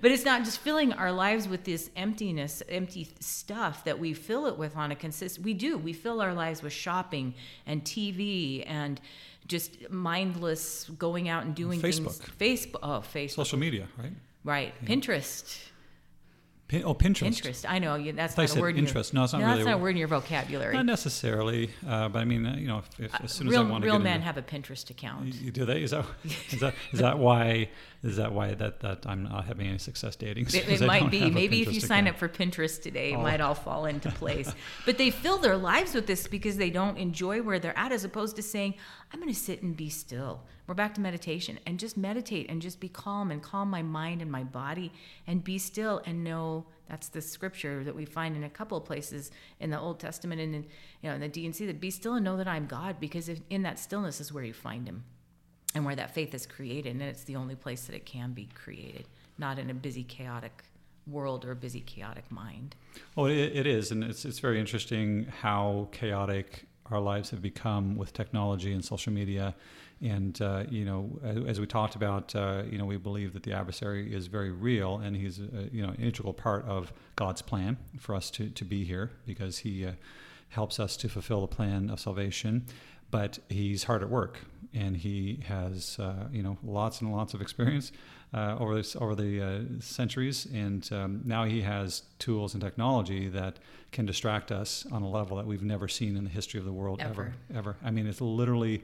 but 0.00 0.10
it's 0.10 0.24
not 0.24 0.44
just 0.44 0.58
filling 0.58 0.92
our 0.92 1.12
lives 1.12 1.48
with 1.48 1.64
this 1.64 1.90
emptiness, 1.96 2.62
empty 2.68 3.08
stuff 3.20 3.84
that 3.84 3.98
we 3.98 4.12
fill 4.14 4.46
it 4.46 4.58
with 4.58 4.76
on 4.76 4.90
a 4.90 4.96
consistent. 4.96 5.44
We 5.44 5.54
do. 5.54 5.78
We 5.78 5.92
fill 5.92 6.20
our 6.20 6.34
lives 6.34 6.62
with 6.62 6.72
shopping 6.72 7.34
and 7.66 7.84
TV 7.84 8.64
and 8.66 9.00
just 9.46 9.90
mindless 9.90 10.88
going 10.98 11.28
out 11.28 11.44
and 11.44 11.54
doing 11.54 11.80
Facebook. 11.80 12.16
things. 12.38 12.66
Facebook. 12.66 12.80
Oh, 12.82 13.02
Facebook. 13.14 13.30
Social 13.30 13.58
media, 13.58 13.88
right? 13.98 14.12
Right. 14.44 14.74
Yeah. 14.82 14.88
Pinterest. 14.88 15.58
Pin, 16.66 16.82
oh, 16.86 16.94
Pinterest. 16.94 17.42
Pinterest. 17.42 17.66
I 17.68 17.78
know. 17.78 18.02
That's 18.12 18.38
not 18.38 18.56
a 18.56 18.60
word. 18.60 18.78
Interest. 18.78 19.12
Your, 19.12 19.20
no, 19.20 19.24
it's 19.24 19.32
not 19.34 19.40
no, 19.40 19.46
really. 19.48 19.58
That's 19.58 19.66
not 19.66 19.74
a 19.74 19.82
word 19.82 19.90
in 19.90 19.96
your 19.98 20.08
vocabulary. 20.08 20.74
Not 20.74 20.86
necessarily, 20.86 21.70
uh, 21.86 22.08
but 22.08 22.20
I 22.20 22.24
mean, 22.24 22.46
uh, 22.46 22.56
you 22.56 22.66
know, 22.66 22.78
if, 22.78 23.00
if, 23.00 23.20
as 23.22 23.32
soon 23.32 23.48
real, 23.48 23.60
as 23.60 23.66
I 23.66 23.70
want 23.70 23.82
to 23.82 23.90
real 23.90 23.98
men 23.98 24.14
into, 24.14 24.26
have 24.26 24.38
a 24.38 24.42
Pinterest 24.42 24.88
account. 24.88 25.34
You, 25.34 25.50
do 25.50 25.66
they? 25.66 25.82
Is 25.82 25.90
that 25.90 26.06
is 26.24 26.60
that 26.60 26.74
is 26.92 27.00
that 27.00 27.18
why 27.18 27.68
is 28.02 28.16
that 28.16 28.32
why 28.32 28.54
that, 28.54 28.80
that 28.80 29.06
I'm 29.06 29.24
not 29.24 29.44
having 29.44 29.66
any 29.66 29.76
success 29.76 30.16
dating? 30.16 30.46
It, 30.46 30.54
it 30.68 30.80
might 30.80 31.10
be. 31.10 31.28
Maybe 31.30 31.60
if 31.60 31.66
you 31.66 31.78
account. 31.78 31.88
sign 31.88 32.08
up 32.08 32.18
for 32.18 32.30
Pinterest 32.30 32.80
today, 32.80 33.12
it 33.12 33.16
oh. 33.16 33.22
might 33.22 33.42
all 33.42 33.54
fall 33.54 33.84
into 33.84 34.10
place. 34.10 34.50
but 34.86 34.96
they 34.96 35.10
fill 35.10 35.36
their 35.36 35.58
lives 35.58 35.94
with 35.94 36.06
this 36.06 36.26
because 36.26 36.56
they 36.56 36.70
don't 36.70 36.96
enjoy 36.96 37.42
where 37.42 37.58
they're 37.58 37.78
at, 37.78 37.92
as 37.92 38.04
opposed 38.04 38.36
to 38.36 38.42
saying, 38.42 38.74
"I'm 39.14 39.20
going 39.20 39.32
to 39.32 39.38
sit 39.38 39.62
and 39.62 39.76
be 39.76 39.88
still." 39.88 40.42
We're 40.66 40.74
back 40.74 40.94
to 40.94 41.00
meditation 41.00 41.58
and 41.66 41.78
just 41.78 41.96
meditate 41.96 42.50
and 42.50 42.60
just 42.60 42.80
be 42.80 42.88
calm 42.88 43.30
and 43.30 43.42
calm 43.42 43.70
my 43.70 43.82
mind 43.82 44.22
and 44.22 44.30
my 44.30 44.42
body 44.42 44.92
and 45.26 45.44
be 45.44 45.58
still 45.58 46.02
and 46.04 46.24
know 46.24 46.66
that's 46.88 47.08
the 47.08 47.22
scripture 47.22 47.84
that 47.84 47.94
we 47.94 48.04
find 48.04 48.36
in 48.36 48.44
a 48.44 48.50
couple 48.50 48.76
of 48.76 48.84
places 48.84 49.30
in 49.60 49.70
the 49.70 49.78
Old 49.78 50.00
Testament 50.00 50.40
and 50.40 50.54
in, 50.54 50.62
you 51.02 51.10
know 51.10 51.14
in 51.14 51.20
the 51.20 51.28
D&C 51.28 51.64
that 51.66 51.80
be 51.80 51.90
still 51.90 52.14
and 52.14 52.24
know 52.24 52.36
that 52.38 52.48
I'm 52.48 52.66
God 52.66 52.98
because 52.98 53.28
if, 53.28 53.40
in 53.50 53.62
that 53.62 53.78
stillness 53.78 54.20
is 54.20 54.32
where 54.32 54.42
you 54.44 54.52
find 54.52 54.88
him 54.88 55.04
and 55.74 55.84
where 55.84 55.96
that 55.96 56.14
faith 56.14 56.34
is 56.34 56.46
created 56.46 56.92
and 56.92 57.02
it's 57.02 57.24
the 57.24 57.36
only 57.36 57.54
place 57.54 57.84
that 57.84 57.94
it 57.94 58.06
can 58.06 58.32
be 58.32 58.48
created 58.54 59.06
not 59.38 59.58
in 59.58 59.70
a 59.70 59.74
busy 59.74 60.02
chaotic 60.02 60.64
world 61.06 61.44
or 61.44 61.52
a 61.52 61.56
busy 61.56 61.80
chaotic 61.80 62.30
mind. 62.30 62.74
Well, 63.14 63.26
it, 63.26 63.52
it 63.54 63.66
is, 63.66 63.90
and 63.90 64.02
it's 64.02 64.24
it's 64.24 64.38
very 64.38 64.58
interesting 64.58 65.26
how 65.40 65.88
chaotic 65.92 66.66
our 66.90 67.00
lives 67.00 67.30
have 67.30 67.40
become 67.40 67.96
with 67.96 68.12
technology 68.12 68.72
and 68.72 68.84
social 68.84 69.12
media 69.12 69.54
and 70.04 70.40
uh, 70.42 70.64
you 70.68 70.84
know, 70.84 71.18
as, 71.46 71.60
we 71.60 71.66
talked 71.66 71.94
about, 71.94 72.34
uh, 72.34 72.62
you 72.70 72.78
know, 72.78 72.84
we 72.84 72.96
believe 72.96 73.32
that 73.32 73.42
the 73.42 73.52
adversary 73.52 74.12
is 74.14 74.26
very 74.26 74.50
real, 74.50 74.98
and 74.98 75.16
he's 75.16 75.40
uh, 75.40 75.68
you 75.72 75.82
know 75.82 75.90
an 75.90 75.96
integral 75.96 76.32
part 76.32 76.64
of 76.66 76.92
God's 77.16 77.42
plan 77.42 77.76
for 77.98 78.14
us 78.14 78.30
to 78.32 78.50
to 78.50 78.64
be 78.64 78.84
here 78.84 79.12
because 79.26 79.58
he 79.58 79.86
uh, 79.86 79.92
helps 80.48 80.78
us 80.78 80.96
to 80.98 81.08
fulfill 81.08 81.40
the 81.40 81.46
plan 81.46 81.90
of 81.90 82.00
salvation. 82.00 82.66
But 83.10 83.38
he's 83.48 83.84
hard 83.84 84.02
at 84.02 84.10
work, 84.10 84.40
and 84.74 84.96
he 84.96 85.40
has 85.46 85.98
uh, 85.98 86.28
you 86.30 86.42
know 86.42 86.58
lots 86.62 87.00
and 87.00 87.12
lots 87.12 87.32
of 87.32 87.40
experience 87.40 87.92
uh, 88.34 88.56
over 88.58 88.74
this 88.74 88.96
over 88.96 89.14
the 89.14 89.64
centuries, 89.80 90.46
and 90.52 90.90
um, 90.92 91.20
now 91.24 91.44
he 91.44 91.62
has 91.62 92.02
tools 92.18 92.52
and 92.54 92.62
technology 92.62 93.28
that 93.28 93.58
can 93.92 94.04
distract 94.06 94.50
us 94.50 94.84
on 94.90 95.02
a 95.02 95.08
level 95.08 95.36
that 95.36 95.46
we've 95.46 95.62
never 95.62 95.86
seen 95.86 96.16
in 96.16 96.24
the 96.24 96.30
history 96.30 96.58
of 96.58 96.66
the 96.66 96.72
world 96.72 97.00
ever. 97.00 97.34
Ever. 97.50 97.58
ever. 97.58 97.76
I 97.84 97.92
mean, 97.92 98.06
it's 98.08 98.20
literally 98.20 98.82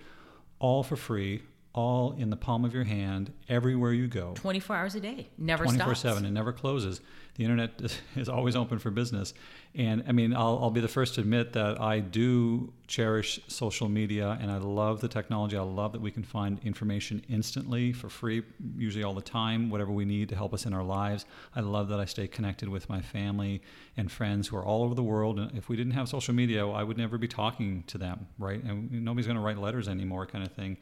all 0.61 0.85
for 0.85 0.95
free, 0.95 1.43
all 1.75 2.13
in 2.13 2.31
the 2.31 2.37
palm 2.37 2.65
of 2.65 2.73
your 2.73 2.85
hand, 2.85 3.33
everywhere 3.49 3.93
you 3.93 4.07
go. 4.07 4.35
24 4.35 4.77
hours 4.77 4.95
a 4.95 5.01
day, 5.01 5.29
never 5.37 5.65
twenty 5.65 5.81
four 5.81 5.97
seven, 5.97 6.25
it 6.25 6.31
never 6.31 6.53
closes. 6.53 7.01
The 7.37 7.45
internet 7.45 7.81
is 8.17 8.29
always 8.29 8.57
open 8.57 8.79
for 8.79 8.91
business. 8.91 9.35
And 9.75 10.03
I 10.09 10.13
mean, 10.13 10.35
I'll, 10.35 10.59
I'll 10.61 10.71
be 10.71 10.81
the 10.81 10.89
first 10.89 11.15
to 11.15 11.21
admit 11.21 11.53
that 11.53 11.81
I 11.81 12.01
do 12.01 12.73
cherish 12.89 13.39
social 13.47 13.89
media 13.89 14.37
and 14.41 14.51
I 14.51 14.59
love 14.59 15.01
the 15.01 15.07
technology. 15.07 15.57
I 15.57 15.63
love 15.63 15.93
that 15.93 16.01
we 16.01 16.11
can 16.11 16.25
find 16.25 16.59
information 16.65 17.23
instantly 17.29 17.93
for 17.93 18.09
free, 18.09 18.43
usually 18.77 19.05
all 19.05 19.15
the 19.15 19.23
time, 19.23 19.71
whatever 19.71 19.93
we 19.93 20.05
need 20.05 20.29
to 20.31 20.37
help 20.37 20.53
us 20.53 20.67
in 20.67 20.73
our 20.73 20.83
lives. 20.83 21.25
I 21.55 21.61
love 21.61 21.89
that 21.91 22.01
I 22.01 22.05
stay 22.05 22.27
connected 22.27 22.69
with 22.69 22.89
my 22.89 23.01
family 23.01 23.63
and 23.97 24.11
friends 24.11 24.49
who 24.49 24.57
are 24.57 24.65
all 24.65 24.83
over 24.83 24.97
the 24.97 25.05
world. 25.05 25.39
And 25.39 25.57
if 25.57 25.69
we 25.69 25.77
didn't 25.77 25.93
have 25.93 26.09
social 26.09 26.35
media, 26.35 26.67
I 26.67 26.83
would 26.83 26.99
never 26.99 27.17
be 27.17 27.29
talking 27.29 27.85
to 27.87 27.97
them, 27.97 28.27
right? 28.39 28.63
And 28.65 28.91
nobody's 28.91 29.27
going 29.27 29.39
to 29.39 29.43
write 29.43 29.59
letters 29.59 29.87
anymore, 29.87 30.27
kind 30.27 30.45
of 30.45 30.53
thing, 30.53 30.79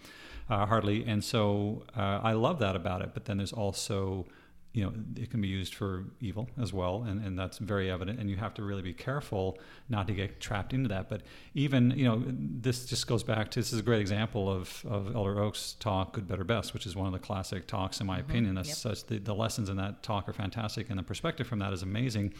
uh, 0.48 0.64
hardly. 0.64 1.04
And 1.04 1.22
so 1.22 1.84
uh, 1.94 2.20
I 2.22 2.32
love 2.32 2.58
that 2.60 2.74
about 2.74 3.02
it. 3.02 3.10
But 3.12 3.26
then 3.26 3.36
there's 3.36 3.52
also 3.52 4.26
you 4.72 4.84
know 4.84 4.92
it 5.16 5.30
can 5.30 5.40
be 5.40 5.48
used 5.48 5.74
for 5.74 6.04
evil 6.20 6.48
as 6.60 6.72
well 6.72 7.04
and, 7.08 7.24
and 7.24 7.38
that's 7.38 7.58
very 7.58 7.90
evident 7.90 8.20
and 8.20 8.28
you 8.28 8.36
have 8.36 8.52
to 8.52 8.62
really 8.62 8.82
be 8.82 8.92
careful 8.92 9.58
not 9.88 10.06
to 10.06 10.12
get 10.12 10.40
trapped 10.40 10.74
into 10.74 10.88
that 10.88 11.08
but 11.08 11.22
even 11.54 11.90
you 11.92 12.04
know 12.04 12.22
this 12.26 12.84
just 12.84 13.06
goes 13.06 13.22
back 13.22 13.50
to 13.50 13.58
this 13.58 13.72
is 13.72 13.78
a 13.78 13.82
great 13.82 14.00
example 14.00 14.50
of, 14.50 14.84
of 14.88 15.14
elder 15.16 15.40
oaks 15.40 15.74
talk 15.80 16.12
good 16.12 16.28
better 16.28 16.44
best 16.44 16.74
which 16.74 16.86
is 16.86 16.94
one 16.94 17.06
of 17.06 17.12
the 17.12 17.18
classic 17.18 17.66
talks 17.66 18.00
in 18.00 18.06
my 18.06 18.20
mm-hmm. 18.20 18.30
opinion 18.30 18.58
as 18.58 18.68
yep. 18.68 18.76
such 18.76 19.04
the, 19.06 19.18
the 19.18 19.34
lessons 19.34 19.68
in 19.68 19.76
that 19.76 20.02
talk 20.02 20.28
are 20.28 20.34
fantastic 20.34 20.90
and 20.90 20.98
the 20.98 21.02
perspective 21.02 21.46
from 21.46 21.58
that 21.58 21.72
is 21.72 21.82
amazing 21.82 22.32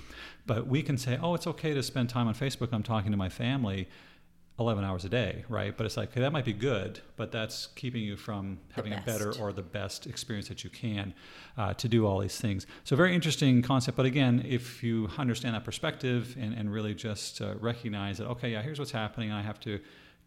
but 0.47 0.67
we 0.67 0.83
can 0.83 0.99
say 0.99 1.19
oh 1.23 1.35
it's 1.35 1.47
okay 1.47 1.73
to 1.73 1.83
spend 1.83 2.09
time 2.09 2.29
on 2.29 2.35
facebook 2.35 2.69
i'm 2.73 2.83
talking 2.83 3.11
to 3.11 3.17
my 3.17 3.29
family 3.29 3.89
11 4.59 4.85
hours 4.85 5.05
a 5.05 5.09
day, 5.09 5.45
right? 5.49 5.77
But 5.77 5.87
it's 5.87 5.97
like, 5.97 6.11
okay, 6.11 6.21
that 6.21 6.33
might 6.33 6.45
be 6.45 6.53
good, 6.53 7.01
but 7.17 7.31
that's 7.31 7.69
keeping 7.77 8.03
you 8.03 8.17
from 8.17 8.59
having 8.73 8.93
a 8.93 9.01
better 9.07 9.33
or 9.41 9.53
the 9.53 9.63
best 9.63 10.07
experience 10.07 10.49
that 10.49 10.65
you 10.65 10.71
can 10.71 11.15
uh, 11.57 11.75
to 11.75 11.89
do 11.89 12.07
all 12.07 12.19
these 12.19 12.41
things. 12.41 12.67
So, 12.83 12.97
very 12.97 13.15
interesting 13.15 13.63
concept. 13.63 13.97
But 13.97 14.07
again, 14.07 14.45
if 14.49 14.83
you 14.83 15.09
understand 15.17 15.55
that 15.55 15.65
perspective 15.65 16.37
and, 16.41 16.55
and 16.55 16.73
really 16.73 16.95
just 16.95 17.41
uh, 17.41 17.55
recognize 17.61 18.19
that, 18.19 18.27
okay, 18.27 18.51
yeah, 18.51 18.63
here's 18.63 18.81
what's 18.81 18.91
happening, 18.91 19.31
I 19.31 19.43
have 19.43 19.61
to 19.61 19.79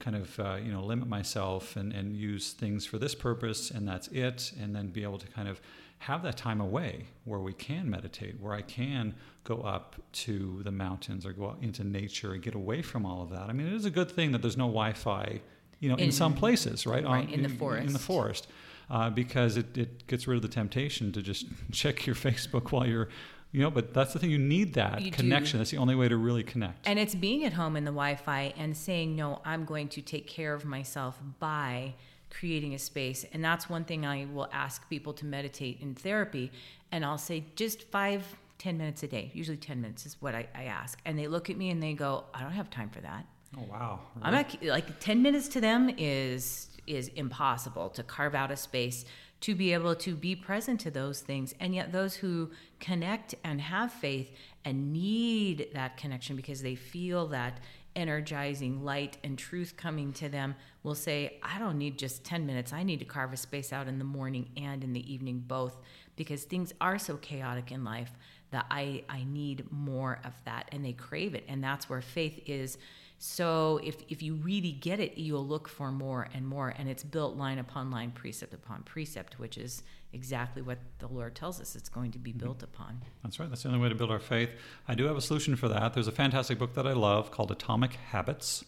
kind 0.02 0.18
of 0.18 0.40
uh, 0.40 0.58
you 0.62 0.72
know 0.72 0.84
limit 0.84 1.08
myself 1.08 1.78
and, 1.78 1.94
and 1.94 2.16
use 2.18 2.52
things 2.52 2.86
for 2.86 2.98
this 2.98 3.16
purpose 3.16 3.72
and 3.72 3.88
that's 3.88 4.08
it 4.10 4.52
and 4.60 4.76
then 4.76 4.88
be 4.88 5.04
able 5.04 5.18
to 5.18 5.28
kind 5.28 5.48
of 5.48 5.62
have 6.02 6.24
that 6.24 6.36
time 6.36 6.60
away 6.60 7.06
where 7.26 7.40
we 7.40 7.54
can 7.54 7.88
meditate, 7.88 8.40
where 8.40 8.54
I 8.54 8.64
can 8.64 9.14
go 9.44 9.62
up 9.62 9.96
to 10.14 10.62
the 10.64 10.72
mountains 10.72 11.28
or 11.28 11.32
go 11.32 11.50
out 11.50 11.60
into 11.62 11.84
nature 11.84 12.34
and 12.34 12.42
get 12.42 12.56
away 12.56 12.82
from 12.82 13.06
all 13.06 13.22
of 13.22 13.30
that. 13.30 13.50
I 13.50 13.54
mean, 13.54 13.68
it 13.68 13.74
is 13.74 13.86
a 13.86 13.92
good 13.92 14.10
thing 14.10 14.32
that 14.32 14.42
there's 14.42 14.58
no 14.58 14.66
Wi-Fi, 14.66 15.42
you 15.80 15.90
know, 15.90 15.96
in, 15.96 16.06
in 16.06 16.12
some 16.12 16.34
places, 16.34 16.88
right? 16.88 17.04
Right, 17.04 17.28
On, 17.28 17.30
in 17.30 17.44
the 17.44 17.50
forest. 17.50 17.86
In 17.86 17.94
the 17.94 18.00
forest. 18.00 18.48
Uh, 18.90 19.12
because 19.12 19.58
it, 19.58 19.78
it 19.78 20.08
gets 20.08 20.28
rid 20.28 20.38
of 20.38 20.42
the 20.42 20.48
temptation 20.48 21.12
to 21.12 21.22
just 21.22 21.46
check 21.72 22.08
your 22.08 22.16
Facebook 22.16 22.72
while 22.72 22.88
you're 22.88 23.10
You 23.52 23.62
know, 23.62 23.70
but 23.72 23.94
that's 23.94 24.14
the 24.14 24.20
thing. 24.20 24.32
You 24.32 24.38
need 24.38 24.74
that 24.76 25.02
You 25.02 25.12
do. 25.12 25.18
connection. 25.18 25.60
That's 25.60 25.72
the 25.72 25.78
only 25.78 25.96
way 25.96 26.08
to 26.08 26.16
really 26.18 26.44
connect. 26.44 26.88
And 26.88 26.98
it's 26.98 27.16
being 27.16 27.44
at 27.44 27.54
home 27.54 27.76
in 27.76 27.84
the 27.84 27.92
Wi 27.92 28.16
Fi 28.16 28.54
and 28.58 28.76
saying, 28.76 29.16
no, 29.16 29.42
I'm 29.44 29.66
going 29.66 29.90
to 29.90 30.02
take 30.02 30.26
care 30.28 30.54
of 30.54 30.64
myself 30.64 31.20
by 31.40 31.96
creating 32.30 32.74
a 32.74 32.80
space. 32.80 33.26
And 33.34 33.44
that's 33.44 33.70
one 33.70 33.84
thing 33.84 34.06
I 34.06 34.26
will 34.32 34.48
ask 34.54 34.88
people 34.90 35.12
to 35.14 35.26
meditate 35.26 35.80
in 35.82 35.96
therapy. 35.96 36.50
And 36.94 37.04
I'll 37.04 37.18
say, 37.18 37.44
just 37.58 37.84
five, 37.92 38.24
ten 38.58 38.78
minutes 38.78 39.04
a 39.04 39.08
day. 39.08 39.32
Usually 39.34 39.58
10 39.58 39.82
minutes 39.82 40.06
is 40.06 40.16
what 40.22 40.34
I, 40.34 40.48
I 40.56 40.64
ask. 40.66 41.00
And 41.06 41.20
they 41.20 41.28
look 41.28 41.50
at 41.50 41.58
me 41.58 41.72
and 41.72 41.84
they 41.84 41.94
go, 41.94 42.24
I 42.34 42.42
don't 42.42 42.54
have 42.54 42.70
time 42.70 42.90
for 42.90 43.02
that. 43.02 43.26
oh 43.58 43.66
wow! 43.70 44.00
I'm 44.22 44.34
not 44.34 44.64
like 44.64 45.00
10 45.02 45.22
minutes 45.22 45.50
to 45.50 45.60
them 45.62 45.90
is 45.98 46.70
is 46.88 47.10
impossible 47.10 47.90
to 47.90 48.02
carve 48.04 48.34
out 48.34 48.50
a 48.50 48.56
space 48.56 49.04
to 49.42 49.56
be 49.56 49.74
able 49.74 49.96
to 49.96 50.16
be 50.16 50.36
present 50.36 50.80
to 50.82 50.92
those 50.92 51.20
things. 51.20 51.54
And 51.60 51.74
yet 51.74 51.92
those 51.92 52.16
who 52.16 52.52
connect 52.80 53.36
and 53.44 53.60
have 53.60 53.92
faith 53.92 54.32
and 54.64 54.94
need 54.94 55.70
that 55.74 55.98
connection 55.98 56.36
because 56.36 56.62
they 56.62 56.76
feel 56.76 57.28
that 57.28 57.60
energizing 57.96 58.84
light 58.84 59.18
and 59.24 59.38
truth 59.38 59.76
coming 59.76 60.14
to 60.14 60.30
them 60.30 60.56
will 60.84 60.96
say, 60.96 61.40
I 61.44 61.60
don't 61.60 61.78
need 61.78 61.98
just 61.98 62.24
10 62.24 62.46
minutes. 62.46 62.72
I 62.72 62.84
need 62.84 63.00
to 63.00 63.06
carve 63.06 63.34
a 63.34 63.38
space 63.38 63.74
out 63.74 63.88
in 63.88 64.00
the 64.00 64.06
morning 64.06 64.50
and 64.56 64.84
in 64.84 64.94
the 64.94 65.12
evening 65.14 65.44
both 65.46 65.78
because 66.16 66.44
things 66.44 66.74
are 66.80 66.98
so 66.98 67.18
chaotic 67.18 67.72
in 67.72 67.84
life 67.84 68.12
that 68.52 68.66
I, 68.70 69.04
I 69.10 69.24
need 69.24 69.72
more 69.72 70.20
of 70.24 70.34
that 70.46 70.70
and 70.72 70.86
they 70.86 70.94
crave 70.94 71.36
it. 71.36 71.46
And 71.48 71.64
that's 71.64 71.90
where 71.90 72.02
faith 72.02 72.42
is. 72.46 72.78
So 73.24 73.80
if, 73.84 73.98
if 74.10 74.24
you 74.24 74.34
really 74.34 74.72
get 74.72 75.00
it, 75.00 75.16
you'll 75.16 75.46
look 75.46 75.68
for 75.68 75.92
more 75.92 76.28
and 76.34 76.44
more. 76.48 76.74
And 76.76 76.90
it's 76.90 77.04
built 77.04 77.38
line 77.38 77.60
upon 77.60 77.92
line, 77.92 78.10
precept 78.10 78.52
upon 78.52 78.82
precept, 78.82 79.38
which 79.38 79.60
is 79.60 79.84
exactly 80.12 80.64
what 80.64 80.80
the 80.98 81.08
Lord 81.08 81.36
tells 81.36 81.62
us 81.62 81.76
it's 81.76 81.88
going 81.88 82.10
to 82.14 82.18
be 82.18 82.32
mm-hmm. 82.32 82.40
built 82.40 82.64
upon. 82.64 83.00
That's 83.22 83.40
right. 83.40 83.48
That's 83.48 83.62
the 83.62 83.70
only 83.70 83.80
way 83.80 83.90
to 83.90 83.96
build 83.96 84.10
our 84.10 84.18
faith. 84.18 84.50
I 84.88 84.96
do 84.96 85.06
have 85.06 85.18
a 85.18 85.22
solution 85.22 85.56
for 85.56 85.68
that. 85.68 85.94
There's 85.94 86.08
a 86.08 86.12
fantastic 86.12 86.58
book 86.58 86.74
that 86.74 86.88
I 86.88 86.94
love 86.94 87.30
called 87.30 87.52
Atomic 87.52 87.94
Habits. 87.94 88.66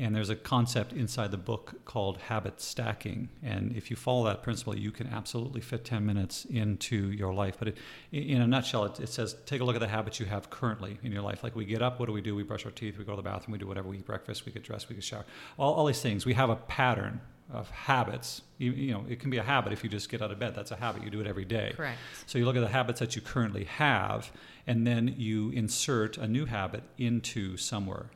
And 0.00 0.14
there's 0.14 0.30
a 0.30 0.34
concept 0.34 0.94
inside 0.94 1.30
the 1.30 1.36
book 1.36 1.84
called 1.84 2.16
habit 2.16 2.62
stacking. 2.62 3.28
And 3.42 3.76
if 3.76 3.90
you 3.90 3.96
follow 3.96 4.24
that 4.24 4.42
principle, 4.42 4.74
you 4.74 4.90
can 4.90 5.06
absolutely 5.08 5.60
fit 5.60 5.84
10 5.84 6.06
minutes 6.06 6.46
into 6.46 7.12
your 7.12 7.34
life. 7.34 7.56
But 7.58 7.68
it, 7.68 7.76
in 8.10 8.40
a 8.40 8.46
nutshell, 8.46 8.86
it, 8.86 8.98
it 8.98 9.10
says 9.10 9.36
take 9.44 9.60
a 9.60 9.64
look 9.64 9.76
at 9.76 9.80
the 9.80 9.88
habits 9.88 10.18
you 10.18 10.24
have 10.24 10.48
currently 10.48 10.98
in 11.02 11.12
your 11.12 11.20
life. 11.20 11.44
Like 11.44 11.54
we 11.54 11.66
get 11.66 11.82
up, 11.82 12.00
what 12.00 12.06
do 12.06 12.12
we 12.12 12.22
do? 12.22 12.34
We 12.34 12.44
brush 12.44 12.64
our 12.64 12.70
teeth, 12.70 12.96
we 12.96 13.04
go 13.04 13.12
to 13.12 13.16
the 13.16 13.22
bathroom, 13.22 13.52
we 13.52 13.58
do 13.58 13.66
whatever, 13.66 13.90
we 13.90 13.98
eat 13.98 14.06
breakfast, 14.06 14.46
we 14.46 14.52
get 14.52 14.62
dressed, 14.62 14.88
we 14.88 14.94
get 14.94 15.04
shower. 15.04 15.26
All, 15.58 15.74
all 15.74 15.84
these 15.84 16.00
things. 16.00 16.24
We 16.24 16.32
have 16.32 16.48
a 16.48 16.56
pattern 16.56 17.20
of 17.52 17.68
habits. 17.70 18.40
You, 18.56 18.72
you 18.72 18.92
know, 18.92 19.04
it 19.06 19.20
can 19.20 19.28
be 19.28 19.36
a 19.36 19.42
habit 19.42 19.74
if 19.74 19.84
you 19.84 19.90
just 19.90 20.08
get 20.08 20.22
out 20.22 20.30
of 20.30 20.38
bed. 20.38 20.54
That's 20.54 20.70
a 20.70 20.76
habit. 20.76 21.04
You 21.04 21.10
do 21.10 21.20
it 21.20 21.26
every 21.26 21.44
day. 21.44 21.74
Correct. 21.76 21.98
So 22.24 22.38
you 22.38 22.46
look 22.46 22.56
at 22.56 22.60
the 22.60 22.68
habits 22.68 23.00
that 23.00 23.16
you 23.16 23.22
currently 23.22 23.64
have, 23.64 24.30
and 24.66 24.86
then 24.86 25.14
you 25.18 25.50
insert 25.50 26.16
a 26.16 26.26
new 26.26 26.46
habit 26.46 26.84
into 26.96 27.56
somewhere. 27.56 28.06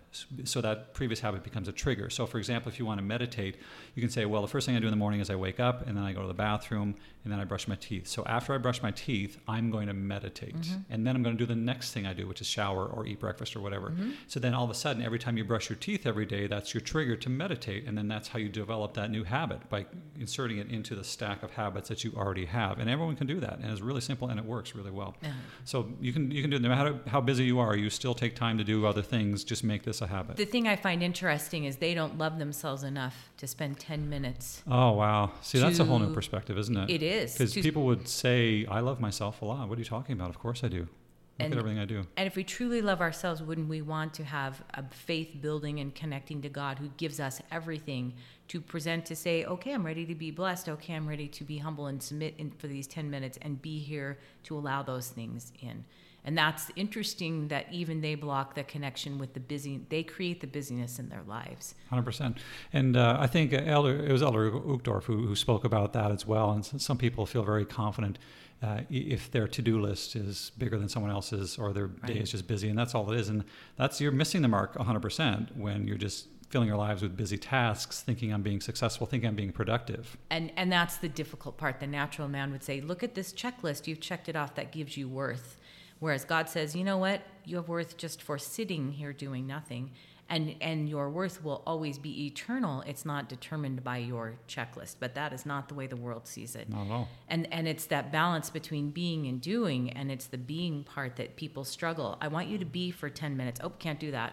So 0.45 0.61
that 0.61 0.95
previous 0.95 1.21
habit 1.21 1.43
becomes 1.43 1.69
a 1.69 1.73
trigger. 1.73 2.09
So, 2.11 2.27
for 2.27 2.39
example, 2.39 2.71
if 2.71 2.79
you 2.79 2.87
want 2.87 2.99
to 2.99 3.05
meditate, 3.05 3.57
you 3.95 4.01
can 4.01 4.11
say, 4.11 4.25
well, 4.25 4.43
the 4.43 4.49
first 4.49 4.67
thing 4.67 4.77
I 4.77 4.81
do 4.81 4.87
in 4.87 4.93
the 4.93 4.97
morning 4.97 5.21
is 5.21 5.29
I 5.29 5.35
wake 5.35 5.61
up, 5.61 5.87
and 5.87 5.97
then 5.97 6.05
I 6.05 6.13
go 6.13 6.23
to 6.23 6.29
the 6.29 6.35
bathroom, 6.35 6.95
and 7.25 7.33
then 7.33 7.41
I 7.41 7.45
brush 7.45 7.67
my 7.67 7.75
teeth. 7.77 8.07
So 8.07 8.23
after 8.27 8.53
I 8.53 8.59
brush 8.59 8.83
my 8.83 8.91
teeth, 8.91 9.39
I'm 9.49 9.71
going 9.71 9.87
to 9.87 9.95
meditate. 9.95 10.55
Mm-hmm. 10.55 10.81
And 10.91 11.07
then 11.07 11.17
I'm 11.17 11.23
going 11.23 11.37
to 11.37 11.43
do 11.43 11.47
the 11.47 11.59
next 11.59 11.93
thing 11.93 12.07
I 12.07 12.13
do, 12.13 12.27
which 12.27 12.43
is 12.43 12.47
shower 12.47 12.85
or 12.85 13.07
eat 13.07 13.19
breakfast 13.19 13.57
or 13.57 13.61
whatever. 13.61 13.91
Mm-hmm. 13.91 14.11
So 14.29 14.39
then 14.41 14.53
all 14.53 14.65
of 14.65 14.71
a 14.71 14.75
sudden, 14.75 15.03
every 15.03 15.19
time 15.19 15.39
you 15.39 15.45
brush 15.45 15.71
your 15.71 15.79
teeth 15.79 16.07
every 16.07 16.27
day, 16.27 16.47
that's 16.47 16.75
your 16.75 16.83
trigger 16.83 17.17
to 17.17 17.31
meditate. 17.31 17.87
And 17.87 17.97
then 17.97 18.09
that's 18.09 18.29
how 18.29 18.39
you 18.39 18.51
develop 18.51 18.93
that 18.95 19.11
new 19.11 19.25
habit 19.25 19.69
by 19.71 19.87
inserting 20.21 20.59
it 20.59 20.71
into 20.71 20.95
the 20.95 21.03
stack 21.03 21.43
of 21.43 21.51
habits 21.53 21.89
that 21.89 22.05
you 22.05 22.13
already 22.15 22.45
have. 22.45 22.79
And 22.79 22.91
everyone 22.91 23.17
can 23.17 23.27
do 23.27 23.41
that. 23.41 23.59
And 23.59 23.71
it's 23.71 23.81
really 23.81 24.03
simple 24.03 24.29
and 24.29 24.39
it 24.39 24.45
works 24.45 24.75
really 24.75 24.91
well. 24.91 25.17
So 25.65 25.89
you 26.01 26.13
can 26.13 26.31
you 26.31 26.43
can 26.43 26.51
do 26.51 26.57
it 26.57 26.63
no 26.63 26.69
matter 26.69 27.01
how 27.07 27.23
busy 27.23 27.45
you 27.45 27.59
are, 27.59 27.75
you 27.75 27.89
still 27.89 28.15
take 28.15 28.37
time 28.37 28.59
to 28.59 28.65
do 28.65 28.87
other 28.87 29.03
things. 29.03 29.45
Just 29.45 29.65
make 29.65 29.83
this 29.83 30.03
a 30.03 30.07
habit. 30.07 30.37
The 30.37 30.45
thing 30.45 30.69
I 30.69 30.77
find 30.77 31.03
interesting 31.03 31.65
is 31.65 31.77
they 31.77 31.95
don't 31.95 32.19
love 32.19 32.39
themselves 32.39 32.83
enough 32.83 33.31
to 33.45 33.49
spend 33.49 33.79
10 33.79 34.09
minutes. 34.09 34.63
Oh 34.67 34.93
wow! 34.93 35.33
See, 35.43 35.59
that's 35.59 35.79
a 35.79 35.85
whole 35.85 35.99
new 35.99 36.13
perspective, 36.15 36.57
isn't 36.59 36.77
it? 36.77 36.91
It 36.91 37.03
is. 37.03 37.33
because 37.37 37.53
people 37.55 37.85
would 37.85 38.09
say, 38.09 38.67
"I 38.67 38.81
love 38.81 39.01
myself 39.01 39.43
a 39.43 39.45
lot." 39.45 39.69
What 39.69 39.77
are 39.79 39.81
you 39.81 39.85
talking 39.85 40.15
about? 40.15 40.31
Of 40.31 40.39
course 40.39 40.65
I 40.65 40.69
do. 40.69 40.81
Look 40.81 41.47
And- 41.47 41.53
at 41.53 41.59
everything 41.59 41.81
I 41.81 41.85
do. 41.85 42.07
And 42.17 42.27
if 42.29 42.37
we 42.37 42.45
truly 42.45 42.81
love 42.81 43.01
ourselves, 43.01 43.43
wouldn't 43.43 43.69
we 43.69 43.83
want 43.83 44.15
to 44.15 44.25
have 44.25 44.63
a 44.73 44.85
faith 44.89 45.37
building 45.41 45.81
and 45.81 45.93
connecting 45.93 46.41
to 46.43 46.49
God 46.49 46.79
who 46.79 46.89
gives 46.97 47.19
us 47.19 47.43
everything 47.51 48.15
to 48.49 48.61
present 48.61 49.05
to 49.07 49.17
say, 49.17 49.45
okay, 49.45 49.73
I'm 49.73 49.85
ready 49.85 50.07
to 50.07 50.15
be 50.15 50.31
blessed. 50.31 50.69
Okay, 50.69 50.95
I'm 50.95 51.09
ready 51.09 51.27
to 51.27 51.43
be 51.43 51.59
humble 51.59 51.87
and 51.89 52.01
submit 52.01 52.35
in 52.39 52.53
for 52.53 52.69
these 52.69 52.87
10 52.87 53.11
minutes 53.11 53.37
and 53.43 53.61
be 53.61 53.81
here 53.81 54.17
to 54.45 54.57
allow 54.57 54.85
those 54.85 55.09
things 55.09 55.53
in. 55.61 55.85
And 56.25 56.39
that's 56.39 56.71
interesting 56.75 57.49
that 57.49 57.67
even 57.71 58.01
they 58.01 58.15
block 58.15 58.55
the 58.55 58.65
connection 58.65 59.19
with 59.19 59.35
the 59.35 59.41
busy, 59.41 59.81
they 59.91 60.03
create 60.03 60.41
the 60.41 60.47
busyness 60.47 60.99
in 60.99 61.09
their 61.11 61.23
lives. 61.27 61.75
Hundred 61.91 62.05
percent, 62.05 62.39
and 62.73 62.97
uh, 62.97 63.17
I 63.21 63.27
think 63.27 63.53
Elder 63.53 64.05
it 64.05 64.11
was 64.11 64.23
Elder 64.23 64.51
Uchtdorf 64.51 65.05
who, 65.05 65.27
who 65.27 65.37
spoke 65.37 65.65
about 65.65 65.93
that 65.93 66.11
as 66.11 66.27
well. 66.27 66.51
And 66.53 66.65
some 66.65 66.97
people 66.97 67.27
feel 67.27 67.43
very 67.43 67.67
confident 67.67 68.19
uh, 68.63 68.81
if 68.89 69.31
their 69.31 69.47
to-do 69.47 69.79
list 69.81 70.17
is 70.17 70.53
bigger 70.57 70.79
than 70.79 70.89
someone 70.89 71.11
else's, 71.13 71.59
or 71.59 71.73
their 71.75 71.89
day 71.89 72.15
is 72.15 72.31
just 72.31 72.47
busy, 72.47 72.71
and 72.71 72.79
that's 72.79 72.95
all 72.95 73.11
it 73.13 73.21
is. 73.21 73.29
And 73.29 73.45
that's 73.77 74.01
you're 74.01 74.13
missing 74.13 74.41
the 74.41 74.49
mark 74.49 74.77
hundred 74.77 75.01
percent 75.01 75.55
when 75.57 75.87
you're 75.87 75.99
just 75.99 76.29
filling 76.49 76.69
your 76.69 76.77
lives 76.77 77.03
with 77.03 77.17
busy 77.17 77.37
tasks, 77.37 78.01
thinking 78.01 78.33
I'm 78.33 78.43
being 78.43 78.61
successful, 78.61 79.07
thinking 79.07 79.29
I'm 79.29 79.35
being 79.35 79.53
productive. 79.53 80.17
And 80.31 80.53
and 80.57 80.73
that's 80.73 80.97
the 80.97 81.09
difficult 81.09 81.59
part. 81.59 81.81
The 81.81 81.87
natural 81.87 82.29
man 82.29 82.51
would 82.53 82.63
say, 82.63 82.81
"Look 82.81 83.03
at 83.03 83.15
this 83.15 83.35
checklist. 83.35 83.87
You've 83.87 84.01
checked 84.01 84.31
it 84.31 84.37
off. 84.37 84.55
That 84.55 84.73
gives 84.73 84.97
you 84.97 85.09
worth." 85.09 85.59
Whereas 86.01 86.25
God 86.25 86.49
says, 86.49 86.75
"You 86.75 86.85
know 86.85 86.99
what? 86.99 87.23
You 87.45 87.57
have 87.57 87.69
worth 87.69 87.97
just 87.97 88.23
for 88.23 88.39
sitting 88.39 88.93
here 88.93 89.13
doing 89.13 89.47
nothing." 89.47 89.93
And 90.29 90.57
and 90.61 90.89
your 90.89 91.11
worth 91.11 91.45
will 91.45 91.63
always 91.67 91.99
be 91.99 92.27
eternal. 92.27 92.81
It's 92.83 93.05
not 93.05 93.29
determined 93.29 93.85
by 93.85 93.99
your 93.99 94.37
checklist, 94.49 94.97
but 94.99 95.15
that 95.15 95.33
is 95.35 95.45
not 95.45 95.69
the 95.69 95.75
way 95.75 95.87
the 95.87 95.97
world 95.97 96.27
sees 96.27 96.57
it. 96.57 96.69
Not 96.71 96.87
at 96.87 96.93
all. 96.93 97.09
And 97.29 97.47
and 97.53 97.69
it's 97.69 97.87
that 97.87 98.11
balance 98.11 98.49
between 98.49 98.91
being 98.91 99.27
and 99.27 99.41
doing, 99.41 99.91
and 99.91 100.11
it's 100.11 100.27
the 100.27 100.39
being 100.39 100.85
part 100.85 101.17
that 101.17 101.37
people 101.37 101.65
struggle. 101.65 102.17
I 102.21 102.29
want 102.29 102.49
you 102.49 102.57
to 102.59 102.65
be 102.65 102.91
for 102.91 103.11
10 103.11 103.37
minutes. 103.37 103.61
Oh, 103.63 103.71
can't 103.71 104.01
do 104.01 104.11
that. 104.13 104.33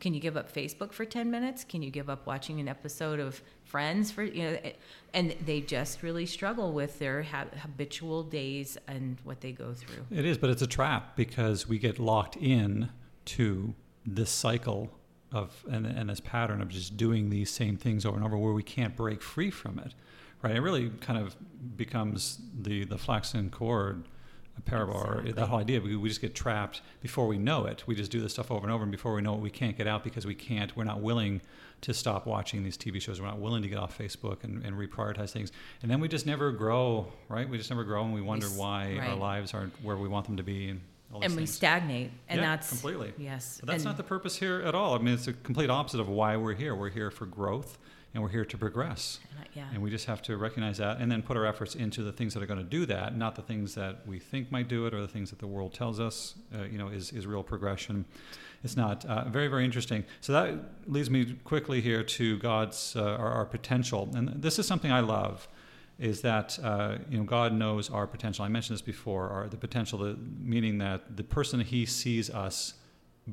Can 0.00 0.14
you 0.14 0.20
give 0.20 0.36
up 0.36 0.52
Facebook 0.52 0.92
for 0.92 1.04
10 1.04 1.30
minutes? 1.30 1.62
Can 1.62 1.82
you 1.82 1.90
give 1.90 2.08
up 2.08 2.26
watching 2.26 2.58
an 2.58 2.68
episode 2.68 3.20
of 3.20 3.42
Friends 3.64 4.10
for 4.10 4.24
you 4.24 4.42
know 4.42 4.58
eh, 4.64 4.72
and 5.14 5.30
they 5.46 5.60
just 5.60 6.02
really 6.02 6.26
struggle 6.26 6.72
with 6.72 6.98
their 6.98 7.22
ha- 7.22 7.46
habitual 7.62 8.24
days 8.24 8.76
and 8.88 9.16
what 9.22 9.40
they 9.40 9.52
go 9.52 9.74
through. 9.74 10.04
It 10.10 10.24
is, 10.24 10.38
but 10.38 10.50
it's 10.50 10.62
a 10.62 10.66
trap 10.66 11.14
because 11.14 11.68
we 11.68 11.78
get 11.78 12.00
locked 12.00 12.36
in 12.36 12.90
to 13.26 13.74
this 14.04 14.30
cycle 14.30 14.90
of 15.30 15.64
and, 15.70 15.86
and 15.86 16.10
this 16.10 16.18
pattern 16.18 16.60
of 16.60 16.68
just 16.68 16.96
doing 16.96 17.30
these 17.30 17.48
same 17.48 17.76
things 17.76 18.04
over 18.04 18.16
and 18.16 18.24
over 18.24 18.36
where 18.36 18.52
we 18.52 18.64
can't 18.64 18.96
break 18.96 19.22
free 19.22 19.52
from 19.52 19.78
it. 19.78 19.94
Right? 20.42 20.56
It 20.56 20.60
really 20.60 20.90
kind 21.00 21.24
of 21.24 21.36
becomes 21.76 22.40
the 22.60 22.84
the 22.84 22.98
flaxen 22.98 23.50
cord 23.50 24.04
parable 24.64 24.94
or 24.94 25.18
Exactly. 25.20 25.32
that 25.32 25.46
whole 25.46 25.58
idea. 25.58 25.80
We, 25.80 25.96
we 25.96 26.08
just 26.08 26.20
get 26.20 26.34
trapped 26.34 26.82
before 27.00 27.26
we 27.26 27.38
know 27.38 27.66
it. 27.66 27.82
We 27.86 27.94
just 27.94 28.10
do 28.10 28.20
this 28.20 28.32
stuff 28.32 28.50
over 28.50 28.62
and 28.64 28.72
over, 28.72 28.82
and 28.82 28.92
before 28.92 29.14
we 29.14 29.22
know 29.22 29.34
it, 29.34 29.40
we 29.40 29.50
can't 29.50 29.76
get 29.76 29.86
out 29.86 30.04
because 30.04 30.26
we 30.26 30.34
can't. 30.34 30.76
We're 30.76 30.84
not 30.84 31.00
willing 31.00 31.40
to 31.82 31.94
stop 31.94 32.26
watching 32.26 32.62
these 32.62 32.76
TV 32.76 33.00
shows. 33.00 33.20
We're 33.20 33.26
not 33.28 33.38
willing 33.38 33.62
to 33.62 33.68
get 33.68 33.78
off 33.78 33.96
Facebook 33.96 34.44
and, 34.44 34.64
and 34.64 34.76
reprioritize 34.76 35.30
things. 35.30 35.50
And 35.82 35.90
then 35.90 36.00
we 36.00 36.08
just 36.08 36.26
never 36.26 36.52
grow, 36.52 37.06
right? 37.28 37.48
We 37.48 37.56
just 37.58 37.70
never 37.70 37.84
grow, 37.84 38.04
and 38.04 38.12
we 38.12 38.20
wonder 38.20 38.46
s- 38.46 38.56
why 38.56 38.98
our 38.98 39.14
lives 39.16 39.54
aren't 39.54 39.72
where 39.82 39.96
we 39.96 40.08
want 40.08 40.26
them 40.26 40.36
to 40.36 40.42
be. 40.42 40.68
And, 40.68 40.80
And 41.12 41.22
we 41.32 41.38
things. 41.38 41.54
stagnate 41.54 42.10
and 42.28 42.40
Yeah, 42.40 42.46
that's 42.50 42.68
completely. 42.68 43.12
Yes. 43.18 43.56
But 43.60 43.68
that's 43.68 43.76
and- 43.82 43.84
not 43.86 43.96
the 43.96 44.02
purpose 44.04 44.36
here 44.36 44.60
at 44.60 44.74
all. 44.74 44.94
I 44.94 44.98
mean, 44.98 45.14
it's 45.14 45.26
a 45.26 45.32
complete 45.32 45.70
opposite 45.70 46.00
of 46.00 46.08
why 46.08 46.36
we're 46.36 46.54
here. 46.54 46.74
We're 46.74 46.90
here 46.90 47.10
for 47.10 47.26
growth, 47.26 47.78
and 48.14 48.22
we're 48.22 48.28
here 48.28 48.44
to 48.44 48.58
progress. 48.58 49.20
and 49.30 49.40
I- 49.40 49.46
yeah. 49.54 49.66
And 49.72 49.82
we 49.82 49.90
just 49.90 50.06
have 50.06 50.22
to 50.22 50.36
recognize 50.36 50.78
that 50.78 51.00
and 51.00 51.10
then 51.10 51.22
put 51.22 51.36
our 51.36 51.46
efforts 51.46 51.74
into 51.74 52.02
the 52.02 52.12
things 52.12 52.34
that 52.34 52.42
are 52.42 52.46
going 52.46 52.58
to 52.58 52.64
do 52.64 52.86
that, 52.86 53.16
not 53.16 53.34
the 53.34 53.42
things 53.42 53.74
that 53.74 54.06
we 54.06 54.18
think 54.18 54.50
might 54.52 54.68
do 54.68 54.86
it 54.86 54.94
or 54.94 55.00
the 55.00 55.08
things 55.08 55.30
that 55.30 55.38
the 55.38 55.46
world 55.46 55.74
tells 55.74 55.98
us, 55.98 56.34
uh, 56.54 56.62
you 56.64 56.78
know, 56.78 56.88
is, 56.88 57.12
is 57.12 57.26
real 57.26 57.42
progression. 57.42 58.04
It's 58.62 58.76
not. 58.76 59.04
Uh, 59.04 59.24
very, 59.28 59.48
very 59.48 59.64
interesting. 59.64 60.04
So 60.20 60.32
that 60.32 60.54
leads 60.86 61.10
me 61.10 61.36
quickly 61.44 61.80
here 61.80 62.04
to 62.04 62.38
God's, 62.38 62.94
uh, 62.94 63.02
our, 63.02 63.32
our 63.32 63.46
potential. 63.46 64.08
And 64.14 64.42
this 64.42 64.58
is 64.58 64.66
something 64.66 64.92
I 64.92 65.00
love, 65.00 65.48
is 65.98 66.20
that, 66.22 66.58
uh, 66.62 66.98
you 67.08 67.18
know, 67.18 67.24
God 67.24 67.52
knows 67.52 67.90
our 67.90 68.06
potential. 68.06 68.44
I 68.44 68.48
mentioned 68.48 68.76
this 68.76 68.82
before, 68.82 69.28
our, 69.28 69.48
the 69.48 69.56
potential, 69.56 69.98
the, 69.98 70.16
meaning 70.38 70.78
that 70.78 71.16
the 71.16 71.24
person 71.24 71.60
he 71.60 71.86
sees 71.86 72.30
us 72.30 72.74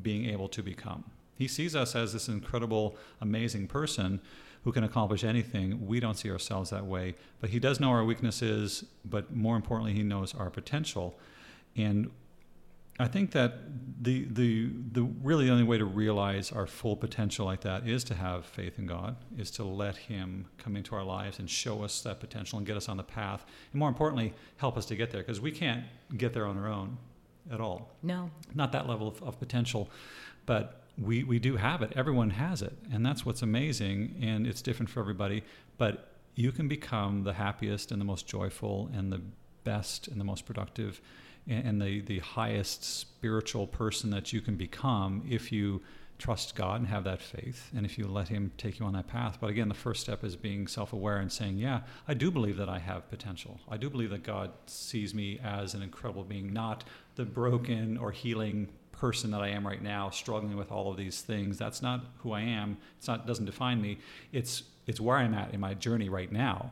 being 0.02 0.26
able 0.26 0.48
to 0.50 0.64
become. 0.64 1.04
He 1.36 1.48
sees 1.48 1.76
us 1.76 1.96
as 1.96 2.14
this 2.14 2.28
incredible, 2.28 2.98
amazing 3.22 3.68
person 3.68 4.20
who 4.64 4.72
can 4.72 4.84
accomplish 4.84 5.24
anything. 5.24 5.88
We 5.88 6.00
don't 6.00 6.16
see 6.18 6.30
ourselves 6.30 6.70
that 6.72 6.86
way, 6.86 7.16
but 7.40 7.50
he 7.52 7.60
does 7.60 7.80
know 7.80 7.90
our 7.90 8.04
weaknesses, 8.04 8.84
but 9.06 9.36
more 9.36 9.56
importantly, 9.56 9.94
he 9.94 10.04
knows 10.04 10.34
our 10.36 10.50
potential. 10.50 11.18
And 11.76 12.10
I 13.00 13.08
think 13.08 13.32
that 13.32 13.60
the 14.02 14.26
the 14.30 14.72
the 14.92 15.04
really 15.04 15.46
the 15.46 15.52
only 15.52 15.64
way 15.64 15.78
to 15.78 15.86
realize 15.86 16.52
our 16.52 16.66
full 16.66 16.96
potential 16.96 17.46
like 17.46 17.62
that 17.62 17.88
is 17.88 18.04
to 18.06 18.16
have 18.16 18.46
faith 18.46 18.80
in 18.80 18.88
God, 18.88 19.16
is 19.38 19.52
to 19.52 19.64
let 19.64 19.96
Him 19.98 20.48
come 20.58 20.76
into 20.76 20.96
our 20.96 21.04
lives 21.04 21.38
and 21.40 21.48
show 21.50 21.84
us 21.84 22.02
that 22.02 22.20
potential 22.20 22.58
and 22.58 22.66
get 22.66 22.76
us 22.76 22.90
on 22.90 22.98
the 22.98 23.04
path, 23.04 23.46
and 23.72 23.80
more 23.80 23.90
importantly, 23.90 24.34
help 24.58 24.78
us 24.78 24.86
to 24.88 24.96
get 24.96 25.12
there 25.12 25.22
because 25.22 25.40
we 25.40 25.52
can't 25.52 25.84
get 26.18 26.34
there 26.34 26.48
on 26.48 26.58
our 26.58 26.68
own. 26.68 26.98
at 27.52 27.62
all. 27.62 27.96
No. 28.04 28.30
Not 28.56 28.72
that 28.72 28.88
level 28.88 29.08
of, 29.08 29.22
of 29.24 29.40
potential, 29.40 29.90
but 30.46 30.87
we, 30.98 31.24
we 31.24 31.40
do 31.40 31.58
have 31.58 31.82
it. 31.82 31.94
Everyone 31.96 32.32
has 32.32 32.62
it. 32.62 32.76
And 32.92 33.06
that's 33.06 33.26
what's 33.26 33.42
amazing. 33.42 34.16
And 34.22 34.48
it's 34.48 34.62
different 34.62 34.90
for 34.90 35.00
everybody. 35.00 35.44
But 35.78 36.12
you 36.36 36.52
can 36.52 36.68
become 36.68 37.24
the 37.24 37.34
happiest 37.34 37.92
and 37.92 38.02
the 38.02 38.06
most 38.06 38.28
joyful 38.28 38.90
and 38.94 39.12
the 39.12 39.22
best 39.64 40.08
and 40.08 40.20
the 40.20 40.26
most 40.26 40.46
productive 40.46 41.02
and, 41.48 41.68
and 41.68 41.82
the, 41.82 42.02
the 42.02 42.20
highest 42.20 42.84
spiritual 42.84 43.68
person 43.68 44.10
that 44.12 44.34
you 44.34 44.42
can 44.42 44.56
become 44.56 45.24
if 45.30 45.52
you 45.52 45.82
trust 46.18 46.56
God 46.56 46.80
and 46.80 46.88
have 46.88 47.04
that 47.04 47.22
faith, 47.22 47.72
and 47.76 47.86
if 47.86 47.98
you 47.98 48.08
let 48.08 48.28
Him 48.28 48.52
take 48.58 48.80
you 48.80 48.86
on 48.86 48.94
that 48.94 49.08
path. 49.08 49.38
But 49.40 49.50
again, 49.50 49.68
the 49.68 49.76
first 49.76 50.02
step 50.02 50.24
is 50.24 50.36
being 50.36 50.68
self 50.68 50.94
aware 50.94 51.18
and 51.18 51.32
saying, 51.32 51.58
Yeah, 51.58 51.82
I 52.08 52.14
do 52.14 52.32
believe 52.32 52.58
that 52.58 52.70
I 52.70 52.80
have 52.80 53.10
potential. 53.10 53.60
I 53.70 53.78
do 53.78 53.90
believe 53.90 54.10
that 54.10 54.24
God 54.24 54.52
sees 54.66 55.14
me 55.14 55.40
as 55.44 55.74
an 55.74 55.84
incredible 55.84 56.24
being, 56.24 56.52
not 56.52 56.84
the 57.16 57.26
broken 57.26 57.98
or 57.98 58.12
healing 58.12 58.70
person 58.98 59.32
that 59.32 59.42
I 59.42 59.50
am 59.50 59.66
right 59.66 59.82
now, 59.82 60.10
struggling 60.10 60.58
with 60.58 60.72
all 60.72 60.92
of 60.92 60.98
these 60.98 61.22
things. 61.22 61.58
That's 61.58 61.82
not 61.82 62.04
who 62.20 62.32
I 62.34 62.42
am. 62.42 62.78
It's 62.98 63.08
not 63.08 63.26
doesn't 63.28 63.46
define 63.46 63.82
me. 63.82 64.00
It's 64.32 64.64
it's 64.88 65.00
where 65.00 65.18
I'm 65.18 65.34
at 65.34 65.54
in 65.54 65.60
my 65.60 65.74
journey 65.74 66.10
right 66.10 66.32
now. 66.32 66.72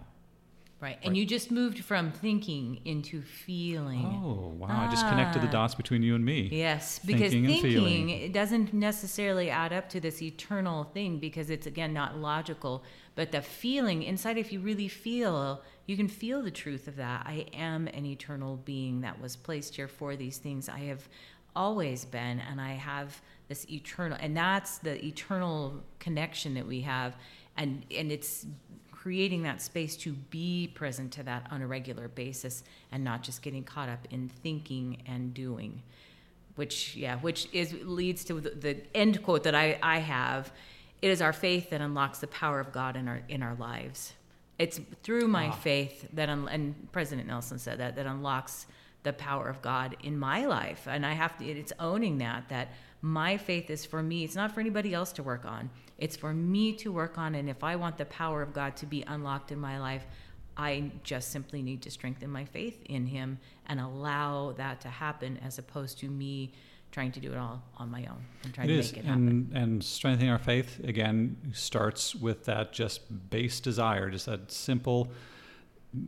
Right. 0.82 0.99
And 1.03 1.15
you 1.15 1.26
just 1.26 1.51
moved 1.51 1.80
from 1.84 2.11
thinking 2.11 2.80
into 2.86 3.21
feeling. 3.21 4.05
Oh, 4.23 4.53
wow. 4.57 4.86
I 4.86 4.91
just 4.91 5.07
connected 5.07 5.41
the 5.41 5.47
Ah. 5.47 5.51
dots 5.51 5.73
between 5.73 6.03
you 6.03 6.15
and 6.15 6.23
me. 6.23 6.49
Yes, 6.51 6.99
because 6.99 7.32
Thinking 7.32 7.45
and 7.45 7.53
thinking, 7.61 7.71
feeling. 7.71 8.09
it 8.09 8.34
doesn't 8.34 8.73
necessarily 8.73 9.49
add 9.49 9.71
up 9.71 9.89
to 9.89 9.99
this 10.01 10.21
eternal 10.21 10.84
thing 10.84 11.17
because 11.17 11.49
it's 11.49 11.65
again 11.65 11.93
not 11.93 12.17
logical. 12.17 12.84
But 13.15 13.32
the 13.32 13.41
feeling 13.41 14.03
inside, 14.03 14.38
if 14.38 14.51
you 14.51 14.59
really 14.59 14.89
feel, 14.89 15.61
you 15.88 15.95
can 15.95 16.09
feel 16.09 16.41
the 16.43 16.51
truth 16.51 16.88
of 16.89 16.97
that. 16.97 17.23
I 17.26 17.45
am 17.53 17.88
an 17.88 18.05
eternal 18.05 18.57
being 18.57 19.01
that 19.01 19.19
was 19.21 19.38
placed 19.38 19.76
here 19.78 19.88
for 19.88 20.15
these 20.17 20.38
things. 20.38 20.67
I 20.67 20.80
have 20.80 21.07
always 21.56 22.06
been, 22.06 22.39
and 22.39 22.60
I 22.60 22.74
have 22.74 23.22
this 23.47 23.70
eternal, 23.70 24.18
and 24.20 24.36
that's 24.36 24.80
the 24.80 25.03
eternal 25.06 25.82
connection 25.99 26.53
that 26.56 26.68
we 26.68 26.82
have, 26.82 27.16
and 27.58 27.86
and 27.95 28.12
it's 28.12 28.45
creating 28.91 29.43
that 29.43 29.62
space 29.62 29.95
to 29.95 30.14
be 30.14 30.72
present 30.74 31.12
to 31.12 31.22
that 31.22 31.45
on 31.51 31.62
a 31.62 31.68
regular 31.68 32.08
basis 32.08 32.64
and 32.91 33.03
not 33.03 33.22
just 33.22 33.43
getting 33.43 33.64
caught 33.64 33.88
up 33.88 33.99
in 34.10 34.28
thinking 34.28 34.97
and 35.06 35.32
doing 35.32 35.80
which 36.56 36.95
yeah 36.95 37.18
which 37.18 37.47
is 37.53 37.74
leads 37.84 38.24
to 38.24 38.39
the, 38.39 38.49
the 38.49 38.78
end 38.95 39.22
quote 39.24 39.43
that 39.43 39.56
I, 39.56 39.78
I 39.82 39.99
have. 39.99 40.51
It 41.01 41.10
is 41.10 41.22
our 41.22 41.34
faith 41.34 41.70
that 41.70 41.82
unlocks 41.82 42.20
the 42.20 42.28
power 42.28 42.60
of 42.60 42.72
god 42.72 42.95
in 42.95 43.08
our 43.08 43.22
in 43.30 43.43
our 43.43 43.56
lives. 43.56 44.14
It's 44.58 44.80
through 45.03 45.28
my 45.28 45.49
ah. 45.49 45.51
faith 45.51 46.08
that 46.14 46.30
un, 46.30 46.47
and 46.49 46.91
president 46.91 47.28
nelson 47.28 47.60
said 47.60 47.80
that 47.80 47.95
that 47.97 48.06
unlocks 48.06 48.66
the 49.06 49.14
power 49.14 49.47
of 49.47 49.62
god 49.62 49.95
in 50.03 50.18
my 50.20 50.45
life. 50.45 50.88
And 50.88 51.06
i 51.06 51.14
have 51.14 51.38
to 51.38 51.45
it's 51.45 51.74
owning 51.80 52.18
that 52.18 52.49
that 52.49 52.68
my 53.01 53.38
faith 53.38 53.70
is 53.70 53.86
for 53.86 54.01
me. 54.01 54.24
It's 54.24 54.36
not 54.36 54.51
for 54.51 54.60
anybody 54.62 54.91
else 54.93 55.12
to 55.14 55.22
work 55.24 55.45
on. 55.45 55.70
It's 55.99 56.18
for 56.18 56.34
me 56.34 56.74
to 56.78 56.91
work 56.91 57.18
on. 57.18 57.36
And 57.36 57.49
if 57.49 57.64
i 57.64 57.76
want 57.78 57.97
the 57.97 58.06
power 58.06 58.41
of 58.41 58.51
god 58.53 58.76
to 58.78 58.86
be 58.86 59.03
unlocked 59.08 59.51
in 59.51 59.60
my 59.60 59.80
life 59.80 60.06
I 60.58 60.91
just 61.03 61.32
simply 61.32 61.62
need 61.62 61.82
to 61.82 61.91
strengthen 61.91 62.30
my 62.30 62.45
faith 62.45 62.82
in 62.86 63.06
Him 63.08 63.39
and 63.68 63.80
allow 63.80 64.53
that 64.53 64.82
to 64.82 64.88
happen 64.88 65.38
as 65.45 65.58
opposed 65.60 65.99
to 65.99 66.08
me 66.10 66.53
trying 66.91 67.12
to 67.12 67.20
do 67.20 67.32
it 67.34 67.38
all 67.38 67.62
on 67.76 67.91
my 67.91 68.06
own 68.06 68.24
and 68.43 68.53
trying 68.53 68.70
It 68.70 68.74
to 68.74 68.80
is, 68.80 68.91
make 68.93 68.99
it 69.03 69.06
happen. 69.06 69.28
and 69.28 69.58
and 69.64 69.84
strengthening 69.84 70.32
our 70.32 70.39
faith 70.39 70.80
again 70.84 71.36
starts 71.53 72.16
with 72.16 72.45
that 72.45 72.72
just 72.72 73.01
base 73.30 73.60
desire, 73.60 74.10
just 74.10 74.28
that 74.28 74.51
simple, 74.51 75.12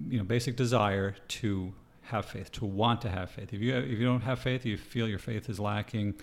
you 0.08 0.18
know, 0.18 0.24
basic 0.24 0.56
desire 0.56 1.16
to 1.39 1.74
have 2.08 2.26
faith, 2.26 2.51
to 2.53 2.66
want 2.66 3.01
to 3.01 3.10
have 3.10 3.30
faith. 3.32 3.53
If 3.53 3.62
you 3.62 3.76
if 3.76 3.99
you 3.99 4.05
don't 4.05 4.22
have 4.22 4.39
faith, 4.39 4.66
you 4.66 4.78
feel 4.78 5.08
your 5.08 5.20
faith 5.20 5.49
is 5.49 5.60
lacking. 5.60 6.16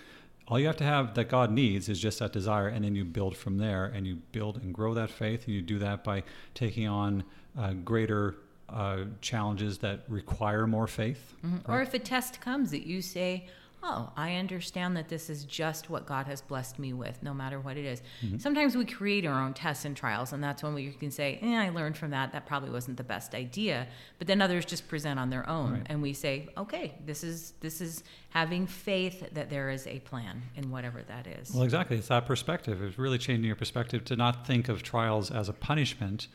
All 0.47 0.59
you 0.59 0.67
have 0.67 0.77
to 0.77 0.83
have 0.83 1.15
that 1.15 1.27
God 1.29 1.51
needs 1.51 1.89
is 1.89 1.99
just 1.99 2.19
that 2.19 2.31
desire, 2.31 2.67
and 2.67 2.85
then 2.85 2.95
you 2.95 3.03
build 3.03 3.35
from 3.35 3.57
there, 3.57 3.85
and 3.85 4.05
you 4.05 4.17
build 4.31 4.57
and 4.61 4.73
grow 4.73 4.93
that 4.93 5.09
faith. 5.09 5.45
And 5.45 5.55
you 5.55 5.61
do 5.61 5.79
that 5.79 6.03
by 6.03 6.23
taking 6.53 6.87
on 6.87 7.23
uh, 7.57 7.73
greater 7.73 8.35
uh, 8.69 9.05
challenges 9.21 9.79
that 9.79 10.01
require 10.07 10.67
more 10.67 10.87
faith. 10.87 11.35
Mhm. 11.43 11.61
Or 11.67 11.81
if 11.81 11.93
a 11.93 11.99
test 11.99 12.41
comes 12.41 12.71
that 12.71 12.85
you 12.85 13.01
say, 13.01 13.47
Oh, 13.87 14.11
I 14.17 14.35
understand 14.37 14.97
that 14.97 15.09
this 15.09 15.29
is 15.29 15.45
just 15.45 15.89
what 15.91 16.07
God 16.07 16.25
has 16.25 16.41
blessed 16.41 16.79
me 16.79 16.91
with, 16.91 17.21
no 17.21 17.33
matter 17.33 17.59
what 17.59 17.77
it 17.77 17.85
is." 17.85 18.01
Mm-hmm. 18.23 18.39
Sometimes 18.39 18.75
we 18.75 18.83
create 18.83 19.25
our 19.25 19.39
own 19.39 19.53
tests 19.53 19.85
and 19.85 19.95
trials, 19.95 20.33
and 20.33 20.43
that's 20.43 20.63
when 20.63 20.73
we 20.73 20.89
can 20.91 21.11
say, 21.11 21.37
eh, 21.41 21.55
I 21.55 21.69
learned 21.69 21.95
from 21.95 22.09
that. 22.09 22.31
That 22.31 22.47
probably 22.47 22.71
wasn't 22.71 22.97
the 22.97 23.03
best 23.03 23.35
idea. 23.35 23.87
But 24.17 24.25
then 24.27 24.41
others 24.41 24.65
just 24.65 24.87
present 24.87 25.19
on 25.19 25.29
their 25.29 25.47
own, 25.47 25.73
Right. 25.73 25.83
and 25.85 26.01
we 26.01 26.13
say, 26.13 26.49
okay, 26.57 26.95
this 27.05 27.23
is 27.23 27.53
this 27.59 27.79
is 27.79 28.03
having 28.29 28.65
faith 28.65 29.29
that 29.33 29.49
there 29.49 29.69
is 29.69 29.85
a 29.87 29.99
plan 29.99 30.41
in 30.55 30.71
whatever 30.71 31.03
that 31.03 31.27
is. 31.27 31.51
Well, 31.53 31.63
exactly. 31.63 31.97
It's 31.97 32.07
that 32.07 32.25
perspective. 32.25 32.81
It's 32.81 32.97
really 32.97 33.17
changing 33.19 33.45
your 33.45 33.55
perspective 33.55 34.03
to 34.05 34.15
not 34.15 34.47
think 34.47 34.67
of 34.67 34.81
trials 34.81 35.29
as 35.29 35.47
a 35.47 35.53
punishment 35.53 36.27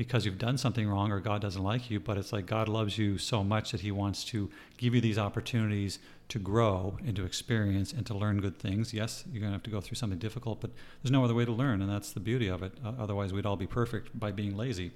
because 0.00 0.24
you've 0.24 0.38
done 0.38 0.56
something 0.56 0.88
wrong 0.88 1.12
or 1.12 1.20
God 1.20 1.42
doesn't 1.42 1.62
like 1.62 1.90
you, 1.90 2.00
but 2.00 2.16
it's 2.16 2.32
like 2.32 2.46
God 2.46 2.68
loves 2.70 2.96
you 2.96 3.18
so 3.18 3.44
much 3.44 3.72
that 3.72 3.82
He 3.82 3.92
wants 3.92 4.24
to 4.24 4.48
give 4.78 4.94
you 4.94 5.00
these 5.02 5.18
opportunities 5.18 5.98
to 6.30 6.38
grow 6.38 6.96
and 7.04 7.14
to 7.16 7.26
experience 7.26 7.92
and 7.92 8.06
to 8.06 8.14
learn 8.14 8.40
good 8.40 8.56
things. 8.56 8.94
Yes, 8.94 9.24
you're 9.30 9.42
going 9.42 9.50
to 9.50 9.56
have 9.56 9.62
to 9.64 9.70
go 9.70 9.78
through 9.78 9.96
something 9.96 10.18
difficult, 10.18 10.62
but 10.62 10.70
there's 11.02 11.10
no 11.10 11.22
other 11.22 11.34
way 11.34 11.44
to 11.44 11.52
learn, 11.52 11.82
and 11.82 11.90
that's 11.92 12.12
the 12.12 12.20
beauty 12.20 12.48
of 12.48 12.62
it. 12.62 12.72
Uh, 12.82 12.92
otherwise, 12.98 13.34
we'd 13.34 13.44
all 13.44 13.58
be 13.58 13.66
perfect 13.66 14.18
by 14.18 14.32
being 14.32 14.56
lazy. 14.56 14.92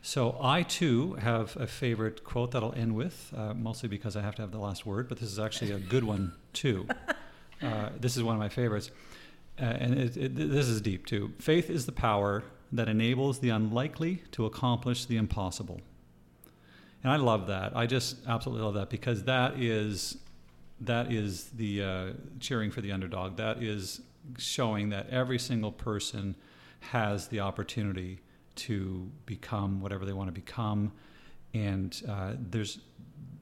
So, 0.00 0.38
I 0.40 0.62
too 0.62 1.12
have 1.20 1.54
a 1.60 1.66
favorite 1.66 2.24
quote 2.24 2.52
that 2.52 2.62
I'll 2.62 2.72
end 2.72 2.94
with, 2.94 3.34
uh, 3.36 3.52
mostly 3.52 3.90
because 3.90 4.16
I 4.16 4.22
have 4.22 4.34
to 4.36 4.42
have 4.42 4.50
the 4.50 4.58
last 4.58 4.86
word, 4.86 5.10
but 5.10 5.18
this 5.18 5.30
is 5.30 5.38
actually 5.38 5.72
a 5.72 5.78
good 5.78 6.04
one 6.04 6.32
too. 6.54 6.88
Uh, 7.60 7.88
this 7.98 8.16
is 8.16 8.22
one 8.22 8.36
of 8.36 8.38
my 8.38 8.48
favorites. 8.48 8.92
Uh, 9.60 9.64
and 9.64 9.98
it, 9.98 10.16
it, 10.16 10.36
this 10.36 10.68
is 10.68 10.80
deep 10.80 11.06
too. 11.06 11.32
Faith 11.40 11.70
is 11.70 11.86
the 11.86 11.90
power 11.90 12.44
that 12.72 12.88
enables 12.88 13.38
the 13.38 13.50
unlikely 13.50 14.22
to 14.32 14.46
accomplish 14.46 15.04
the 15.04 15.16
impossible. 15.16 15.80
And 17.02 17.12
I 17.12 17.16
love 17.16 17.46
that. 17.46 17.76
I 17.76 17.86
just 17.86 18.16
absolutely 18.26 18.64
love 18.64 18.74
that 18.74 18.90
because 18.90 19.24
that 19.24 19.58
is 19.58 20.18
that 20.80 21.10
is 21.10 21.46
the 21.50 21.82
uh, 21.82 22.12
cheering 22.38 22.70
for 22.70 22.80
the 22.80 22.92
underdog. 22.92 23.36
That 23.36 23.62
is 23.62 24.00
showing 24.36 24.90
that 24.90 25.08
every 25.10 25.38
single 25.38 25.72
person 25.72 26.36
has 26.80 27.28
the 27.28 27.40
opportunity 27.40 28.20
to 28.54 29.10
become 29.26 29.80
whatever 29.80 30.04
they 30.04 30.12
want 30.12 30.28
to 30.28 30.32
become. 30.32 30.92
And 31.54 32.00
uh, 32.08 32.32
there's 32.38 32.78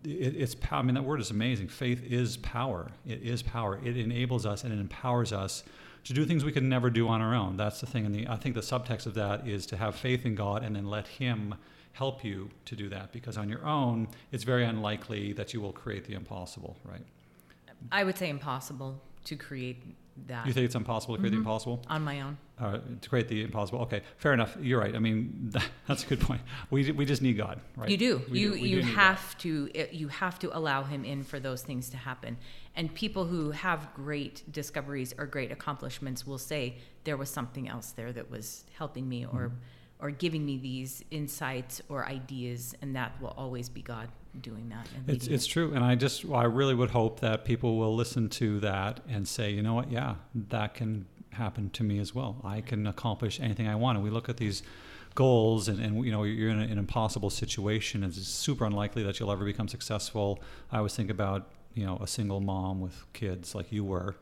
it, 0.04 0.36
it's 0.36 0.54
power. 0.54 0.78
I 0.78 0.82
mean, 0.82 0.94
that 0.94 1.02
word 1.04 1.20
is 1.20 1.30
amazing. 1.30 1.68
Faith 1.68 2.02
is 2.04 2.36
power. 2.38 2.90
It 3.06 3.22
is 3.22 3.42
power. 3.42 3.80
It 3.84 3.96
enables 3.96 4.46
us 4.46 4.64
and 4.64 4.72
it 4.72 4.78
empowers 4.78 5.32
us 5.32 5.64
to 6.06 6.12
do 6.12 6.24
things 6.24 6.44
we 6.44 6.52
could 6.52 6.62
never 6.62 6.88
do 6.88 7.08
on 7.08 7.20
our 7.20 7.34
own. 7.34 7.56
That's 7.56 7.80
the 7.80 7.86
thing. 7.86 8.06
And 8.06 8.14
the, 8.14 8.28
I 8.28 8.36
think 8.36 8.54
the 8.54 8.60
subtext 8.60 9.06
of 9.06 9.14
that 9.14 9.46
is 9.46 9.66
to 9.66 9.76
have 9.76 9.96
faith 9.96 10.24
in 10.24 10.36
God 10.36 10.62
and 10.62 10.76
then 10.76 10.86
let 10.86 11.08
Him 11.08 11.56
help 11.92 12.24
you 12.24 12.50
to 12.66 12.76
do 12.76 12.88
that. 12.90 13.12
Because 13.12 13.36
on 13.36 13.48
your 13.48 13.64
own, 13.66 14.06
it's 14.30 14.44
very 14.44 14.64
unlikely 14.64 15.32
that 15.32 15.52
you 15.52 15.60
will 15.60 15.72
create 15.72 16.04
the 16.04 16.14
impossible, 16.14 16.76
right? 16.84 17.04
I 17.90 18.04
would 18.04 18.16
say 18.16 18.30
impossible 18.30 19.00
to 19.26 19.36
create 19.36 19.82
that 20.28 20.46
You 20.46 20.52
think 20.54 20.64
it's 20.64 20.74
impossible 20.74 21.14
to 21.16 21.20
create 21.20 21.32
Mm-hmm. 21.34 21.42
the 21.42 21.48
impossible? 21.50 21.82
on 21.88 22.02
my 22.02 22.22
own. 22.22 22.38
Uh, 22.58 22.78
to 23.02 23.08
create 23.10 23.28
the 23.28 23.42
impossible. 23.42 23.80
Okay, 23.82 24.00
fair 24.16 24.32
enough. 24.32 24.56
You're 24.58 24.80
right. 24.80 24.94
I 24.96 24.98
mean, 24.98 25.52
that's 25.86 26.04
a 26.04 26.06
good 26.06 26.20
point. 26.22 26.40
We, 26.70 26.90
we 26.90 27.04
just 27.04 27.20
need 27.20 27.36
God, 27.36 27.60
right? 27.76 27.90
You 27.90 27.98
do. 27.98 28.22
We 28.30 28.40
you 28.40 28.52
we 28.52 28.68
you 28.70 28.80
God. 28.80 28.90
have 28.92 29.36
to 29.38 29.70
you 29.92 30.08
have 30.08 30.38
to 30.38 30.56
allow 30.56 30.82
him 30.84 31.04
in 31.04 31.22
for 31.22 31.38
those 31.38 31.62
things 31.62 31.90
to 31.90 31.98
happen. 31.98 32.38
And 32.74 32.94
people 32.94 33.26
who 33.26 33.50
have 33.50 33.92
great 33.94 34.42
discoveries 34.50 35.12
or 35.18 35.26
great 35.26 35.52
accomplishments 35.52 36.26
will 36.26 36.38
say 36.38 36.76
there 37.04 37.18
was 37.18 37.28
something 37.28 37.68
else 37.68 37.90
there 37.92 38.12
that 38.12 38.30
was 38.30 38.64
helping 38.78 39.06
me 39.08 39.26
or 39.26 39.48
Mm-hmm. 39.48 40.04
or 40.06 40.10
giving 40.10 40.44
me 40.46 40.56
these 40.58 41.02
insights 41.10 41.82
or 41.90 42.06
ideas 42.06 42.74
and 42.82 42.96
that 42.96 43.10
will 43.20 43.34
always 43.36 43.68
be 43.68 43.82
God 43.82 44.08
doing 44.42 44.68
that 44.68 44.88
It's, 45.06 45.26
it's 45.26 45.46
it. 45.46 45.48
true. 45.48 45.72
And 45.74 45.84
I 45.84 45.94
just, 45.94 46.24
I 46.30 46.44
really 46.44 46.74
would 46.74 46.90
hope 46.90 47.20
that 47.20 47.44
people 47.44 47.76
will 47.76 47.94
listen 47.94 48.28
to 48.30 48.60
that 48.60 49.00
and 49.08 49.26
say, 49.26 49.50
you 49.50 49.62
know 49.62 49.74
what, 49.74 49.90
yeah, 49.90 50.16
that 50.48 50.74
can 50.74 51.06
happen 51.30 51.70
to 51.70 51.82
me 51.84 51.98
as 51.98 52.14
well. 52.14 52.40
I 52.44 52.60
can 52.60 52.86
accomplish 52.86 53.40
anything 53.40 53.68
I 53.68 53.74
want. 53.74 53.96
And 53.96 54.04
we 54.04 54.10
look 54.10 54.28
at 54.28 54.36
these 54.38 54.62
goals 55.14 55.68
and, 55.68 55.80
and 55.80 56.04
you 56.04 56.12
know, 56.12 56.24
you're 56.24 56.50
in 56.50 56.60
an 56.60 56.78
impossible 56.78 57.30
situation. 57.30 58.02
It's 58.04 58.16
super 58.26 58.64
unlikely 58.64 59.02
that 59.04 59.18
you'll 59.20 59.32
ever 59.32 59.44
become 59.44 59.68
successful. 59.68 60.40
I 60.72 60.78
always 60.78 60.94
think 60.94 61.10
about, 61.10 61.50
you 61.74 61.84
know, 61.84 61.98
a 62.00 62.06
single 62.06 62.40
mom 62.40 62.80
with 62.80 63.04
kids 63.12 63.54
like 63.54 63.70
you 63.72 63.84
were, 63.84 64.16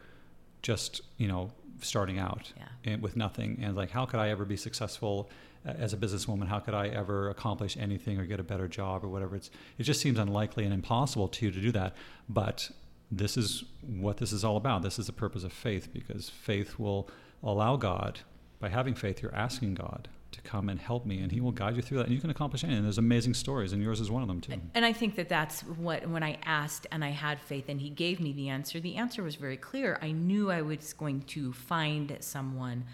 just, 0.62 1.02
you 1.18 1.28
know, 1.28 1.50
starting 1.80 2.18
out 2.18 2.52
Yeah. 2.56 2.92
and 2.92 3.02
with 3.02 3.16
nothing. 3.16 3.58
And 3.62 3.76
like, 3.76 3.90
how 3.90 4.06
could 4.06 4.18
I 4.20 4.30
ever 4.30 4.44
be 4.44 4.56
successful 4.56 5.28
as 5.64 5.92
a 5.92 5.96
businesswoman? 5.96 6.48
How 6.48 6.58
could 6.58 6.74
I 6.74 6.88
ever 6.88 7.30
accomplish 7.30 7.76
anything 7.76 8.18
or 8.18 8.26
get 8.26 8.40
a 8.40 8.44
better 8.44 8.68
job 8.68 9.04
or 9.04 9.08
whatever? 9.08 9.36
It's, 9.36 9.50
it 9.78 9.84
just 9.84 10.00
seems 10.00 10.18
unlikely 10.18 10.64
and 10.64 10.72
impossible 10.72 11.28
to 11.28 11.46
you 11.46 11.50
to 11.50 11.60
do 11.60 11.72
that. 11.72 11.94
But 12.28 12.70
this 13.10 13.36
is 13.36 13.64
what 13.86 14.18
this 14.18 14.32
is 14.32 14.44
all 14.44 14.56
about. 14.56 14.82
This 14.82 14.98
is 14.98 15.06
the 15.06 15.12
purpose 15.12 15.44
of 15.44 15.52
faith 15.52 15.92
because 15.92 16.28
faith 16.28 16.78
will 16.78 17.08
allow 17.42 17.76
God, 17.76 18.20
by 18.60 18.70
having 18.70 18.94
faith, 18.94 19.22
you're 19.22 19.34
asking 19.34 19.74
God 19.74 20.08
to 20.32 20.40
come 20.40 20.68
and 20.68 20.80
help 20.80 21.06
me, 21.06 21.20
and 21.20 21.30
He 21.30 21.40
will 21.40 21.52
guide 21.52 21.76
you 21.76 21.82
through 21.82 21.98
that, 21.98 22.06
and 22.06 22.14
you 22.14 22.20
can 22.20 22.30
accomplish 22.30 22.64
anything. 22.64 22.82
There's 22.82 22.98
amazing 22.98 23.34
stories, 23.34 23.72
and 23.72 23.82
yours 23.82 24.00
is 24.00 24.10
one 24.10 24.22
of 24.22 24.28
them 24.28 24.40
too. 24.40 24.54
And 24.74 24.84
I 24.84 24.92
think 24.92 25.14
that 25.16 25.28
that's 25.28 25.60
what 25.60 26.08
when 26.08 26.22
I 26.22 26.38
asked 26.44 26.86
and 26.90 27.04
I 27.04 27.10
had 27.10 27.38
faith, 27.40 27.68
and 27.68 27.80
He 27.80 27.90
gave 27.90 28.20
me 28.20 28.32
the 28.32 28.48
answer. 28.48 28.80
The 28.80 28.96
answer 28.96 29.22
was 29.22 29.36
very 29.36 29.56
clear. 29.56 29.98
I 30.02 30.10
knew 30.10 30.50
I 30.50 30.62
was 30.62 30.92
going 30.92 31.22
to 31.22 31.52
find 31.52 32.16
someone. 32.20 32.84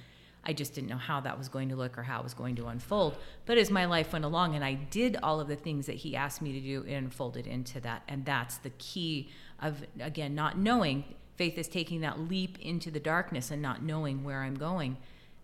I 0.45 0.53
just 0.53 0.75
didn't 0.75 0.89
know 0.89 0.97
how 0.97 1.21
that 1.21 1.37
was 1.37 1.49
going 1.49 1.69
to 1.69 1.77
look 1.77 1.99
or 1.99 2.03
how 2.03 2.21
it 2.21 2.25
was 2.25 2.35
going 2.35 2.57
to 2.57 2.67
unfold. 2.67 3.17
But 3.47 3.59
as 3.59 3.71
my 3.71 3.85
life 3.85 4.13
went 4.13 4.25
along 4.25 4.55
and 4.55 4.65
I 4.65 4.75
did 4.75 5.19
all 5.23 5.41
of 5.41 5.49
the 5.49 5.57
things 5.57 5.87
that 5.87 5.97
he 5.97 6.17
asked 6.17 6.41
me 6.41 6.53
to 6.53 6.61
do, 6.61 6.83
it 6.89 6.95
unfolded 6.95 7.47
into 7.47 7.81
that. 7.81 8.03
And 8.09 8.25
that's 8.25 8.57
the 8.59 8.71
key 8.71 9.29
of, 9.61 9.85
again, 10.01 10.35
not 10.35 10.59
knowing. 10.59 11.05
Faith 11.37 11.59
is 11.59 11.69
taking 11.69 12.01
that 12.01 12.21
leap 12.21 12.59
into 12.61 12.91
the 12.91 13.01
darkness 13.01 13.51
and 13.51 13.61
not 13.61 13.83
knowing 13.83 14.25
where 14.25 14.43
I'm 14.43 14.55
going. 14.55 14.97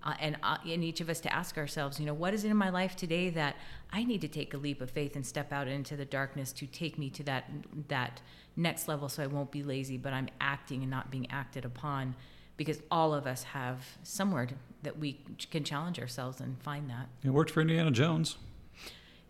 Uh, 0.02 0.14
and 0.20 0.36
uh, 0.42 0.58
in 0.64 0.82
each 0.82 1.00
of 1.00 1.08
us 1.10 1.20
to 1.20 1.34
ask 1.34 1.58
ourselves, 1.58 1.98
you 1.98 2.06
know, 2.06 2.14
what 2.14 2.32
is 2.32 2.44
it 2.44 2.50
in 2.50 2.56
my 2.56 2.70
life 2.70 2.94
today 2.94 3.28
that 3.30 3.56
I 3.90 4.04
need 4.04 4.20
to 4.20 4.28
take 4.28 4.54
a 4.54 4.56
leap 4.56 4.80
of 4.80 4.90
faith 4.90 5.16
and 5.16 5.26
step 5.26 5.52
out 5.52 5.68
into 5.68 5.96
the 5.96 6.04
darkness 6.04 6.52
to 6.52 6.66
take 6.66 6.96
me 6.96 7.10
to 7.10 7.22
that 7.24 7.50
that 7.88 8.20
next 8.56 8.88
level, 8.88 9.08
so 9.08 9.22
I 9.22 9.26
won't 9.26 9.50
be 9.50 9.62
lazy, 9.62 9.96
but 9.96 10.12
I'm 10.12 10.28
acting 10.40 10.82
and 10.82 10.90
not 10.90 11.10
being 11.10 11.30
acted 11.30 11.64
upon, 11.64 12.14
because 12.56 12.80
all 12.90 13.14
of 13.14 13.26
us 13.26 13.42
have 13.44 13.78
somewhere 14.02 14.46
to, 14.46 14.54
that 14.82 14.98
we 14.98 15.20
can 15.50 15.64
challenge 15.64 15.98
ourselves 15.98 16.40
and 16.40 16.60
find 16.62 16.88
that. 16.90 17.08
It 17.24 17.30
worked 17.30 17.50
for 17.50 17.60
Indiana 17.60 17.90
Jones. 17.90 18.36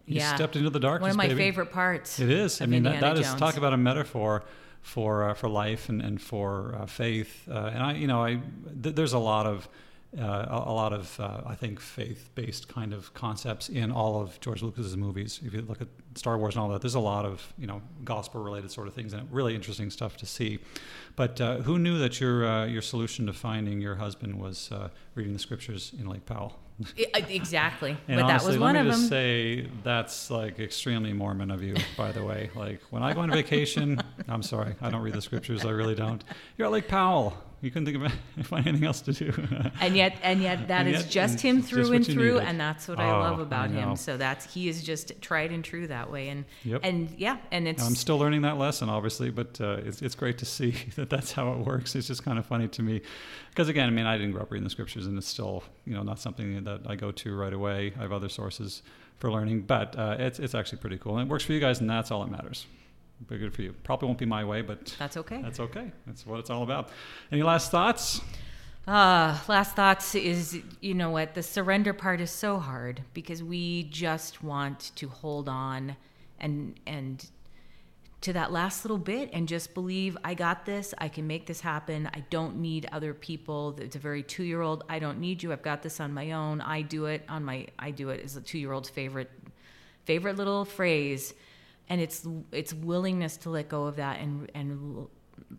He 0.04 0.16
yeah, 0.16 0.34
stepped 0.36 0.54
into 0.54 0.70
the 0.70 0.78
darkness. 0.78 1.02
One 1.02 1.10
of 1.10 1.16
my 1.16 1.26
baby. 1.28 1.40
favorite 1.40 1.72
parts. 1.72 2.20
It 2.20 2.30
is. 2.30 2.60
I 2.60 2.66
mean, 2.66 2.84
that, 2.84 3.00
that 3.00 3.18
is 3.18 3.34
talk 3.34 3.56
about 3.56 3.72
a 3.72 3.76
metaphor 3.76 4.44
for 4.80 5.30
uh, 5.30 5.34
for 5.34 5.48
life 5.48 5.88
and 5.88 6.00
and 6.00 6.22
for 6.22 6.76
uh, 6.78 6.86
faith. 6.86 7.48
Uh, 7.50 7.70
and 7.74 7.82
I, 7.82 7.94
you 7.94 8.06
know, 8.06 8.24
I 8.24 8.40
th- 8.82 8.94
there's 8.94 9.14
a 9.14 9.18
lot 9.18 9.46
of 9.46 9.68
uh, 10.18 10.46
a, 10.48 10.70
a 10.70 10.72
lot 10.72 10.92
of 10.92 11.18
uh, 11.20 11.42
I 11.46 11.54
think 11.54 11.80
faith-based 11.80 12.68
kind 12.68 12.92
of 12.92 13.12
concepts 13.14 13.68
in 13.68 13.90
all 13.90 14.20
of 14.20 14.40
George 14.40 14.62
Lucas's 14.62 14.96
movies. 14.96 15.40
If 15.44 15.52
you 15.54 15.62
look 15.62 15.80
at 15.82 15.88
Star 16.14 16.38
Wars 16.38 16.54
and 16.54 16.62
all 16.62 16.68
that, 16.70 16.80
there's 16.80 16.94
a 16.94 17.00
lot 17.00 17.24
of 17.24 17.52
you 17.58 17.66
know 17.66 17.82
gospel-related 18.04 18.70
sort 18.70 18.88
of 18.88 18.94
things 18.94 19.12
and 19.12 19.30
really 19.30 19.54
interesting 19.54 19.90
stuff 19.90 20.16
to 20.18 20.26
see. 20.26 20.58
But 21.16 21.40
uh, 21.40 21.58
who 21.58 21.78
knew 21.78 21.98
that 21.98 22.20
your 22.20 22.46
uh, 22.46 22.66
your 22.66 22.82
solution 22.82 23.26
to 23.26 23.32
finding 23.32 23.80
your 23.80 23.96
husband 23.96 24.40
was 24.40 24.70
uh, 24.72 24.88
reading 25.14 25.32
the 25.32 25.38
scriptures 25.38 25.92
in 25.98 26.06
Lake 26.06 26.26
Powell? 26.26 26.58
Exactly. 26.96 27.96
And 28.08 28.16
but 28.20 28.24
honestly, 28.24 28.28
that 28.28 28.52
was 28.52 28.58
one 28.58 28.74
let 28.74 28.80
of 28.80 28.86
me 28.86 28.90
them. 28.92 29.00
just 29.00 29.08
say 29.08 29.68
that's 29.82 30.30
like 30.30 30.58
extremely 30.58 31.12
Mormon 31.12 31.50
of 31.50 31.62
you, 31.62 31.74
by 31.96 32.12
the 32.12 32.22
way. 32.22 32.50
Like 32.54 32.80
when 32.90 33.02
I 33.02 33.14
go 33.14 33.20
on 33.20 33.30
vacation, 33.30 34.00
I'm 34.28 34.42
sorry, 34.42 34.74
I 34.80 34.90
don't 34.90 35.02
read 35.02 35.14
the 35.14 35.22
scriptures. 35.22 35.64
I 35.64 35.70
really 35.70 35.94
don't. 35.94 36.22
You're 36.56 36.66
at 36.66 36.72
Lake 36.72 36.88
Powell. 36.88 37.36
You 37.66 37.72
couldn't 37.72 37.86
think 37.86 38.04
of 38.38 38.46
find 38.46 38.66
anything 38.66 38.86
else 38.86 39.00
to 39.02 39.12
do. 39.12 39.32
and 39.80 39.96
yet 39.96 40.16
and 40.22 40.40
yet 40.40 40.68
that 40.68 40.86
And 40.86 40.94
is 40.94 41.02
yet 41.02 41.10
just 41.10 41.40
him 41.40 41.60
through 41.62 41.88
what 41.88 41.96
and 41.96 42.06
through 42.06 42.38
and 42.38 42.58
that's 42.60 42.86
what 42.88 42.98
i 43.00 43.10
Oh, 43.10 43.20
love 43.20 43.40
about 43.40 43.70
know. 43.70 43.80
him 43.90 43.96
so 43.96 44.16
that's 44.16 44.52
he 44.54 44.68
is 44.68 44.82
just 44.82 45.20
tried 45.20 45.50
and 45.50 45.64
true 45.64 45.86
that 45.88 46.10
way 46.10 46.28
and 46.28 46.44
Yep. 46.64 46.80
and 46.84 47.10
yeah 47.18 47.38
and 47.50 47.66
it's 47.66 47.82
I'm 47.84 47.94
still 47.94 48.18
learning 48.18 48.42
that 48.42 48.56
lesson, 48.56 48.88
obviously, 48.88 49.30
but 49.30 49.60
uh, 49.60 49.78
it's, 49.84 50.00
it's 50.02 50.14
great 50.14 50.38
to 50.38 50.44
see 50.46 50.70
that 50.96 51.10
that's 51.10 51.32
how 51.32 51.52
it 51.52 51.58
works. 51.58 51.94
It's 51.96 52.06
just 52.06 52.22
kind 52.24 52.38
of 52.38 52.46
funny 52.46 52.68
to 52.68 52.82
me, 52.82 53.00
because 53.50 53.68
again, 53.68 53.86
I 53.88 53.90
mean, 53.90 54.06
I 54.06 54.16
didn't 54.16 54.32
grow 54.32 54.42
up 54.42 54.50
reading 54.52 54.64
the 54.64 54.70
scriptures, 54.70 55.06
and 55.06 55.18
it's 55.18 55.26
still, 55.26 55.62
you 55.84 55.94
know, 55.94 56.02
not 56.02 56.18
something 56.20 56.62
that 56.64 56.80
I 56.86 56.94
go 56.94 57.10
to 57.12 57.36
right 57.36 57.52
away. 57.52 57.92
I 57.98 58.02
have 58.02 58.12
other 58.12 58.28
sources 58.28 58.82
for 59.18 59.30
learning, 59.32 59.62
but 59.62 59.96
uh, 59.98 60.16
it's 60.18 60.38
it's 60.38 60.54
actually 60.54 60.78
pretty 60.78 60.98
cool, 60.98 61.18
and 61.18 61.26
it 61.28 61.30
works 61.30 61.44
for 61.44 61.52
you 61.52 61.60
guys, 61.60 61.80
and 61.80 61.88
that's 61.90 62.10
all 62.10 62.20
that 62.24 62.30
matters. 62.30 62.66
But 63.26 63.38
good 63.38 63.54
for 63.54 63.62
you. 63.62 63.74
Probably 63.82 64.06
won't 64.06 64.18
be 64.18 64.26
my 64.26 64.44
way, 64.44 64.62
but 64.62 64.94
that's 64.98 65.16
okay 65.16 65.40
that's 65.42 65.60
okay. 65.60 65.90
That's 66.06 66.26
what 66.26 66.40
it's 66.40 66.50
all 66.50 66.62
about. 66.62 66.90
Any 67.32 67.42
last 67.42 67.70
thoughts? 67.70 68.20
Uh, 68.86 69.36
last 69.48 69.74
thoughts 69.74 70.14
is, 70.14 70.60
you 70.80 70.94
know 70.94 71.10
what, 71.10 71.34
the 71.34 71.42
surrender 71.42 71.92
part 71.92 72.20
is 72.20 72.30
so 72.30 72.58
hard 72.58 73.02
because 73.14 73.42
we 73.42 73.84
just 73.84 74.44
want 74.44 74.92
to 74.94 75.08
hold 75.08 75.48
on 75.48 75.96
and, 76.38 76.78
and 76.86 77.28
to 78.20 78.32
that 78.32 78.52
last 78.52 78.84
little 78.84 78.98
bit 78.98 79.30
and 79.32 79.48
just 79.48 79.74
believe 79.74 80.16
I 80.24 80.34
got 80.34 80.66
this, 80.66 80.94
I 80.98 81.08
can 81.08 81.26
make 81.26 81.46
this 81.46 81.60
happen. 81.60 82.08
I 82.14 82.24
don't 82.30 82.58
need 82.58 82.88
other 82.92 83.12
people. 83.12 83.76
It's 83.80 83.96
a 83.96 83.98
very 83.98 84.22
two 84.22 84.44
year 84.44 84.62
old. 84.62 84.84
I 84.88 85.00
don't 85.00 85.18
need 85.18 85.42
you. 85.42 85.52
I've 85.52 85.62
got 85.62 85.82
this 85.82 85.98
on 85.98 86.14
my 86.14 86.32
own. 86.32 86.60
I 86.60 86.82
do 86.82 87.06
it 87.06 87.22
on 87.28 87.44
my, 87.44 87.66
I 87.78 87.90
do 87.90 88.10
it 88.10 88.20
is 88.20 88.36
a 88.36 88.40
two 88.40 88.58
year 88.58 88.72
old's 88.72 88.88
favorite, 88.88 89.30
favorite 90.04 90.36
little 90.36 90.64
phrase. 90.64 91.34
And 91.88 92.00
it's, 92.00 92.26
it's 92.52 92.74
willingness 92.74 93.36
to 93.38 93.50
let 93.50 93.68
go 93.68 93.84
of 93.84 93.96
that 93.96 94.20
and, 94.20 94.50
and 94.54 95.06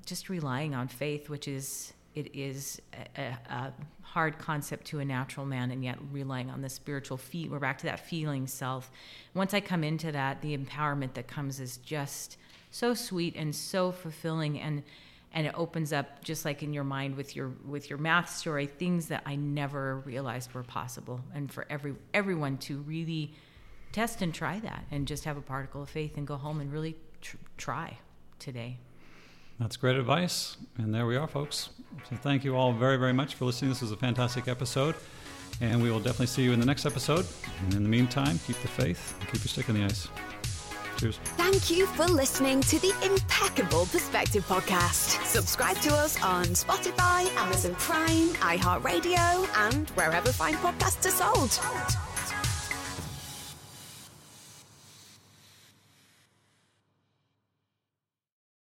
just 0.06 0.30
relying 0.30 0.76
on 0.76 0.88
faith, 0.88 1.30
which 1.30 1.48
is, 1.48 1.94
it 2.16 2.36
is 2.36 2.82
a, 3.18 3.38
a, 3.49 3.74
hard 4.02 4.40
concept 4.40 4.88
to 4.88 4.99
a 4.99 5.06
natural 5.06 5.45
man 5.45 5.70
and 5.70 5.84
yet 5.84 5.98
relying 6.12 6.49
on 6.49 6.62
the 6.62 6.70
spiritual 6.70 7.18
feet 7.18 7.52
we're 7.52 7.60
back 7.60 7.78
to 7.78 7.86
that 7.86 7.99
feeling 7.99 8.48
self. 8.48 8.90
Once 9.34 9.54
i 9.54 9.60
come 9.60 9.84
into 9.84 10.12
that 10.12 10.41
the 10.41 10.58
empowerment 10.58 11.14
that 11.14 11.28
comes 11.28 11.60
is 11.60 11.78
just 11.78 12.38
so 12.72 12.94
sweet 12.94 13.36
and 13.36 13.54
so 13.54 13.91
fulfilling 13.91 14.60
and 14.60 14.82
and 15.34 15.45
it 15.45 15.54
opens 15.56 15.91
up 15.91 16.24
just 16.24 16.45
like 16.45 16.64
in 16.64 16.74
your 16.74 16.86
mind 16.86 17.16
with 17.16 17.36
your 17.36 17.52
with 17.66 17.90
your 17.90 17.99
math 17.99 18.30
story 18.30 18.66
things 18.66 19.08
that 19.08 19.22
i 19.26 19.36
never 19.36 19.98
realized 19.99 20.54
were 20.54 20.64
possible. 20.64 21.22
And 21.36 21.52
for 21.52 21.66
every 21.70 21.94
everyone 22.14 22.58
to 22.60 22.80
really 22.80 23.34
test 23.91 24.22
and 24.22 24.34
try 24.34 24.59
that 24.59 24.85
and 24.91 25.07
just 25.07 25.23
have 25.26 25.38
a 25.38 25.41
particle 25.41 25.81
of 25.84 25.89
faith 25.89 26.18
and 26.18 26.27
go 26.27 26.35
home 26.38 26.59
and 26.61 26.72
really 26.72 26.95
tr- 27.22 27.38
try 27.57 27.97
today 28.39 28.77
That's 29.59 29.76
great 29.77 29.95
advice. 29.97 30.57
And 30.77 30.93
there 30.93 31.07
we 31.07 31.15
are, 31.15 31.27
folks. 31.27 31.69
So 32.09 32.15
thank 32.15 32.43
you 32.43 32.55
all 32.55 32.73
very, 32.73 32.97
very 32.97 33.14
much 33.14 33.34
for 33.35 33.45
listening. 33.45 33.72
This 33.72 33.81
was 33.81 33.91
a 33.91 33.97
fantastic 33.97 34.47
episode. 34.47 34.93
And 35.61 35.81
we 35.81 35.89
will 35.89 35.99
definitely 35.99 36.27
see 36.27 36.43
you 36.43 36.51
in 36.53 36.59
the 36.59 36.65
next 36.68 36.85
episode. 36.85 37.26
And 37.64 37.73
in 37.73 37.81
the 37.84 37.89
meantime, 37.89 38.39
keep 38.45 38.57
the 38.61 38.68
faith 38.68 39.15
and 39.19 39.27
keep 39.31 39.41
your 39.41 39.47
stick 39.47 39.68
in 39.69 39.76
the 39.76 39.84
ice. 39.85 40.07
Cheers. 40.99 41.18
Thank 41.38 41.72
you 41.72 41.88
for 41.88 42.05
listening 42.05 42.61
to 42.61 42.80
the 42.80 42.93
Impeccable 43.03 43.85
Perspective 43.88 44.45
podcast. 44.47 45.23
Subscribe 45.26 45.77
to 45.77 45.91
us 45.93 46.22
on 46.23 46.45
Spotify, 46.45 47.27
Amazon 47.38 47.73
Prime, 47.76 48.30
iHeartRadio, 48.53 49.47
and 49.68 49.89
wherever 49.91 50.31
fine 50.31 50.55
podcasts 50.55 51.05
are 51.07 51.11
sold. 51.11 52.16